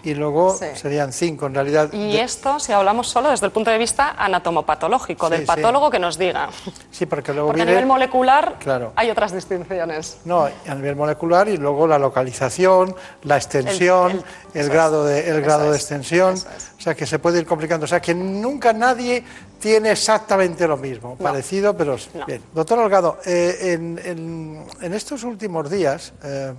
y 0.05 0.15
luego 0.15 0.57
serían 0.75 1.13
cinco 1.13 1.47
en 1.47 1.55
realidad. 1.55 1.93
Y 1.93 2.17
esto, 2.19 2.61
si 2.61 2.73
hablamos 2.73 3.09
solo 3.09 3.31
desde 3.31 3.47
el 3.47 3.53
punto 3.53 3.71
de 3.71 3.79
vista 3.79 4.15
anatomopatológico, 4.19 5.31
del 5.31 5.45
patólogo 5.45 5.91
que 5.91 5.99
nos 5.99 6.19
diga. 6.19 6.51
Sí, 6.91 7.07
porque 7.07 7.33
luego 7.33 7.49
porque 7.49 7.63
a 7.63 7.65
nivel 7.65 7.87
molecular 7.87 8.57
hay 8.95 9.11
otras 9.11 9.33
distinciones. 9.33 10.19
No, 10.25 10.45
a 10.45 10.75
nivel 10.75 10.95
molecular 10.95 11.49
y 11.49 11.57
luego 11.57 11.87
la 11.87 11.99
localización, 11.99 12.95
la 13.23 13.37
extensión, 13.37 14.23
el, 14.53 14.69
grado 14.69 15.05
de, 15.05 15.29
el 15.29 15.41
grado 15.41 15.71
de 15.71 15.77
extensión, 15.77 16.35
o 16.35 16.81
sea 16.81 16.95
que 16.95 17.07
se 17.07 17.19
puede 17.19 17.39
ir 17.39 17.47
complicando. 17.47 17.85
O 17.85 17.89
sea 17.89 18.01
que 18.01 18.15
nunca 18.15 18.73
nadie 18.73 19.25
tiene 19.59 19.93
exactamente 19.93 20.69
lo 20.69 20.77
mismo, 20.77 21.17
parecido, 21.17 21.75
pero 21.75 21.97
bien. 22.27 22.43
Doctor 22.53 22.79
Holgado, 22.79 23.19
eh, 23.25 23.73
en, 23.73 24.93
estos 24.93 25.25
últimos 25.25 25.71
días... 25.71 26.13
Eh, 26.23 26.53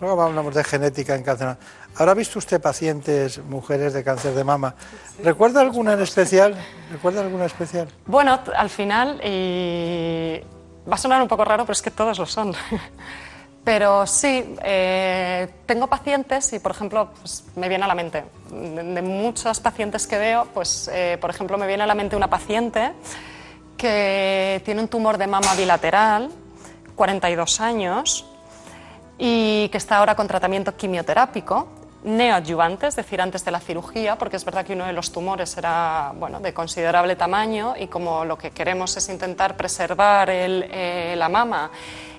Luego 0.00 0.22
hablamos 0.22 0.54
de 0.54 0.64
genética 0.64 1.14
en 1.14 1.22
cáncer. 1.22 1.56
¿Habrá 1.96 2.14
visto 2.14 2.38
usted 2.38 2.60
pacientes, 2.60 3.38
mujeres 3.44 3.92
de 3.92 4.02
cáncer 4.02 4.34
de 4.34 4.44
mama? 4.44 4.74
¿Recuerda 5.22 5.60
alguna 5.60 5.92
en 5.92 6.02
especial? 6.02 6.54
¿Recuerda 6.90 7.20
alguna 7.20 7.46
especial? 7.46 7.88
Bueno, 8.06 8.40
al 8.56 8.70
final, 8.70 9.20
y 9.24 10.40
va 10.90 10.94
a 10.94 10.98
sonar 10.98 11.22
un 11.22 11.28
poco 11.28 11.44
raro, 11.44 11.64
pero 11.64 11.72
es 11.72 11.82
que 11.82 11.90
todos 11.90 12.18
lo 12.18 12.26
son. 12.26 12.54
Pero 13.64 14.06
sí, 14.06 14.56
eh, 14.62 15.48
tengo 15.64 15.86
pacientes 15.86 16.52
y, 16.52 16.58
por 16.58 16.72
ejemplo, 16.72 17.08
pues, 17.18 17.44
me 17.56 17.66
viene 17.70 17.84
a 17.84 17.86
la 17.88 17.94
mente, 17.94 18.22
de, 18.50 19.00
muchos 19.00 19.58
pacientes 19.58 20.06
que 20.06 20.18
veo, 20.18 20.46
pues, 20.52 20.90
eh, 20.92 21.16
por 21.18 21.30
ejemplo, 21.30 21.56
me 21.56 21.66
viene 21.66 21.82
a 21.82 21.86
la 21.86 21.94
mente 21.94 22.14
una 22.14 22.28
paciente 22.28 22.92
que 23.78 24.60
tiene 24.66 24.82
un 24.82 24.88
tumor 24.88 25.16
de 25.16 25.26
mama 25.26 25.54
bilateral, 25.54 26.30
42 26.94 27.60
años, 27.62 28.26
y 29.18 29.68
que 29.68 29.78
está 29.78 29.98
ahora 29.98 30.14
con 30.14 30.26
tratamiento 30.26 30.76
quimioterápico 30.76 31.68
neoadyuvante, 32.04 32.86
es 32.86 32.96
decir, 32.96 33.20
antes 33.20 33.44
de 33.44 33.50
la 33.50 33.60
cirugía, 33.60 34.16
porque 34.16 34.36
es 34.36 34.44
verdad 34.44 34.64
que 34.64 34.74
uno 34.74 34.84
de 34.84 34.92
los 34.92 35.10
tumores 35.10 35.56
era 35.56 36.12
bueno, 36.14 36.38
de 36.38 36.52
considerable 36.52 37.16
tamaño 37.16 37.74
y 37.78 37.86
como 37.86 38.24
lo 38.24 38.36
que 38.36 38.50
queremos 38.50 38.96
es 38.96 39.08
intentar 39.08 39.56
preservar 39.56 40.28
eh, 40.30 41.14
la 41.16 41.28
mama. 41.28 41.70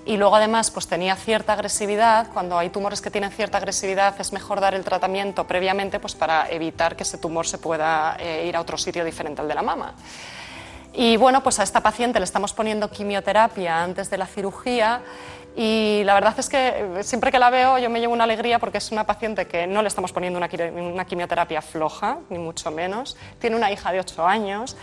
Y 0.06 0.18
luego 0.18 0.36
además 0.36 0.72
pues 0.72 0.88
tenía 0.88 1.16
cierta 1.16 1.54
agresividad, 1.54 2.28
cuando 2.34 2.58
hay 2.58 2.70
tumores 2.70 3.02
que 3.02 3.10
tienen 3.10 3.32
cierta 3.32 3.58
agresividad 3.58 4.20
es 4.20 4.34
mejor 4.34 4.60
dar 4.60 4.74
el 4.74 4.84
tratamiento 4.84 5.46
previamente 5.46 6.00
pues 6.00 6.16
para 6.16 6.50
evitar 6.50 6.96
que 6.96 7.04
ese 7.04 7.18
tumor 7.18 7.48
se 7.48 7.58
pueda 7.58 8.18
eh, 8.20 8.46
ir 8.48 8.56
a 8.56 8.62
otro 8.62 8.78
sitio 8.78 9.06
diferente 9.06 9.42
al 9.42 9.48
de 9.48 9.56
la 9.56 9.64
mama. 9.64 9.94
Y 10.94 11.18
bueno, 11.18 11.44
pues 11.44 11.60
a 11.60 11.64
esta 11.64 11.82
paciente 11.82 12.20
le 12.20 12.24
estamos 12.24 12.54
poniendo 12.54 12.90
quimioterapia 12.90 13.84
antes 13.84 14.10
de 14.10 14.18
la 14.18 14.26
cirugía 14.26 15.02
y 15.56 16.04
la 16.04 16.14
verdad 16.16 16.36
es 16.38 16.50
que 16.50 16.68
eh, 16.68 17.04
siempre 17.04 17.32
que 17.32 17.40
la 17.40 17.50
veo 17.50 17.78
yo 17.80 17.90
me 17.90 18.02
llevo 18.02 18.14
una 18.14 18.26
alegría 18.26 18.60
porque 18.60 18.80
es 18.80 18.92
una 18.92 19.06
paciente 19.06 19.48
que 19.48 19.68
no 19.68 19.82
le 19.82 19.88
estamos 19.88 20.12
poniendo 20.12 20.38
una, 20.38 21.06
quimioterapia 21.06 21.62
floja, 21.62 22.18
ni 22.30 22.38
mucho 22.38 22.72
menos. 22.72 23.16
Tiene 23.40 23.56
una 23.56 23.72
hija 23.72 23.94
de 23.94 24.02
8 24.02 24.28
años 24.28 24.76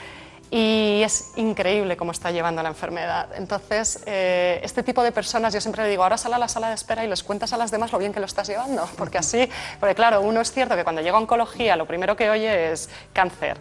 y 0.50 1.02
es 1.04 1.32
increíble 1.36 1.96
cómo 1.98 2.12
está 2.12 2.30
llevando 2.30 2.62
la 2.62 2.70
enfermedad. 2.70 3.28
Entonces, 3.36 4.02
eh, 4.06 4.60
este 4.62 4.82
tipo 4.82 5.02
de 5.02 5.12
personas, 5.12 5.52
yo 5.52 5.60
siempre 5.60 5.82
le 5.82 5.90
digo, 5.90 6.04
ahora 6.04 6.16
sal 6.16 6.32
a 6.32 6.38
la 6.38 6.48
sala 6.48 6.68
de 6.68 6.74
espera 6.74 7.04
y 7.04 7.08
les 7.08 7.22
cuentas 7.22 7.52
a 7.52 7.58
las 7.58 7.70
demás 7.70 7.92
lo 7.92 7.98
bien 7.98 8.14
que 8.14 8.20
lo 8.20 8.26
estás 8.26 8.48
llevando, 8.48 8.88
porque 8.96 9.18
así, 9.18 9.48
porque 9.78 9.94
claro, 9.94 10.22
uno 10.22 10.40
es 10.40 10.52
cierto 10.52 10.74
que 10.74 10.84
cuando 10.84 11.02
llega 11.02 11.16
a 11.16 11.20
oncología 11.20 11.76
lo 11.76 11.86
primero 11.86 12.16
que 12.16 12.30
oye 12.30 12.72
es 12.72 12.88
cáncer, 13.12 13.58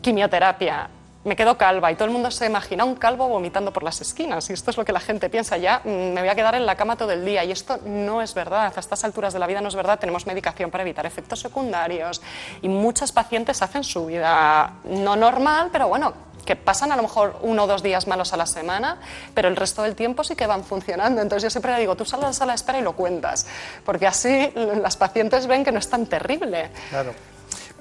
quimioterapia, 0.00 0.90
me 1.24 1.36
quedo 1.36 1.56
calva 1.56 1.92
y 1.92 1.94
todo 1.94 2.06
el 2.06 2.10
mundo 2.10 2.30
se 2.30 2.46
imagina 2.46 2.84
un 2.84 2.96
calvo 2.96 3.28
vomitando 3.28 3.72
por 3.72 3.82
las 3.82 4.00
esquinas 4.00 4.50
y 4.50 4.52
esto 4.52 4.70
es 4.70 4.76
lo 4.76 4.84
que 4.84 4.92
la 4.92 5.00
gente 5.00 5.30
piensa 5.30 5.56
ya 5.56 5.80
mm, 5.84 5.88
me 5.88 6.20
voy 6.20 6.28
a 6.28 6.34
quedar 6.34 6.54
en 6.54 6.66
la 6.66 6.76
cama 6.76 6.96
todo 6.96 7.12
el 7.12 7.24
día 7.24 7.44
y 7.44 7.52
esto 7.52 7.78
no 7.84 8.22
es 8.22 8.34
verdad 8.34 8.72
a 8.76 8.80
estas 8.80 9.04
alturas 9.04 9.32
de 9.32 9.38
la 9.38 9.46
vida 9.46 9.60
no 9.60 9.68
es 9.68 9.74
verdad 9.74 9.98
tenemos 9.98 10.26
medicación 10.26 10.70
para 10.70 10.82
evitar 10.82 11.06
efectos 11.06 11.40
secundarios 11.40 12.20
y 12.60 12.68
muchas 12.68 13.12
pacientes 13.12 13.62
hacen 13.62 13.84
su 13.84 14.06
vida 14.06 14.74
no 14.84 15.16
normal 15.16 15.68
pero 15.70 15.88
bueno 15.88 16.32
que 16.44 16.56
pasan 16.56 16.92
a 16.92 16.96
lo 16.96 17.02
mejor 17.02 17.38
uno 17.42 17.64
o 17.64 17.66
dos 17.66 17.82
días 17.82 18.06
malos 18.06 18.32
a 18.32 18.36
la 18.36 18.46
semana, 18.46 18.98
pero 19.32 19.48
el 19.48 19.54
resto 19.54 19.82
del 19.82 19.94
tiempo 19.94 20.24
sí 20.24 20.34
que 20.34 20.46
van 20.46 20.64
funcionando. 20.64 21.22
Entonces 21.22 21.44
yo 21.44 21.50
siempre 21.50 21.72
le 21.72 21.78
digo, 21.78 21.96
tú 21.96 22.04
sal 22.04 22.20
a 22.24 22.46
la 22.46 22.54
espera 22.54 22.78
y 22.78 22.82
lo 22.82 22.94
cuentas, 22.94 23.46
porque 23.84 24.08
así 24.08 24.52
las 24.54 24.96
pacientes 24.96 25.46
ven 25.46 25.64
que 25.64 25.70
no 25.70 25.78
es 25.78 25.88
tan 25.88 26.06
terrible. 26.06 26.70
Claro. 26.90 27.14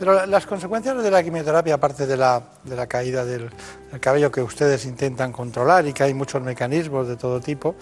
Pero 0.01 0.25
las 0.25 0.47
consecuencias 0.47 0.97
de 1.03 1.11
la 1.11 1.21
quimioterapia, 1.21 1.75
aparte 1.75 2.07
de 2.07 2.17
la, 2.17 2.41
de 2.63 2.75
la 2.75 2.87
caída 2.87 3.23
del, 3.23 3.51
cabello 3.99 4.31
que 4.31 4.41
ustedes 4.41 4.85
intentan 4.85 5.31
controlar 5.31 5.85
y 5.85 5.93
que 5.93 6.01
hay 6.01 6.15
muchos 6.15 6.41
mecanismos 6.41 7.07
de 7.07 7.17
todo 7.17 7.39
tipo, 7.39 7.75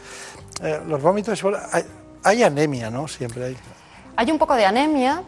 eh, 0.62 0.82
los 0.86 1.02
vómitos, 1.02 1.42
hay, 1.72 1.86
hay, 2.22 2.44
anemia, 2.44 2.90
¿no? 2.90 3.08
Siempre 3.08 3.46
hay. 3.46 3.58
Hay 4.18 4.30
un 4.32 4.38
poco 4.38 4.56
de 4.56 4.66
anemia, 4.66 5.24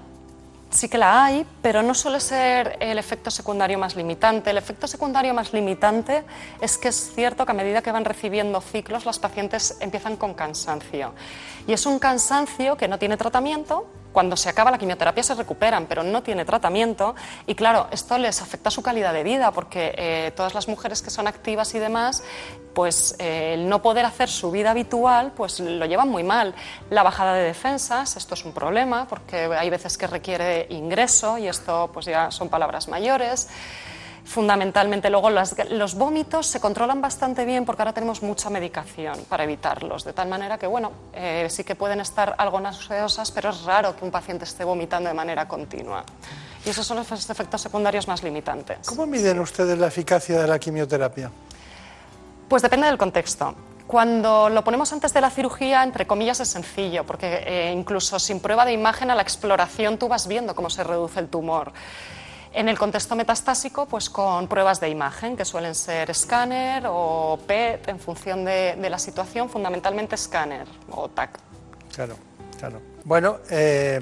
sí 0.69 0.89
que 0.89 0.97
la 0.97 1.23
hay, 1.23 1.45
pero 1.61 1.81
no 1.81 1.93
suele 1.93 2.19
ser 2.19 2.75
el 2.81 2.99
efecto 2.99 3.31
secundario 3.31 3.79
más 3.79 3.95
limitante. 3.95 4.49
El 4.49 4.57
efecto 4.57 4.85
secundario 4.85 5.33
más 5.33 5.53
limitante 5.53 6.25
es 6.59 6.77
que 6.77 6.89
es 6.89 7.13
cierto 7.15 7.45
que 7.45 7.53
a 7.53 7.55
medida 7.55 7.81
que 7.81 7.93
van 7.93 8.03
recibiendo 8.03 8.59
ciclos, 8.59 9.05
las 9.05 9.17
pacientes 9.17 9.77
empiezan 9.79 10.17
con 10.17 10.33
cansancio. 10.33 11.13
Y 11.67 11.71
es 11.71 11.85
un 11.85 11.99
cansancio 11.99 12.75
que 12.75 12.89
no 12.89 12.99
tiene 12.99 13.15
tratamiento, 13.15 13.87
cuando 14.11 14.35
se 14.37 14.49
acaba 14.49 14.71
la 14.71 14.77
quimioterapia 14.77 15.23
se 15.23 15.35
recuperan, 15.35 15.85
pero 15.87 16.03
no 16.03 16.23
tiene 16.23 16.45
tratamiento 16.45 17.15
y 17.45 17.55
claro, 17.55 17.87
esto 17.91 18.17
les 18.17 18.41
afecta 18.41 18.69
su 18.69 18.81
calidad 18.81 19.13
de 19.13 19.23
vida 19.23 19.51
porque 19.51 19.93
eh, 19.97 20.31
todas 20.35 20.53
las 20.53 20.67
mujeres 20.67 21.01
que 21.01 21.09
son 21.09 21.27
activas 21.27 21.73
y 21.75 21.79
demás, 21.79 22.23
pues 22.73 23.15
eh, 23.19 23.53
el 23.55 23.69
no 23.69 23.81
poder 23.81 24.05
hacer 24.05 24.29
su 24.29 24.51
vida 24.51 24.71
habitual, 24.71 25.31
pues 25.35 25.59
lo 25.59 25.85
llevan 25.85 26.09
muy 26.09 26.23
mal. 26.23 26.53
La 26.89 27.03
bajada 27.03 27.33
de 27.33 27.43
defensas, 27.43 28.15
esto 28.17 28.33
es 28.35 28.45
un 28.45 28.53
problema 28.53 29.07
porque 29.07 29.45
hay 29.45 29.69
veces 29.69 29.97
que 29.97 30.07
requiere 30.07 30.67
ingreso 30.69 31.37
y 31.37 31.47
esto 31.47 31.89
pues 31.93 32.05
ya 32.05 32.31
son 32.31 32.49
palabras 32.49 32.87
mayores 32.87 33.49
fundamentalmente. 34.25 35.09
Luego 35.09 35.29
los 35.29 35.95
vómitos 35.95 36.47
se 36.47 36.59
controlan 36.59 37.01
bastante 37.01 37.45
bien 37.45 37.65
porque 37.65 37.81
ahora 37.81 37.93
tenemos 37.93 38.21
mucha 38.21 38.49
medicación 38.49 39.19
para 39.29 39.43
evitarlos, 39.43 40.03
de 40.03 40.13
tal 40.13 40.27
manera 40.27 40.57
que, 40.57 40.67
bueno, 40.67 40.91
eh, 41.13 41.47
sí 41.49 41.63
que 41.63 41.75
pueden 41.75 41.99
estar 41.99 42.35
algo 42.37 42.59
nauseosas, 42.59 43.31
pero 43.31 43.49
es 43.49 43.63
raro 43.63 43.95
que 43.95 44.05
un 44.05 44.11
paciente 44.11 44.45
esté 44.45 44.63
vomitando 44.63 45.09
de 45.09 45.15
manera 45.15 45.47
continua. 45.47 46.03
Y 46.65 46.69
esos 46.69 46.85
son 46.85 46.97
los 46.97 47.11
efectos 47.11 47.61
secundarios 47.61 48.07
más 48.07 48.21
limitantes. 48.23 48.79
¿Cómo 48.85 49.05
miden 49.05 49.39
ustedes 49.39 49.77
la 49.77 49.87
eficacia 49.87 50.41
de 50.41 50.47
la 50.47 50.59
quimioterapia? 50.59 51.31
Pues 52.47 52.61
depende 52.61 52.87
del 52.87 52.97
contexto. 52.97 53.55
Cuando 53.87 54.47
lo 54.47 54.63
ponemos 54.63 54.93
antes 54.93 55.13
de 55.13 55.19
la 55.19 55.29
cirugía, 55.29 55.83
entre 55.83 56.07
comillas, 56.07 56.39
es 56.39 56.47
sencillo, 56.47 57.03
porque 57.05 57.43
eh, 57.45 57.73
incluso 57.73 58.19
sin 58.19 58.39
prueba 58.39 58.63
de 58.65 58.71
imagen 58.71 59.11
a 59.11 59.15
la 59.15 59.21
exploración 59.21 59.97
tú 59.97 60.07
vas 60.07 60.27
viendo 60.27 60.55
cómo 60.55 60.69
se 60.69 60.83
reduce 60.83 61.19
el 61.19 61.27
tumor. 61.27 61.73
En 62.53 62.67
el 62.67 62.77
contexto 62.77 63.15
metastásico, 63.15 63.85
pues 63.85 64.09
con 64.09 64.47
pruebas 64.47 64.81
de 64.81 64.89
imagen, 64.89 65.37
que 65.37 65.45
suelen 65.45 65.73
ser 65.73 66.09
escáner 66.09 66.83
o 66.85 67.39
PET, 67.47 67.87
en 67.87 67.99
función 67.99 68.43
de, 68.43 68.75
de 68.75 68.89
la 68.89 68.99
situación, 68.99 69.49
fundamentalmente 69.49 70.15
escáner 70.15 70.67
o 70.89 71.07
TAC. 71.07 71.39
Claro, 71.95 72.15
claro. 72.59 72.81
Bueno, 73.05 73.37
eh, 73.49 74.01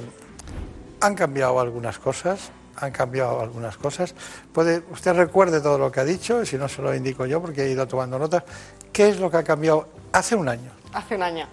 han 1.00 1.14
cambiado 1.14 1.60
algunas 1.60 2.00
cosas, 2.00 2.52
han 2.76 2.92
cambiado 2.92 3.40
algunas 3.40 3.78
cosas. 3.78 4.16
Puede, 4.52 4.84
usted 4.90 5.14
recuerde 5.14 5.62
todo 5.62 5.78
lo 5.78 5.92
que 5.92 6.00
ha 6.00 6.06
dicho, 6.06 6.44
si 6.44 6.58
no 6.58 6.68
se 6.68 6.82
lo 6.82 6.94
indico 6.96 7.28
yo 7.28 7.42
porque 7.42 7.66
he 7.66 7.70
ido 7.70 7.88
tomando 7.88 8.18
notas. 8.18 8.44
¿Qué 8.92 9.10
es 9.10 9.20
lo 9.20 9.30
que 9.30 9.38
ha 9.38 9.44
cambiado 9.44 9.88
hace 10.12 10.36
un 10.36 10.50
año? 10.50 10.72
Hace 10.94 11.16
un 11.16 11.24
año. 11.24 11.48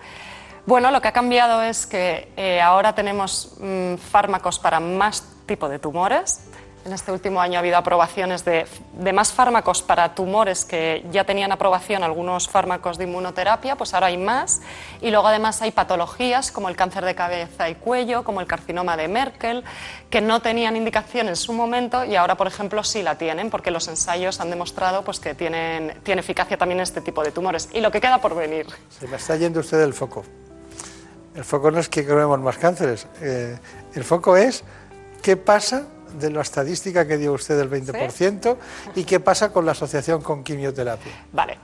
Bueno, 0.64 0.90
lo 0.90 1.00
que 1.00 1.08
ha 1.08 1.12
cambiado 1.12 1.62
es 1.62 1.86
que 1.86 2.32
eh, 2.36 2.60
ahora 2.60 2.94
tenemos 2.94 3.54
mm, 3.60 3.96
fármacos 3.96 4.58
para 4.58 4.80
más 4.80 5.22
tipo 5.46 5.68
de 5.68 5.78
tumores. 5.78 6.40
En 6.86 6.92
este 6.92 7.10
último 7.10 7.40
año 7.40 7.56
ha 7.56 7.58
habido 7.58 7.78
aprobaciones 7.78 8.44
de, 8.44 8.64
más 9.12 9.32
fármacos 9.32 9.82
para 9.82 10.14
tumores 10.14 10.64
que 10.64 11.04
ya 11.10 11.24
tenían 11.24 11.50
aprobación 11.50 12.04
algunos 12.04 12.48
fármacos 12.48 12.96
de 12.96 13.04
inmunoterapia, 13.04 13.74
pues 13.74 13.92
ahora 13.92 14.06
hay 14.06 14.16
más. 14.16 14.60
Y 15.00 15.10
luego 15.10 15.26
además 15.26 15.60
hay 15.62 15.72
patologías 15.72 16.52
como 16.52 16.68
el 16.68 16.76
cáncer 16.76 17.04
de 17.04 17.16
cabeza 17.16 17.68
y 17.68 17.74
cuello, 17.74 18.22
como 18.22 18.40
el 18.40 18.46
carcinoma 18.46 18.96
de 18.96 19.08
Merkel, 19.08 19.64
que 20.10 20.20
no 20.20 20.40
tenían 20.40 20.76
indicación 20.76 21.26
en 21.26 21.34
su 21.34 21.52
momento 21.52 22.04
y 22.04 22.14
ahora, 22.14 22.36
por 22.36 22.46
ejemplo, 22.46 22.84
sí 22.84 23.02
la 23.02 23.18
tienen, 23.18 23.50
porque 23.50 23.72
los 23.72 23.88
ensayos 23.88 24.38
han 24.38 24.50
demostrado 24.50 25.02
pues, 25.02 25.18
que 25.18 25.34
tienen, 25.34 25.98
tiene 26.04 26.20
eficacia 26.20 26.56
también 26.56 26.78
este 26.78 27.00
tipo 27.00 27.24
de 27.24 27.32
tumores. 27.32 27.68
Y 27.72 27.80
lo 27.80 27.90
que 27.90 28.00
queda 28.00 28.20
por 28.20 28.36
venir. 28.36 28.64
Se 28.90 29.08
me 29.08 29.16
está 29.16 29.34
yendo 29.34 29.58
usted 29.58 29.80
del 29.80 29.92
foco. 29.92 30.24
El 31.34 31.42
foco 31.42 31.72
no 31.72 31.80
es 31.80 31.88
que 31.88 32.06
creemos 32.06 32.38
más 32.38 32.58
cánceres, 32.58 33.08
eh, 33.20 33.58
el 33.96 34.04
foco 34.04 34.36
es 34.36 34.62
qué 35.20 35.36
pasa 35.36 35.88
de 36.18 36.30
la 36.30 36.42
estadística 36.42 37.06
que 37.06 37.16
dio 37.16 37.32
usted 37.32 37.56
del 37.56 37.70
20% 37.70 38.56
¿Sí? 38.94 39.00
y 39.00 39.04
qué 39.04 39.20
pasa 39.20 39.52
con 39.52 39.66
la 39.66 39.72
asociación 39.72 40.22
con 40.22 40.42
quimioterapia. 40.42 41.12
Vale. 41.32 41.58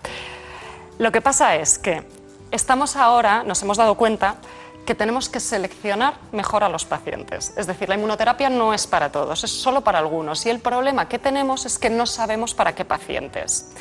Lo 0.98 1.10
que 1.10 1.20
pasa 1.20 1.56
es 1.56 1.78
que 1.78 2.02
estamos 2.50 2.96
ahora, 2.96 3.42
nos 3.42 3.62
hemos 3.62 3.76
dado 3.76 3.96
cuenta 3.96 4.36
que 4.84 4.94
tenemos 4.94 5.28
que 5.28 5.40
seleccionar 5.40 6.14
mejor 6.32 6.64
a 6.64 6.68
los 6.68 6.84
pacientes. 6.84 7.52
Es 7.56 7.66
decir, 7.66 7.88
la 7.88 7.94
inmunoterapia 7.94 8.50
no 8.50 8.74
es 8.74 8.86
para 8.86 9.12
todos, 9.12 9.44
es 9.44 9.50
solo 9.50 9.82
para 9.82 9.98
algunos. 9.98 10.44
Y 10.46 10.50
el 10.50 10.58
problema 10.58 11.08
que 11.08 11.18
tenemos 11.18 11.66
es 11.66 11.78
que 11.78 11.88
no 11.88 12.06
sabemos 12.06 12.54
para 12.54 12.74
qué 12.74 12.84
pacientes. 12.84 13.72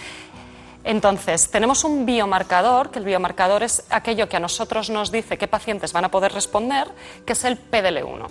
Entonces, 0.84 1.50
tenemos 1.52 1.84
un 1.84 2.06
biomarcador, 2.06 2.90
que 2.90 3.00
el 3.00 3.06
biomarcador 3.06 3.64
es 3.64 3.84
aquello 3.90 4.28
que 4.28 4.38
a 4.38 4.40
nosotros 4.40 4.90
nos 4.90 5.12
dice 5.12 5.38
qué 5.38 5.48
pacientes 5.48 5.94
van 5.94 6.06
a 6.06 6.12
poder 6.12 6.34
responder, 6.34 6.88
que 7.26 7.34
es 7.34 7.44
el 7.44 7.60
PDL1. 7.60 8.28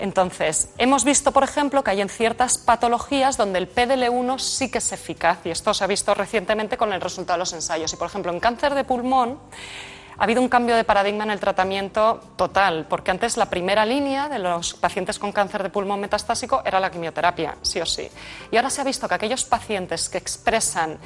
Entonces, 0.00 0.70
hemos 0.78 1.04
visto, 1.04 1.30
por 1.30 1.44
ejemplo, 1.44 1.84
que 1.84 1.90
hay 1.90 2.00
en 2.00 2.08
ciertas 2.08 2.56
patologías 2.56 3.36
donde 3.36 3.58
el 3.58 3.72
PDL1 3.72 4.38
sí 4.38 4.70
que 4.70 4.78
es 4.78 4.92
eficaz 4.92 5.40
y 5.44 5.50
esto 5.50 5.74
se 5.74 5.84
ha 5.84 5.86
visto 5.86 6.14
recientemente 6.14 6.78
con 6.78 6.94
el 6.94 7.02
resultado 7.02 7.36
de 7.36 7.40
los 7.40 7.52
ensayos. 7.52 7.92
Y, 7.92 7.96
por 7.96 8.08
ejemplo, 8.08 8.32
en 8.32 8.40
cáncer 8.40 8.74
de 8.74 8.84
pulmón 8.84 9.38
ha 10.16 10.24
habido 10.24 10.40
un 10.40 10.48
cambio 10.48 10.74
de 10.74 10.84
paradigma 10.84 11.24
en 11.24 11.30
el 11.30 11.38
tratamiento 11.38 12.18
total, 12.36 12.86
porque 12.88 13.10
antes 13.10 13.36
la 13.36 13.50
primera 13.50 13.84
línea 13.84 14.30
de 14.30 14.38
los 14.38 14.72
pacientes 14.72 15.18
con 15.18 15.32
cáncer 15.32 15.62
de 15.62 15.68
pulmón 15.68 16.00
metastásico 16.00 16.62
era 16.64 16.80
la 16.80 16.90
quimioterapia, 16.90 17.56
sí 17.60 17.78
o 17.78 17.86
sí. 17.86 18.08
Y 18.50 18.56
ahora 18.56 18.70
se 18.70 18.80
ha 18.80 18.84
visto 18.84 19.06
que 19.06 19.14
aquellos 19.14 19.44
pacientes 19.44 20.08
que 20.08 20.16
expresan 20.16 20.96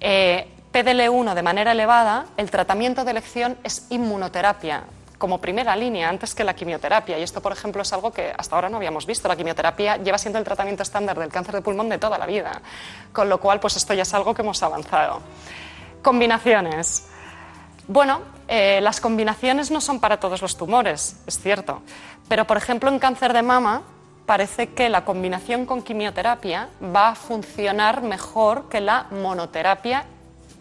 eh, 0.00 0.48
PDL1 0.72 1.34
de 1.34 1.42
manera 1.44 1.70
elevada, 1.70 2.26
el 2.36 2.50
tratamiento 2.50 3.04
de 3.04 3.12
elección 3.12 3.56
es 3.62 3.86
inmunoterapia 3.90 4.82
como 5.18 5.40
primera 5.40 5.74
línea 5.74 6.08
antes 6.08 6.34
que 6.34 6.44
la 6.44 6.54
quimioterapia. 6.54 7.18
Y 7.18 7.22
esto, 7.22 7.40
por 7.40 7.52
ejemplo, 7.52 7.82
es 7.82 7.92
algo 7.92 8.12
que 8.12 8.32
hasta 8.36 8.54
ahora 8.54 8.68
no 8.68 8.76
habíamos 8.76 9.06
visto. 9.06 9.28
La 9.28 9.36
quimioterapia 9.36 9.96
lleva 9.96 10.18
siendo 10.18 10.38
el 10.38 10.44
tratamiento 10.44 10.82
estándar 10.82 11.18
del 11.18 11.30
cáncer 11.30 11.54
de 11.54 11.62
pulmón 11.62 11.88
de 11.88 11.98
toda 11.98 12.18
la 12.18 12.26
vida. 12.26 12.60
Con 13.12 13.28
lo 13.28 13.38
cual, 13.38 13.60
pues 13.60 13.76
esto 13.76 13.94
ya 13.94 14.02
es 14.02 14.14
algo 14.14 14.34
que 14.34 14.42
hemos 14.42 14.62
avanzado. 14.62 15.20
Combinaciones. 16.02 17.08
Bueno, 17.88 18.20
eh, 18.48 18.80
las 18.82 19.00
combinaciones 19.00 19.70
no 19.70 19.80
son 19.80 20.00
para 20.00 20.18
todos 20.18 20.42
los 20.42 20.56
tumores, 20.56 21.16
es 21.26 21.38
cierto. 21.38 21.82
Pero, 22.28 22.44
por 22.46 22.56
ejemplo, 22.56 22.90
en 22.90 22.98
cáncer 22.98 23.32
de 23.32 23.42
mama 23.42 23.82
parece 24.26 24.70
que 24.70 24.88
la 24.88 25.04
combinación 25.04 25.66
con 25.66 25.82
quimioterapia 25.82 26.68
va 26.94 27.10
a 27.10 27.14
funcionar 27.14 28.02
mejor 28.02 28.68
que 28.68 28.80
la 28.80 29.06
monoterapia 29.10 30.04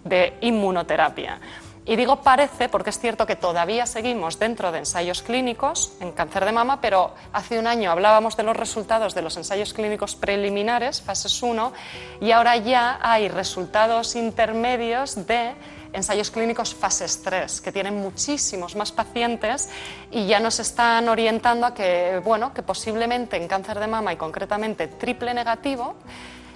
de 0.03 0.37
inmunoterapia. 0.41 1.39
Y 1.87 1.95
digo 1.97 2.21
parece 2.21 2.67
porque 2.67 2.89
es 2.89 2.97
cierto 2.97 3.27
que 3.27 3.35
todavía 3.35 3.85
seguimos 3.85 4.39
dentro 4.39 4.71
de 4.71 4.79
ensayos 4.79 5.21
clínicos 5.21 5.93
en 5.99 6.13
cáncer 6.13 6.43
de 6.43 6.51
mama, 6.51 6.81
pero 6.81 7.13
hace 7.31 7.59
un 7.59 7.67
año 7.67 7.91
hablábamos 7.91 8.35
de 8.35 8.41
los 8.41 8.57
resultados 8.57 9.13
de 9.13 9.21
los 9.21 9.37
ensayos 9.37 9.71
clínicos 9.71 10.15
preliminares, 10.15 11.03
fases 11.03 11.43
1, 11.43 11.73
y 12.21 12.31
ahora 12.31 12.57
ya 12.57 12.97
hay 13.03 13.29
resultados 13.29 14.15
intermedios 14.15 15.27
de 15.27 15.53
ensayos 15.93 16.31
clínicos 16.31 16.73
fases 16.73 17.21
3, 17.21 17.61
que 17.61 17.71
tienen 17.71 17.95
muchísimos 17.97 18.75
más 18.75 18.91
pacientes 18.91 19.69
y 20.09 20.25
ya 20.25 20.39
nos 20.39 20.59
están 20.59 21.07
orientando 21.07 21.67
a 21.67 21.75
que, 21.75 22.19
bueno, 22.25 22.51
que 22.51 22.63
posiblemente 22.63 23.37
en 23.37 23.47
cáncer 23.47 23.79
de 23.79 23.85
mama 23.85 24.11
y 24.11 24.15
concretamente 24.15 24.87
triple 24.87 25.35
negativo, 25.35 25.93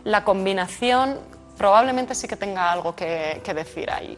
la 0.06 0.24
combinación 0.24 1.20
probablemente 1.56 2.16
sí 2.16 2.28
que 2.28 2.36
tenga 2.36 2.72
algo 2.72 2.96
que, 2.96 3.42
que 3.44 3.54
decir 3.54 3.92
ahí. 3.92 4.18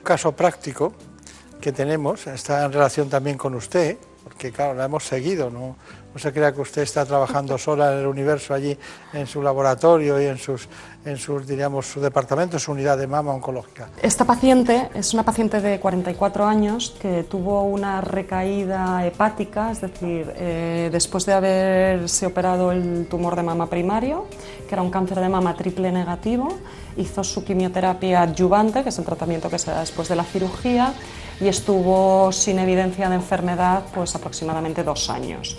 Un 0.00 0.04
caso 0.04 0.32
práctico 0.32 0.94
que 1.60 1.72
tenemos 1.72 2.26
está 2.26 2.64
en 2.64 2.72
relación 2.72 3.10
también 3.10 3.36
con 3.36 3.54
usted, 3.54 3.98
porque 4.24 4.50
claro, 4.50 4.72
la 4.72 4.86
hemos 4.86 5.04
seguido, 5.04 5.50
¿no? 5.50 5.76
No 6.12 6.18
se 6.18 6.32
crea 6.32 6.52
que 6.52 6.62
usted 6.62 6.82
está 6.82 7.04
trabajando 7.04 7.58
sola 7.58 7.92
en 7.92 7.98
el 7.98 8.06
universo 8.06 8.54
allí 8.54 8.76
en 9.12 9.26
su 9.26 9.42
laboratorio 9.42 10.18
y 10.18 10.24
en 10.24 10.38
sus, 10.38 10.68
en 11.04 11.18
sus 11.18 11.46
diríamos, 11.46 11.84
su 11.84 12.00
departamento, 12.00 12.58
su 12.58 12.72
unidad 12.72 12.96
de 12.96 13.06
mama 13.06 13.32
oncológica. 13.32 13.90
Esta 14.00 14.24
paciente 14.24 14.88
es 14.94 15.12
una 15.12 15.22
paciente 15.22 15.60
de 15.60 15.78
44 15.78 16.46
años 16.46 16.96
que 16.98 17.24
tuvo 17.24 17.64
una 17.64 18.00
recaída 18.00 19.06
hepática, 19.06 19.70
es 19.70 19.82
decir, 19.82 20.32
eh, 20.34 20.88
después 20.90 21.26
de 21.26 21.34
haberse 21.34 22.24
operado 22.24 22.72
el 22.72 23.06
tumor 23.06 23.36
de 23.36 23.42
mama 23.42 23.68
primario, 23.68 24.24
que 24.66 24.74
era 24.74 24.80
un 24.80 24.90
cáncer 24.90 25.20
de 25.20 25.28
mama 25.28 25.54
triple 25.56 25.92
negativo, 25.92 26.58
hizo 26.96 27.24
su 27.24 27.44
quimioterapia 27.44 28.22
adyuvante, 28.22 28.82
que 28.82 28.88
es 28.88 28.98
el 28.98 29.04
tratamiento 29.04 29.48
que 29.48 29.58
se 29.58 29.70
da 29.70 29.80
después 29.80 30.08
de 30.08 30.16
la 30.16 30.24
cirugía, 30.24 30.92
y 31.40 31.48
estuvo 31.48 32.30
sin 32.32 32.58
evidencia 32.58 33.08
de 33.08 33.14
enfermedad 33.14 33.82
pues 33.94 34.14
aproximadamente 34.14 34.84
dos 34.84 35.08
años 35.08 35.56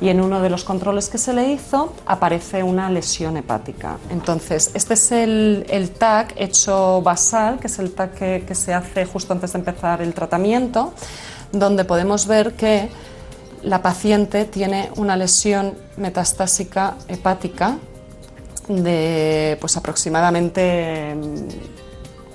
y 0.00 0.08
en 0.08 0.20
uno 0.20 0.40
de 0.40 0.48
los 0.48 0.64
controles 0.64 1.08
que 1.08 1.18
se 1.18 1.32
le 1.32 1.52
hizo 1.52 1.92
aparece 2.06 2.62
una 2.62 2.90
lesión 2.90 3.36
hepática. 3.36 3.98
Entonces, 4.10 4.70
este 4.74 4.94
es 4.94 5.12
el, 5.12 5.92
TAC 5.98 6.34
hecho 6.36 7.02
basal, 7.02 7.58
que 7.58 7.66
es 7.66 7.78
el 7.78 7.92
TAC 7.92 8.14
que, 8.46 8.54
se 8.54 8.72
hace 8.72 9.04
justo 9.04 9.34
antes 9.34 9.52
de 9.52 9.58
empezar 9.58 10.00
el 10.00 10.14
tratamiento, 10.14 10.94
donde 11.52 11.84
podemos 11.84 12.26
ver 12.26 12.54
que 12.54 12.88
la 13.62 13.82
paciente 13.82 14.46
tiene 14.46 14.90
una 14.96 15.16
lesión 15.16 15.74
metastásica 15.98 16.96
hepática 17.08 17.76
de 18.70 19.56
pues 19.60 19.76
aproximadamente 19.76 21.14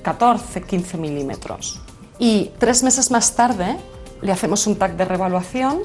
14-15 0.04 0.98
milímetros. 0.98 1.82
Y 2.20 2.52
tres 2.60 2.84
meses 2.84 3.12
más 3.12 3.36
tarde 3.36 3.78
le 4.22 4.32
hacemos 4.32 4.68
un 4.68 4.78
TAC 4.78 4.96
de 4.96 5.06
revaluación 5.06 5.80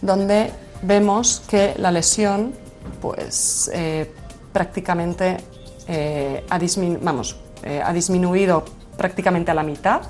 donde 0.00 0.50
vemos 0.82 1.42
que 1.48 1.74
la 1.78 1.90
lesión 1.90 2.52
pues, 3.00 3.70
eh, 3.72 4.10
prácticamente 4.52 5.38
eh, 5.88 6.44
ha, 6.48 6.58
vamos, 7.00 7.36
eh, 7.62 7.82
ha, 7.84 7.92
disminuido 7.92 8.64
prácticamente 8.96 9.50
a 9.50 9.54
la 9.54 9.62
mitad. 9.62 10.02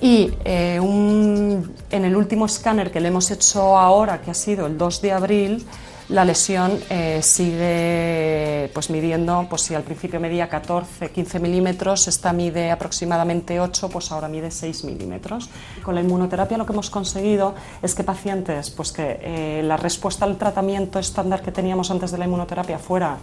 Y 0.00 0.32
en 0.44 1.64
el 1.90 2.16
último 2.16 2.46
escáner 2.46 2.90
que 2.90 3.00
le 3.00 3.06
hemos 3.06 3.30
hecho 3.30 3.78
ahora, 3.78 4.20
que 4.20 4.32
ha 4.32 4.34
sido 4.34 4.66
el 4.66 4.76
2 4.76 5.00
de 5.00 5.12
abril, 5.12 5.66
la 6.12 6.26
lesión 6.26 6.78
eh, 6.90 7.20
sigue 7.22 8.70
pues, 8.74 8.90
midiendo, 8.90 9.46
pues 9.48 9.62
si 9.62 9.74
al 9.74 9.82
principio 9.82 10.20
medía 10.20 10.48
14, 10.48 11.10
15 11.10 11.40
milímetros, 11.40 12.06
esta 12.06 12.34
mide 12.34 12.70
aproximadamente 12.70 13.58
8, 13.58 13.88
pues 13.88 14.12
ahora 14.12 14.28
mide 14.28 14.50
6 14.50 14.84
milímetros. 14.84 15.48
Con 15.82 15.94
la 15.94 16.02
inmunoterapia 16.02 16.58
lo 16.58 16.66
que 16.66 16.74
hemos 16.74 16.90
conseguido 16.90 17.54
es 17.80 17.94
que 17.94 18.04
pacientes, 18.04 18.70
pues 18.70 18.92
que 18.92 19.20
eh, 19.22 19.62
la 19.64 19.78
respuesta 19.78 20.26
al 20.26 20.36
tratamiento 20.36 20.98
estándar 20.98 21.40
que 21.40 21.50
teníamos 21.50 21.90
antes 21.90 22.12
de 22.12 22.18
la 22.18 22.26
inmunoterapia 22.26 22.78
fuera 22.78 23.16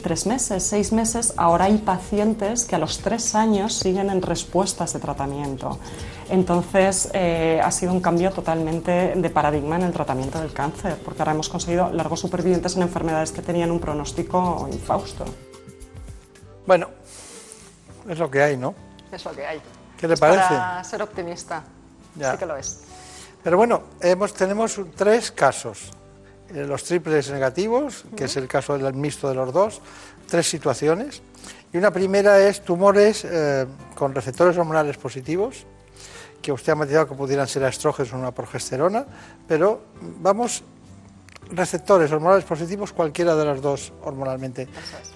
tres 0.00 0.26
meses, 0.26 0.62
seis 0.62 0.92
meses, 0.92 1.34
ahora 1.36 1.64
hay 1.64 1.78
pacientes 1.78 2.64
que 2.64 2.76
a 2.76 2.78
los 2.78 2.98
tres 2.98 3.34
años 3.34 3.74
siguen 3.74 4.10
en 4.10 4.22
respuestas 4.22 4.92
de 4.92 5.00
tratamiento. 5.00 5.78
Entonces 6.30 7.10
eh, 7.14 7.60
ha 7.62 7.70
sido 7.70 7.92
un 7.92 8.00
cambio 8.00 8.30
totalmente 8.30 9.14
de 9.16 9.30
paradigma 9.30 9.76
en 9.76 9.82
el 9.82 9.92
tratamiento 9.92 10.38
del 10.40 10.52
cáncer, 10.52 10.98
porque 11.04 11.22
ahora 11.22 11.32
hemos 11.32 11.48
conseguido 11.48 11.90
largos 11.90 12.20
supervivientes 12.20 12.76
en 12.76 12.82
enfermedades 12.82 13.32
que 13.32 13.40
tenían 13.42 13.70
un 13.70 13.80
pronóstico 13.80 14.68
infausto. 14.70 15.24
Bueno, 16.66 16.88
es 18.08 18.18
lo 18.18 18.30
que 18.30 18.42
hay, 18.42 18.56
¿no? 18.56 18.74
Es 19.10 19.24
lo 19.24 19.32
que 19.32 19.46
hay. 19.46 19.60
¿Qué 19.96 20.06
le 20.06 20.14
es 20.14 20.20
parece? 20.20 20.48
Para 20.48 20.84
ser 20.84 21.02
optimista, 21.02 21.64
Ya. 22.14 22.32
sí 22.32 22.38
que 22.38 22.46
lo 22.46 22.56
es. 22.56 22.80
Pero 23.42 23.56
bueno, 23.56 23.82
hemos, 24.00 24.34
tenemos 24.34 24.78
tres 24.96 25.30
casos 25.30 25.90
eh, 26.50 26.64
los 26.66 26.84
triples 26.84 27.30
negativos, 27.30 28.04
que 28.16 28.24
es 28.24 28.36
el 28.36 28.48
caso 28.48 28.76
del 28.76 28.92
mixto 28.94 29.28
de 29.28 29.34
los 29.34 29.52
dos, 29.52 29.80
tres 30.26 30.48
situaciones. 30.48 31.22
Y 31.72 31.78
una 31.78 31.90
primera 31.90 32.38
es 32.40 32.62
tumores 32.62 33.24
eh, 33.24 33.66
con 33.94 34.14
receptores 34.14 34.56
hormonales 34.56 34.96
positivos, 34.96 35.66
que 36.40 36.52
usted 36.52 36.72
ha 36.72 36.76
matizado 36.76 37.08
que 37.08 37.14
pudieran 37.14 37.46
ser 37.46 37.62
estrógenos 37.64 38.12
o 38.12 38.16
una 38.16 38.32
progesterona, 38.32 39.04
pero 39.46 39.82
vamos, 40.20 40.62
receptores 41.50 42.10
hormonales 42.12 42.44
positivos, 42.44 42.92
cualquiera 42.92 43.34
de 43.34 43.44
las 43.44 43.60
dos 43.60 43.92
hormonalmente. 44.02 44.68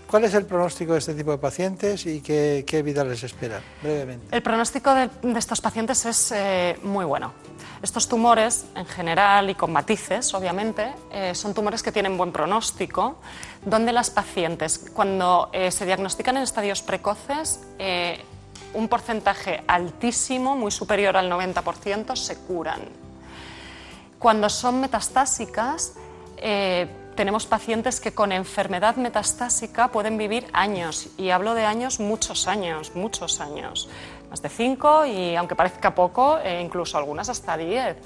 ¿Cuál 0.07 0.25
es 0.25 0.35
el 0.35 0.45
pronóstico 0.45 0.93
de 0.93 0.99
este 0.99 1.15
tipo 1.15 1.31
de 1.31 1.39
pacientes 1.39 2.07
y 2.07 2.21
qué, 2.21 2.83
vida 2.85 3.05
les 3.05 3.23
espera? 3.23 3.61
Brevemente. 3.83 4.35
El 4.35 4.43
pronóstico 4.43 4.95
de, 4.95 5.11
estos 5.37 5.61
pacientes 5.61 6.05
es 6.07 6.33
eh, 6.33 6.79
muy 6.83 7.05
bueno. 7.05 7.33
Estos 7.83 8.09
tumores, 8.09 8.67
en 8.77 8.87
general 8.87 9.51
y 9.51 9.57
con 9.57 9.73
matices, 9.73 10.33
obviamente, 10.35 10.93
eh, 11.11 11.35
son 11.35 11.53
tumores 11.53 11.83
que 11.83 11.91
tienen 11.91 12.17
buen 12.17 12.31
pronóstico, 12.31 13.17
donde 13.65 13.93
las 13.93 14.09
pacientes, 14.09 14.79
cuando 14.95 15.51
eh, 15.53 15.71
se 15.73 15.85
diagnostican 15.85 16.37
en 16.37 16.45
estadios 16.45 16.81
precoces, 16.83 17.59
eh, 17.81 18.25
un 18.75 18.89
porcentaje 18.89 19.63
altísimo, 19.67 20.57
muy 20.57 20.71
superior 20.71 21.17
al 21.17 21.31
90%, 21.31 22.17
se 22.17 22.37
curan. 22.39 22.81
Cuando 24.19 24.49
son 24.49 24.81
metastásicas, 24.81 25.95
tenemos 27.17 27.47
pacientes 27.47 28.01
que 28.01 28.13
con 28.13 28.33
enfermedad 28.33 28.97
metastásica 28.97 29.89
pueden 29.89 30.17
vivir 30.17 30.47
años, 30.53 31.09
y 31.19 31.31
hablo 31.31 31.55
de 31.55 31.65
años, 31.65 32.01
muchos 32.01 32.47
años, 32.49 32.93
muchos 32.95 33.41
años 33.41 33.89
más 34.33 34.41
de 34.41 34.49
5 34.49 35.05
y, 35.05 35.37
aunque 35.37 35.55
parezca 35.55 35.95
poco, 35.95 36.39
eh, 36.39 36.63
incluso 36.63 36.97
algunas 36.97 37.29
hasta 37.29 37.55
10. 37.55 37.97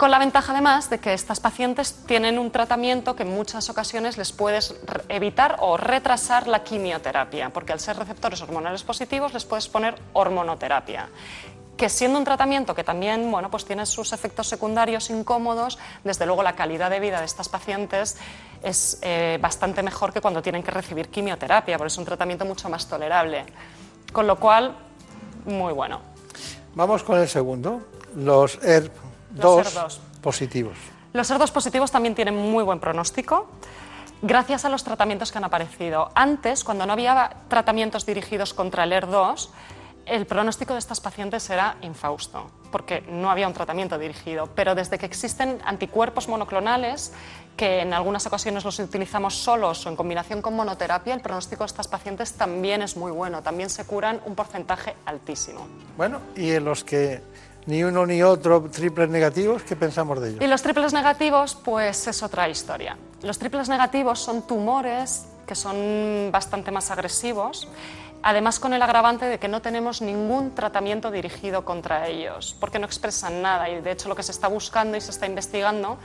Con 0.00 0.10
la 0.10 0.18
ventaja 0.18 0.52
además 0.52 0.88
de 0.88 0.98
que 0.98 1.12
estas 1.12 1.40
pacientes 1.40 1.92
tienen 2.06 2.38
un 2.38 2.50
tratamiento 2.50 3.14
que 3.14 3.24
en 3.24 3.34
muchas 3.34 3.68
ocasiones 3.68 4.16
les 4.16 4.32
puedes 4.32 4.74
evitar 5.10 5.56
o 5.58 5.76
retrasar 5.76 6.48
la 6.48 6.64
quimioterapia, 6.64 7.50
porque 7.50 7.74
al 7.74 7.80
ser 7.80 7.98
receptores 7.98 8.40
hormonales 8.40 8.82
positivos 8.82 9.34
les 9.34 9.44
puedes 9.44 9.68
poner 9.68 10.00
hormonoterapia 10.14 11.10
que 11.76 11.90
siendo 11.90 12.18
un 12.18 12.24
tratamiento 12.24 12.74
que 12.74 12.82
también 12.82 13.30
bueno, 13.30 13.50
pues 13.50 13.66
tiene 13.66 13.84
sus 13.84 14.14
efectos 14.14 14.48
secundarios 14.48 15.10
incómodos, 15.10 15.78
desde 16.02 16.24
luego 16.24 16.42
la 16.42 16.54
calidad 16.54 16.88
de 16.88 16.98
vida 16.98 17.18
de 17.18 17.26
estas 17.26 17.50
pacientes 17.50 18.16
es 18.62 18.98
eh, 19.02 19.38
bastante 19.42 19.82
mejor 19.82 20.14
que 20.14 20.22
cuando 20.22 20.40
tienen 20.40 20.62
que 20.62 20.70
recibir 20.70 21.08
quimioterapia, 21.08 21.76
porque 21.76 21.88
es 21.88 21.98
un 21.98 22.06
tratamiento 22.06 22.46
mucho 22.46 22.70
más 22.70 22.86
tolerable. 22.86 23.44
Con 24.14 24.26
lo 24.26 24.36
cual, 24.36 24.76
muy 25.44 25.74
bueno. 25.74 26.00
Vamos 26.74 27.02
con 27.02 27.18
el 27.18 27.28
segundo, 27.28 27.82
los 28.14 28.58
ER2 29.36 29.98
positivos. 30.20 30.76
Los 31.12 31.30
ER2 31.30 31.50
positivos 31.50 31.90
también 31.90 32.14
tienen 32.14 32.36
muy 32.36 32.62
buen 32.64 32.80
pronóstico 32.80 33.48
gracias 34.22 34.64
a 34.64 34.68
los 34.68 34.84
tratamientos 34.84 35.32
que 35.32 35.38
han 35.38 35.44
aparecido. 35.44 36.10
Antes, 36.14 36.64
cuando 36.64 36.86
no 36.86 36.92
había 36.92 37.36
tratamientos 37.48 38.06
dirigidos 38.06 38.54
contra 38.54 38.84
el 38.84 38.92
ER2, 38.92 39.48
el 40.06 40.26
pronóstico 40.26 40.72
de 40.72 40.78
estas 40.78 41.00
pacientes 41.00 41.48
era 41.50 41.76
infausto, 41.82 42.50
porque 42.72 43.02
no 43.02 43.30
había 43.30 43.46
un 43.46 43.54
tratamiento 43.54 43.98
dirigido. 43.98 44.48
Pero 44.54 44.74
desde 44.74 44.98
que 44.98 45.06
existen 45.06 45.60
anticuerpos 45.64 46.28
monoclonales, 46.28 47.12
que 47.56 47.80
en 47.80 47.92
algunas 47.92 48.26
ocasiones 48.26 48.64
los 48.64 48.78
utilizamos 48.78 49.34
solos 49.34 49.86
o 49.86 49.88
en 49.88 49.96
combinación 49.96 50.42
con 50.42 50.56
monoterapia, 50.56 51.14
el 51.14 51.20
pronóstico 51.20 51.62
de 51.62 51.66
estas 51.66 51.88
pacientes 51.88 52.32
también 52.32 52.82
es 52.82 52.96
muy 52.96 53.12
bueno, 53.12 53.42
también 53.42 53.70
se 53.70 53.84
curan 53.84 54.20
un 54.24 54.34
porcentaje 54.34 54.96
altísimo. 55.04 55.66
Bueno, 55.96 56.20
y 56.34 56.50
en 56.50 56.64
los 56.64 56.82
que 56.82 57.22
ni 57.70 57.84
uno 57.84 58.04
ni 58.04 58.22
otro 58.22 58.62
triples 58.62 59.08
negativos, 59.08 59.62
¿qué 59.62 59.76
pensamos 59.76 60.20
de 60.20 60.30
ellos? 60.30 60.42
Y 60.42 60.46
los 60.48 60.60
triples 60.60 60.92
negativos, 60.92 61.54
pues 61.54 62.06
es 62.08 62.22
otra 62.22 62.48
historia. 62.48 62.96
Los 63.22 63.38
triples 63.38 63.68
negativos 63.68 64.18
son 64.18 64.42
tumores 64.42 65.26
que 65.46 65.54
son 65.54 66.30
bastante 66.30 66.70
más 66.70 66.90
agresivos 66.90 67.68
Además, 68.22 68.60
con 68.60 68.74
el 68.74 68.82
agravante 68.82 69.24
de 69.24 69.38
que 69.38 69.48
no 69.48 69.62
tenemos 69.62 70.02
ningún 70.02 70.54
tratamiento 70.54 71.10
dirigido 71.10 71.64
contra 71.64 72.06
ellos, 72.06 72.54
porque 72.60 72.78
no 72.78 72.84
expresan 72.84 73.40
nada 73.40 73.70
y 73.70 73.80
de 73.80 73.92
hecho 73.92 74.10
lo 74.10 74.16
que 74.16 74.22
se 74.22 74.32
está 74.32 74.46
buscando 74.48 74.96
y 74.96 75.00
se 75.00 75.10
está 75.10 75.26
investigando 75.26 75.96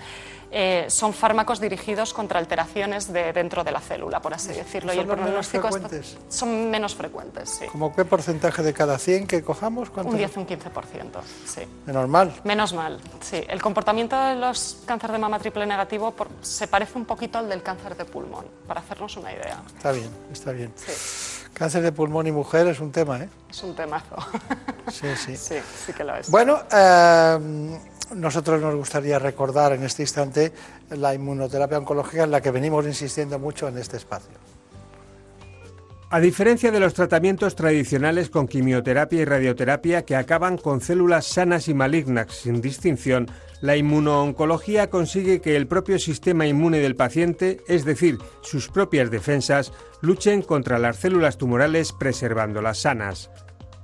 eh, 0.58 0.86
son 0.88 1.14
fármacos 1.14 1.60
dirigidos 1.60 2.14
contra 2.14 2.40
alteraciones 2.40 3.12
de, 3.12 3.34
dentro 3.34 3.66
de 3.66 3.74
la 3.74 3.82
célula, 3.82 4.22
por 4.22 4.34
así 4.34 4.54
decirlo. 4.54 4.94
¿Son 4.94 4.98
y 4.98 5.12
el 5.12 5.18
menos 5.18 5.48
frecuentes? 5.50 6.18
son 6.30 6.70
menos 6.72 6.96
frecuentes, 6.96 7.50
sí. 7.50 7.66
¿Cómo 7.70 7.94
qué 7.94 8.06
porcentaje 8.06 8.64
de 8.64 8.72
cada 8.72 8.98
100 8.98 9.28
que 9.28 9.44
cojamos? 9.44 9.90
Un 9.94 10.16
10 10.16 10.38
o 10.38 10.40
un 10.40 10.48
15%, 10.48 10.62
sí. 11.46 11.64
Menos 11.86 12.08
mal. 12.08 12.34
Menos 12.46 12.72
mal, 12.72 13.02
sí. 13.20 13.44
El 13.50 13.62
comportamiento 13.62 14.18
de 14.18 14.36
los 14.36 14.78
cáncer 14.86 15.12
de 15.12 15.18
mama 15.18 15.40
triple 15.40 15.66
negativo 15.66 16.16
se 16.42 16.70
parece 16.70 16.98
un 16.98 17.04
poquito 17.04 17.38
al 17.38 17.50
del 17.50 17.62
cáncer 17.62 17.98
de 17.98 18.06
pulmón, 18.06 18.46
para 18.66 18.80
hacernos 18.80 19.18
una 19.18 19.34
idea. 19.34 19.62
Está 19.76 19.92
bien, 19.92 20.10
está 20.32 20.54
bien. 20.54 20.72
Sí. 20.78 21.50
Cáncer 21.54 21.82
de 21.82 21.92
pulmón 21.92 22.28
y 22.28 22.32
mujer 22.32 22.68
es 22.68 22.80
un 22.80 22.94
tema, 22.94 23.20
¿eh? 23.20 23.30
Es 23.50 23.62
un 23.62 23.76
temazo. 23.76 24.16
Sí, 24.90 25.08
sí. 25.18 25.36
sí, 25.38 25.56
sí 25.86 25.92
que 25.92 26.06
lo 26.06 26.16
es. 26.16 26.30
Bueno, 26.30 26.62
eh, 26.72 27.80
nosotros 28.14 28.62
nos 28.62 28.76
gustaría 28.76 29.20
recordar 29.20 29.74
en 29.74 29.84
este 29.84 30.04
instante 30.04 30.52
la 30.90 31.14
inmunoterapia 31.14 31.78
oncológica 31.78 32.24
en 32.24 32.32
la 32.32 32.42
que 32.42 32.52
venimos 32.52 32.86
insistiendo 32.86 33.40
mucho 33.40 33.68
en 33.68 33.78
este 33.78 33.98
espacio. 33.98 34.36
A 36.12 36.20
diferencia 36.20 36.72
de 36.72 36.80
los 36.80 36.94
tratamientos 36.94 37.56
tradicionales 37.56 38.30
con 38.30 38.48
quimioterapia 38.48 39.22
y 39.22 39.26
radioterapia 39.26 40.06
que 40.06 40.16
acaban 40.16 40.58
con 40.58 40.80
células 40.80 41.26
sanas 41.26 41.68
y 41.68 41.74
malignas 41.74 42.32
sin 42.32 42.62
distinción, 42.62 43.28
la 43.60 43.76
inmunooncología 43.76 44.90
consigue 44.90 45.42
que 45.42 45.56
el 45.56 45.68
propio 45.68 45.98
sistema 45.98 46.46
inmune 46.46 46.78
del 46.78 46.96
paciente, 46.96 47.62
es 47.68 47.86
decir, 47.86 48.20
sus 48.42 48.70
propias 48.70 49.10
defensas, 49.10 49.74
luchen 50.02 50.44
contra 50.44 50.78
las 50.78 50.98
células 50.98 51.38
tumorales 51.38 51.92
preservándolas 51.92 52.78
sanas. 52.78 53.32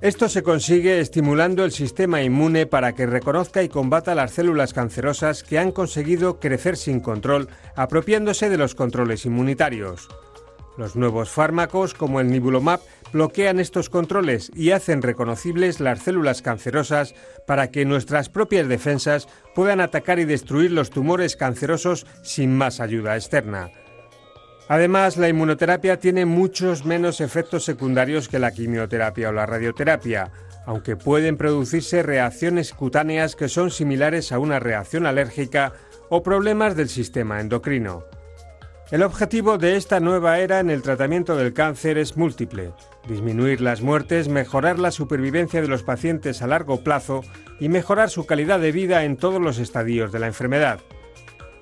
Esto 0.02 0.28
se 0.28 0.42
consigue 0.42 0.98
estimulando 0.98 1.64
el 1.64 1.70
sistema 1.70 2.22
inmune 2.22 2.66
para 2.66 2.92
que 2.92 3.06
reconozca 3.06 3.62
y 3.62 3.68
combata 3.68 4.16
las 4.16 4.32
células 4.32 4.72
cancerosas 4.72 5.44
que 5.44 5.60
han 5.60 5.70
conseguido 5.70 6.40
crecer 6.40 6.76
sin 6.76 6.98
control, 6.98 7.48
apropiándose 7.76 8.50
de 8.50 8.58
los 8.58 8.74
controles 8.74 9.26
inmunitarios. 9.26 10.08
Los 10.76 10.96
nuevos 10.96 11.30
fármacos, 11.30 11.94
como 11.94 12.18
el 12.18 12.32
Nibulomab, 12.32 12.80
bloquean 13.12 13.60
estos 13.60 13.90
controles 13.90 14.50
y 14.56 14.72
hacen 14.72 15.02
reconocibles 15.02 15.78
las 15.78 16.02
células 16.02 16.42
cancerosas 16.42 17.14
para 17.46 17.70
que 17.70 17.84
nuestras 17.84 18.28
propias 18.28 18.66
defensas 18.66 19.28
puedan 19.54 19.80
atacar 19.80 20.18
y 20.18 20.24
destruir 20.24 20.72
los 20.72 20.90
tumores 20.90 21.36
cancerosos 21.36 22.08
sin 22.24 22.56
más 22.56 22.80
ayuda 22.80 23.14
externa. 23.14 23.70
Además, 24.68 25.16
la 25.16 25.28
inmunoterapia 25.28 25.98
tiene 25.98 26.24
muchos 26.24 26.84
menos 26.84 27.20
efectos 27.20 27.64
secundarios 27.64 28.28
que 28.28 28.38
la 28.38 28.52
quimioterapia 28.52 29.28
o 29.28 29.32
la 29.32 29.46
radioterapia, 29.46 30.30
aunque 30.66 30.96
pueden 30.96 31.36
producirse 31.36 32.02
reacciones 32.02 32.72
cutáneas 32.72 33.36
que 33.36 33.48
son 33.48 33.70
similares 33.70 34.32
a 34.32 34.38
una 34.38 34.60
reacción 34.60 35.06
alérgica 35.06 35.72
o 36.08 36.22
problemas 36.22 36.76
del 36.76 36.88
sistema 36.88 37.40
endocrino. 37.40 38.04
El 38.90 39.02
objetivo 39.02 39.56
de 39.56 39.76
esta 39.76 40.00
nueva 40.00 40.38
era 40.38 40.60
en 40.60 40.68
el 40.68 40.82
tratamiento 40.82 41.34
del 41.34 41.54
cáncer 41.54 41.96
es 41.96 42.18
múltiple. 42.18 42.74
Disminuir 43.08 43.62
las 43.62 43.80
muertes, 43.80 44.28
mejorar 44.28 44.78
la 44.78 44.90
supervivencia 44.90 45.62
de 45.62 45.68
los 45.68 45.82
pacientes 45.82 46.42
a 46.42 46.46
largo 46.46 46.84
plazo 46.84 47.22
y 47.58 47.70
mejorar 47.70 48.10
su 48.10 48.26
calidad 48.26 48.60
de 48.60 48.70
vida 48.70 49.04
en 49.04 49.16
todos 49.16 49.40
los 49.40 49.58
estadios 49.58 50.12
de 50.12 50.18
la 50.18 50.26
enfermedad. 50.26 50.80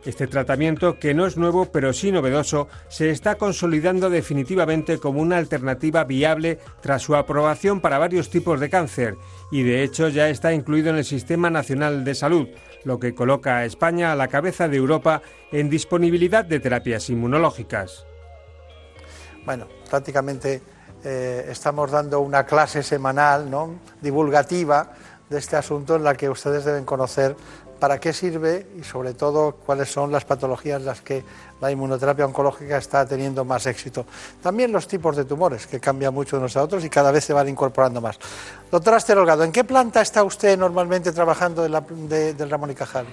Este 0.05 0.27
tratamiento, 0.27 0.98
que 0.98 1.12
no 1.12 1.27
es 1.27 1.36
nuevo 1.36 1.66
pero 1.66 1.93
sí 1.93 2.10
novedoso, 2.10 2.68
se 2.89 3.10
está 3.10 3.35
consolidando 3.35 4.09
definitivamente 4.09 4.98
como 4.98 5.20
una 5.20 5.36
alternativa 5.36 6.05
viable 6.05 6.59
tras 6.81 7.02
su 7.02 7.14
aprobación 7.14 7.82
para 7.82 7.98
varios 7.98 8.31
tipos 8.31 8.60
de 8.60 8.70
cáncer 8.70 9.16
y 9.51 9.62
de 9.62 9.82
hecho 9.82 10.09
ya 10.09 10.31
está 10.31 10.55
incluido 10.55 10.89
en 10.89 10.97
el 10.97 11.05
Sistema 11.05 11.51
Nacional 11.51 12.02
de 12.02 12.14
Salud, 12.14 12.48
lo 12.85 12.98
que 12.98 13.14
coloca 13.14 13.59
a 13.59 13.64
España 13.66 14.10
a 14.10 14.16
la 14.16 14.28
cabeza 14.28 14.68
de 14.68 14.78
Europa 14.78 15.20
en 15.52 15.68
disponibilidad 15.68 16.47
de 16.47 16.60
terapias 16.60 17.10
inmunológicas. 17.10 18.06
Bueno, 19.44 19.68
prácticamente 19.90 20.62
eh, 21.05 21.47
estamos 21.51 21.90
dando 21.90 22.20
una 22.20 22.47
clase 22.47 22.82
semanal 22.82 23.51
¿no? 23.51 23.81
divulgativa 24.01 24.93
de 25.28 25.39
este 25.39 25.56
asunto 25.56 25.97
en 25.97 26.05
la 26.05 26.14
que 26.14 26.28
ustedes 26.28 26.64
deben 26.64 26.85
conocer 26.85 27.36
para 27.81 27.98
qué 27.98 28.12
sirve 28.12 28.66
y 28.78 28.85
sobre 28.85 29.15
todo 29.15 29.52
cuáles 29.52 29.90
son 29.90 30.12
las 30.12 30.24
patologías 30.24 30.81
en 30.81 30.86
las 30.86 31.01
que 31.01 31.24
la 31.61 31.70
inmunoterapia 31.70 32.27
oncológica 32.27 32.77
está 32.77 33.07
teniendo 33.07 33.44
más 33.44 33.66
éxito. 33.66 34.07
También 34.43 34.70
los 34.70 34.86
tipos 34.86 35.16
de 35.16 35.24
tumores, 35.24 35.66
que 35.66 35.81
cambian 35.81 36.12
mucho 36.12 36.36
de 36.36 36.40
unos 36.40 36.57
a 36.57 36.62
otros 36.62 36.85
y 36.85 36.90
cada 36.90 37.11
vez 37.11 37.24
se 37.24 37.32
van 37.32 37.48
incorporando 37.48 38.01
más. 38.01 38.19
Doctora 38.70 38.98
Esther 38.98 39.19
¿en 39.19 39.52
qué 39.52 39.65
planta 39.65 40.02
está 40.02 40.23
usted 40.23 40.59
normalmente 40.59 41.11
trabajando 41.12 41.62
del 41.62 42.51
Ramón 42.51 42.70
y 42.70 42.74
Cajal? 42.74 43.07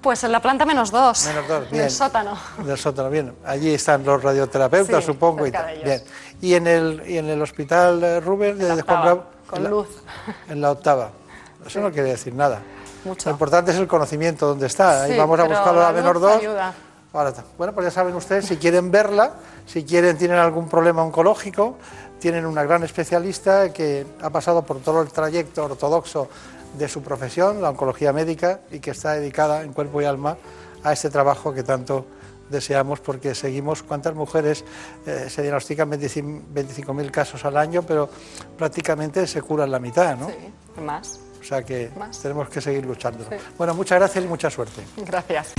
Pues 0.00 0.22
en 0.22 0.32
la 0.32 0.40
planta 0.40 0.66
menos 0.66 0.90
dos. 0.90 1.26
Menos 1.26 1.48
dos, 1.48 1.70
bien. 1.70 1.82
Del 1.84 1.90
sótano. 1.90 2.36
Del 2.64 2.76
sótano, 2.76 3.10
bien. 3.10 3.34
Allí 3.44 3.72
están 3.72 4.04
los 4.04 4.22
radioterapeutas, 4.22 5.02
supongo. 5.02 5.46
Y, 5.46 5.50
bien. 5.82 6.02
¿Y 6.42 6.54
en 6.54 6.66
el, 6.66 7.02
y 7.06 7.16
en 7.16 7.30
el 7.30 7.40
hospital 7.40 8.04
eh, 8.04 8.20
Rubén 8.20 8.58
de 8.58 8.82
Juan 8.82 9.02
Bravo? 9.02 9.24
Con 9.48 9.64
luz. 9.64 9.88
En 10.48 10.60
la 10.60 10.72
octava. 10.72 11.10
Eso 11.66 11.80
no 11.80 11.90
quiere 11.90 12.10
decir 12.10 12.34
nada. 12.34 12.60
Lo 13.04 13.30
importante 13.30 13.70
es 13.70 13.76
el 13.78 13.86
conocimiento 13.86 14.46
dónde 14.46 14.66
está. 14.66 15.02
Ahí 15.04 15.16
vamos 15.16 15.38
a 15.38 15.44
buscarlo 15.44 15.80
a 15.80 15.92
la 15.92 15.92
menor 15.92 16.20
2. 16.20 16.42
Ahora, 17.12 17.32
bueno, 17.56 17.72
pues 17.72 17.86
ya 17.86 17.90
saben 17.92 18.14
ustedes, 18.16 18.46
si 18.46 18.56
quieren 18.56 18.90
verla, 18.90 19.34
si 19.66 19.84
quieren, 19.84 20.18
tienen 20.18 20.36
algún 20.36 20.68
problema 20.68 21.02
oncológico, 21.04 21.76
tienen 22.18 22.44
una 22.44 22.64
gran 22.64 22.82
especialista 22.82 23.72
que 23.72 24.04
ha 24.20 24.30
pasado 24.30 24.62
por 24.62 24.80
todo 24.80 25.00
el 25.00 25.08
trayecto 25.10 25.64
ortodoxo 25.64 26.28
de 26.76 26.88
su 26.88 27.02
profesión, 27.02 27.62
la 27.62 27.70
oncología 27.70 28.12
médica, 28.12 28.60
y 28.72 28.80
que 28.80 28.90
está 28.90 29.12
dedicada 29.12 29.62
en 29.62 29.72
cuerpo 29.72 30.02
y 30.02 30.06
alma 30.06 30.36
a 30.82 30.92
este 30.92 31.08
trabajo 31.08 31.54
que 31.54 31.62
tanto 31.62 32.04
deseamos 32.50 32.98
porque 32.98 33.34
seguimos 33.34 33.84
cuántas 33.84 34.14
mujeres 34.14 34.64
eh, 35.06 35.26
se 35.28 35.42
diagnostican 35.42 35.90
25.000 35.90 37.10
casos 37.12 37.44
al 37.44 37.56
año, 37.56 37.82
pero 37.82 38.08
prácticamente 38.58 39.26
se 39.28 39.40
curan 39.40 39.70
la 39.70 39.78
mitad, 39.78 40.16
¿no? 40.16 40.28
Sí, 40.28 40.80
más. 40.82 41.20
O 41.44 41.46
sea 41.46 41.62
que 41.62 41.90
tenemos 42.22 42.48
que 42.48 42.62
seguir 42.62 42.86
luchando. 42.86 43.26
Bueno, 43.58 43.74
muchas 43.74 43.98
gracias 43.98 44.24
y 44.24 44.26
mucha 44.26 44.48
suerte. 44.48 44.82
Gracias. 44.96 45.52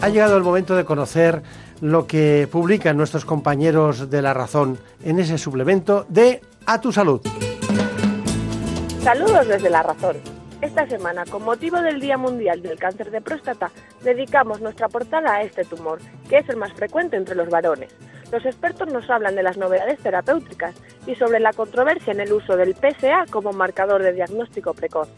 Ha 0.00 0.08
llegado 0.08 0.36
el 0.36 0.42
momento 0.42 0.74
de 0.74 0.84
conocer 0.84 1.44
lo 1.80 2.08
que 2.08 2.48
publican 2.50 2.96
nuestros 2.96 3.24
compañeros 3.24 4.10
de 4.10 4.20
La 4.20 4.34
Razón 4.34 4.80
en 5.04 5.20
ese 5.20 5.38
suplemento 5.38 6.06
de 6.08 6.42
A 6.66 6.80
tu 6.80 6.90
Salud. 6.90 7.20
Saludos 9.04 9.46
desde 9.46 9.70
La 9.70 9.84
Razón. 9.84 10.41
Esta 10.62 10.86
semana, 10.86 11.24
con 11.24 11.42
motivo 11.42 11.82
del 11.82 11.98
Día 11.98 12.16
Mundial 12.16 12.62
del 12.62 12.78
Cáncer 12.78 13.10
de 13.10 13.20
Próstata, 13.20 13.72
dedicamos 14.04 14.60
nuestra 14.60 14.88
portada 14.88 15.34
a 15.34 15.42
este 15.42 15.64
tumor, 15.64 15.98
que 16.28 16.38
es 16.38 16.48
el 16.48 16.56
más 16.56 16.72
frecuente 16.72 17.16
entre 17.16 17.34
los 17.34 17.48
varones. 17.48 17.92
Los 18.30 18.46
expertos 18.46 18.86
nos 18.92 19.10
hablan 19.10 19.34
de 19.34 19.42
las 19.42 19.56
novedades 19.56 19.98
terapéuticas 19.98 20.76
y 21.04 21.16
sobre 21.16 21.40
la 21.40 21.52
controversia 21.52 22.12
en 22.12 22.20
el 22.20 22.32
uso 22.32 22.56
del 22.56 22.76
PSA 22.76 23.24
como 23.28 23.52
marcador 23.52 24.04
de 24.04 24.12
diagnóstico 24.12 24.72
precoz. 24.72 25.08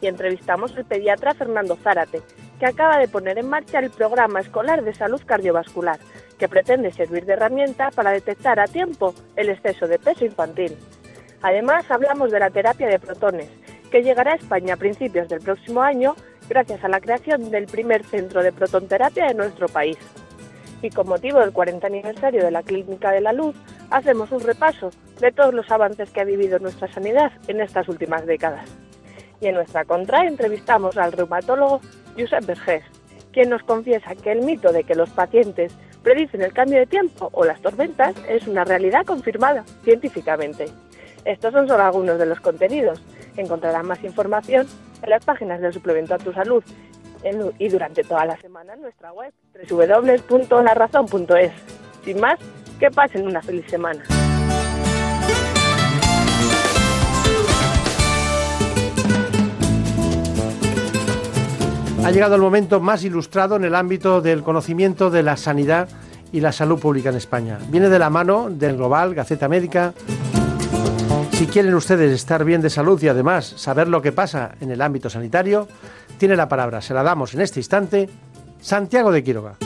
Y 0.00 0.06
entrevistamos 0.06 0.76
al 0.76 0.84
pediatra 0.84 1.34
Fernando 1.34 1.74
Zárate, 1.74 2.22
que 2.60 2.66
acaba 2.66 2.98
de 2.98 3.08
poner 3.08 3.38
en 3.38 3.50
marcha 3.50 3.80
el 3.80 3.90
programa 3.90 4.38
escolar 4.38 4.84
de 4.84 4.94
salud 4.94 5.20
cardiovascular, 5.26 5.98
que 6.38 6.48
pretende 6.48 6.92
servir 6.92 7.24
de 7.24 7.32
herramienta 7.32 7.90
para 7.90 8.12
detectar 8.12 8.60
a 8.60 8.68
tiempo 8.68 9.16
el 9.34 9.48
exceso 9.48 9.88
de 9.88 9.98
peso 9.98 10.24
infantil. 10.24 10.76
Además, 11.42 11.90
hablamos 11.90 12.30
de 12.30 12.38
la 12.38 12.50
terapia 12.50 12.86
de 12.86 13.00
protones, 13.00 13.48
que 13.92 14.02
llegará 14.02 14.32
a 14.32 14.36
España 14.36 14.74
a 14.74 14.78
principios 14.78 15.28
del 15.28 15.40
próximo 15.40 15.82
año 15.82 16.16
gracias 16.48 16.82
a 16.82 16.88
la 16.88 17.00
creación 17.00 17.50
del 17.50 17.66
primer 17.66 18.02
centro 18.04 18.42
de 18.42 18.50
protonterapia 18.50 19.26
de 19.26 19.34
nuestro 19.34 19.68
país. 19.68 19.98
Y 20.80 20.88
con 20.88 21.06
motivo 21.06 21.38
del 21.40 21.52
40 21.52 21.86
aniversario 21.86 22.42
de 22.42 22.50
la 22.50 22.62
Clínica 22.62 23.12
de 23.12 23.20
la 23.20 23.34
Luz, 23.34 23.54
hacemos 23.90 24.32
un 24.32 24.40
repaso 24.40 24.90
de 25.20 25.30
todos 25.30 25.52
los 25.52 25.70
avances 25.70 26.10
que 26.10 26.22
ha 26.22 26.24
vivido 26.24 26.58
nuestra 26.58 26.90
sanidad 26.90 27.32
en 27.46 27.60
estas 27.60 27.86
últimas 27.88 28.24
décadas. 28.24 28.66
Y 29.40 29.48
en 29.48 29.56
nuestra 29.56 29.84
contra 29.84 30.26
entrevistamos 30.26 30.96
al 30.96 31.12
reumatólogo 31.12 31.82
Josep 32.18 32.46
Vergés, 32.46 32.84
quien 33.30 33.50
nos 33.50 33.62
confiesa 33.62 34.14
que 34.14 34.32
el 34.32 34.40
mito 34.40 34.72
de 34.72 34.84
que 34.84 34.94
los 34.94 35.10
pacientes 35.10 35.76
predicen 36.02 36.40
el 36.40 36.54
cambio 36.54 36.78
de 36.78 36.86
tiempo 36.86 37.28
o 37.32 37.44
las 37.44 37.60
tormentas 37.60 38.16
es 38.26 38.46
una 38.48 38.64
realidad 38.64 39.04
confirmada 39.04 39.64
científicamente. 39.84 40.66
Estos 41.24 41.52
son 41.52 41.68
solo 41.68 41.84
algunos 41.84 42.18
de 42.18 42.26
los 42.26 42.40
contenidos. 42.40 43.02
Encontrarán 43.36 43.86
más 43.86 44.02
información 44.04 44.66
en 45.02 45.10
las 45.10 45.24
páginas 45.24 45.60
del 45.60 45.72
suplemento 45.72 46.14
a 46.14 46.18
tu 46.18 46.32
salud 46.32 46.62
y 47.58 47.68
durante 47.68 48.02
toda 48.02 48.26
la 48.26 48.36
semana 48.36 48.74
en 48.74 48.82
nuestra 48.82 49.12
web 49.12 49.32
www.larazón.es. 49.70 51.52
Sin 52.04 52.20
más, 52.20 52.38
que 52.78 52.90
pasen 52.90 53.26
una 53.26 53.40
feliz 53.40 53.64
semana. 53.68 54.02
Ha 62.04 62.10
llegado 62.10 62.34
el 62.34 62.40
momento 62.40 62.80
más 62.80 63.04
ilustrado 63.04 63.54
en 63.54 63.64
el 63.64 63.76
ámbito 63.76 64.20
del 64.20 64.42
conocimiento 64.42 65.08
de 65.08 65.22
la 65.22 65.36
sanidad 65.36 65.88
y 66.32 66.40
la 66.40 66.50
salud 66.50 66.80
pública 66.80 67.10
en 67.10 67.16
España. 67.16 67.58
Viene 67.68 67.88
de 67.88 68.00
la 68.00 68.10
mano 68.10 68.50
del 68.50 68.76
Global, 68.76 69.14
Gaceta 69.14 69.48
Médica. 69.48 69.94
Si 71.42 71.48
quieren 71.48 71.74
ustedes 71.74 72.12
estar 72.12 72.44
bien 72.44 72.62
de 72.62 72.70
salud 72.70 73.02
y 73.02 73.08
además 73.08 73.44
saber 73.44 73.88
lo 73.88 74.00
que 74.00 74.12
pasa 74.12 74.54
en 74.60 74.70
el 74.70 74.80
ámbito 74.80 75.10
sanitario, 75.10 75.66
tiene 76.16 76.36
la 76.36 76.48
palabra, 76.48 76.80
se 76.80 76.94
la 76.94 77.02
damos 77.02 77.34
en 77.34 77.40
este 77.40 77.58
instante, 77.58 78.08
Santiago 78.60 79.10
de 79.10 79.24
Quiroga. 79.24 79.56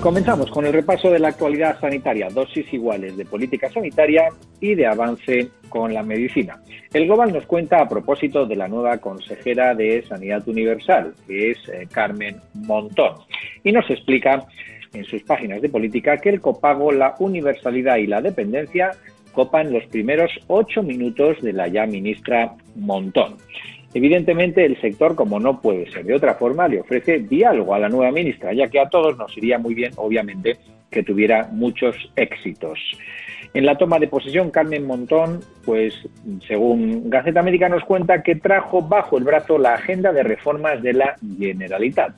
Comenzamos 0.00 0.52
con 0.52 0.66
el 0.66 0.72
repaso 0.72 1.10
de 1.10 1.18
la 1.18 1.30
actualidad 1.30 1.80
sanitaria, 1.80 2.28
dosis 2.28 2.72
iguales 2.72 3.16
de 3.16 3.24
política 3.24 3.68
sanitaria 3.68 4.28
y 4.60 4.76
de 4.76 4.86
avance 4.86 5.48
con 5.68 5.92
la 5.92 6.04
medicina. 6.04 6.62
El 6.92 7.06
Global 7.06 7.32
nos 7.32 7.46
cuenta 7.46 7.82
a 7.82 7.88
propósito 7.88 8.46
de 8.46 8.54
la 8.54 8.68
nueva 8.68 8.98
consejera 8.98 9.74
de 9.74 10.04
Sanidad 10.08 10.46
Universal, 10.46 11.16
que 11.26 11.50
es 11.50 11.58
eh, 11.70 11.88
Carmen 11.90 12.36
Montón, 12.54 13.16
y 13.64 13.72
nos 13.72 13.90
explica 13.90 14.46
en 14.92 15.04
sus 15.04 15.22
páginas 15.22 15.62
de 15.62 15.68
política 15.68 16.18
que 16.18 16.30
el 16.30 16.40
copago, 16.40 16.92
la 16.92 17.14
universalidad 17.18 17.96
y 17.96 18.06
la 18.06 18.20
dependencia 18.20 18.90
copan 19.32 19.72
los 19.72 19.84
primeros 19.86 20.30
ocho 20.48 20.82
minutos 20.82 21.40
de 21.40 21.52
la 21.52 21.68
ya 21.68 21.86
ministra 21.86 22.54
Montón. 22.74 23.36
Evidentemente, 23.92 24.64
el 24.64 24.80
sector, 24.80 25.16
como 25.16 25.40
no 25.40 25.60
puede 25.60 25.90
ser 25.90 26.04
de 26.04 26.14
otra 26.14 26.34
forma, 26.34 26.68
le 26.68 26.80
ofrece 26.80 27.18
diálogo 27.18 27.74
a 27.74 27.78
la 27.78 27.88
nueva 27.88 28.12
ministra, 28.12 28.52
ya 28.52 28.68
que 28.68 28.78
a 28.78 28.88
todos 28.88 29.16
nos 29.18 29.36
iría 29.36 29.58
muy 29.58 29.74
bien, 29.74 29.92
obviamente, 29.96 30.58
que 30.90 31.02
tuviera 31.02 31.48
muchos 31.52 31.96
éxitos. 32.14 32.78
En 33.52 33.66
la 33.66 33.76
toma 33.76 33.98
de 33.98 34.06
posesión, 34.06 34.50
Carmen 34.50 34.86
Montón, 34.86 35.40
pues 35.64 35.94
según 36.46 37.10
Gaceta 37.10 37.42
Médica 37.42 37.68
nos 37.68 37.82
cuenta 37.84 38.22
que 38.22 38.36
trajo 38.36 38.80
bajo 38.80 39.18
el 39.18 39.24
brazo 39.24 39.58
la 39.58 39.74
agenda 39.74 40.12
de 40.12 40.22
reformas 40.22 40.80
de 40.82 40.92
la 40.92 41.16
Generalitat. 41.36 42.14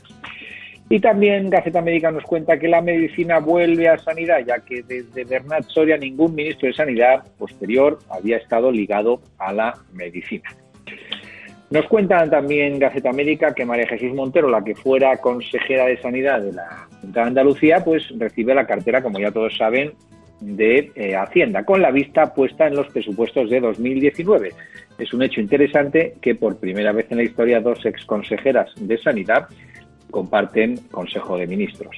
Y 0.93 1.01
también 1.01 1.49
Gaceta 1.49 1.81
Médica 1.81 2.11
nos 2.11 2.23
cuenta 2.25 2.59
que 2.59 2.69
la 2.69 2.83
medicina 2.83 3.39
vuelve 3.39 3.89
a 3.89 3.97
sanidad, 3.97 4.41
ya 4.47 4.59
que 4.59 4.83
desde 4.83 5.25
Bernat 5.25 5.65
Soria 5.69 5.97
ningún 5.97 6.35
ministro 6.35 6.69
de 6.69 6.75
Sanidad 6.75 7.25
posterior 7.39 7.99
había 8.11 8.37
estado 8.37 8.71
ligado 8.71 9.23
a 9.39 9.55
la 9.55 9.75
medicina. 9.95 10.51
Nos 11.71 11.87
cuentan 11.87 12.29
también 12.29 12.79
Gaceta 12.79 13.09
América 13.09 13.55
que 13.55 13.65
María 13.65 13.87
Jesús 13.87 14.13
Montero, 14.13 14.51
la 14.51 14.63
que 14.63 14.75
fuera 14.75 15.17
consejera 15.17 15.87
de 15.87 15.97
Sanidad 15.97 16.43
de 16.43 16.53
la 16.53 16.87
Junta 17.01 17.21
de 17.23 17.27
Andalucía, 17.27 17.83
pues 17.83 18.07
recibe 18.19 18.55
la 18.55 18.67
cartera, 18.67 19.03
como 19.03 19.19
ya 19.19 19.31
todos 19.33 19.57
saben, 19.57 19.93
de 20.41 20.93
eh, 20.95 21.17
Hacienda, 21.17 21.65
con 21.65 21.81
la 21.81 21.91
vista 21.91 22.35
puesta 22.35 22.67
en 22.67 22.75
los 22.75 22.89
presupuestos 22.89 23.49
de 23.49 23.61
2019. 23.61 24.51
Es 24.99 25.15
un 25.15 25.23
hecho 25.23 25.41
interesante 25.41 26.17
que 26.21 26.35
por 26.35 26.59
primera 26.59 26.93
vez 26.93 27.07
en 27.09 27.17
la 27.17 27.23
historia 27.23 27.63
dos 27.63 27.87
exconsejeras 27.87 28.71
de 28.79 28.99
Sanidad 28.99 29.49
comparten 30.13 30.77
Consejo 30.93 31.37
de 31.37 31.49
Ministros. 31.49 31.97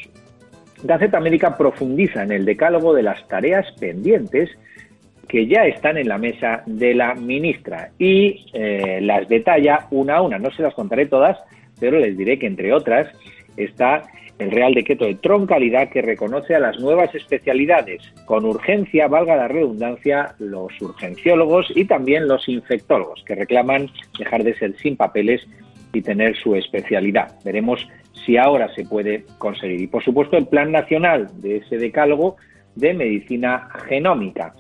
Gaceta 0.83 1.19
América 1.19 1.59
profundiza 1.59 2.23
en 2.23 2.33
el 2.33 2.47
decálogo 2.47 2.95
de 2.95 3.03
las 3.03 3.29
tareas 3.29 3.71
pendientes 3.79 4.51
que 5.29 5.47
ya 5.47 5.67
están 5.67 5.97
en 5.97 6.09
la 6.09 6.19
mesa 6.19 6.63
de 6.67 6.95
la 6.95 7.15
ministra 7.15 7.91
y 7.99 8.47
eh, 8.53 9.01
las 9.03 9.29
detalla 9.29 9.87
una 9.91 10.17
a 10.17 10.23
una. 10.23 10.39
No 10.39 10.51
se 10.51 10.63
las 10.63 10.75
contaré 10.75 11.07
todas, 11.07 11.39
pero 11.81 11.99
les 11.99 12.17
diré 12.17 12.39
que 12.39 12.47
entre 12.47 12.73
otras 12.73 13.09
está 13.57 14.03
el 14.39 14.51
Real 14.51 14.75
Decreto 14.75 15.05
de 15.05 15.15
Troncalidad 15.15 15.89
que 15.91 16.03
reconoce 16.03 16.55
a 16.55 16.61
las 16.61 16.79
nuevas 16.79 17.15
especialidades 17.15 18.03
con 18.27 18.45
urgencia, 18.45 19.07
valga 19.07 19.37
la 19.37 19.49
redundancia, 19.49 20.35
los 20.39 20.73
urgenciólogos 20.81 21.73
y 21.75 21.85
también 21.85 22.27
los 22.29 22.49
infectólogos 22.49 23.23
que 23.25 23.37
reclaman 23.37 23.89
dejar 24.19 24.43
de 24.43 24.55
ser 24.57 24.77
sin 24.77 24.97
papeles 24.97 25.47
y 25.93 26.03
tener 26.03 26.37
su 26.37 26.57
especialidad. 26.57 27.33
Veremos 27.45 27.87
si 28.25 28.37
ahora 28.37 28.73
se 28.75 28.85
puede 28.85 29.25
conseguir. 29.39 29.81
Y 29.81 29.87
por 29.87 30.03
supuesto 30.03 30.37
el 30.37 30.47
Plan 30.47 30.73
Nacional 30.73 31.29
de 31.41 31.59
ese 31.59 31.77
decálogo 31.77 32.37
de 32.75 32.95
Medicina 32.95 33.69
Genómica. 33.89 34.55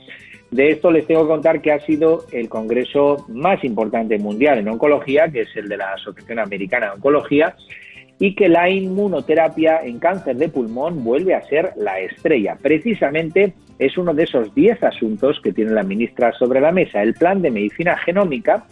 De 0.50 0.70
esto 0.70 0.90
les 0.92 1.06
tengo 1.06 1.22
que 1.22 1.28
contar 1.28 1.60
que 1.60 1.72
ha 1.72 1.80
sido 1.80 2.26
el 2.30 2.48
congreso 2.48 3.26
más 3.28 3.64
importante 3.64 4.18
mundial 4.18 4.58
en 4.58 4.68
oncología, 4.68 5.28
que 5.28 5.40
es 5.40 5.56
el 5.56 5.68
de 5.68 5.78
la 5.78 5.94
Asociación 5.94 6.38
Americana 6.38 6.86
de 6.86 6.92
Oncología, 6.92 7.56
y 8.20 8.36
que 8.36 8.48
la 8.48 8.70
inmunoterapia 8.70 9.80
en 9.82 9.98
cáncer 9.98 10.36
de 10.36 10.48
pulmón 10.48 11.02
vuelve 11.02 11.34
a 11.34 11.42
ser 11.42 11.72
la 11.76 11.98
estrella. 11.98 12.56
Precisamente 12.60 13.54
es 13.78 13.98
uno 13.98 14.14
de 14.14 14.22
esos 14.22 14.54
10 14.54 14.82
asuntos 14.84 15.40
que 15.40 15.52
tiene 15.52 15.72
la 15.72 15.82
ministra 15.82 16.32
sobre 16.32 16.60
la 16.60 16.70
mesa, 16.70 17.02
el 17.02 17.14
plan 17.14 17.42
de 17.42 17.50
medicina 17.50 17.96
genómica, 17.96 18.64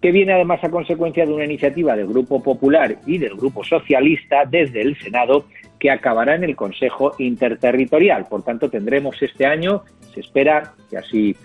que 0.00 0.12
viene 0.12 0.32
además 0.32 0.62
a 0.62 0.70
consecuencia 0.70 1.26
de 1.26 1.32
una 1.32 1.44
iniciativa 1.44 1.96
del 1.96 2.06
Grupo 2.06 2.42
Popular 2.42 2.96
y 3.06 3.18
del 3.18 3.34
Grupo 3.34 3.64
Socialista 3.64 4.44
desde 4.44 4.82
el 4.82 4.96
Senado 4.96 5.46
que 5.78 5.90
acabará 5.90 6.34
en 6.34 6.44
el 6.44 6.56
Consejo 6.56 7.12
Interterritorial. 7.18 8.26
Por 8.28 8.42
tanto, 8.42 8.68
tendremos 8.68 9.20
este 9.22 9.46
año, 9.46 9.82
se 10.12 10.20
espera, 10.20 10.74
y 10.92 10.96
así 10.96 11.36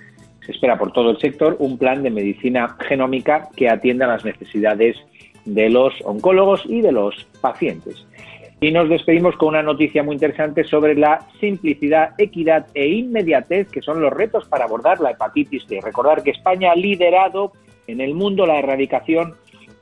se 0.46 0.52
espera 0.52 0.78
por 0.78 0.92
todo 0.92 1.12
el 1.12 1.20
sector, 1.20 1.56
un 1.60 1.78
plan 1.78 2.04
de 2.04 2.10
medicina 2.10 2.76
genómica 2.88 3.50
que 3.56 3.70
atienda 3.70 4.08
las 4.08 4.26
necesidades 4.26 4.98
de 5.46 5.70
los 5.70 5.94
oncólogos 6.04 6.64
y 6.66 6.82
de 6.82 6.92
los 6.92 7.26
pacientes. 7.42 8.06
Y 8.62 8.72
nos 8.72 8.88
despedimos 8.88 9.36
con 9.36 9.50
una 9.50 9.64
noticia 9.64 10.04
muy 10.04 10.14
interesante 10.14 10.64
sobre 10.64 10.96
la 10.96 11.28
simplicidad, 11.40 12.12
equidad 12.18 12.68
e 12.74 12.88
inmediatez, 12.88 13.70
que 13.70 13.82
son 13.82 14.02
los 14.02 14.14
retos 14.14 14.48
para 14.48 14.66
abordar 14.66 15.02
la 15.02 15.12
hepatitis 15.12 15.66
C. 15.68 15.82
Recordar 15.82 16.24
que 16.24 16.32
España 16.32 16.72
ha 16.72 16.76
liderado 16.76 17.52
en 17.88 18.02
el 18.02 18.14
mundo 18.14 18.46
la 18.46 18.60
erradicación 18.60 19.36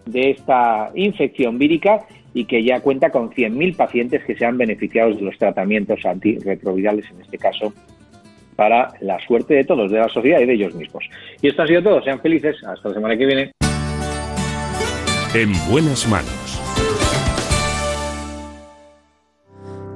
de 0.05 0.31
esta 0.31 0.91
infección 0.95 1.57
vírica 1.57 2.05
y 2.33 2.45
que 2.45 2.63
ya 2.63 2.79
cuenta 2.79 3.09
con 3.09 3.29
100.000 3.29 3.75
pacientes 3.75 4.23
que 4.23 4.35
se 4.35 4.45
han 4.45 4.57
beneficiado 4.57 5.13
de 5.13 5.21
los 5.21 5.37
tratamientos 5.37 6.05
antirretrovirales, 6.05 7.09
en 7.11 7.21
este 7.21 7.37
caso, 7.37 7.73
para 8.55 8.93
la 9.01 9.19
suerte 9.25 9.55
de 9.55 9.63
todos, 9.63 9.91
de 9.91 9.99
la 9.99 10.09
sociedad 10.09 10.39
y 10.39 10.45
de 10.45 10.53
ellos 10.53 10.73
mismos. 10.75 11.03
Y 11.41 11.49
esto 11.49 11.63
ha 11.63 11.67
sido 11.67 11.83
todo. 11.83 12.01
Sean 12.03 12.21
felices. 12.21 12.55
Hasta 12.63 12.89
la 12.89 12.95
semana 12.95 13.17
que 13.17 13.25
viene. 13.25 13.51
En 15.33 15.51
buenas 15.69 16.07
manos. 16.07 16.61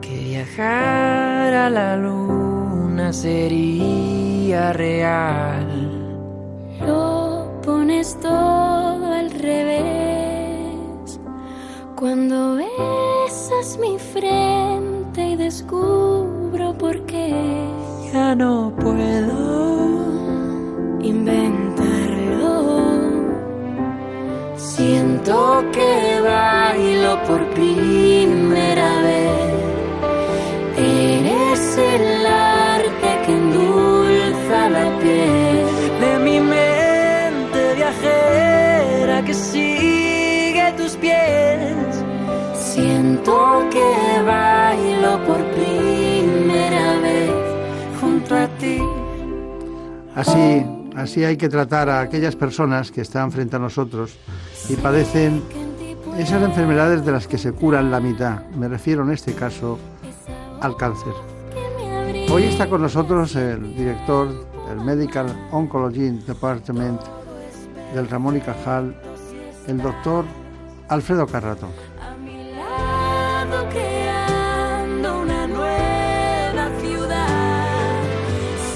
Que 0.02 0.18
viajar 0.30 1.54
a 1.54 1.70
la 1.70 1.98
luna 1.98 3.14
sería 3.14 4.74
real. 4.74 5.96
Pones 8.06 8.22
todo 8.22 9.12
al 9.12 9.32
revés. 9.32 11.20
Cuando 11.96 12.56
besas 12.56 13.80
mi 13.80 13.98
frente 13.98 15.30
y 15.30 15.36
descubro 15.36 16.78
por 16.78 17.04
qué 17.08 17.34
ya 18.14 18.36
no 18.36 18.72
puedo 18.80 19.98
inventarlo. 21.02 22.62
Siento 24.56 25.64
que 25.72 26.22
bailo 26.22 27.24
por 27.24 27.50
primera 27.56 29.02
vez. 29.02 29.54
Eres 30.78 31.78
el 31.78 32.24
sigue 39.36 40.74
tus 40.78 40.96
pies. 40.96 42.04
Siento 42.54 43.68
que 43.70 44.22
bailo 44.26 45.24
por 45.26 45.44
primera 45.52 47.00
vez 47.00 47.32
junto 48.00 48.36
a 48.36 48.48
ti. 48.58 48.80
Así, 50.16 50.66
así 50.96 51.24
hay 51.24 51.38
que 51.38 51.50
tratar 51.50 51.90
a 51.90 52.00
aquellas 52.02 52.36
personas 52.36 52.92
que 52.92 53.02
están 53.02 53.32
frente 53.32 53.58
a 53.58 53.60
nosotros 53.60 54.16
y 54.70 54.76
padecen 54.76 55.44
esas 56.18 56.42
enfermedades 56.44 57.06
de 57.06 57.12
las 57.12 57.28
que 57.28 57.38
se 57.38 57.52
curan 57.52 57.92
la 57.92 58.00
mitad. 58.00 58.46
Me 58.58 58.68
refiero 58.68 59.04
en 59.04 59.12
este 59.12 59.34
caso 59.34 59.78
al 60.62 60.78
cáncer. 60.78 61.14
Hoy 62.32 62.44
está 62.44 62.70
con 62.70 62.82
nosotros 62.82 63.36
el 63.36 63.76
director 63.76 64.30
del 64.68 64.80
Medical 64.82 65.28
Oncology 65.52 66.10
Department 66.26 67.02
del 67.94 68.10
Ramón 68.10 68.38
y 68.38 68.42
Cajal, 68.42 68.96
el 69.68 69.82
doctor 69.82 70.26
Alfredo 70.90 71.26
Carrato. 71.28 71.68
creando 73.70 75.22
una 75.22 75.48
nueva 75.48 76.70
ciudad. 76.80 77.28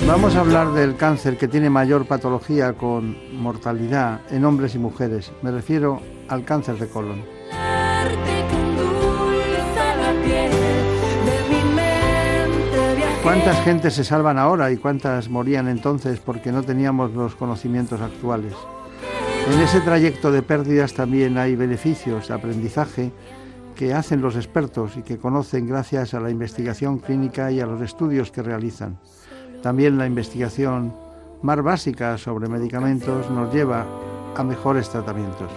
Vamos 0.07 0.35
a 0.35 0.39
hablar 0.39 0.71
del 0.73 0.95
cáncer 0.95 1.37
que 1.37 1.47
tiene 1.47 1.69
mayor 1.69 2.05
patología 2.05 2.73
con 2.73 3.15
mortalidad 3.41 4.21
en 4.31 4.45
hombres 4.45 4.75
y 4.75 4.79
mujeres. 4.79 5.31
Me 5.41 5.51
refiero 5.51 6.01
al 6.27 6.43
cáncer 6.45 6.77
de 6.77 6.87
colon. 6.87 7.19
Mi. 7.19 8.39
¿Cuántas 13.23 13.61
gentes 13.63 13.93
se 13.93 14.03
salvan 14.03 14.39
ahora 14.39 14.71
y 14.71 14.77
cuántas 14.77 15.29
morían 15.29 15.67
entonces 15.67 16.19
porque 16.19 16.51
no 16.51 16.63
teníamos 16.63 17.13
los 17.13 17.35
conocimientos 17.35 18.01
actuales? 18.01 18.55
En 19.49 19.59
ese 19.61 19.81
trayecto 19.81 20.31
de 20.31 20.43
pérdidas 20.43 20.93
también 20.93 21.39
hay 21.39 21.55
beneficios, 21.55 22.29
aprendizaje 22.29 23.11
que 23.75 23.95
hacen 23.95 24.21
los 24.21 24.35
expertos 24.35 24.95
y 24.95 25.01
que 25.01 25.17
conocen 25.17 25.67
gracias 25.67 26.13
a 26.13 26.19
la 26.19 26.29
investigación 26.29 26.99
clínica 26.99 27.51
y 27.51 27.59
a 27.59 27.65
los 27.65 27.81
estudios 27.81 28.31
que 28.31 28.43
realizan. 28.43 28.99
También 29.63 29.97
la 29.97 30.05
investigación 30.05 30.93
más 31.41 31.63
básica 31.63 32.17
sobre 32.19 32.47
medicamentos 32.47 33.29
nos 33.31 33.51
lleva 33.51 33.85
a 34.37 34.43
mejores 34.43 34.87
tratamientos. 34.89 35.49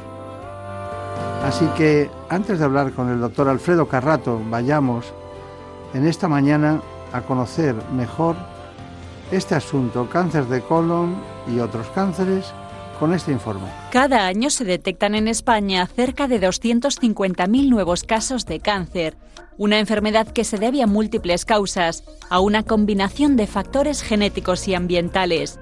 Así 1.45 1.67
que 1.77 2.11
antes 2.31 2.61
de 2.61 2.65
hablar 2.65 2.93
con 2.93 3.11
el 3.11 3.21
doctor 3.21 3.49
Alfredo 3.49 3.89
Carrato, 3.89 4.41
vayamos 4.49 5.13
en 5.93 6.07
esta 6.07 6.29
mañana 6.29 6.81
a 7.13 7.21
conocer 7.21 7.75
mejor 7.95 8.37
este 9.31 9.55
asunto, 9.55 10.09
cáncer 10.09 10.47
de 10.47 10.63
colon 10.63 11.15
y 11.47 11.59
otros 11.59 11.89
cánceres, 11.89 12.55
con 12.99 13.13
este 13.15 13.33
informe. 13.33 13.67
Cada 13.91 14.27
año 14.27 14.51
se 14.51 14.65
detectan 14.65 15.15
en 15.15 15.29
España 15.29 15.87
cerca 15.87 16.29
de 16.29 16.41
250.000 16.41 17.69
nuevos 17.69 18.05
casos 18.05 18.47
de 18.47 18.61
cáncer, 18.61 19.17
una 19.59 19.79
enfermedad 19.79 20.27
que 20.27 20.45
se 20.45 20.59
debe 20.59 20.83
a 20.83 20.87
múltiples 20.87 21.45
causas, 21.45 22.05
a 22.31 22.41
una 22.41 22.63
combinación 22.63 23.37
de 23.37 23.47
factores 23.47 24.03
genéticos 24.03 24.67
y 24.69 24.75
ambientales. 24.75 25.59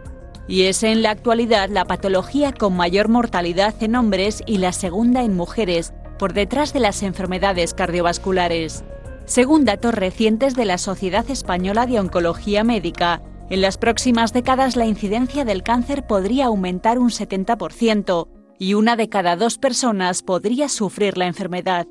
Y 0.48 0.62
es 0.62 0.82
en 0.82 1.02
la 1.02 1.10
actualidad 1.10 1.68
la 1.68 1.84
patología 1.84 2.52
con 2.52 2.76
mayor 2.76 3.08
mortalidad 3.08 3.74
en 3.82 3.94
hombres 3.96 4.42
y 4.46 4.58
la 4.58 4.72
segunda 4.72 5.22
en 5.22 5.36
mujeres, 5.36 5.92
por 6.18 6.32
detrás 6.32 6.72
de 6.72 6.80
las 6.80 7.02
enfermedades 7.02 7.72
cardiovasculares. 7.72 8.84
Según 9.24 9.64
datos 9.64 9.94
recientes 9.94 10.54
de 10.56 10.64
la 10.64 10.76
Sociedad 10.76 11.28
Española 11.30 11.86
de 11.86 12.00
Oncología 12.00 12.64
Médica, 12.64 13.22
en 13.50 13.60
las 13.60 13.78
próximas 13.78 14.32
décadas 14.32 14.76
la 14.76 14.86
incidencia 14.86 15.44
del 15.44 15.64
cáncer 15.64 16.06
podría 16.06 16.46
aumentar 16.46 17.00
un 17.00 17.10
70% 17.10 18.28
y 18.60 18.74
una 18.74 18.94
de 18.94 19.08
cada 19.08 19.34
dos 19.34 19.58
personas 19.58 20.22
podría 20.22 20.68
sufrir 20.68 21.18
la 21.18 21.26
enfermedad. 21.26 21.88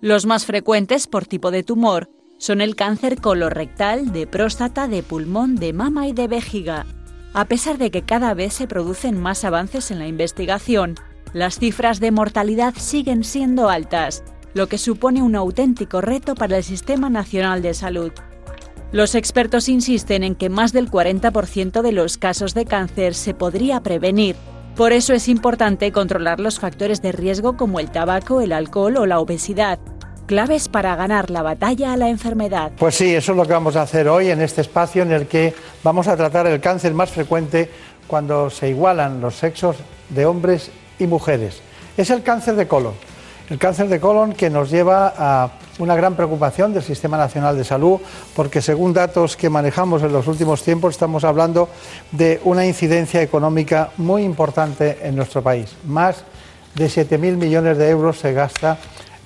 Los 0.00 0.24
más 0.24 0.46
frecuentes 0.46 1.06
por 1.06 1.26
tipo 1.26 1.50
de 1.50 1.62
tumor 1.62 2.08
son 2.38 2.62
el 2.62 2.76
cáncer 2.76 3.20
colorectal, 3.20 4.10
de 4.10 4.26
próstata, 4.26 4.88
de 4.88 5.02
pulmón, 5.02 5.56
de 5.56 5.74
mama 5.74 6.08
y 6.08 6.12
de 6.12 6.28
vejiga. 6.28 6.86
A 7.34 7.44
pesar 7.44 7.76
de 7.76 7.90
que 7.90 8.02
cada 8.02 8.32
vez 8.34 8.54
se 8.54 8.66
producen 8.66 9.20
más 9.20 9.44
avances 9.44 9.90
en 9.90 9.98
la 9.98 10.08
investigación, 10.08 10.96
las 11.34 11.58
cifras 11.58 12.00
de 12.00 12.10
mortalidad 12.10 12.74
siguen 12.76 13.22
siendo 13.22 13.68
altas, 13.68 14.24
lo 14.54 14.66
que 14.66 14.78
supone 14.78 15.22
un 15.22 15.36
auténtico 15.36 16.00
reto 16.00 16.34
para 16.34 16.56
el 16.56 16.64
Sistema 16.64 17.10
Nacional 17.10 17.60
de 17.62 17.74
Salud. 17.74 18.12
Los 18.92 19.14
expertos 19.14 19.70
insisten 19.70 20.22
en 20.22 20.34
que 20.34 20.50
más 20.50 20.74
del 20.74 20.90
40% 20.90 21.80
de 21.80 21.92
los 21.92 22.18
casos 22.18 22.52
de 22.52 22.66
cáncer 22.66 23.14
se 23.14 23.32
podría 23.32 23.80
prevenir. 23.80 24.36
Por 24.76 24.92
eso 24.92 25.14
es 25.14 25.28
importante 25.28 25.92
controlar 25.92 26.40
los 26.40 26.60
factores 26.60 27.00
de 27.00 27.12
riesgo 27.12 27.56
como 27.56 27.80
el 27.80 27.90
tabaco, 27.90 28.42
el 28.42 28.52
alcohol 28.52 28.98
o 28.98 29.06
la 29.06 29.18
obesidad, 29.18 29.78
claves 30.26 30.68
para 30.68 30.94
ganar 30.94 31.30
la 31.30 31.40
batalla 31.40 31.94
a 31.94 31.96
la 31.96 32.10
enfermedad. 32.10 32.72
Pues 32.78 32.94
sí, 32.94 33.14
eso 33.14 33.32
es 33.32 33.38
lo 33.38 33.46
que 33.46 33.54
vamos 33.54 33.76
a 33.76 33.82
hacer 33.82 34.08
hoy 34.08 34.28
en 34.28 34.42
este 34.42 34.60
espacio 34.60 35.02
en 35.02 35.12
el 35.12 35.26
que 35.26 35.54
vamos 35.82 36.06
a 36.06 36.14
tratar 36.14 36.46
el 36.46 36.60
cáncer 36.60 36.92
más 36.92 37.10
frecuente 37.10 37.70
cuando 38.06 38.50
se 38.50 38.68
igualan 38.68 39.22
los 39.22 39.36
sexos 39.36 39.76
de 40.10 40.26
hombres 40.26 40.70
y 40.98 41.06
mujeres. 41.06 41.62
Es 41.96 42.10
el 42.10 42.22
cáncer 42.22 42.56
de 42.56 42.68
colon. 42.68 43.11
El 43.50 43.58
cáncer 43.58 43.88
de 43.88 44.00
colon 44.00 44.32
que 44.32 44.48
nos 44.48 44.70
lleva 44.70 45.12
a 45.16 45.50
una 45.78 45.96
gran 45.96 46.14
preocupación 46.14 46.72
del 46.72 46.82
Sistema 46.82 47.16
Nacional 47.16 47.56
de 47.56 47.64
Salud, 47.64 48.00
porque 48.34 48.62
según 48.62 48.92
datos 48.92 49.36
que 49.36 49.50
manejamos 49.50 50.02
en 50.02 50.12
los 50.12 50.26
últimos 50.26 50.62
tiempos 50.62 50.94
estamos 50.94 51.24
hablando 51.24 51.68
de 52.12 52.40
una 52.44 52.64
incidencia 52.64 53.20
económica 53.20 53.90
muy 53.96 54.22
importante 54.22 54.98
en 55.02 55.16
nuestro 55.16 55.42
país. 55.42 55.74
Más 55.84 56.24
de 56.74 56.86
7.000 56.86 57.36
millones 57.36 57.78
de 57.78 57.88
euros 57.90 58.18
se 58.18 58.32
gasta 58.32 58.78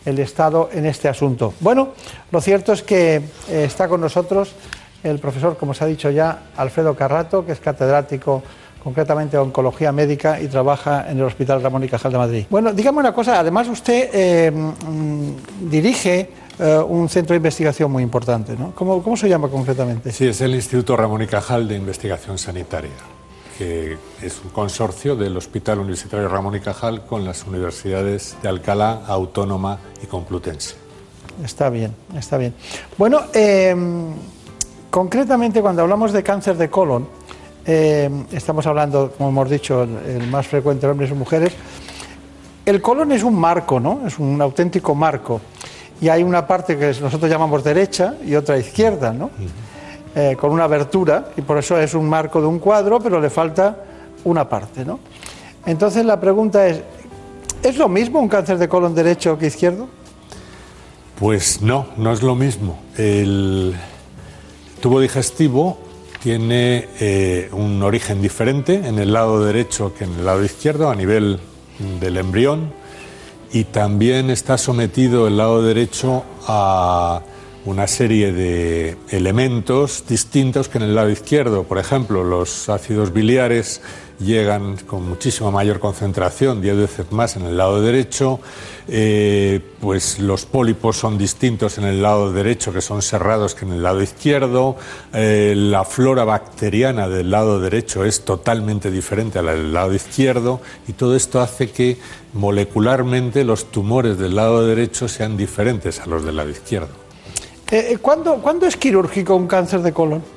el 0.04 0.18
Estado 0.18 0.70
en 0.72 0.86
este 0.86 1.08
asunto. 1.08 1.52
Bueno, 1.60 1.90
lo 2.30 2.40
cierto 2.40 2.72
es 2.72 2.82
que 2.82 3.16
eh, 3.16 3.64
está 3.64 3.88
con 3.88 4.00
nosotros 4.00 4.54
el 5.02 5.18
profesor, 5.18 5.56
como 5.56 5.74
se 5.74 5.84
ha 5.84 5.86
dicho 5.86 6.10
ya, 6.10 6.44
Alfredo 6.56 6.94
Carrato, 6.96 7.44
que 7.44 7.52
es 7.52 7.60
catedrático 7.60 8.42
concretamente 8.82 9.36
oncología 9.36 9.92
médica 9.92 10.40
y 10.40 10.48
trabaja 10.48 11.10
en 11.10 11.18
el 11.18 11.24
Hospital 11.24 11.62
Ramón 11.62 11.84
y 11.84 11.88
Cajal 11.88 12.12
de 12.12 12.18
Madrid. 12.18 12.46
Bueno, 12.50 12.72
dígame 12.72 12.98
una 12.98 13.12
cosa, 13.12 13.40
además 13.40 13.68
usted 13.68 14.10
eh, 14.12 14.50
mm, 14.50 15.68
dirige 15.68 16.30
eh, 16.58 16.78
un 16.78 17.08
centro 17.08 17.34
de 17.34 17.38
investigación 17.38 17.90
muy 17.90 18.02
importante, 18.02 18.56
¿no? 18.56 18.72
¿Cómo, 18.74 19.02
¿Cómo 19.02 19.16
se 19.16 19.28
llama 19.28 19.48
concretamente? 19.48 20.10
Sí, 20.12 20.26
es 20.26 20.40
el 20.40 20.54
Instituto 20.54 20.96
Ramón 20.96 21.22
y 21.22 21.26
Cajal 21.26 21.68
de 21.68 21.76
Investigación 21.76 22.38
Sanitaria, 22.38 22.90
que 23.58 23.98
es 24.22 24.40
un 24.42 24.50
consorcio 24.50 25.16
del 25.16 25.36
Hospital 25.36 25.80
Universitario 25.80 26.28
Ramón 26.28 26.54
y 26.56 26.60
Cajal 26.60 27.04
con 27.04 27.24
las 27.24 27.44
universidades 27.46 28.36
de 28.42 28.48
Alcalá, 28.48 29.02
Autónoma 29.06 29.78
y 30.02 30.06
Complutense. 30.06 30.76
Está 31.44 31.68
bien, 31.68 31.94
está 32.16 32.38
bien. 32.38 32.54
Bueno, 32.96 33.24
eh, 33.34 33.76
concretamente 34.90 35.60
cuando 35.60 35.82
hablamos 35.82 36.12
de 36.12 36.22
cáncer 36.22 36.56
de 36.56 36.70
colon, 36.70 37.06
eh, 37.66 38.08
estamos 38.30 38.64
hablando, 38.66 39.12
como 39.16 39.30
hemos 39.30 39.50
dicho, 39.50 39.82
el, 39.82 40.28
más 40.28 40.46
frecuente 40.46 40.86
en 40.86 40.92
hombres 40.92 41.10
y 41.10 41.14
mujeres. 41.14 41.52
El 42.64 42.80
colon 42.80 43.10
es 43.12 43.24
un 43.24 43.34
marco, 43.34 43.80
¿no? 43.80 44.06
Es 44.06 44.18
un 44.18 44.40
auténtico 44.40 44.94
marco. 44.94 45.40
y 46.00 46.08
hay 46.08 46.22
una 46.22 46.46
parte 46.46 46.76
que 46.76 46.88
nosotros 47.00 47.30
llamamos 47.30 47.64
derecha 47.64 48.14
y 48.24 48.34
otra 48.34 48.58
izquierda, 48.58 49.12
¿no? 49.12 49.30
Eh, 50.14 50.36
con 50.38 50.52
una 50.52 50.64
abertura, 50.64 51.30
y 51.36 51.40
por 51.40 51.58
eso 51.58 51.78
es 51.78 51.94
un 51.94 52.08
marco 52.08 52.40
de 52.40 52.46
un 52.46 52.58
cuadro, 52.58 53.00
pero 53.00 53.20
le 53.20 53.30
falta 53.30 53.76
una 54.24 54.48
parte, 54.48 54.84
¿no? 54.84 55.00
Entonces 55.64 56.04
la 56.04 56.20
pregunta 56.20 56.66
es, 56.68 56.82
¿es 57.62 57.76
lo 57.76 57.88
mismo 57.88 58.20
un 58.20 58.28
cáncer 58.28 58.58
de 58.58 58.68
colon 58.68 58.94
derecho 58.94 59.38
que 59.38 59.46
izquierdo? 59.46 59.88
Pues 61.18 61.62
no, 61.62 61.86
no 61.96 62.12
es 62.12 62.22
lo 62.22 62.34
mismo. 62.34 62.78
El 62.96 63.74
tubo 64.80 65.00
digestivo 65.00 65.85
tiene 66.26 66.88
eh, 66.98 67.48
un 67.52 67.80
origen 67.84 68.20
diferente 68.20 68.74
en 68.84 68.98
el 68.98 69.12
lado 69.12 69.44
derecho 69.44 69.94
que 69.94 70.02
en 70.02 70.12
el 70.14 70.24
lado 70.24 70.44
izquierdo 70.44 70.90
a 70.90 70.96
nivel 70.96 71.38
del 72.00 72.16
embrión 72.16 72.72
y 73.52 73.62
también 73.62 74.30
está 74.30 74.58
sometido 74.58 75.28
el 75.28 75.36
lado 75.36 75.62
derecho 75.62 76.24
a 76.48 77.22
una 77.64 77.86
serie 77.86 78.32
de 78.32 78.96
elementos 79.10 80.02
distintos 80.08 80.68
que 80.68 80.78
en 80.78 80.84
el 80.84 80.96
lado 80.96 81.10
izquierdo. 81.10 81.62
Por 81.62 81.78
ejemplo, 81.78 82.24
los 82.24 82.68
ácidos 82.68 83.12
biliares 83.12 83.80
llegan 84.18 84.76
con 84.86 85.08
muchísima 85.08 85.50
mayor 85.50 85.78
concentración, 85.78 86.60
10 86.60 86.76
veces 86.76 87.12
más 87.12 87.36
en 87.36 87.46
el 87.46 87.56
lado 87.56 87.80
derecho, 87.80 88.40
eh, 88.88 89.60
pues 89.80 90.18
los 90.18 90.46
pólipos 90.46 90.96
son 90.96 91.18
distintos 91.18 91.78
en 91.78 91.84
el 91.84 92.02
lado 92.02 92.32
derecho, 92.32 92.72
que 92.72 92.80
son 92.80 93.02
cerrados, 93.02 93.54
que 93.54 93.64
en 93.64 93.72
el 93.72 93.82
lado 93.82 94.02
izquierdo, 94.02 94.76
eh, 95.12 95.54
la 95.56 95.84
flora 95.84 96.24
bacteriana 96.24 97.08
del 97.08 97.30
lado 97.30 97.60
derecho 97.60 98.04
es 98.04 98.24
totalmente 98.24 98.90
diferente 98.90 99.38
a 99.38 99.42
la 99.42 99.52
del 99.52 99.72
lado 99.72 99.92
izquierdo, 99.94 100.60
y 100.88 100.92
todo 100.92 101.16
esto 101.16 101.40
hace 101.40 101.70
que 101.70 101.98
molecularmente 102.32 103.44
los 103.44 103.70
tumores 103.70 104.18
del 104.18 104.36
lado 104.36 104.66
derecho 104.66 105.08
sean 105.08 105.36
diferentes 105.36 106.00
a 106.00 106.06
los 106.06 106.24
del 106.24 106.36
lado 106.36 106.50
izquierdo. 106.50 106.88
Eh, 107.70 107.98
¿cuándo, 108.00 108.36
¿Cuándo 108.36 108.66
es 108.66 108.76
quirúrgico 108.76 109.34
un 109.34 109.48
cáncer 109.48 109.82
de 109.82 109.92
colon? 109.92 110.35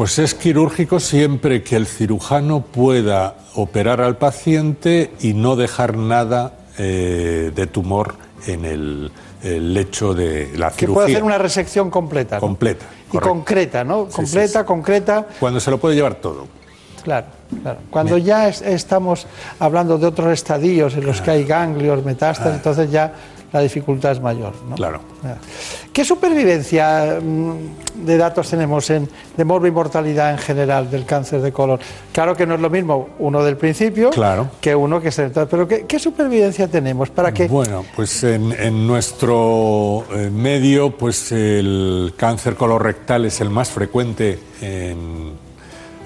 Pues 0.00 0.18
es 0.18 0.34
quirúrgico 0.34 0.98
siempre 0.98 1.62
que 1.62 1.76
el 1.76 1.86
cirujano 1.86 2.62
pueda 2.62 3.34
operar 3.54 4.00
al 4.00 4.16
paciente 4.16 5.12
y 5.20 5.34
no 5.34 5.56
dejar 5.56 5.94
nada 5.98 6.54
eh, 6.78 7.52
de 7.54 7.66
tumor 7.66 8.14
en 8.46 8.64
el, 8.64 9.12
el 9.42 9.74
lecho 9.74 10.14
de 10.14 10.52
la 10.56 10.70
Que 10.70 10.76
cirugía. 10.86 10.94
puede 10.94 11.12
hacer 11.12 11.22
una 11.22 11.36
resección 11.36 11.90
completa. 11.90 12.36
¿no? 12.36 12.40
Completa. 12.40 12.86
Y 13.12 13.18
concreta, 13.18 13.84
¿no? 13.84 14.06
Sí, 14.08 14.16
completa, 14.16 14.46
sí, 14.48 14.58
sí. 14.60 14.64
concreta. 14.64 15.26
Cuando 15.38 15.60
se 15.60 15.70
lo 15.70 15.76
puede 15.76 15.96
llevar 15.96 16.14
todo. 16.14 16.46
Claro, 17.04 17.26
claro. 17.62 17.80
Cuando 17.90 18.16
ya 18.16 18.48
es- 18.48 18.62
estamos 18.62 19.26
hablando 19.58 19.98
de 19.98 20.06
otros 20.06 20.32
estadios 20.32 20.94
en 20.94 21.04
los 21.04 21.20
que 21.20 21.30
hay 21.32 21.44
ganglios, 21.44 22.02
metástasis, 22.06 22.54
entonces 22.56 22.90
ya 22.90 23.12
la 23.52 23.60
dificultad 23.60 24.12
es 24.12 24.20
mayor. 24.20 24.52
¿no? 24.68 24.76
Claro. 24.76 25.00
¿Qué 25.92 26.04
supervivencia 26.04 27.18
mm, 27.20 28.06
de 28.06 28.16
datos 28.16 28.48
tenemos 28.48 28.88
en, 28.90 29.08
de 29.36 29.44
morbo 29.44 29.66
y 29.66 29.70
mortalidad 29.70 30.30
en 30.32 30.38
general 30.38 30.90
del 30.90 31.04
cáncer 31.04 31.40
de 31.40 31.52
colon? 31.52 31.78
Claro 32.12 32.36
que 32.36 32.46
no 32.46 32.54
es 32.54 32.60
lo 32.60 32.70
mismo 32.70 33.10
uno 33.18 33.42
del 33.42 33.56
principio 33.56 34.10
Claro. 34.10 34.50
que 34.60 34.74
uno 34.74 35.00
que 35.00 35.08
es 35.08 35.18
el 35.18 35.30
pero 35.30 35.66
¿qué, 35.66 35.86
qué 35.86 35.98
supervivencia 35.98 36.68
tenemos 36.68 37.10
para 37.10 37.32
que 37.32 37.48
Bueno, 37.48 37.84
pues 37.96 38.22
en, 38.24 38.52
en 38.52 38.86
nuestro 38.86 40.04
eh, 40.12 40.30
medio, 40.30 40.96
pues 40.96 41.32
el 41.32 42.14
cáncer 42.16 42.54
colorectal 42.54 43.24
es 43.24 43.40
el 43.40 43.50
más 43.50 43.70
frecuente 43.70 44.38
en 44.60 45.32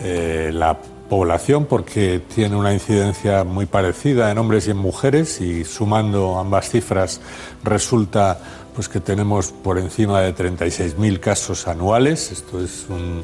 eh, 0.00 0.50
la 0.52 0.76
población 1.09 1.66
porque 1.66 2.20
tiene 2.35 2.56
una 2.56 2.72
incidencia 2.72 3.44
muy 3.44 3.66
parecida 3.66 4.31
en 4.31 4.39
hombres 4.39 4.66
y 4.66 4.70
en 4.70 4.78
mujeres 4.78 5.40
y 5.40 5.64
sumando 5.64 6.39
ambas 6.39 6.70
cifras 6.70 7.20
resulta 7.62 8.39
pues 8.74 8.89
que 8.89 9.01
tenemos 9.01 9.52
por 9.52 9.78
encima 9.78 10.20
de 10.22 10.32
36.000 10.35 11.20
casos 11.20 11.68
anuales. 11.68 12.32
Esto 12.32 12.60
es 12.62 12.86
un- 12.89 13.22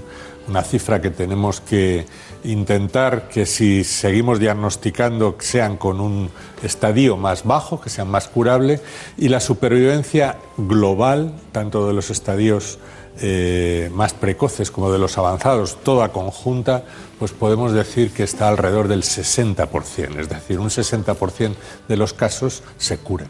una 0.48 0.62
cifra 0.62 1.00
que 1.00 1.10
tenemos 1.10 1.60
que 1.60 2.06
intentar 2.44 3.28
que 3.28 3.46
si 3.46 3.84
seguimos 3.84 4.38
diagnosticando 4.40 5.36
sean 5.38 5.76
con 5.76 6.00
un 6.00 6.30
estadio 6.62 7.16
más 7.16 7.44
bajo, 7.44 7.80
que 7.80 7.90
sean 7.90 8.08
más 8.08 8.26
curable 8.28 8.80
y 9.16 9.28
la 9.28 9.38
supervivencia 9.40 10.38
global, 10.56 11.34
tanto 11.52 11.86
de 11.86 11.92
los 11.94 12.10
estadios 12.10 12.78
eh, 13.20 13.90
más 13.92 14.12
precoces 14.14 14.70
como 14.70 14.90
de 14.90 14.98
los 14.98 15.18
avanzados, 15.18 15.78
toda 15.82 16.08
conjunta, 16.10 16.84
pues 17.18 17.32
podemos 17.32 17.72
decir 17.72 18.12
que 18.12 18.22
está 18.22 18.48
alrededor 18.48 18.88
del 18.88 19.02
60%, 19.02 20.18
es 20.18 20.28
decir, 20.28 20.58
un 20.58 20.68
60% 20.70 21.54
de 21.88 21.96
los 21.96 22.12
casos 22.14 22.62
se 22.78 22.98
curan. 22.98 23.28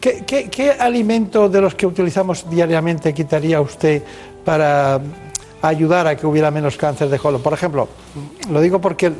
¿Qué, 0.00 0.24
qué, 0.26 0.50
qué 0.50 0.72
alimento 0.72 1.48
de 1.48 1.60
los 1.60 1.74
que 1.74 1.86
utilizamos 1.86 2.48
diariamente 2.50 3.14
quitaría 3.14 3.60
usted 3.60 4.02
para 4.44 5.00
ayudar 5.62 6.06
a 6.06 6.16
que 6.16 6.26
hubiera 6.26 6.50
menos 6.50 6.76
cáncer 6.76 7.08
de 7.08 7.18
colon? 7.18 7.40
Por 7.40 7.52
ejemplo, 7.54 7.88
lo 8.50 8.60
digo 8.60 8.80
porque 8.80 9.10
que- 9.10 9.14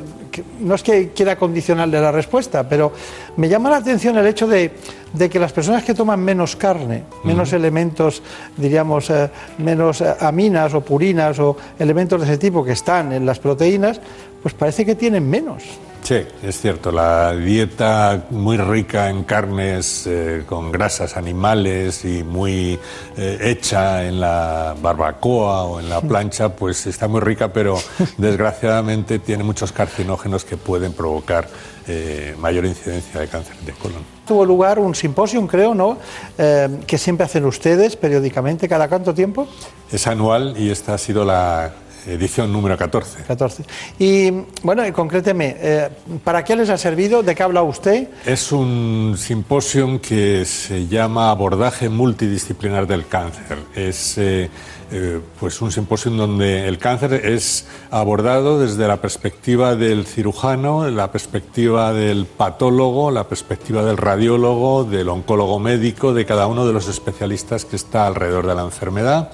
no 0.59 0.75
es 0.75 0.83
que 0.83 1.09
quiera 1.09 1.35
condicionarle 1.35 1.99
la 1.99 2.11
respuesta, 2.11 2.67
pero 2.67 2.91
me 3.37 3.49
llama 3.49 3.69
la 3.69 3.77
atención 3.77 4.17
el 4.17 4.27
hecho 4.27 4.47
de, 4.47 4.71
de 5.13 5.29
que 5.29 5.39
las 5.39 5.51
personas 5.53 5.83
que 5.83 5.93
toman 5.93 6.19
menos 6.19 6.55
carne, 6.55 7.03
menos 7.23 7.53
elementos, 7.53 8.21
diríamos, 8.57 9.09
eh, 9.09 9.29
menos 9.57 10.01
eh, 10.01 10.13
aminas 10.19 10.73
o 10.73 10.81
purinas 10.81 11.39
o 11.39 11.55
elementos 11.79 12.21
de 12.21 12.27
ese 12.27 12.37
tipo 12.37 12.63
que 12.63 12.73
están 12.73 13.13
en 13.13 13.25
las 13.25 13.39
proteínas, 13.39 13.99
pues 14.41 14.53
parece 14.53 14.85
que 14.85 14.95
tienen 14.95 15.29
menos. 15.29 15.63
Sí, 16.05 16.23
es 16.43 16.61
cierto, 16.61 16.91
la 16.91 17.35
dieta 17.35 18.25
muy 18.29 18.57
rica 18.57 19.09
en 19.09 19.23
carnes 19.23 20.05
eh, 20.05 20.43
con 20.45 20.71
grasas 20.71 21.17
animales 21.17 22.05
y 22.05 22.23
muy 22.23 22.79
eh, 23.17 23.39
hecha 23.41 24.05
en 24.05 24.19
la 24.19 24.75
barbacoa 24.79 25.63
o 25.63 25.79
en 25.79 25.89
la 25.89 26.01
plancha, 26.01 26.49
pues 26.49 26.85
está 26.85 27.07
muy 27.07 27.21
rica, 27.21 27.51
pero 27.51 27.79
desgraciadamente 28.19 29.17
tiene 29.17 29.43
muchos 29.43 29.71
carcinógenos 29.71 30.45
que 30.45 30.57
pueden 30.57 30.93
provocar 30.93 31.47
eh, 31.87 32.35
mayor 32.37 32.65
incidencia 32.65 33.21
de 33.21 33.27
cáncer 33.27 33.55
de 33.65 33.71
colon. 33.71 34.03
Tuvo 34.27 34.45
lugar 34.45 34.77
un 34.77 34.93
simposio, 34.93 35.45
creo, 35.47 35.73
¿no? 35.73 35.97
Que 36.37 36.97
siempre 36.99 37.25
hacen 37.25 37.45
ustedes 37.45 37.95
periódicamente, 37.95 38.67
¿cada 38.67 38.87
cuánto 38.87 39.15
tiempo? 39.15 39.47
Es 39.91 40.05
anual 40.05 40.53
y 40.55 40.69
esta 40.69 40.93
ha 40.93 40.97
sido 40.99 41.25
la 41.25 41.73
edición 42.07 42.51
número 42.51 42.77
14. 42.77 43.23
14. 43.23 43.63
Y 43.99 44.31
bueno, 44.63 44.85
y 44.85 44.91
concréteme, 44.91 45.55
eh, 45.59 45.89
¿para 46.23 46.43
qué 46.43 46.55
les 46.55 46.69
ha 46.69 46.77
servido? 46.77 47.23
¿De 47.23 47.35
qué 47.35 47.43
habla 47.43 47.63
usted? 47.63 48.09
Es 48.25 48.51
un 48.51 49.15
simposium 49.17 49.99
que 49.99 50.45
se 50.45 50.87
llama 50.87 51.31
Abordaje 51.31 51.89
multidisciplinar 51.89 52.87
del 52.87 53.07
cáncer. 53.07 53.57
Es 53.75 54.17
eh, 54.17 54.49
eh, 54.91 55.19
pues 55.39 55.61
un 55.61 55.71
simposium 55.71 56.15
donde 56.15 56.67
el 56.67 56.77
cáncer 56.77 57.13
es 57.13 57.65
abordado 57.89 58.59
desde 58.59 58.87
la 58.87 58.97
perspectiva 58.97 59.75
del 59.75 60.05
cirujano, 60.05 60.89
la 60.89 61.11
perspectiva 61.11 61.91
del 61.91 62.25
patólogo, 62.25 63.09
la 63.09 63.27
perspectiva 63.27 63.83
del 63.83 63.97
radiólogo, 63.97 64.83
del 64.83 65.09
oncólogo 65.09 65.59
médico, 65.59 66.13
de 66.13 66.25
cada 66.25 66.45
uno 66.47 66.67
de 66.67 66.73
los 66.73 66.87
especialistas 66.87 67.65
que 67.65 67.75
está 67.75 68.05
alrededor 68.05 68.45
de 68.45 68.55
la 68.55 68.61
enfermedad 68.61 69.31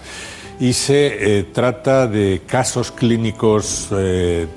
y 0.62 0.74
se 0.74 1.40
eh, 1.40 1.44
trata 1.44 2.08
de 2.08 2.44
casos 2.46 2.92
clínicos 2.92 3.90
eh, 3.92 4.48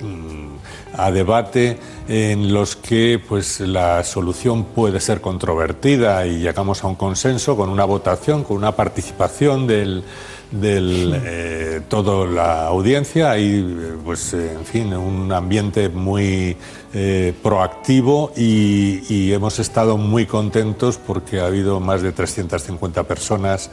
a 0.97 1.11
debate 1.11 1.79
en 2.07 2.53
los 2.53 2.77
que 2.77 3.21
pues 3.27 3.59
la 3.59 4.05
solución 4.05 4.65
puede 4.65 5.01
ser 5.01 5.21
controvertida 5.21 6.27
y 6.27 6.39
llegamos 6.39 6.85
a 6.85 6.87
un 6.87 6.95
consenso 6.95 7.57
con 7.57 7.71
una 7.71 7.87
votación, 7.87 8.45
con 8.45 8.59
una 8.59 8.77
participación 8.77 9.67
del 9.67 10.05
del 10.51 11.21
eh, 11.25 11.81
toda 11.89 12.27
la 12.27 12.67
audiencia. 12.67 13.37
Eh, 13.37 13.65
pues 14.05 14.35
en 14.35 14.65
fin 14.65 14.95
un 14.95 15.33
ambiente 15.33 15.89
muy 15.89 16.57
eh, 16.93 17.35
proactivo 17.43 18.33
y, 18.37 19.03
y 19.09 19.33
hemos 19.33 19.59
estado 19.59 19.97
muy 19.97 20.27
contentos 20.27 20.99
porque 20.99 21.41
ha 21.41 21.47
habido 21.47 21.81
más 21.81 22.03
de 22.03 22.13
350 22.13 23.03
personas 23.05 23.71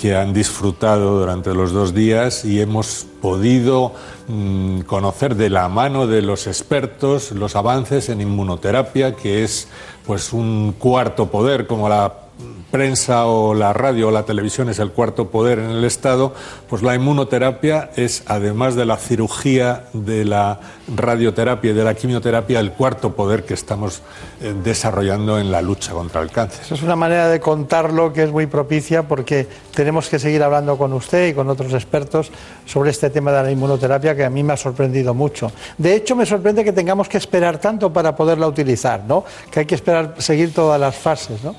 que 0.00 0.14
han 0.14 0.32
disfrutado 0.32 1.18
durante 1.18 1.52
los 1.54 1.72
dos 1.72 1.92
días 1.92 2.44
y 2.44 2.60
hemos 2.60 3.04
podido 3.20 3.92
mm, 4.28 4.82
conocer 4.82 5.34
de 5.34 5.50
la 5.50 5.68
mano 5.68 6.06
de 6.06 6.22
los 6.22 6.46
expertos 6.46 7.32
los 7.32 7.56
avances 7.56 8.08
en 8.08 8.20
inmunoterapia, 8.20 9.16
que 9.16 9.42
es 9.42 9.66
pues 10.06 10.32
un 10.32 10.74
cuarto 10.78 11.26
poder, 11.26 11.66
como 11.66 11.88
la 11.88 12.27
prensa 12.70 13.26
o 13.26 13.54
la 13.54 13.72
radio 13.72 14.08
o 14.08 14.10
la 14.10 14.24
televisión 14.24 14.68
es 14.68 14.78
el 14.78 14.90
cuarto 14.90 15.28
poder 15.28 15.58
en 15.58 15.70
el 15.70 15.84
Estado, 15.84 16.34
pues 16.68 16.82
la 16.82 16.94
inmunoterapia 16.94 17.90
es, 17.96 18.22
además 18.26 18.74
de 18.74 18.84
la 18.84 18.96
cirugía, 18.96 19.84
de 19.92 20.24
la 20.24 20.60
radioterapia 20.94 21.70
y 21.70 21.74
de 21.74 21.84
la 21.84 21.94
quimioterapia, 21.94 22.60
el 22.60 22.72
cuarto 22.72 23.14
poder 23.14 23.44
que 23.44 23.54
estamos 23.54 24.02
eh, 24.40 24.54
desarrollando 24.62 25.38
en 25.38 25.50
la 25.50 25.62
lucha 25.62 25.92
contra 25.92 26.20
el 26.20 26.30
cáncer. 26.30 26.60
Es 26.70 26.82
una 26.82 26.96
manera 26.96 27.28
de 27.28 27.40
contarlo 27.40 28.12
que 28.12 28.24
es 28.24 28.30
muy 28.30 28.46
propicia 28.46 29.02
porque 29.02 29.46
tenemos 29.74 30.08
que 30.08 30.18
seguir 30.18 30.42
hablando 30.42 30.76
con 30.76 30.92
usted 30.92 31.28
y 31.28 31.34
con 31.34 31.48
otros 31.48 31.72
expertos 31.72 32.30
sobre 32.66 32.90
este 32.90 33.10
tema 33.10 33.32
de 33.32 33.42
la 33.42 33.50
inmunoterapia 33.50 34.14
que 34.14 34.24
a 34.24 34.30
mí 34.30 34.42
me 34.42 34.52
ha 34.52 34.56
sorprendido 34.56 35.14
mucho. 35.14 35.50
De 35.76 35.94
hecho, 35.94 36.14
me 36.16 36.26
sorprende 36.26 36.64
que 36.64 36.72
tengamos 36.72 37.08
que 37.08 37.18
esperar 37.18 37.58
tanto 37.58 37.92
para 37.92 38.14
poderla 38.14 38.46
utilizar, 38.46 39.04
¿no? 39.06 39.24
Que 39.50 39.60
hay 39.60 39.66
que 39.66 39.74
esperar, 39.74 40.14
seguir 40.18 40.52
todas 40.52 40.80
las 40.80 40.96
fases, 40.96 41.42
¿no? 41.42 41.54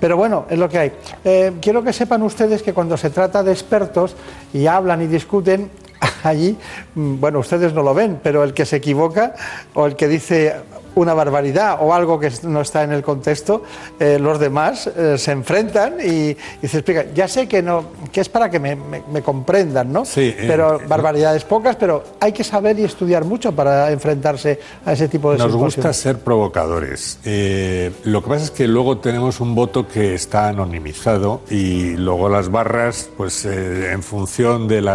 Pero 0.00 0.16
bueno, 0.16 0.46
es 0.50 0.58
lo 0.58 0.68
que 0.68 0.78
hay. 0.78 0.92
Eh, 1.24 1.52
quiero 1.60 1.82
que 1.82 1.92
sepan 1.92 2.22
ustedes 2.22 2.62
que 2.62 2.74
cuando 2.74 2.96
se 2.96 3.10
trata 3.10 3.42
de 3.42 3.52
expertos 3.52 4.14
y 4.52 4.66
hablan 4.66 5.02
y 5.02 5.06
discuten, 5.06 5.70
allí, 6.22 6.56
mm, 6.94 7.20
bueno, 7.20 7.38
ustedes 7.38 7.72
no 7.72 7.82
lo 7.82 7.94
ven, 7.94 8.20
pero 8.22 8.44
el 8.44 8.52
que 8.52 8.66
se 8.66 8.76
equivoca 8.76 9.34
o 9.74 9.86
el 9.86 9.96
que 9.96 10.08
dice 10.08 10.54
una 10.96 11.14
barbaridad 11.14 11.78
o 11.80 11.94
algo 11.94 12.18
que 12.18 12.30
no 12.42 12.60
está 12.62 12.82
en 12.82 12.90
el 12.92 13.02
contexto, 13.02 13.62
eh, 14.00 14.18
los 14.18 14.38
demás 14.40 14.86
eh, 14.88 15.16
se 15.18 15.30
enfrentan 15.32 15.94
y, 16.04 16.30
y 16.62 16.68
se 16.68 16.78
explica. 16.78 17.04
Ya 17.14 17.28
sé 17.28 17.46
que 17.46 17.62
no, 17.62 17.84
que 18.10 18.20
es 18.22 18.28
para 18.28 18.50
que 18.50 18.58
me, 18.58 18.74
me- 18.76 19.02
me 19.12 19.22
comprendan, 19.22 19.92
¿no? 19.92 20.04
Sí, 20.04 20.34
eh, 20.36 20.44
pero 20.48 20.80
eh, 20.80 20.84
barbaridades 20.88 21.44
pocas, 21.44 21.76
pero 21.76 22.02
hay 22.18 22.32
que 22.32 22.42
saber 22.44 22.78
y 22.78 22.84
estudiar 22.84 23.24
mucho 23.24 23.52
para 23.52 23.90
enfrentarse 23.92 24.58
a 24.84 24.92
ese 24.94 25.06
tipo 25.08 25.30
de 25.32 25.38
Nos 25.38 25.52
simposios. 25.52 25.76
gusta 25.76 25.92
ser 25.92 26.18
provocadores. 26.18 27.18
Eh, 27.24 27.92
lo 28.04 28.22
que 28.22 28.28
pasa 28.30 28.44
es 28.44 28.50
que 28.50 28.66
luego 28.66 28.98
tenemos 28.98 29.40
un 29.40 29.54
voto 29.54 29.86
que 29.86 30.14
está 30.14 30.48
anonimizado 30.48 31.42
y 31.50 31.96
luego 31.96 32.28
las 32.30 32.50
barras, 32.50 33.10
pues 33.18 33.44
eh, 33.44 33.92
en 33.92 34.02
función 34.02 34.66
del 34.66 34.88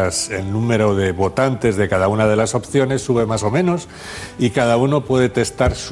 número 0.52 0.96
de 0.96 1.12
votantes 1.12 1.76
de 1.78 1.88
cada 1.88 2.08
una 2.08 2.26
de 2.28 2.36
las 2.36 2.56
opciones, 2.56 3.04
sube 3.04 3.28
más 3.28 3.44
o 3.44 3.52
menos 3.52 3.88
y 4.40 4.50
cada 4.50 4.78
uno 4.78 5.06
puede 5.06 5.30
testar 5.30 5.76
su 5.76 5.91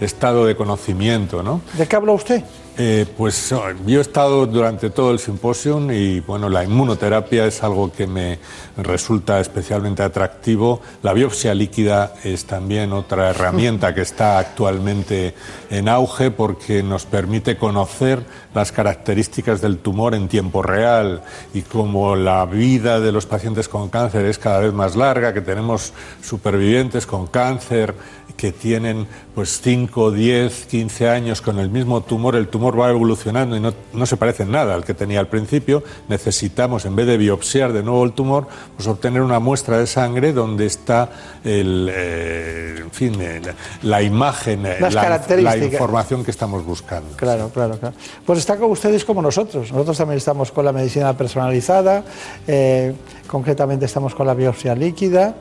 estado 0.00 0.46
de 0.46 0.56
conocimiento, 0.56 1.42
¿no? 1.42 1.60
¿De 1.76 1.86
qué 1.86 1.96
habla 1.96 2.12
usted? 2.12 2.42
Eh, 2.78 3.06
pues 3.16 3.52
oh, 3.52 3.70
yo 3.86 4.00
he 4.00 4.02
estado 4.02 4.44
durante 4.44 4.90
todo 4.90 5.10
el 5.10 5.18
simposium 5.18 5.90
y 5.90 6.20
bueno, 6.20 6.50
la 6.50 6.62
inmunoterapia 6.62 7.46
es 7.46 7.62
algo 7.62 7.90
que 7.90 8.06
me 8.06 8.38
resulta 8.76 9.40
especialmente 9.40 10.02
atractivo. 10.02 10.82
La 11.02 11.14
biopsia 11.14 11.54
líquida 11.54 12.12
es 12.22 12.44
también 12.44 12.92
otra 12.92 13.30
herramienta 13.30 13.94
que 13.94 14.02
está 14.02 14.38
actualmente 14.38 15.34
en 15.70 15.88
auge 15.88 16.30
porque 16.30 16.82
nos 16.82 17.06
permite 17.06 17.56
conocer 17.56 18.22
las 18.54 18.72
características 18.72 19.62
del 19.62 19.78
tumor 19.78 20.14
en 20.14 20.28
tiempo 20.28 20.62
real 20.62 21.22
y 21.54 21.62
como 21.62 22.14
la 22.14 22.44
vida 22.44 23.00
de 23.00 23.10
los 23.10 23.24
pacientes 23.24 23.68
con 23.70 23.88
cáncer 23.88 24.26
es 24.26 24.38
cada 24.38 24.60
vez 24.60 24.74
más 24.74 24.96
larga, 24.96 25.32
que 25.32 25.40
tenemos 25.40 25.94
supervivientes 26.22 27.06
con 27.06 27.26
cáncer 27.26 27.94
que 28.36 28.52
tienen 28.52 29.06
pues 29.34 29.60
5, 29.62 30.10
10, 30.10 30.66
15 30.66 31.08
años 31.08 31.42
con 31.42 31.58
el 31.58 31.70
mismo 31.70 32.02
tumor, 32.02 32.36
el 32.36 32.48
tumor 32.48 32.78
va 32.78 32.90
evolucionando 32.90 33.56
y 33.56 33.60
no, 33.60 33.72
no 33.92 34.06
se 34.06 34.16
parece 34.16 34.44
en 34.44 34.52
nada 34.52 34.74
al 34.74 34.84
que 34.84 34.94
tenía 34.94 35.20
al 35.20 35.28
principio, 35.28 35.82
necesitamos, 36.08 36.84
en 36.84 36.96
vez 36.96 37.06
de 37.06 37.16
biopsiar 37.16 37.72
de 37.72 37.82
nuevo 37.82 38.04
el 38.04 38.12
tumor, 38.12 38.46
pues 38.76 38.88
obtener 38.88 39.22
una 39.22 39.40
muestra 39.40 39.78
de 39.78 39.86
sangre 39.86 40.32
donde 40.32 40.66
está 40.66 41.10
el, 41.44 41.90
eh, 41.92 42.76
en 42.86 42.90
fin, 42.90 43.20
eh, 43.20 43.40
la, 43.82 44.02
imagen, 44.02 44.64
eh, 44.66 44.76
Las 44.80 44.94
la, 44.94 45.56
información 45.56 46.24
que 46.24 46.30
estamos 46.30 46.64
buscando. 46.64 47.16
Claro, 47.16 47.50
claro, 47.52 47.78
claro. 47.78 47.94
Pues 48.24 48.38
está 48.38 48.56
con 48.56 48.70
ustedes 48.70 49.04
como 49.04 49.22
nosotros. 49.22 49.72
Nosotros 49.72 49.98
también 49.98 50.18
estamos 50.18 50.52
con 50.52 50.64
la 50.64 50.72
medicina 50.72 51.16
personalizada, 51.16 52.04
eh, 52.46 52.94
concretamente 53.26 53.86
estamos 53.86 54.14
con 54.14 54.26
la 54.26 54.34
biopsia 54.34 54.74
líquida 54.74 55.36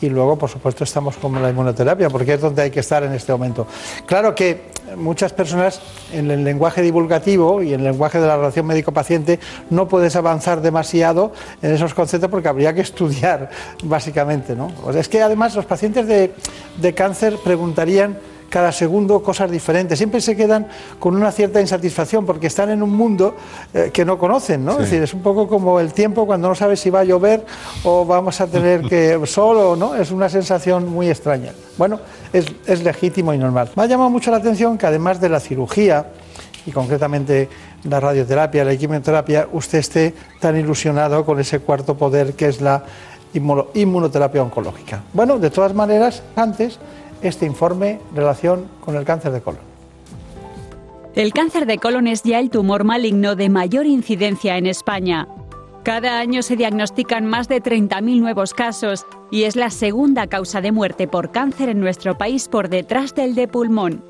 y 0.00 0.08
luego, 0.08 0.36
por 0.36 0.50
supuesto, 0.50 0.84
estamos 0.84 1.16
con 1.16 1.40
la 1.40 1.50
inmunoterapia, 1.50 2.10
porque 2.10 2.34
es 2.34 2.40
donde 2.40 2.62
hay 2.62 2.70
que 2.70 2.80
estar 2.80 3.02
en 3.02 3.12
este 3.12 3.32
momento. 3.32 3.66
Claro 4.06 4.34
que 4.34 4.76
muchas 4.96 5.32
personas 5.32 5.80
en 6.12 6.30
el 6.30 6.44
lenguaje 6.44 6.82
divulgativo 6.82 7.62
y 7.62 7.74
en 7.74 7.80
el 7.80 7.86
lenguaje 7.86 8.20
de 8.20 8.26
la 8.26 8.36
relación 8.36 8.66
médico-paciente 8.66 9.40
no 9.70 9.88
puedes 9.88 10.14
avanzar 10.16 10.60
demasiado 10.60 11.32
en 11.62 11.72
esos 11.72 11.94
conceptos 11.94 12.30
porque 12.30 12.48
habría 12.48 12.74
que 12.74 12.82
estudiar, 12.82 13.50
básicamente. 13.84 14.54
¿no? 14.54 14.70
Es 14.94 15.08
que 15.08 15.22
además 15.22 15.54
los 15.54 15.66
pacientes 15.66 16.06
de, 16.06 16.32
de 16.76 16.94
cáncer 16.94 17.38
preguntarían 17.42 18.18
cada 18.48 18.72
segundo 18.72 19.22
cosas 19.22 19.50
diferentes. 19.50 19.98
Siempre 19.98 20.20
se 20.20 20.36
quedan 20.36 20.66
con 20.98 21.16
una 21.16 21.32
cierta 21.32 21.60
insatisfacción 21.60 22.24
porque 22.24 22.46
están 22.46 22.70
en 22.70 22.82
un 22.82 22.90
mundo 22.90 23.34
eh, 23.74 23.90
que 23.92 24.04
no 24.04 24.18
conocen, 24.18 24.64
¿no? 24.64 24.72
Sí. 24.72 24.82
Es 24.82 24.90
decir, 24.90 25.02
es 25.02 25.14
un 25.14 25.22
poco 25.22 25.48
como 25.48 25.80
el 25.80 25.92
tiempo 25.92 26.26
cuando 26.26 26.48
no 26.48 26.54
sabes 26.54 26.80
si 26.80 26.90
va 26.90 27.00
a 27.00 27.04
llover 27.04 27.44
o 27.84 28.04
vamos 28.04 28.40
a 28.40 28.46
tener 28.46 28.82
que 28.82 29.20
sol 29.26 29.56
o 29.56 29.76
no. 29.76 29.94
Es 29.94 30.10
una 30.10 30.28
sensación 30.28 30.88
muy 30.88 31.08
extraña. 31.08 31.52
Bueno, 31.76 32.00
es, 32.32 32.46
es 32.66 32.82
legítimo 32.82 33.34
y 33.34 33.38
normal. 33.38 33.70
Me 33.76 33.82
ha 33.82 33.86
llamado 33.86 34.10
mucho 34.10 34.30
la 34.30 34.38
atención 34.38 34.78
que 34.78 34.86
además 34.86 35.20
de 35.20 35.28
la 35.28 35.40
cirugía 35.40 36.06
y 36.64 36.70
concretamente 36.72 37.48
la 37.84 38.00
radioterapia, 38.00 38.64
la 38.64 38.76
quimioterapia, 38.76 39.48
usted 39.52 39.78
esté 39.78 40.14
tan 40.40 40.56
ilusionado 40.56 41.24
con 41.24 41.38
ese 41.38 41.60
cuarto 41.60 41.96
poder 41.96 42.34
que 42.34 42.48
es 42.48 42.60
la 42.60 42.82
inmuno- 43.34 43.68
inmunoterapia 43.74 44.42
oncológica. 44.42 45.02
Bueno, 45.12 45.38
de 45.38 45.50
todas 45.50 45.74
maneras, 45.74 46.22
antes 46.34 46.78
este 47.22 47.46
informe 47.46 48.00
relación 48.14 48.66
con 48.84 48.96
el 48.96 49.04
cáncer 49.04 49.32
de 49.32 49.40
colon. 49.40 49.60
El 51.14 51.32
cáncer 51.32 51.66
de 51.66 51.78
colon 51.78 52.06
es 52.06 52.22
ya 52.22 52.38
el 52.38 52.50
tumor 52.50 52.84
maligno 52.84 53.36
de 53.36 53.48
mayor 53.48 53.86
incidencia 53.86 54.58
en 54.58 54.66
España. 54.66 55.26
Cada 55.82 56.18
año 56.18 56.42
se 56.42 56.56
diagnostican 56.56 57.26
más 57.26 57.48
de 57.48 57.62
30.000 57.62 58.20
nuevos 58.20 58.52
casos 58.52 59.06
y 59.30 59.44
es 59.44 59.56
la 59.56 59.70
segunda 59.70 60.26
causa 60.26 60.60
de 60.60 60.72
muerte 60.72 61.08
por 61.08 61.30
cáncer 61.30 61.68
en 61.68 61.80
nuestro 61.80 62.18
país 62.18 62.48
por 62.48 62.68
detrás 62.68 63.14
del 63.14 63.34
de 63.34 63.48
pulmón. 63.48 64.04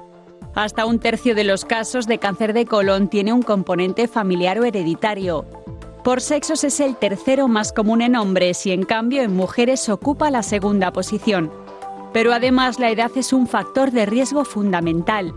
Hasta 0.54 0.86
un 0.86 0.98
tercio 0.98 1.34
de 1.34 1.44
los 1.44 1.66
casos 1.66 2.06
de 2.06 2.18
cáncer 2.18 2.54
de 2.54 2.64
colon 2.64 3.08
tiene 3.08 3.34
un 3.34 3.42
componente 3.42 4.08
familiar 4.08 4.58
o 4.58 4.64
hereditario. 4.64 5.44
Por 6.02 6.22
sexos 6.22 6.64
es 6.64 6.80
el 6.80 6.96
tercero 6.96 7.46
más 7.46 7.72
común 7.72 8.00
en 8.00 8.16
hombres 8.16 8.64
y 8.64 8.72
en 8.72 8.84
cambio 8.84 9.22
en 9.22 9.36
mujeres 9.36 9.88
ocupa 9.88 10.30
la 10.30 10.42
segunda 10.42 10.92
posición. 10.92 11.52
Pero 12.16 12.32
además 12.32 12.78
la 12.78 12.90
edad 12.90 13.10
es 13.16 13.34
un 13.34 13.46
factor 13.46 13.90
de 13.90 14.06
riesgo 14.06 14.46
fundamental. 14.46 15.34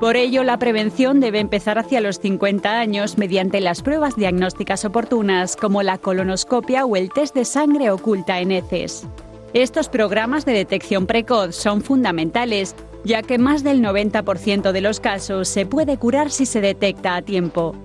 Por 0.00 0.16
ello, 0.16 0.44
la 0.44 0.58
prevención 0.58 1.20
debe 1.20 1.40
empezar 1.40 1.78
hacia 1.78 2.00
los 2.00 2.20
50 2.20 2.80
años 2.80 3.18
mediante 3.18 3.60
las 3.60 3.82
pruebas 3.82 4.16
diagnósticas 4.16 4.86
oportunas 4.86 5.56
como 5.56 5.82
la 5.82 5.98
colonoscopia 5.98 6.86
o 6.86 6.96
el 6.96 7.10
test 7.10 7.34
de 7.34 7.44
sangre 7.44 7.90
oculta 7.90 8.40
en 8.40 8.50
heces. 8.50 9.06
Estos 9.52 9.90
programas 9.90 10.46
de 10.46 10.54
detección 10.54 11.06
precoz 11.06 11.54
son 11.54 11.82
fundamentales, 11.82 12.74
ya 13.04 13.20
que 13.20 13.36
más 13.36 13.62
del 13.62 13.82
90% 13.82 14.72
de 14.72 14.80
los 14.80 15.00
casos 15.00 15.48
se 15.48 15.66
puede 15.66 15.98
curar 15.98 16.30
si 16.30 16.46
se 16.46 16.62
detecta 16.62 17.14
a 17.14 17.20
tiempo. 17.20 17.76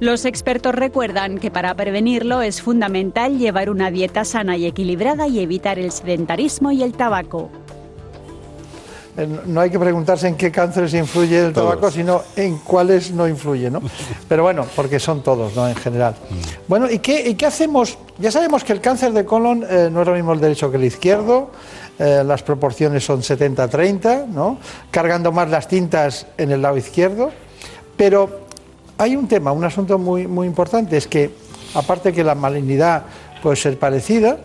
Los 0.00 0.24
expertos 0.24 0.74
recuerdan 0.74 1.38
que 1.38 1.52
para 1.52 1.76
prevenirlo 1.76 2.42
es 2.42 2.62
fundamental 2.62 3.38
llevar 3.38 3.70
una 3.70 3.92
dieta 3.92 4.24
sana 4.24 4.56
y 4.56 4.66
equilibrada 4.66 5.28
y 5.28 5.38
evitar 5.38 5.78
el 5.78 5.92
sedentarismo 5.92 6.72
y 6.72 6.82
el 6.82 6.94
tabaco. 6.94 7.48
Eh, 9.16 9.28
No 9.46 9.60
hay 9.60 9.68
que 9.70 9.78
preguntarse 9.78 10.26
en 10.28 10.36
qué 10.36 10.50
cánceres 10.50 10.94
influye 10.94 11.38
el 11.46 11.52
Todos. 11.52 11.68
tabaco, 11.70 11.90
sino 11.90 12.22
en 12.36 12.58
cuáles 12.58 13.10
no 13.10 13.28
influye, 13.28 13.70
¿no? 13.70 13.82
Pero 14.28 14.42
bueno, 14.42 14.66
porque 14.74 14.98
son 14.98 15.22
todos, 15.22 15.54
¿no? 15.54 15.68
En 15.68 15.74
general. 15.76 16.14
Bueno, 16.66 16.90
¿y 16.90 16.98
qué, 17.00 17.28
y 17.28 17.34
qué 17.34 17.46
hacemos? 17.46 17.98
Ya 18.18 18.30
sabemos 18.30 18.64
que 18.64 18.72
el 18.72 18.80
cáncer 18.80 19.12
de 19.12 19.24
colon 19.26 19.64
eh, 19.68 19.88
no 19.92 20.00
es 20.02 20.08
lo 20.08 20.14
mismo 20.14 20.32
el 20.32 20.40
derecho 20.40 20.70
que 20.70 20.78
el 20.78 20.84
izquierdo, 20.84 21.50
eh, 21.98 22.22
las 22.24 22.42
proporciones 22.42 23.04
son 23.04 23.20
70-30, 23.20 24.28
¿no? 24.28 24.58
Cargando 24.90 25.30
más 25.30 25.50
las 25.50 25.68
tintas 25.68 26.26
en 26.38 26.50
el 26.50 26.62
lado 26.62 26.78
izquierdo, 26.78 27.30
pero 27.96 28.40
hay 28.96 29.14
un 29.14 29.28
tema, 29.28 29.52
un 29.52 29.64
asunto 29.64 29.98
muy, 29.98 30.26
muy 30.26 30.46
importante, 30.46 30.96
es 30.96 31.06
que 31.06 31.30
aparte 31.74 32.12
que 32.14 32.24
la 32.24 32.34
malignidad 32.34 33.02
puede 33.42 33.56
ser 33.56 33.78
parecida, 33.78 34.38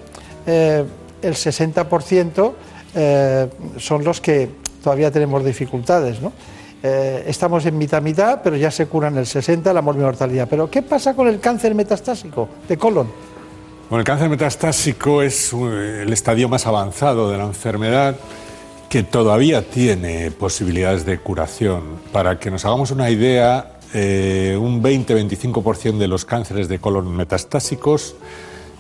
eh, 0.46 0.84
el 1.22 1.34
60% 1.36 2.54
eh, 3.00 3.48
son 3.78 4.04
los 4.04 4.20
que 4.20 4.50
todavía 4.84 5.12
tenemos 5.12 5.46
dificultades, 5.46 6.20
¿no? 6.20 6.34
Eh, 6.82 7.26
estamos 7.28 7.64
en 7.68 7.78
mitad 7.78 8.02
mitad, 8.02 8.42
pero 8.44 8.56
ya 8.56 8.72
se 8.72 8.88
curan 8.88 9.18
el 9.18 9.28
60 9.28 9.72
la 9.72 9.82
mortalidad. 9.84 10.48
Pero 10.50 10.70
¿qué 10.70 10.82
pasa 10.82 11.16
con 11.16 11.28
el 11.28 11.40
cáncer 11.40 11.76
metastásico 11.76 12.50
de 12.68 12.76
colon? 12.76 13.08
Bueno, 13.90 14.00
el 14.00 14.06
cáncer 14.06 14.30
metastásico 14.30 15.22
es 15.22 15.54
el 15.54 16.12
estadio 16.12 16.50
más 16.50 16.66
avanzado 16.66 17.30
de 17.30 17.38
la 17.38 17.44
enfermedad 17.44 18.16
que 18.90 19.04
todavía 19.04 19.70
tiene 19.70 20.32
posibilidades 20.32 21.06
de 21.06 21.20
curación. 21.20 21.84
Para 22.12 22.40
que 22.40 22.50
nos 22.50 22.66
hagamos 22.66 22.90
una 22.90 23.12
idea, 23.12 23.74
eh, 23.94 24.58
un 24.60 24.82
20-25% 24.82 25.98
de 25.98 26.08
los 26.08 26.26
cánceres 26.26 26.68
de 26.68 26.80
colon 26.80 27.16
metastásicos 27.16 28.16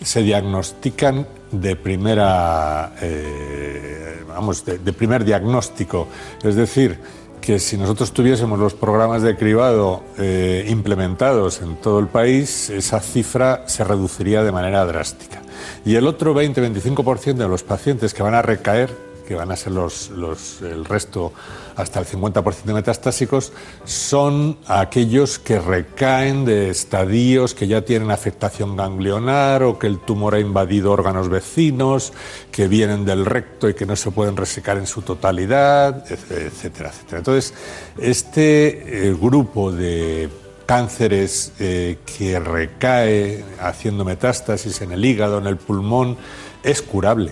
se 0.02 0.22
diagnostican 0.22 1.28
de 1.52 1.76
primera, 1.76 2.94
eh, 3.02 4.24
vamos, 4.28 4.65
de, 4.65 4.94
primer 4.94 5.24
diagnóstico. 5.26 6.07
Es 6.44 6.56
decir, 6.56 6.99
que 7.41 7.60
si 7.60 7.78
nosotros 7.78 8.11
tuviésemos 8.11 8.60
los 8.60 8.74
programas 8.74 9.22
de 9.22 9.38
cribado 9.38 10.03
eh, 10.18 10.65
implementados 10.69 11.61
en 11.61 11.78
todo 11.78 11.99
el 11.99 12.07
país, 12.07 12.69
esa 12.69 12.99
cifra 12.99 13.64
se 13.68 13.84
reduciría 13.84 14.44
de 14.44 14.52
manera 14.52 14.86
drástica. 14.86 15.41
Y 15.86 15.95
el 15.95 16.07
otro 16.07 16.34
20-25% 16.36 17.36
de 17.36 17.48
los 17.48 17.64
pacientes 17.64 18.14
que 18.14 18.24
van 18.24 18.34
a 18.36 18.41
recaer, 18.41 18.94
que 19.28 19.36
van 19.36 19.52
a 19.52 19.56
ser 19.56 19.74
los, 19.74 20.10
los- 20.10 20.61
el 20.61 20.84
resto 20.86 21.32
hasta 21.77 21.99
el 21.99 22.07
50% 22.07 22.63
de 22.63 22.73
metastásicos, 22.73 23.53
son 23.85 24.57
aquellos 24.67 25.37
que 25.37 25.59
recaen 25.59 26.43
de 26.43 26.71
estadios 26.71 27.53
que 27.53 27.67
ya 27.67 27.83
tienen 27.83 28.09
afectación 28.09 28.75
ganglionar 28.75 29.61
o 29.61 29.77
que 29.77 29.85
el 29.85 29.99
tumor 29.99 30.33
ha 30.33 30.39
invadido 30.39 30.91
órganos 30.91 31.29
vecinos, 31.29 32.13
que 32.51 32.67
vienen 32.67 33.05
del 33.05 33.25
recto 33.25 33.69
y 33.69 33.75
que 33.75 33.85
no 33.85 33.95
se 33.95 34.09
pueden 34.09 34.35
resecar 34.35 34.77
en 34.77 34.87
su 34.87 35.03
totalidad, 35.03 36.03
etcétera, 36.11 36.89
etcétera. 36.89 37.17
Entonces, 37.19 37.53
este 37.99 39.09
eh, 39.09 39.13
grupo 39.13 39.71
de 39.71 40.29
cánceres 40.65 41.53
eh, 41.59 41.99
que 42.17 42.39
recae 42.39 43.45
haciendo 43.61 44.03
metástasis 44.03 44.81
en 44.81 44.91
el 44.93 45.05
hígado, 45.05 45.37
en 45.37 45.45
el 45.45 45.57
pulmón, 45.57 46.17
es 46.63 46.81
curable. 46.81 47.31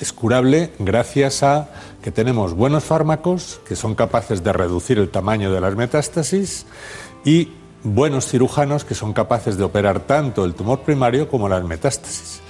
Es 0.00 0.14
curable 0.14 0.72
gracias 0.78 1.42
a 1.42 1.68
que 2.02 2.10
tenemos 2.10 2.54
buenos 2.54 2.84
fármacos 2.84 3.60
que 3.68 3.76
son 3.76 3.94
capaces 3.94 4.42
de 4.42 4.52
reducir 4.54 4.98
el 4.98 5.10
tamaño 5.10 5.52
de 5.52 5.60
las 5.60 5.76
metástasis 5.76 6.64
y 7.22 7.50
buenos 7.84 8.26
cirujanos 8.26 8.86
que 8.86 8.94
son 8.94 9.12
capaces 9.12 9.58
de 9.58 9.64
operar 9.64 10.00
tanto 10.00 10.46
el 10.46 10.54
tumor 10.54 10.80
primario 10.80 11.28
como 11.28 11.50
las 11.50 11.64
metástasis. 11.64 12.40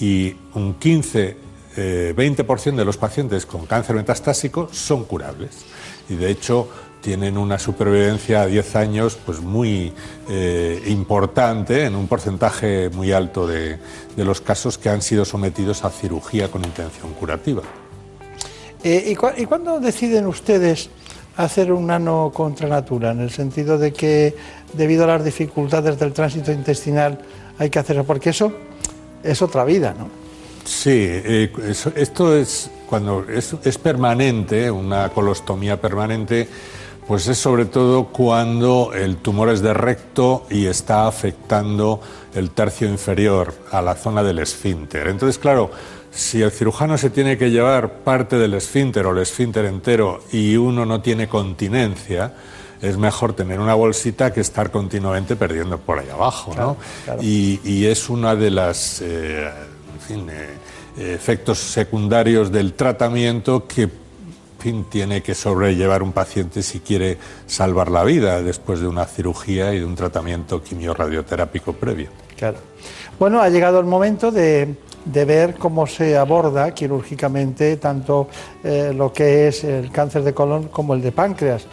Y 0.00 0.34
un 0.54 0.74
15, 0.74 1.36
eh, 1.76 2.14
20% 2.16 2.74
de 2.74 2.84
los 2.84 2.96
pacientes 2.96 3.46
con 3.46 3.66
cáncer 3.66 3.94
metastásico 3.94 4.68
son 4.72 5.04
curables. 5.04 5.64
Y 6.08 6.16
de 6.16 6.28
hecho 6.28 6.68
tienen 7.06 7.38
una 7.38 7.56
supervivencia 7.56 8.42
a 8.42 8.46
10 8.46 8.74
años 8.74 9.16
pues 9.24 9.38
muy 9.40 9.92
eh, 10.28 10.82
importante 10.88 11.84
en 11.84 11.94
un 11.94 12.08
porcentaje 12.08 12.90
muy 12.92 13.12
alto 13.12 13.46
de, 13.46 13.78
de 14.16 14.24
los 14.24 14.40
casos 14.40 14.76
que 14.76 14.88
han 14.88 15.00
sido 15.02 15.24
sometidos 15.24 15.84
a 15.84 15.90
cirugía 15.90 16.50
con 16.50 16.64
intención 16.64 17.12
curativa. 17.12 17.62
Eh, 18.82 19.04
¿y, 19.06 19.14
cua- 19.14 19.34
¿Y 19.36 19.46
cuándo 19.46 19.78
deciden 19.78 20.26
ustedes 20.26 20.90
hacer 21.36 21.70
un 21.72 21.86
nano 21.86 22.32
contra 22.34 22.66
natura? 22.68 23.12
En 23.12 23.20
el 23.20 23.30
sentido 23.30 23.78
de 23.78 23.92
que, 23.92 24.34
debido 24.72 25.04
a 25.04 25.06
las 25.06 25.24
dificultades 25.24 25.96
del 26.00 26.12
tránsito 26.12 26.50
intestinal, 26.50 27.20
hay 27.56 27.70
que 27.70 27.78
hacerlo, 27.78 28.02
porque 28.02 28.30
eso 28.30 28.52
es 29.22 29.40
otra 29.42 29.64
vida, 29.64 29.94
¿no? 29.96 30.08
Sí, 30.64 30.90
eh, 30.92 31.52
esto 31.94 32.34
es 32.36 32.68
cuando 32.88 33.24
es, 33.28 33.54
es 33.64 33.78
permanente, 33.78 34.68
una 34.68 35.08
colostomía 35.10 35.80
permanente, 35.80 36.48
pues 37.06 37.28
es 37.28 37.38
sobre 37.38 37.66
todo 37.66 38.06
cuando 38.06 38.92
el 38.94 39.18
tumor 39.18 39.48
es 39.50 39.62
de 39.62 39.72
recto 39.72 40.44
y 40.50 40.66
está 40.66 41.06
afectando 41.06 42.00
el 42.34 42.50
tercio 42.50 42.88
inferior 42.88 43.54
a 43.70 43.80
la 43.80 43.94
zona 43.94 44.22
del 44.22 44.40
esfínter. 44.40 45.06
Entonces, 45.08 45.38
claro, 45.38 45.70
si 46.10 46.42
el 46.42 46.50
cirujano 46.50 46.98
se 46.98 47.10
tiene 47.10 47.38
que 47.38 47.50
llevar 47.50 47.98
parte 48.00 48.36
del 48.38 48.54
esfínter 48.54 49.06
o 49.06 49.12
el 49.12 49.18
esfínter 49.18 49.66
entero 49.66 50.20
y 50.32 50.56
uno 50.56 50.84
no 50.84 51.00
tiene 51.00 51.28
continencia, 51.28 52.34
es 52.82 52.96
mejor 52.96 53.34
tener 53.34 53.60
una 53.60 53.74
bolsita 53.74 54.32
que 54.32 54.40
estar 54.40 54.70
continuamente 54.70 55.36
perdiendo 55.36 55.78
por 55.78 55.98
ahí 55.98 56.10
abajo, 56.10 56.50
¿no? 56.50 56.54
Claro, 56.54 56.76
claro. 57.04 57.22
Y, 57.22 57.60
y 57.64 57.86
es 57.86 58.10
una 58.10 58.34
de 58.34 58.50
las 58.50 59.00
eh, 59.00 59.48
en 59.94 60.00
fin, 60.00 60.30
eh, 60.30 61.14
efectos 61.14 61.58
secundarios 61.58 62.50
del 62.50 62.74
tratamiento 62.74 63.66
que 63.66 63.88
fin, 64.58 64.84
tiene 64.88 65.22
que 65.22 65.34
sobrellevar 65.34 66.02
un 66.02 66.12
paciente 66.12 66.62
si 66.62 66.80
quiere 66.80 67.18
salvar 67.46 67.90
la 67.90 68.04
vida 68.04 68.42
después 68.42 68.80
de 68.80 68.86
una 68.88 69.04
cirugía 69.04 69.74
y 69.74 69.80
de 69.80 69.84
un 69.84 69.94
tratamiento 69.94 70.62
quimiorradioterápico 70.62 71.72
previo. 71.72 72.08
Claro. 72.36 72.58
Bueno, 73.18 73.40
ha 73.40 73.48
llegado 73.48 73.80
el 73.80 73.86
momento 73.86 74.30
de, 74.30 74.74
ver 75.04 75.54
cómo 75.54 75.86
se 75.86 76.16
aborda 76.16 76.72
quirúrgicamente 76.74 77.76
tanto 77.76 78.28
eh, 78.62 78.92
lo 78.94 79.12
que 79.12 79.48
es 79.48 79.64
el 79.64 79.90
cáncer 79.90 80.22
de 80.22 80.34
colon 80.34 80.68
como 80.68 80.94
el 80.94 81.00
de 81.02 81.12
páncreas. 81.12 81.66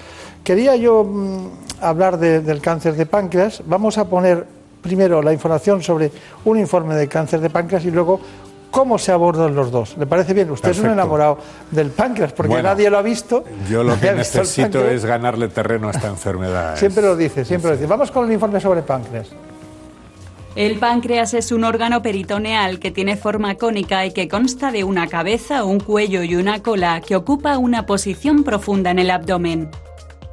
Quería 0.43 0.75
yo 0.75 1.03
mm, 1.03 1.47
hablar 1.81 2.17
de- 2.17 2.41
del 2.41 2.61
cáncer 2.61 2.95
de 2.95 3.05
páncreas. 3.05 3.61
Vamos 3.65 3.97
a 3.97 4.05
poner 4.07 4.45
primero 4.81 5.21
la 5.21 5.33
información 5.33 5.81
sobre 5.81 6.11
un 6.45 6.59
informe 6.59 6.95
de 6.95 7.07
cáncer 7.07 7.39
de 7.39 7.49
páncreas 7.49 7.85
y 7.85 7.91
luego 7.91 8.19
cómo 8.73 8.97
se 8.97 9.11
abordan 9.11 9.53
los 9.53 9.69
dos. 9.69 9.95
¿Le 9.99 10.07
parece 10.07 10.33
bien? 10.33 10.49
Usted 10.49 10.71
es 10.71 10.77
un 10.77 10.85
Perfecto. 10.85 11.01
enamorado 11.01 11.37
del 11.69 11.91
páncreas 11.91 12.33
porque 12.33 12.53
Bueno, 12.53 12.69
nadie 12.69 12.89
lo 12.89 12.97
ha 12.97 13.03
visto. 13.03 13.43
Yo 13.69 13.83
lo 13.83 13.99
que 13.99 14.11
necesito 14.15 14.83
es 14.89 15.05
ganarle 15.05 15.47
terreno 15.47 15.89
a 15.89 15.91
esta 15.91 16.07
enfermedad. 16.07 16.75
Siempre 16.79 17.03
lo 17.03 17.15
dice, 17.15 17.45
siempre 17.45 17.69
lo 17.69 17.77
dice. 17.77 17.87
Vamos 17.87 18.09
con 18.09 18.25
el 18.25 18.33
informe 18.33 18.59
sobre 18.59 18.81
páncreas. 18.81 19.27
El 20.55 20.79
páncreas 20.79 21.35
es 21.35 21.51
un 21.51 21.63
órgano 21.63 22.01
peritoneal 22.01 22.79
que 22.79 22.89
tiene 22.89 23.15
forma 23.15 23.55
cónica 23.55 24.07
y 24.07 24.11
que 24.11 24.27
consta 24.27 24.71
de 24.71 24.83
una 24.83 25.07
cabeza, 25.07 25.63
un 25.65 25.79
cuello 25.79 26.23
y 26.23 26.35
una 26.35 26.63
cola 26.63 26.99
que 27.01 27.15
ocupa 27.15 27.59
una 27.59 27.85
posición 27.85 28.43
profunda 28.43 28.89
en 28.89 28.97
el 28.97 29.11
abdomen. 29.11 29.69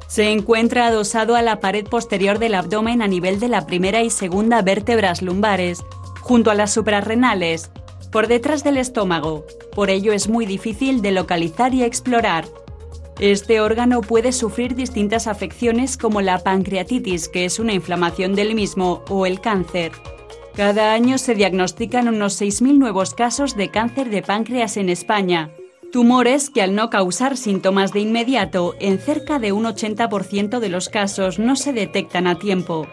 Se 0.09 0.31
encuentra 0.31 0.87
adosado 0.87 1.37
a 1.37 1.43
la 1.43 1.61
pared 1.61 1.85
posterior 1.85 2.39
del 2.39 2.55
abdomen 2.55 3.03
a 3.03 3.07
nivel 3.07 3.39
de 3.39 3.49
la 3.49 3.67
primera 3.67 4.01
y 4.01 4.09
segunda 4.09 4.63
vértebras 4.63 5.21
lumbares, 5.21 5.85
junto 6.21 6.51
a 6.51 6.55
las 6.55 6.73
suprarrenales, 6.73 7.71
por 8.11 8.27
detrás 8.29 8.65
del 8.65 8.77
estómago. 8.77 9.47
Por 9.75 9.91
ello 9.91 10.13
es 10.13 10.29
muy 10.29 10.47
difícil 10.47 11.03
de 11.03 11.13
localizar 11.13 11.75
y 11.75 11.83
explorar. 11.83 12.47
Este 13.19 13.61
órgano 13.61 14.01
puede 14.01 14.33
sufrir 14.33 14.75
distintas 14.75 15.27
afecciones 15.27 15.97
como 15.97 16.23
la 16.23 16.39
pancreatitis, 16.39 17.29
que 17.29 17.45
es 17.45 17.59
una 17.59 17.75
inflamación 17.75 18.35
del 18.35 18.55
mismo, 18.55 19.03
o 19.09 19.27
el 19.27 19.41
cáncer. 19.41 19.93
Cada 20.57 20.93
año 20.93 21.19
se 21.19 21.35
diagnostican 21.35 22.09
unos 22.09 22.41
6.000 22.41 22.79
nuevos 22.79 23.15
casos 23.15 23.57
de 23.57 23.71
cáncer 23.71 24.11
de 24.11 24.23
páncreas 24.23 24.77
en 24.77 24.89
España. 24.89 25.53
Tumores 25.93 26.51
que 26.51 26.63
al 26.63 26.75
no 26.75 26.89
causar 26.89 27.37
síntomas 27.37 27.93
de 27.93 28.01
inmediato, 28.01 28.75
en 28.81 28.99
cerca 28.99 29.39
de 29.39 29.53
un 29.53 29.65
80% 29.65 30.59
de 30.59 30.69
los 30.69 30.89
casos 30.89 31.39
no 31.39 31.57
se 31.57 31.73
detectan 31.73 32.27
a 32.27 32.39
tiempo. 32.39 32.87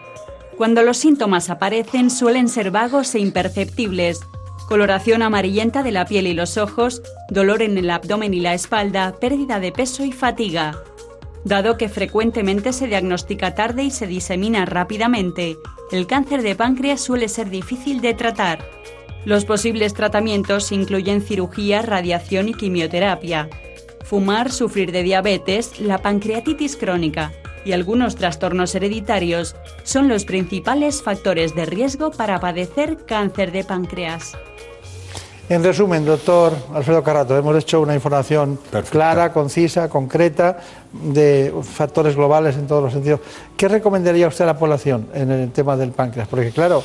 Cuando 0.56 0.82
los 0.82 0.98
síntomas 0.98 1.50
aparecen 1.50 2.10
suelen 2.10 2.48
ser 2.48 2.70
vagos 2.70 3.14
e 3.14 3.20
imperceptibles. 3.20 4.20
Coloración 4.68 5.22
amarillenta 5.22 5.82
de 5.82 5.92
la 5.92 6.04
piel 6.04 6.26
y 6.26 6.34
los 6.34 6.58
ojos, 6.58 7.00
dolor 7.30 7.62
en 7.62 7.78
el 7.78 7.88
abdomen 7.88 8.34
y 8.34 8.40
la 8.40 8.52
espalda, 8.52 9.14
pérdida 9.18 9.60
de 9.60 9.72
peso 9.72 10.04
y 10.04 10.12
fatiga. 10.12 10.82
Dado 11.42 11.78
que 11.78 11.88
frecuentemente 11.88 12.74
se 12.74 12.86
diagnostica 12.86 13.54
tarde 13.54 13.84
y 13.84 13.90
se 13.90 14.06
disemina 14.06 14.66
rápidamente, 14.66 15.56
el 15.90 16.06
cáncer 16.06 16.42
de 16.42 16.54
páncreas 16.54 17.00
suele 17.00 17.28
ser 17.28 17.48
difícil 17.48 18.02
de 18.02 18.12
tratar. 18.12 18.58
Los 19.24 19.46
posibles 19.46 19.94
tratamientos 19.94 20.70
incluyen 20.70 21.22
cirugía, 21.22 21.80
radiación 21.80 22.50
y 22.50 22.54
quimioterapia. 22.54 23.48
Fumar, 24.04 24.52
sufrir 24.52 24.92
de 24.92 25.02
diabetes, 25.02 25.80
la 25.80 26.02
pancreatitis 26.02 26.76
crónica 26.76 27.32
y 27.64 27.72
algunos 27.72 28.16
trastornos 28.16 28.74
hereditarios 28.74 29.56
son 29.82 30.08
los 30.08 30.26
principales 30.26 31.02
factores 31.02 31.54
de 31.54 31.64
riesgo 31.64 32.10
para 32.10 32.38
padecer 32.38 32.98
cáncer 33.06 33.50
de 33.52 33.64
páncreas. 33.64 34.36
En 35.50 35.64
resumen, 35.64 36.04
doctor 36.04 36.52
Alfredo 36.74 37.02
Carrato, 37.02 37.36
hemos 37.36 37.56
hecho 37.56 37.80
una 37.80 37.94
información 37.94 38.58
clara, 38.90 39.32
concisa, 39.32 39.88
concreta, 39.88 40.58
de 40.92 41.54
factores 41.62 42.14
globales 42.14 42.56
en 42.56 42.66
todos 42.66 42.82
los 42.82 42.92
sentidos. 42.92 43.20
¿Qué 43.56 43.66
recomendaría 43.66 44.28
usted 44.28 44.44
a 44.44 44.48
la 44.48 44.58
población 44.58 45.08
en 45.14 45.30
el 45.30 45.50
tema 45.50 45.74
del 45.74 45.92
páncreas? 45.92 46.28
Porque, 46.28 46.50
claro, 46.50 46.82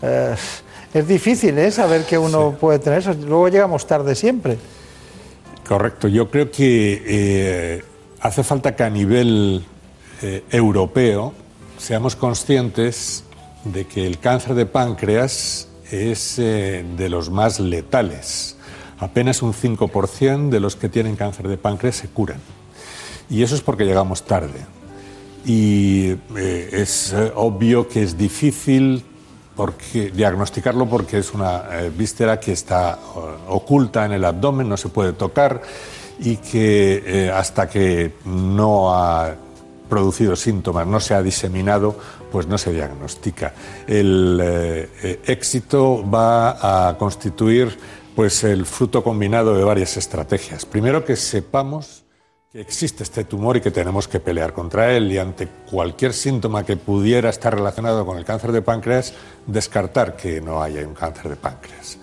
eh, 0.00 0.36
es 0.94 1.08
difícil 1.08 1.58
¿eh? 1.58 1.72
saber 1.72 2.04
que 2.04 2.16
uno 2.16 2.52
puede 2.52 2.78
tener 2.78 3.00
eso. 3.00 3.12
Luego 3.14 3.48
llegamos 3.48 3.84
tarde 3.84 4.14
siempre. 4.14 4.58
Correcto. 5.66 6.06
Yo 6.06 6.30
creo 6.30 6.52
que 6.52 7.02
eh, 7.04 7.84
hace 8.20 8.44
falta 8.44 8.76
que 8.76 8.84
a 8.84 8.90
nivel 8.90 9.64
eh, 10.22 10.44
europeo 10.52 11.32
seamos 11.78 12.14
conscientes 12.14 13.24
de 13.64 13.86
que 13.86 14.06
el 14.06 14.20
cáncer 14.20 14.54
de 14.54 14.66
páncreas 14.66 15.66
es 15.90 16.38
eh, 16.38 16.84
de 16.96 17.08
los 17.08 17.30
más 17.30 17.60
letales. 17.60 18.56
Apenas 18.98 19.42
un 19.42 19.52
5% 19.52 20.48
de 20.48 20.60
los 20.60 20.76
que 20.76 20.88
tienen 20.88 21.16
cáncer 21.16 21.48
de 21.48 21.56
páncreas 21.56 21.96
se 21.96 22.08
curan. 22.08 22.38
Y 23.28 23.42
eso 23.42 23.54
es 23.54 23.60
porque 23.60 23.84
llegamos 23.84 24.24
tarde. 24.24 24.60
Y 25.44 26.10
eh, 26.36 26.70
es 26.72 27.12
eh, 27.12 27.32
obvio 27.34 27.88
que 27.88 28.02
es 28.02 28.16
difícil 28.16 29.04
porque, 29.56 30.10
diagnosticarlo 30.10 30.88
porque 30.88 31.18
es 31.18 31.32
una 31.32 31.62
víscera 31.96 32.40
que 32.40 32.52
está 32.52 32.98
oculta 33.48 34.04
en 34.04 34.12
el 34.12 34.24
abdomen, 34.24 34.68
no 34.68 34.76
se 34.76 34.88
puede 34.88 35.12
tocar 35.12 35.62
y 36.18 36.36
que 36.38 37.30
hasta 37.32 37.68
que 37.68 38.14
no 38.24 38.92
ha 38.92 39.36
producido 39.88 40.34
síntomas, 40.34 40.88
no 40.88 40.98
se 40.98 41.14
ha 41.14 41.22
diseminado, 41.22 41.96
pues 42.34 42.48
no 42.48 42.58
se 42.58 42.72
diagnostica. 42.72 43.54
El 43.86 44.40
eh, 44.42 44.88
eh, 45.04 45.20
éxito 45.26 46.02
va 46.10 46.88
a 46.88 46.98
constituir 46.98 47.78
pues 48.16 48.42
el 48.42 48.66
fruto 48.66 49.04
combinado 49.04 49.56
de 49.56 49.62
varias 49.62 49.96
estrategias. 49.96 50.66
Primero 50.66 51.04
que 51.04 51.14
sepamos 51.14 52.02
que 52.50 52.60
existe 52.60 53.04
este 53.04 53.22
tumor 53.22 53.58
y 53.58 53.60
que 53.60 53.70
tenemos 53.70 54.08
que 54.08 54.18
pelear 54.18 54.52
contra 54.52 54.96
él 54.96 55.12
y 55.12 55.18
ante 55.18 55.46
cualquier 55.46 56.12
síntoma 56.12 56.64
que 56.64 56.76
pudiera 56.76 57.30
estar 57.30 57.54
relacionado 57.54 58.04
con 58.04 58.18
el 58.18 58.24
cáncer 58.24 58.50
de 58.50 58.62
páncreas, 58.62 59.14
descartar 59.46 60.16
que 60.16 60.40
no 60.40 60.60
haya 60.60 60.84
un 60.84 60.94
cáncer 60.94 61.28
de 61.28 61.36
páncreas. 61.36 61.98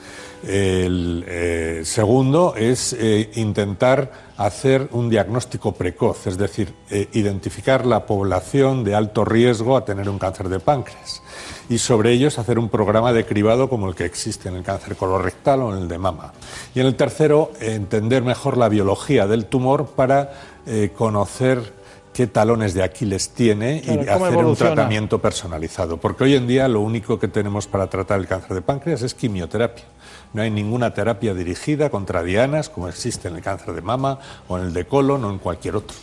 El 0.48 1.26
eh, 1.28 1.82
segundo 1.84 2.56
es 2.56 2.96
intentar 3.36 4.31
hacer 4.46 4.88
un 4.92 5.10
diagnóstico 5.10 5.74
precoz, 5.74 6.28
es 6.28 6.38
decir, 6.38 6.74
eh, 6.90 7.10
identificar 7.14 7.86
la 7.86 8.06
población 8.06 8.84
de 8.84 8.96
alto 8.96 9.26
riesgo 9.26 9.78
a 9.78 9.86
tener 9.86 10.10
un 10.10 10.20
cáncer 10.20 10.50
de 10.50 10.60
páncreas 10.60 11.22
y 11.70 11.78
sobre 11.78 12.12
ellos 12.12 12.38
hacer 12.38 12.60
un 12.60 12.70
programa 12.70 13.14
de 13.14 13.26
cribado 13.26 13.70
como 13.70 13.88
el 13.88 13.96
que 13.96 14.06
existe 14.06 14.50
en 14.50 14.56
el 14.56 14.64
cáncer 14.64 14.96
colorectal 14.96 15.62
o 15.62 15.76
en 15.76 15.84
el 15.84 15.88
de 15.88 15.98
mama. 15.98 16.34
Y 16.76 16.82
en 16.82 16.88
el 16.88 16.96
tercero, 16.96 17.52
entender 17.60 18.24
mejor 18.24 18.58
la 18.58 18.70
biología 18.70 19.28
del 19.28 19.46
tumor 19.46 19.88
para 19.88 20.34
eh, 20.66 20.92
conocer 20.96 21.81
qué 22.22 22.28
talones 22.28 22.76
de 22.76 22.84
Aquiles 22.84 23.30
tiene 23.30 23.82
Claro, 23.82 24.04
y 24.04 24.08
hacer 24.08 24.46
un 24.46 24.56
tratamiento 24.56 25.20
personalizado. 25.20 25.98
Porque 25.98 26.26
hoy 26.26 26.36
en 26.36 26.46
día 26.46 26.68
lo 26.68 26.82
único 26.82 27.18
que 27.18 27.28
tenemos 27.28 27.66
para 27.66 27.88
tratar 27.88 28.20
el 28.20 28.28
cáncer 28.28 28.54
de 28.54 28.62
páncreas 28.62 29.02
es 29.02 29.16
quimioterapia. 29.16 29.86
No 30.34 30.44
hay 30.44 30.52
ninguna 30.52 30.94
terapia 30.94 31.34
dirigida 31.34 31.90
contra 31.90 32.22
dianas 32.22 32.70
como 32.70 32.88
existe 32.88 33.28
en 33.28 33.38
el 33.38 33.42
cáncer 33.42 33.74
de 33.74 33.82
mama 33.82 34.20
o 34.48 34.60
en 34.60 34.66
el 34.66 34.74
de 34.74 34.86
colon 34.86 35.26
o 35.26 35.32
en 35.32 35.40
cualquier 35.40 35.78
otro. 35.78 35.98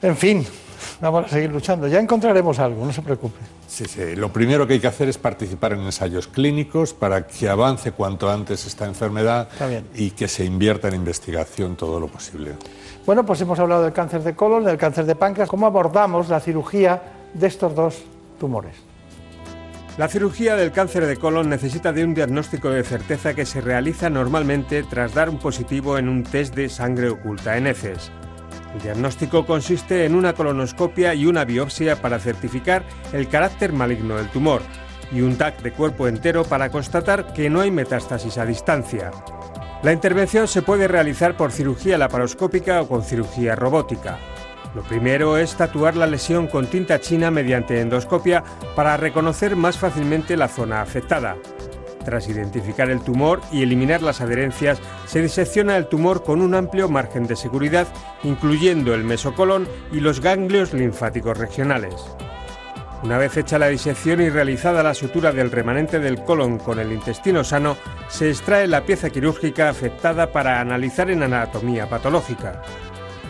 En 0.00 0.16
fin, 0.16 0.46
vamos 1.00 1.24
a 1.24 1.28
seguir 1.28 1.50
luchando. 1.50 1.88
Ya 1.88 1.98
encontraremos 1.98 2.60
algo, 2.60 2.86
no 2.86 2.92
se 2.92 3.02
preocupe. 3.02 3.40
Sí, 3.66 3.84
sí. 3.86 4.14
Lo 4.14 4.32
primero 4.32 4.64
que 4.64 4.74
hay 4.74 4.80
que 4.80 4.86
hacer 4.86 5.08
es 5.08 5.18
participar 5.18 5.72
en 5.72 5.80
ensayos 5.80 6.28
clínicos 6.28 6.94
para 6.94 7.26
que 7.26 7.48
avance 7.48 7.90
cuanto 7.90 8.30
antes 8.30 8.64
esta 8.64 8.86
enfermedad 8.86 9.48
y 9.96 10.12
que 10.12 10.28
se 10.28 10.44
invierta 10.44 10.86
en 10.86 10.94
investigación 10.94 11.74
todo 11.74 11.98
lo 11.98 12.06
posible. 12.06 12.52
Bueno, 13.08 13.24
pues 13.24 13.40
hemos 13.40 13.58
hablado 13.58 13.84
del 13.84 13.94
cáncer 13.94 14.22
de 14.22 14.36
colon, 14.36 14.64
del 14.64 14.76
cáncer 14.76 15.06
de 15.06 15.14
páncreas. 15.14 15.48
¿Cómo 15.48 15.66
abordamos 15.66 16.28
la 16.28 16.40
cirugía 16.40 17.00
de 17.32 17.46
estos 17.46 17.74
dos 17.74 18.02
tumores? 18.38 18.76
La 19.96 20.08
cirugía 20.08 20.56
del 20.56 20.72
cáncer 20.72 21.06
de 21.06 21.16
colon 21.16 21.48
necesita 21.48 21.90
de 21.90 22.04
un 22.04 22.12
diagnóstico 22.12 22.68
de 22.68 22.84
certeza 22.84 23.32
que 23.32 23.46
se 23.46 23.62
realiza 23.62 24.10
normalmente 24.10 24.82
tras 24.82 25.14
dar 25.14 25.30
un 25.30 25.38
positivo 25.38 25.96
en 25.96 26.06
un 26.06 26.22
test 26.22 26.54
de 26.54 26.68
sangre 26.68 27.08
oculta 27.08 27.56
en 27.56 27.68
heces. 27.68 28.12
El 28.74 28.82
diagnóstico 28.82 29.46
consiste 29.46 30.04
en 30.04 30.14
una 30.14 30.34
colonoscopia 30.34 31.14
y 31.14 31.24
una 31.24 31.46
biopsia 31.46 32.02
para 32.02 32.18
certificar 32.18 32.84
el 33.14 33.26
carácter 33.26 33.72
maligno 33.72 34.18
del 34.18 34.28
tumor 34.28 34.60
y 35.10 35.22
un 35.22 35.38
TAC 35.38 35.62
de 35.62 35.72
cuerpo 35.72 36.08
entero 36.08 36.44
para 36.44 36.68
constatar 36.68 37.32
que 37.32 37.48
no 37.48 37.62
hay 37.62 37.70
metástasis 37.70 38.36
a 38.36 38.44
distancia. 38.44 39.12
La 39.82 39.92
intervención 39.92 40.48
se 40.48 40.62
puede 40.62 40.88
realizar 40.88 41.36
por 41.36 41.52
cirugía 41.52 41.98
laparoscópica 41.98 42.82
o 42.82 42.88
con 42.88 43.04
cirugía 43.04 43.54
robótica. 43.54 44.18
Lo 44.74 44.82
primero 44.82 45.36
es 45.38 45.54
tatuar 45.54 45.96
la 45.96 46.08
lesión 46.08 46.48
con 46.48 46.66
tinta 46.66 47.00
china 47.00 47.30
mediante 47.30 47.80
endoscopia 47.80 48.42
para 48.74 48.96
reconocer 48.96 49.54
más 49.54 49.78
fácilmente 49.78 50.36
la 50.36 50.48
zona 50.48 50.82
afectada. 50.82 51.36
Tras 52.04 52.28
identificar 52.28 52.90
el 52.90 53.02
tumor 53.02 53.40
y 53.52 53.62
eliminar 53.62 54.02
las 54.02 54.20
adherencias, 54.20 54.80
se 55.06 55.22
disecciona 55.22 55.76
el 55.76 55.86
tumor 55.86 56.24
con 56.24 56.42
un 56.42 56.54
amplio 56.54 56.88
margen 56.88 57.28
de 57.28 57.36
seguridad, 57.36 57.86
incluyendo 58.24 58.94
el 58.94 59.04
mesocolon 59.04 59.68
y 59.92 60.00
los 60.00 60.20
ganglios 60.20 60.72
linfáticos 60.74 61.38
regionales. 61.38 61.94
Una 63.02 63.16
vez 63.16 63.36
hecha 63.36 63.60
la 63.60 63.68
disección 63.68 64.20
y 64.20 64.28
realizada 64.28 64.82
la 64.82 64.92
sutura 64.92 65.30
del 65.30 65.52
remanente 65.52 66.00
del 66.00 66.24
colon 66.24 66.58
con 66.58 66.80
el 66.80 66.92
intestino 66.92 67.44
sano, 67.44 67.76
se 68.08 68.28
extrae 68.28 68.66
la 68.66 68.84
pieza 68.84 69.10
quirúrgica 69.10 69.68
afectada 69.68 70.32
para 70.32 70.60
analizar 70.60 71.08
en 71.08 71.22
anatomía 71.22 71.88
patológica. 71.88 72.60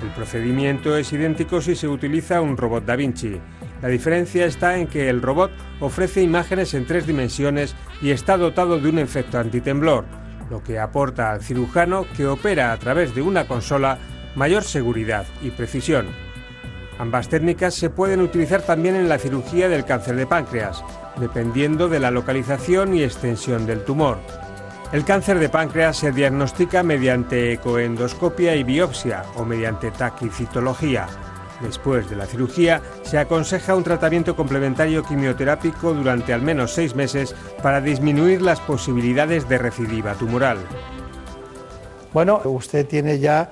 El 0.03 0.09
procedimiento 0.11 0.97
es 0.97 1.13
idéntico 1.13 1.61
si 1.61 1.77
se 1.77 1.87
utiliza 1.87 2.41
un 2.41 2.57
robot 2.57 2.87
Da 2.87 2.97
Vinci. 2.97 3.39
La 3.83 3.89
diferencia 3.89 4.47
está 4.47 4.79
en 4.79 4.87
que 4.87 5.11
el 5.11 5.21
robot 5.21 5.51
ofrece 5.81 6.23
imágenes 6.23 6.73
en 6.73 6.87
tres 6.87 7.07
dimensiones 7.07 7.77
y 8.01 8.11
está 8.11 8.39
dotado 8.39 8.81
de 8.81 8.89
un 8.89 8.99
efecto 8.99 9.39
antitemblor, 9.39 10.07
lo 10.51 10.63
que 10.63 10.79
aporta 10.79 11.33
al 11.33 11.43
cirujano 11.43 12.07
que 12.17 12.27
opera 12.27 12.73
a 12.73 12.79
través 12.79 13.15
de 13.15 13.21
una 13.21 13.47
consola 13.47 13.99
mayor 14.35 14.63
seguridad 14.63 15.27
y 15.43 15.51
precisión. 15.51 16.07
Ambas 16.99 17.29
técnicas 17.29 17.75
se 17.75 17.91
pueden 17.91 18.21
utilizar 18.21 18.63
también 18.63 18.97
en 18.97 19.09
la 19.09 19.19
cirugía 19.19 19.69
del 19.69 19.85
cáncer 19.85 20.17
de 20.17 20.27
páncreas, 20.27 20.83
dependiendo 21.17 21.89
de 21.89 22.01
la 22.01 22.11
localización 22.11 22.93
y 22.93 23.05
extensión 23.05 23.67
del 23.67 23.85
tumor. 23.85 24.19
El 24.91 25.05
cáncer 25.05 25.39
de 25.39 25.49
páncreas 25.49 25.99
se 25.99 26.11
diagnostica 26.11 26.83
mediante 26.83 27.53
ecoendoscopia 27.53 28.57
y 28.57 28.65
biopsia 28.65 29.23
o 29.37 29.45
mediante 29.45 29.93
taquicitología. 29.93 31.07
Después 31.61 32.11
de 32.11 32.17
la 32.17 32.27
cirugía, 32.27 32.81
se 33.03 33.19
aconseja 33.19 33.77
un 33.77 33.85
tratamiento 33.85 34.35
complementario 34.35 35.05
quimioterápico 35.05 35.93
durante 35.93 36.33
al 36.33 36.43
menos 36.43 36.73
seis 36.73 36.95
meses 36.97 37.35
para 37.63 37.81
disminuir 37.81 38.43
las 38.43 38.61
posibilidades 38.61 39.49
de 39.49 39.59
recidiva 39.59 40.15
tumoral. 40.15 40.59
Bueno, 42.13 42.41
usted 42.45 42.87
tiene 42.87 43.19
ya 43.19 43.51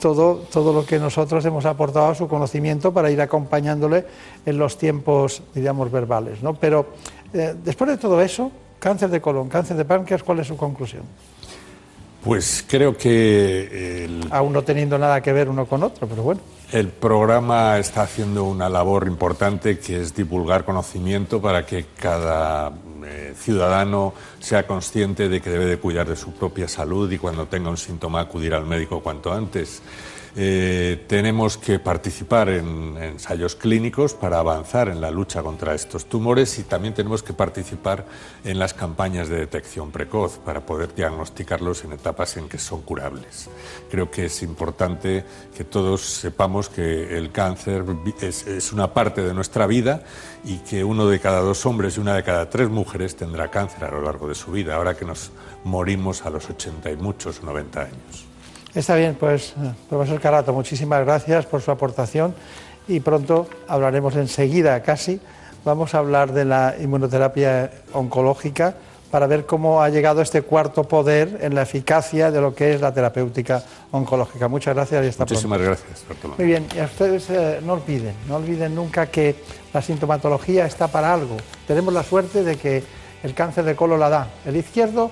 todo, 0.00 0.36
todo 0.50 0.72
lo 0.72 0.84
que 0.84 0.98
nosotros 0.98 1.44
hemos 1.44 1.64
aportado 1.66 2.08
a 2.08 2.14
su 2.14 2.28
conocimiento 2.28 2.92
para 2.92 3.10
ir 3.10 3.20
acompañándole 3.20 4.04
en 4.44 4.58
los 4.58 4.78
tiempos, 4.78 5.42
diríamos, 5.54 5.90
verbales. 5.90 6.42
¿no? 6.42 6.54
Pero 6.54 6.86
eh, 7.32 7.54
después 7.62 7.90
de 7.90 7.98
todo 7.98 8.20
eso, 8.20 8.50
cáncer 8.78 9.10
de 9.10 9.20
colon, 9.20 9.48
cáncer 9.48 9.76
de 9.76 9.84
páncreas, 9.84 10.22
¿cuál 10.22 10.40
es 10.40 10.46
su 10.46 10.56
conclusión? 10.56 11.02
Pues 12.22 12.64
creo 12.66 12.96
que 12.96 14.04
el, 14.04 14.26
Aún 14.30 14.52
no 14.52 14.62
teniendo 14.62 14.98
nada 14.98 15.20
que 15.20 15.32
ver 15.32 15.48
uno 15.48 15.66
con 15.66 15.82
otro, 15.82 16.08
pero 16.08 16.22
bueno. 16.22 16.40
el 16.72 16.88
programa 16.88 17.78
está 17.78 18.02
haciendo 18.02 18.44
una 18.44 18.68
labor 18.68 19.06
importante 19.06 19.78
que 19.78 20.00
es 20.00 20.14
divulgar 20.14 20.64
conocimiento 20.64 21.40
para 21.40 21.64
que 21.64 21.86
cada 21.96 22.72
eh, 23.08 23.34
ciudadano 23.36 24.14
sea 24.38 24.66
consciente 24.66 25.28
de 25.28 25.40
que 25.40 25.50
debe 25.50 25.66
de 25.66 25.78
cuidar 25.78 26.08
de 26.08 26.16
su 26.16 26.32
propia 26.32 26.68
salud 26.68 27.10
y 27.10 27.18
cuando 27.18 27.46
tenga 27.46 27.70
un 27.70 27.76
síntoma 27.76 28.20
acudir 28.20 28.54
al 28.54 28.66
médico 28.66 29.02
cuanto 29.02 29.32
antes. 29.32 29.82
Eh, 30.36 31.04
tenemos 31.06 31.56
que 31.56 31.78
participar 31.78 32.48
en 32.48 32.96
ensayos 32.98 33.56
clínicos 33.56 34.14
para 34.14 34.38
avanzar 34.38 34.88
en 34.88 35.00
la 35.00 35.10
lucha 35.10 35.42
contra 35.42 35.74
estos 35.74 36.06
tumores 36.06 36.58
y 36.58 36.64
también 36.64 36.94
tenemos 36.94 37.22
que 37.22 37.32
participar 37.32 38.06
en 38.44 38.58
las 38.58 38.74
campañas 38.74 39.28
de 39.28 39.36
detección 39.36 39.90
precoz 39.90 40.38
para 40.38 40.64
poder 40.64 40.94
diagnosticarlos 40.94 41.84
en 41.84 41.92
etapas 41.92 42.36
en 42.36 42.48
que 42.48 42.58
son 42.58 42.82
curables. 42.82 43.48
Creo 43.90 44.10
que 44.10 44.26
es 44.26 44.42
importante 44.42 45.24
que 45.56 45.64
todos 45.64 46.02
sepamos 46.02 46.68
que 46.68 47.16
el 47.16 47.32
cáncer 47.32 47.84
es 48.20 48.72
una 48.72 48.92
parte 48.92 49.22
de 49.22 49.34
nuestra 49.34 49.66
vida 49.66 50.04
y 50.44 50.58
que 50.58 50.84
uno 50.84 51.08
de 51.08 51.20
cada 51.20 51.40
dos 51.40 51.66
hombres 51.66 51.96
y 51.96 52.00
una 52.00 52.14
de 52.14 52.22
cada 52.22 52.48
tres 52.48 52.68
mujeres 52.68 53.16
tendrá 53.16 53.50
cáncer 53.50 53.84
a 53.84 53.90
lo 53.90 54.02
largo 54.02 54.28
de 54.28 54.34
su 54.34 54.52
vida, 54.52 54.76
ahora 54.76 54.96
que 54.96 55.04
nos 55.04 55.30
morimos 55.64 56.24
a 56.24 56.30
los 56.30 56.48
80 56.48 56.90
y 56.90 56.96
muchos, 56.96 57.42
90 57.42 57.80
años. 57.80 58.27
Está 58.78 58.94
bien, 58.94 59.16
pues, 59.18 59.54
eh, 59.60 59.72
profesor 59.88 60.20
Carato, 60.20 60.52
muchísimas 60.52 61.04
gracias 61.04 61.46
por 61.46 61.60
su 61.60 61.72
aportación 61.72 62.32
y 62.86 63.00
pronto 63.00 63.48
hablaremos 63.66 64.14
enseguida 64.14 64.80
casi. 64.84 65.20
Vamos 65.64 65.96
a 65.96 65.98
hablar 65.98 66.32
de 66.32 66.44
la 66.44 66.76
inmunoterapia 66.80 67.72
oncológica 67.92 68.76
para 69.10 69.26
ver 69.26 69.46
cómo 69.46 69.82
ha 69.82 69.88
llegado 69.88 70.22
este 70.22 70.42
cuarto 70.42 70.84
poder 70.84 71.40
en 71.40 71.56
la 71.56 71.62
eficacia 71.62 72.30
de 72.30 72.40
lo 72.40 72.54
que 72.54 72.72
es 72.72 72.80
la 72.80 72.94
terapéutica 72.94 73.64
oncológica. 73.90 74.46
Muchas 74.46 74.76
gracias 74.76 75.04
y 75.04 75.08
hasta 75.08 75.24
Muchísimas 75.24 75.58
pronto. 75.58 75.82
gracias, 75.82 76.08
Bartolomé. 76.08 76.36
Muy 76.38 76.46
bien, 76.46 76.66
y 76.76 76.78
a 76.78 76.84
ustedes 76.84 77.30
eh, 77.30 77.60
no 77.64 77.72
olviden, 77.72 78.14
no 78.28 78.36
olviden 78.36 78.76
nunca 78.76 79.06
que 79.06 79.34
la 79.74 79.82
sintomatología 79.82 80.66
está 80.66 80.86
para 80.86 81.12
algo. 81.12 81.36
Tenemos 81.66 81.92
la 81.92 82.04
suerte 82.04 82.44
de 82.44 82.54
que 82.54 82.84
el 83.24 83.34
cáncer 83.34 83.64
de 83.64 83.74
colon 83.74 83.98
la 83.98 84.08
da. 84.08 84.28
El 84.46 84.54
izquierdo 84.54 85.10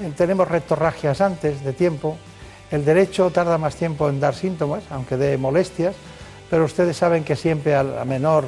eh, 0.00 0.12
tenemos 0.16 0.46
rectorragias 0.46 1.20
antes 1.20 1.64
de 1.64 1.72
tiempo, 1.72 2.16
el 2.70 2.84
derecho 2.84 3.30
tarda 3.30 3.58
más 3.58 3.76
tiempo 3.76 4.08
en 4.08 4.20
dar 4.20 4.34
síntomas, 4.34 4.84
aunque 4.90 5.16
dé 5.16 5.38
molestias, 5.38 5.94
pero 6.50 6.64
ustedes 6.64 6.96
saben 6.96 7.24
que 7.24 7.36
siempre 7.36 7.74
al 7.74 8.04
menor, 8.06 8.44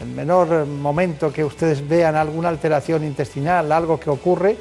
el 0.00 0.08
menor 0.08 0.66
momento 0.66 1.32
que 1.32 1.44
ustedes 1.44 1.86
vean 1.86 2.16
alguna 2.16 2.48
alteración 2.48 3.04
intestinal, 3.04 3.70
algo 3.72 3.98
que 3.98 4.10
ocurre, 4.10 4.56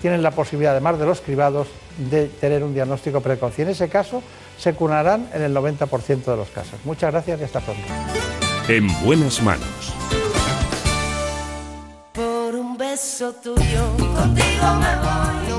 tienen 0.00 0.22
la 0.22 0.30
posibilidad, 0.30 0.72
además 0.72 0.98
de 0.98 1.06
los 1.06 1.20
cribados, 1.20 1.68
de 2.10 2.26
tener 2.26 2.62
un 2.62 2.74
diagnóstico 2.74 3.20
precoz. 3.20 3.58
Y 3.58 3.62
en 3.62 3.68
ese 3.68 3.88
caso 3.88 4.22
se 4.56 4.74
curarán 4.74 5.28
en 5.34 5.42
el 5.42 5.54
90% 5.54 6.24
de 6.24 6.36
los 6.36 6.48
casos. 6.48 6.78
Muchas 6.84 7.12
gracias 7.12 7.40
y 7.40 7.44
hasta 7.44 7.60
pronto. 7.60 7.82
En 8.68 8.86
buenas 9.04 9.42
manos. 9.42 9.94
Por 12.12 12.54
un 12.54 12.76
beso 12.76 13.32
tuyo, 13.32 13.96
contigo 13.96 14.74
me 14.80 14.96
voy. 14.96 15.57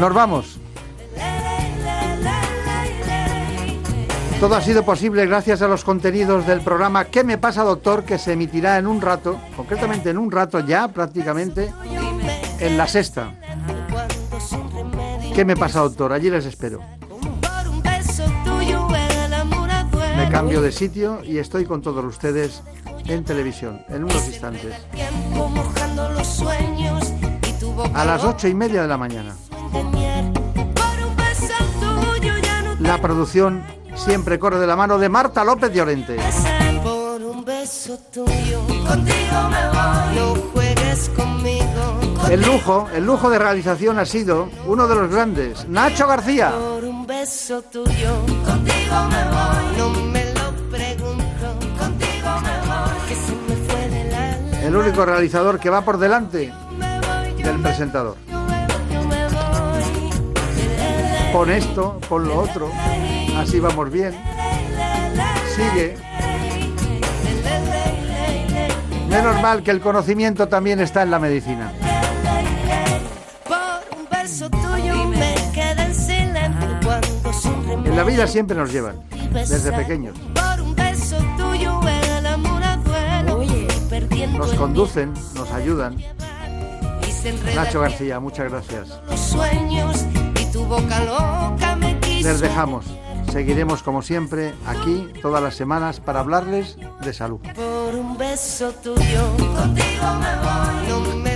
Nos 0.00 0.12
vamos. 0.12 0.58
Todo 4.40 4.56
ha 4.56 4.60
sido 4.60 4.84
posible 4.84 5.24
gracias 5.26 5.62
a 5.62 5.68
los 5.68 5.84
contenidos 5.84 6.46
del 6.46 6.60
programa 6.60 7.06
¿Qué 7.06 7.24
me 7.24 7.38
pasa, 7.38 7.62
doctor? 7.62 8.04
que 8.04 8.18
se 8.18 8.32
emitirá 8.32 8.76
en 8.78 8.86
un 8.86 9.00
rato, 9.00 9.40
concretamente 9.56 10.10
en 10.10 10.18
un 10.18 10.30
rato 10.30 10.60
ya 10.60 10.88
prácticamente, 10.88 11.72
en 12.58 12.76
la 12.76 12.86
sexta. 12.86 13.32
¿Qué 15.34 15.44
me 15.44 15.56
pasa, 15.56 15.80
doctor? 15.80 16.12
Allí 16.12 16.28
les 16.28 16.44
espero. 16.44 16.80
Me 20.16 20.28
cambio 20.30 20.60
de 20.60 20.72
sitio 20.72 21.22
y 21.24 21.38
estoy 21.38 21.64
con 21.64 21.80
todos 21.80 22.04
ustedes 22.04 22.62
en 23.06 23.24
televisión 23.24 23.82
en 23.88 24.04
unos 24.04 24.26
instantes. 24.26 24.74
A 27.94 28.04
las 28.04 28.24
ocho 28.24 28.48
y 28.48 28.54
media 28.54 28.82
de 28.82 28.88
la 28.88 28.98
mañana. 28.98 29.34
La 32.80 33.00
producción 33.00 33.64
siempre 33.94 34.38
corre 34.38 34.58
de 34.58 34.66
la 34.66 34.76
mano 34.76 34.98
de 34.98 35.08
Marta 35.08 35.42
López 35.44 35.72
Llorente. 35.72 36.16
Por 36.82 37.22
un 37.22 37.44
beso 37.44 37.64
beso 37.64 37.98
tuyo, 38.12 38.60
contigo 38.86 39.38
me 39.48 39.68
voy. 39.68 40.16
No 40.16 40.34
juegues 40.52 41.10
conmigo. 41.16 42.28
El 42.30 42.42
lujo, 42.42 42.88
el 42.94 43.06
lujo 43.06 43.30
de 43.30 43.38
realización 43.38 43.98
ha 43.98 44.04
sido 44.04 44.50
uno 44.66 44.86
de 44.86 44.94
los 44.94 45.10
grandes, 45.10 45.66
Nacho 45.66 46.06
García. 46.06 46.50
Por 46.50 46.84
un 46.84 47.06
beso 47.06 47.62
tuyo, 47.62 48.12
contigo 48.44 48.96
me 49.10 49.24
voy. 49.34 49.78
No 49.78 49.90
me 50.12 50.24
lo 50.34 50.52
pregunto, 50.70 51.46
contigo 51.78 52.30
me 52.42 52.56
voy. 52.68 53.08
Que 53.08 53.14
se 53.14 53.32
me 53.48 53.56
fue 53.66 53.88
del 53.88 54.14
alma. 54.14 54.60
El 54.60 54.76
único 54.76 55.06
realizador 55.06 55.58
que 55.58 55.70
va 55.70 55.80
por 55.80 55.96
delante 55.96 56.52
del 57.42 57.62
presentador. 57.62 58.16
Pon 61.34 61.50
esto, 61.50 61.98
pon 62.08 62.28
lo 62.28 62.38
otro, 62.38 62.70
así 63.36 63.58
vamos 63.58 63.90
bien. 63.90 64.14
Sigue. 65.56 65.96
Menos 69.08 69.42
mal 69.42 69.64
que 69.64 69.72
el 69.72 69.80
conocimiento 69.80 70.46
también 70.46 70.78
está 70.78 71.02
en 71.02 71.10
la 71.10 71.18
medicina. 71.18 71.72
En 77.84 77.96
la 77.96 78.04
vida 78.04 78.28
siempre 78.28 78.56
nos 78.56 78.72
llevan, 78.72 79.02
desde 79.32 79.72
pequeños. 79.72 80.16
Por 80.34 80.60
un 80.60 80.76
beso 80.76 81.16
tuyo 81.36 81.80
el 81.88 82.26
amor 82.28 82.62
a 82.62 82.76
duelo. 82.76 83.36
Fui 83.38 83.66
perdiendo 83.90 84.38
Nos 84.38 84.54
conducen, 84.54 85.12
nos 85.34 85.50
ayudan. 85.50 85.96
Nacho 87.56 87.80
García, 87.80 88.20
muchas 88.20 88.52
gracias. 88.52 89.00
Tu 90.54 90.64
boca 90.64 91.04
loca 91.04 91.74
me 91.74 91.98
quiso. 91.98 92.28
Les 92.28 92.40
dejamos. 92.40 92.84
Seguiremos 93.32 93.82
como 93.82 94.02
siempre 94.02 94.54
aquí 94.64 95.08
todas 95.20 95.42
las 95.42 95.56
semanas 95.56 95.98
para 95.98 96.20
hablarles 96.20 96.76
de 97.00 97.12
salud. 97.12 97.40
Por 97.56 97.94
un 97.96 98.16
beso 98.16 98.72
tuyo, 98.74 99.36
contigo 99.36 100.06
me 100.22 101.33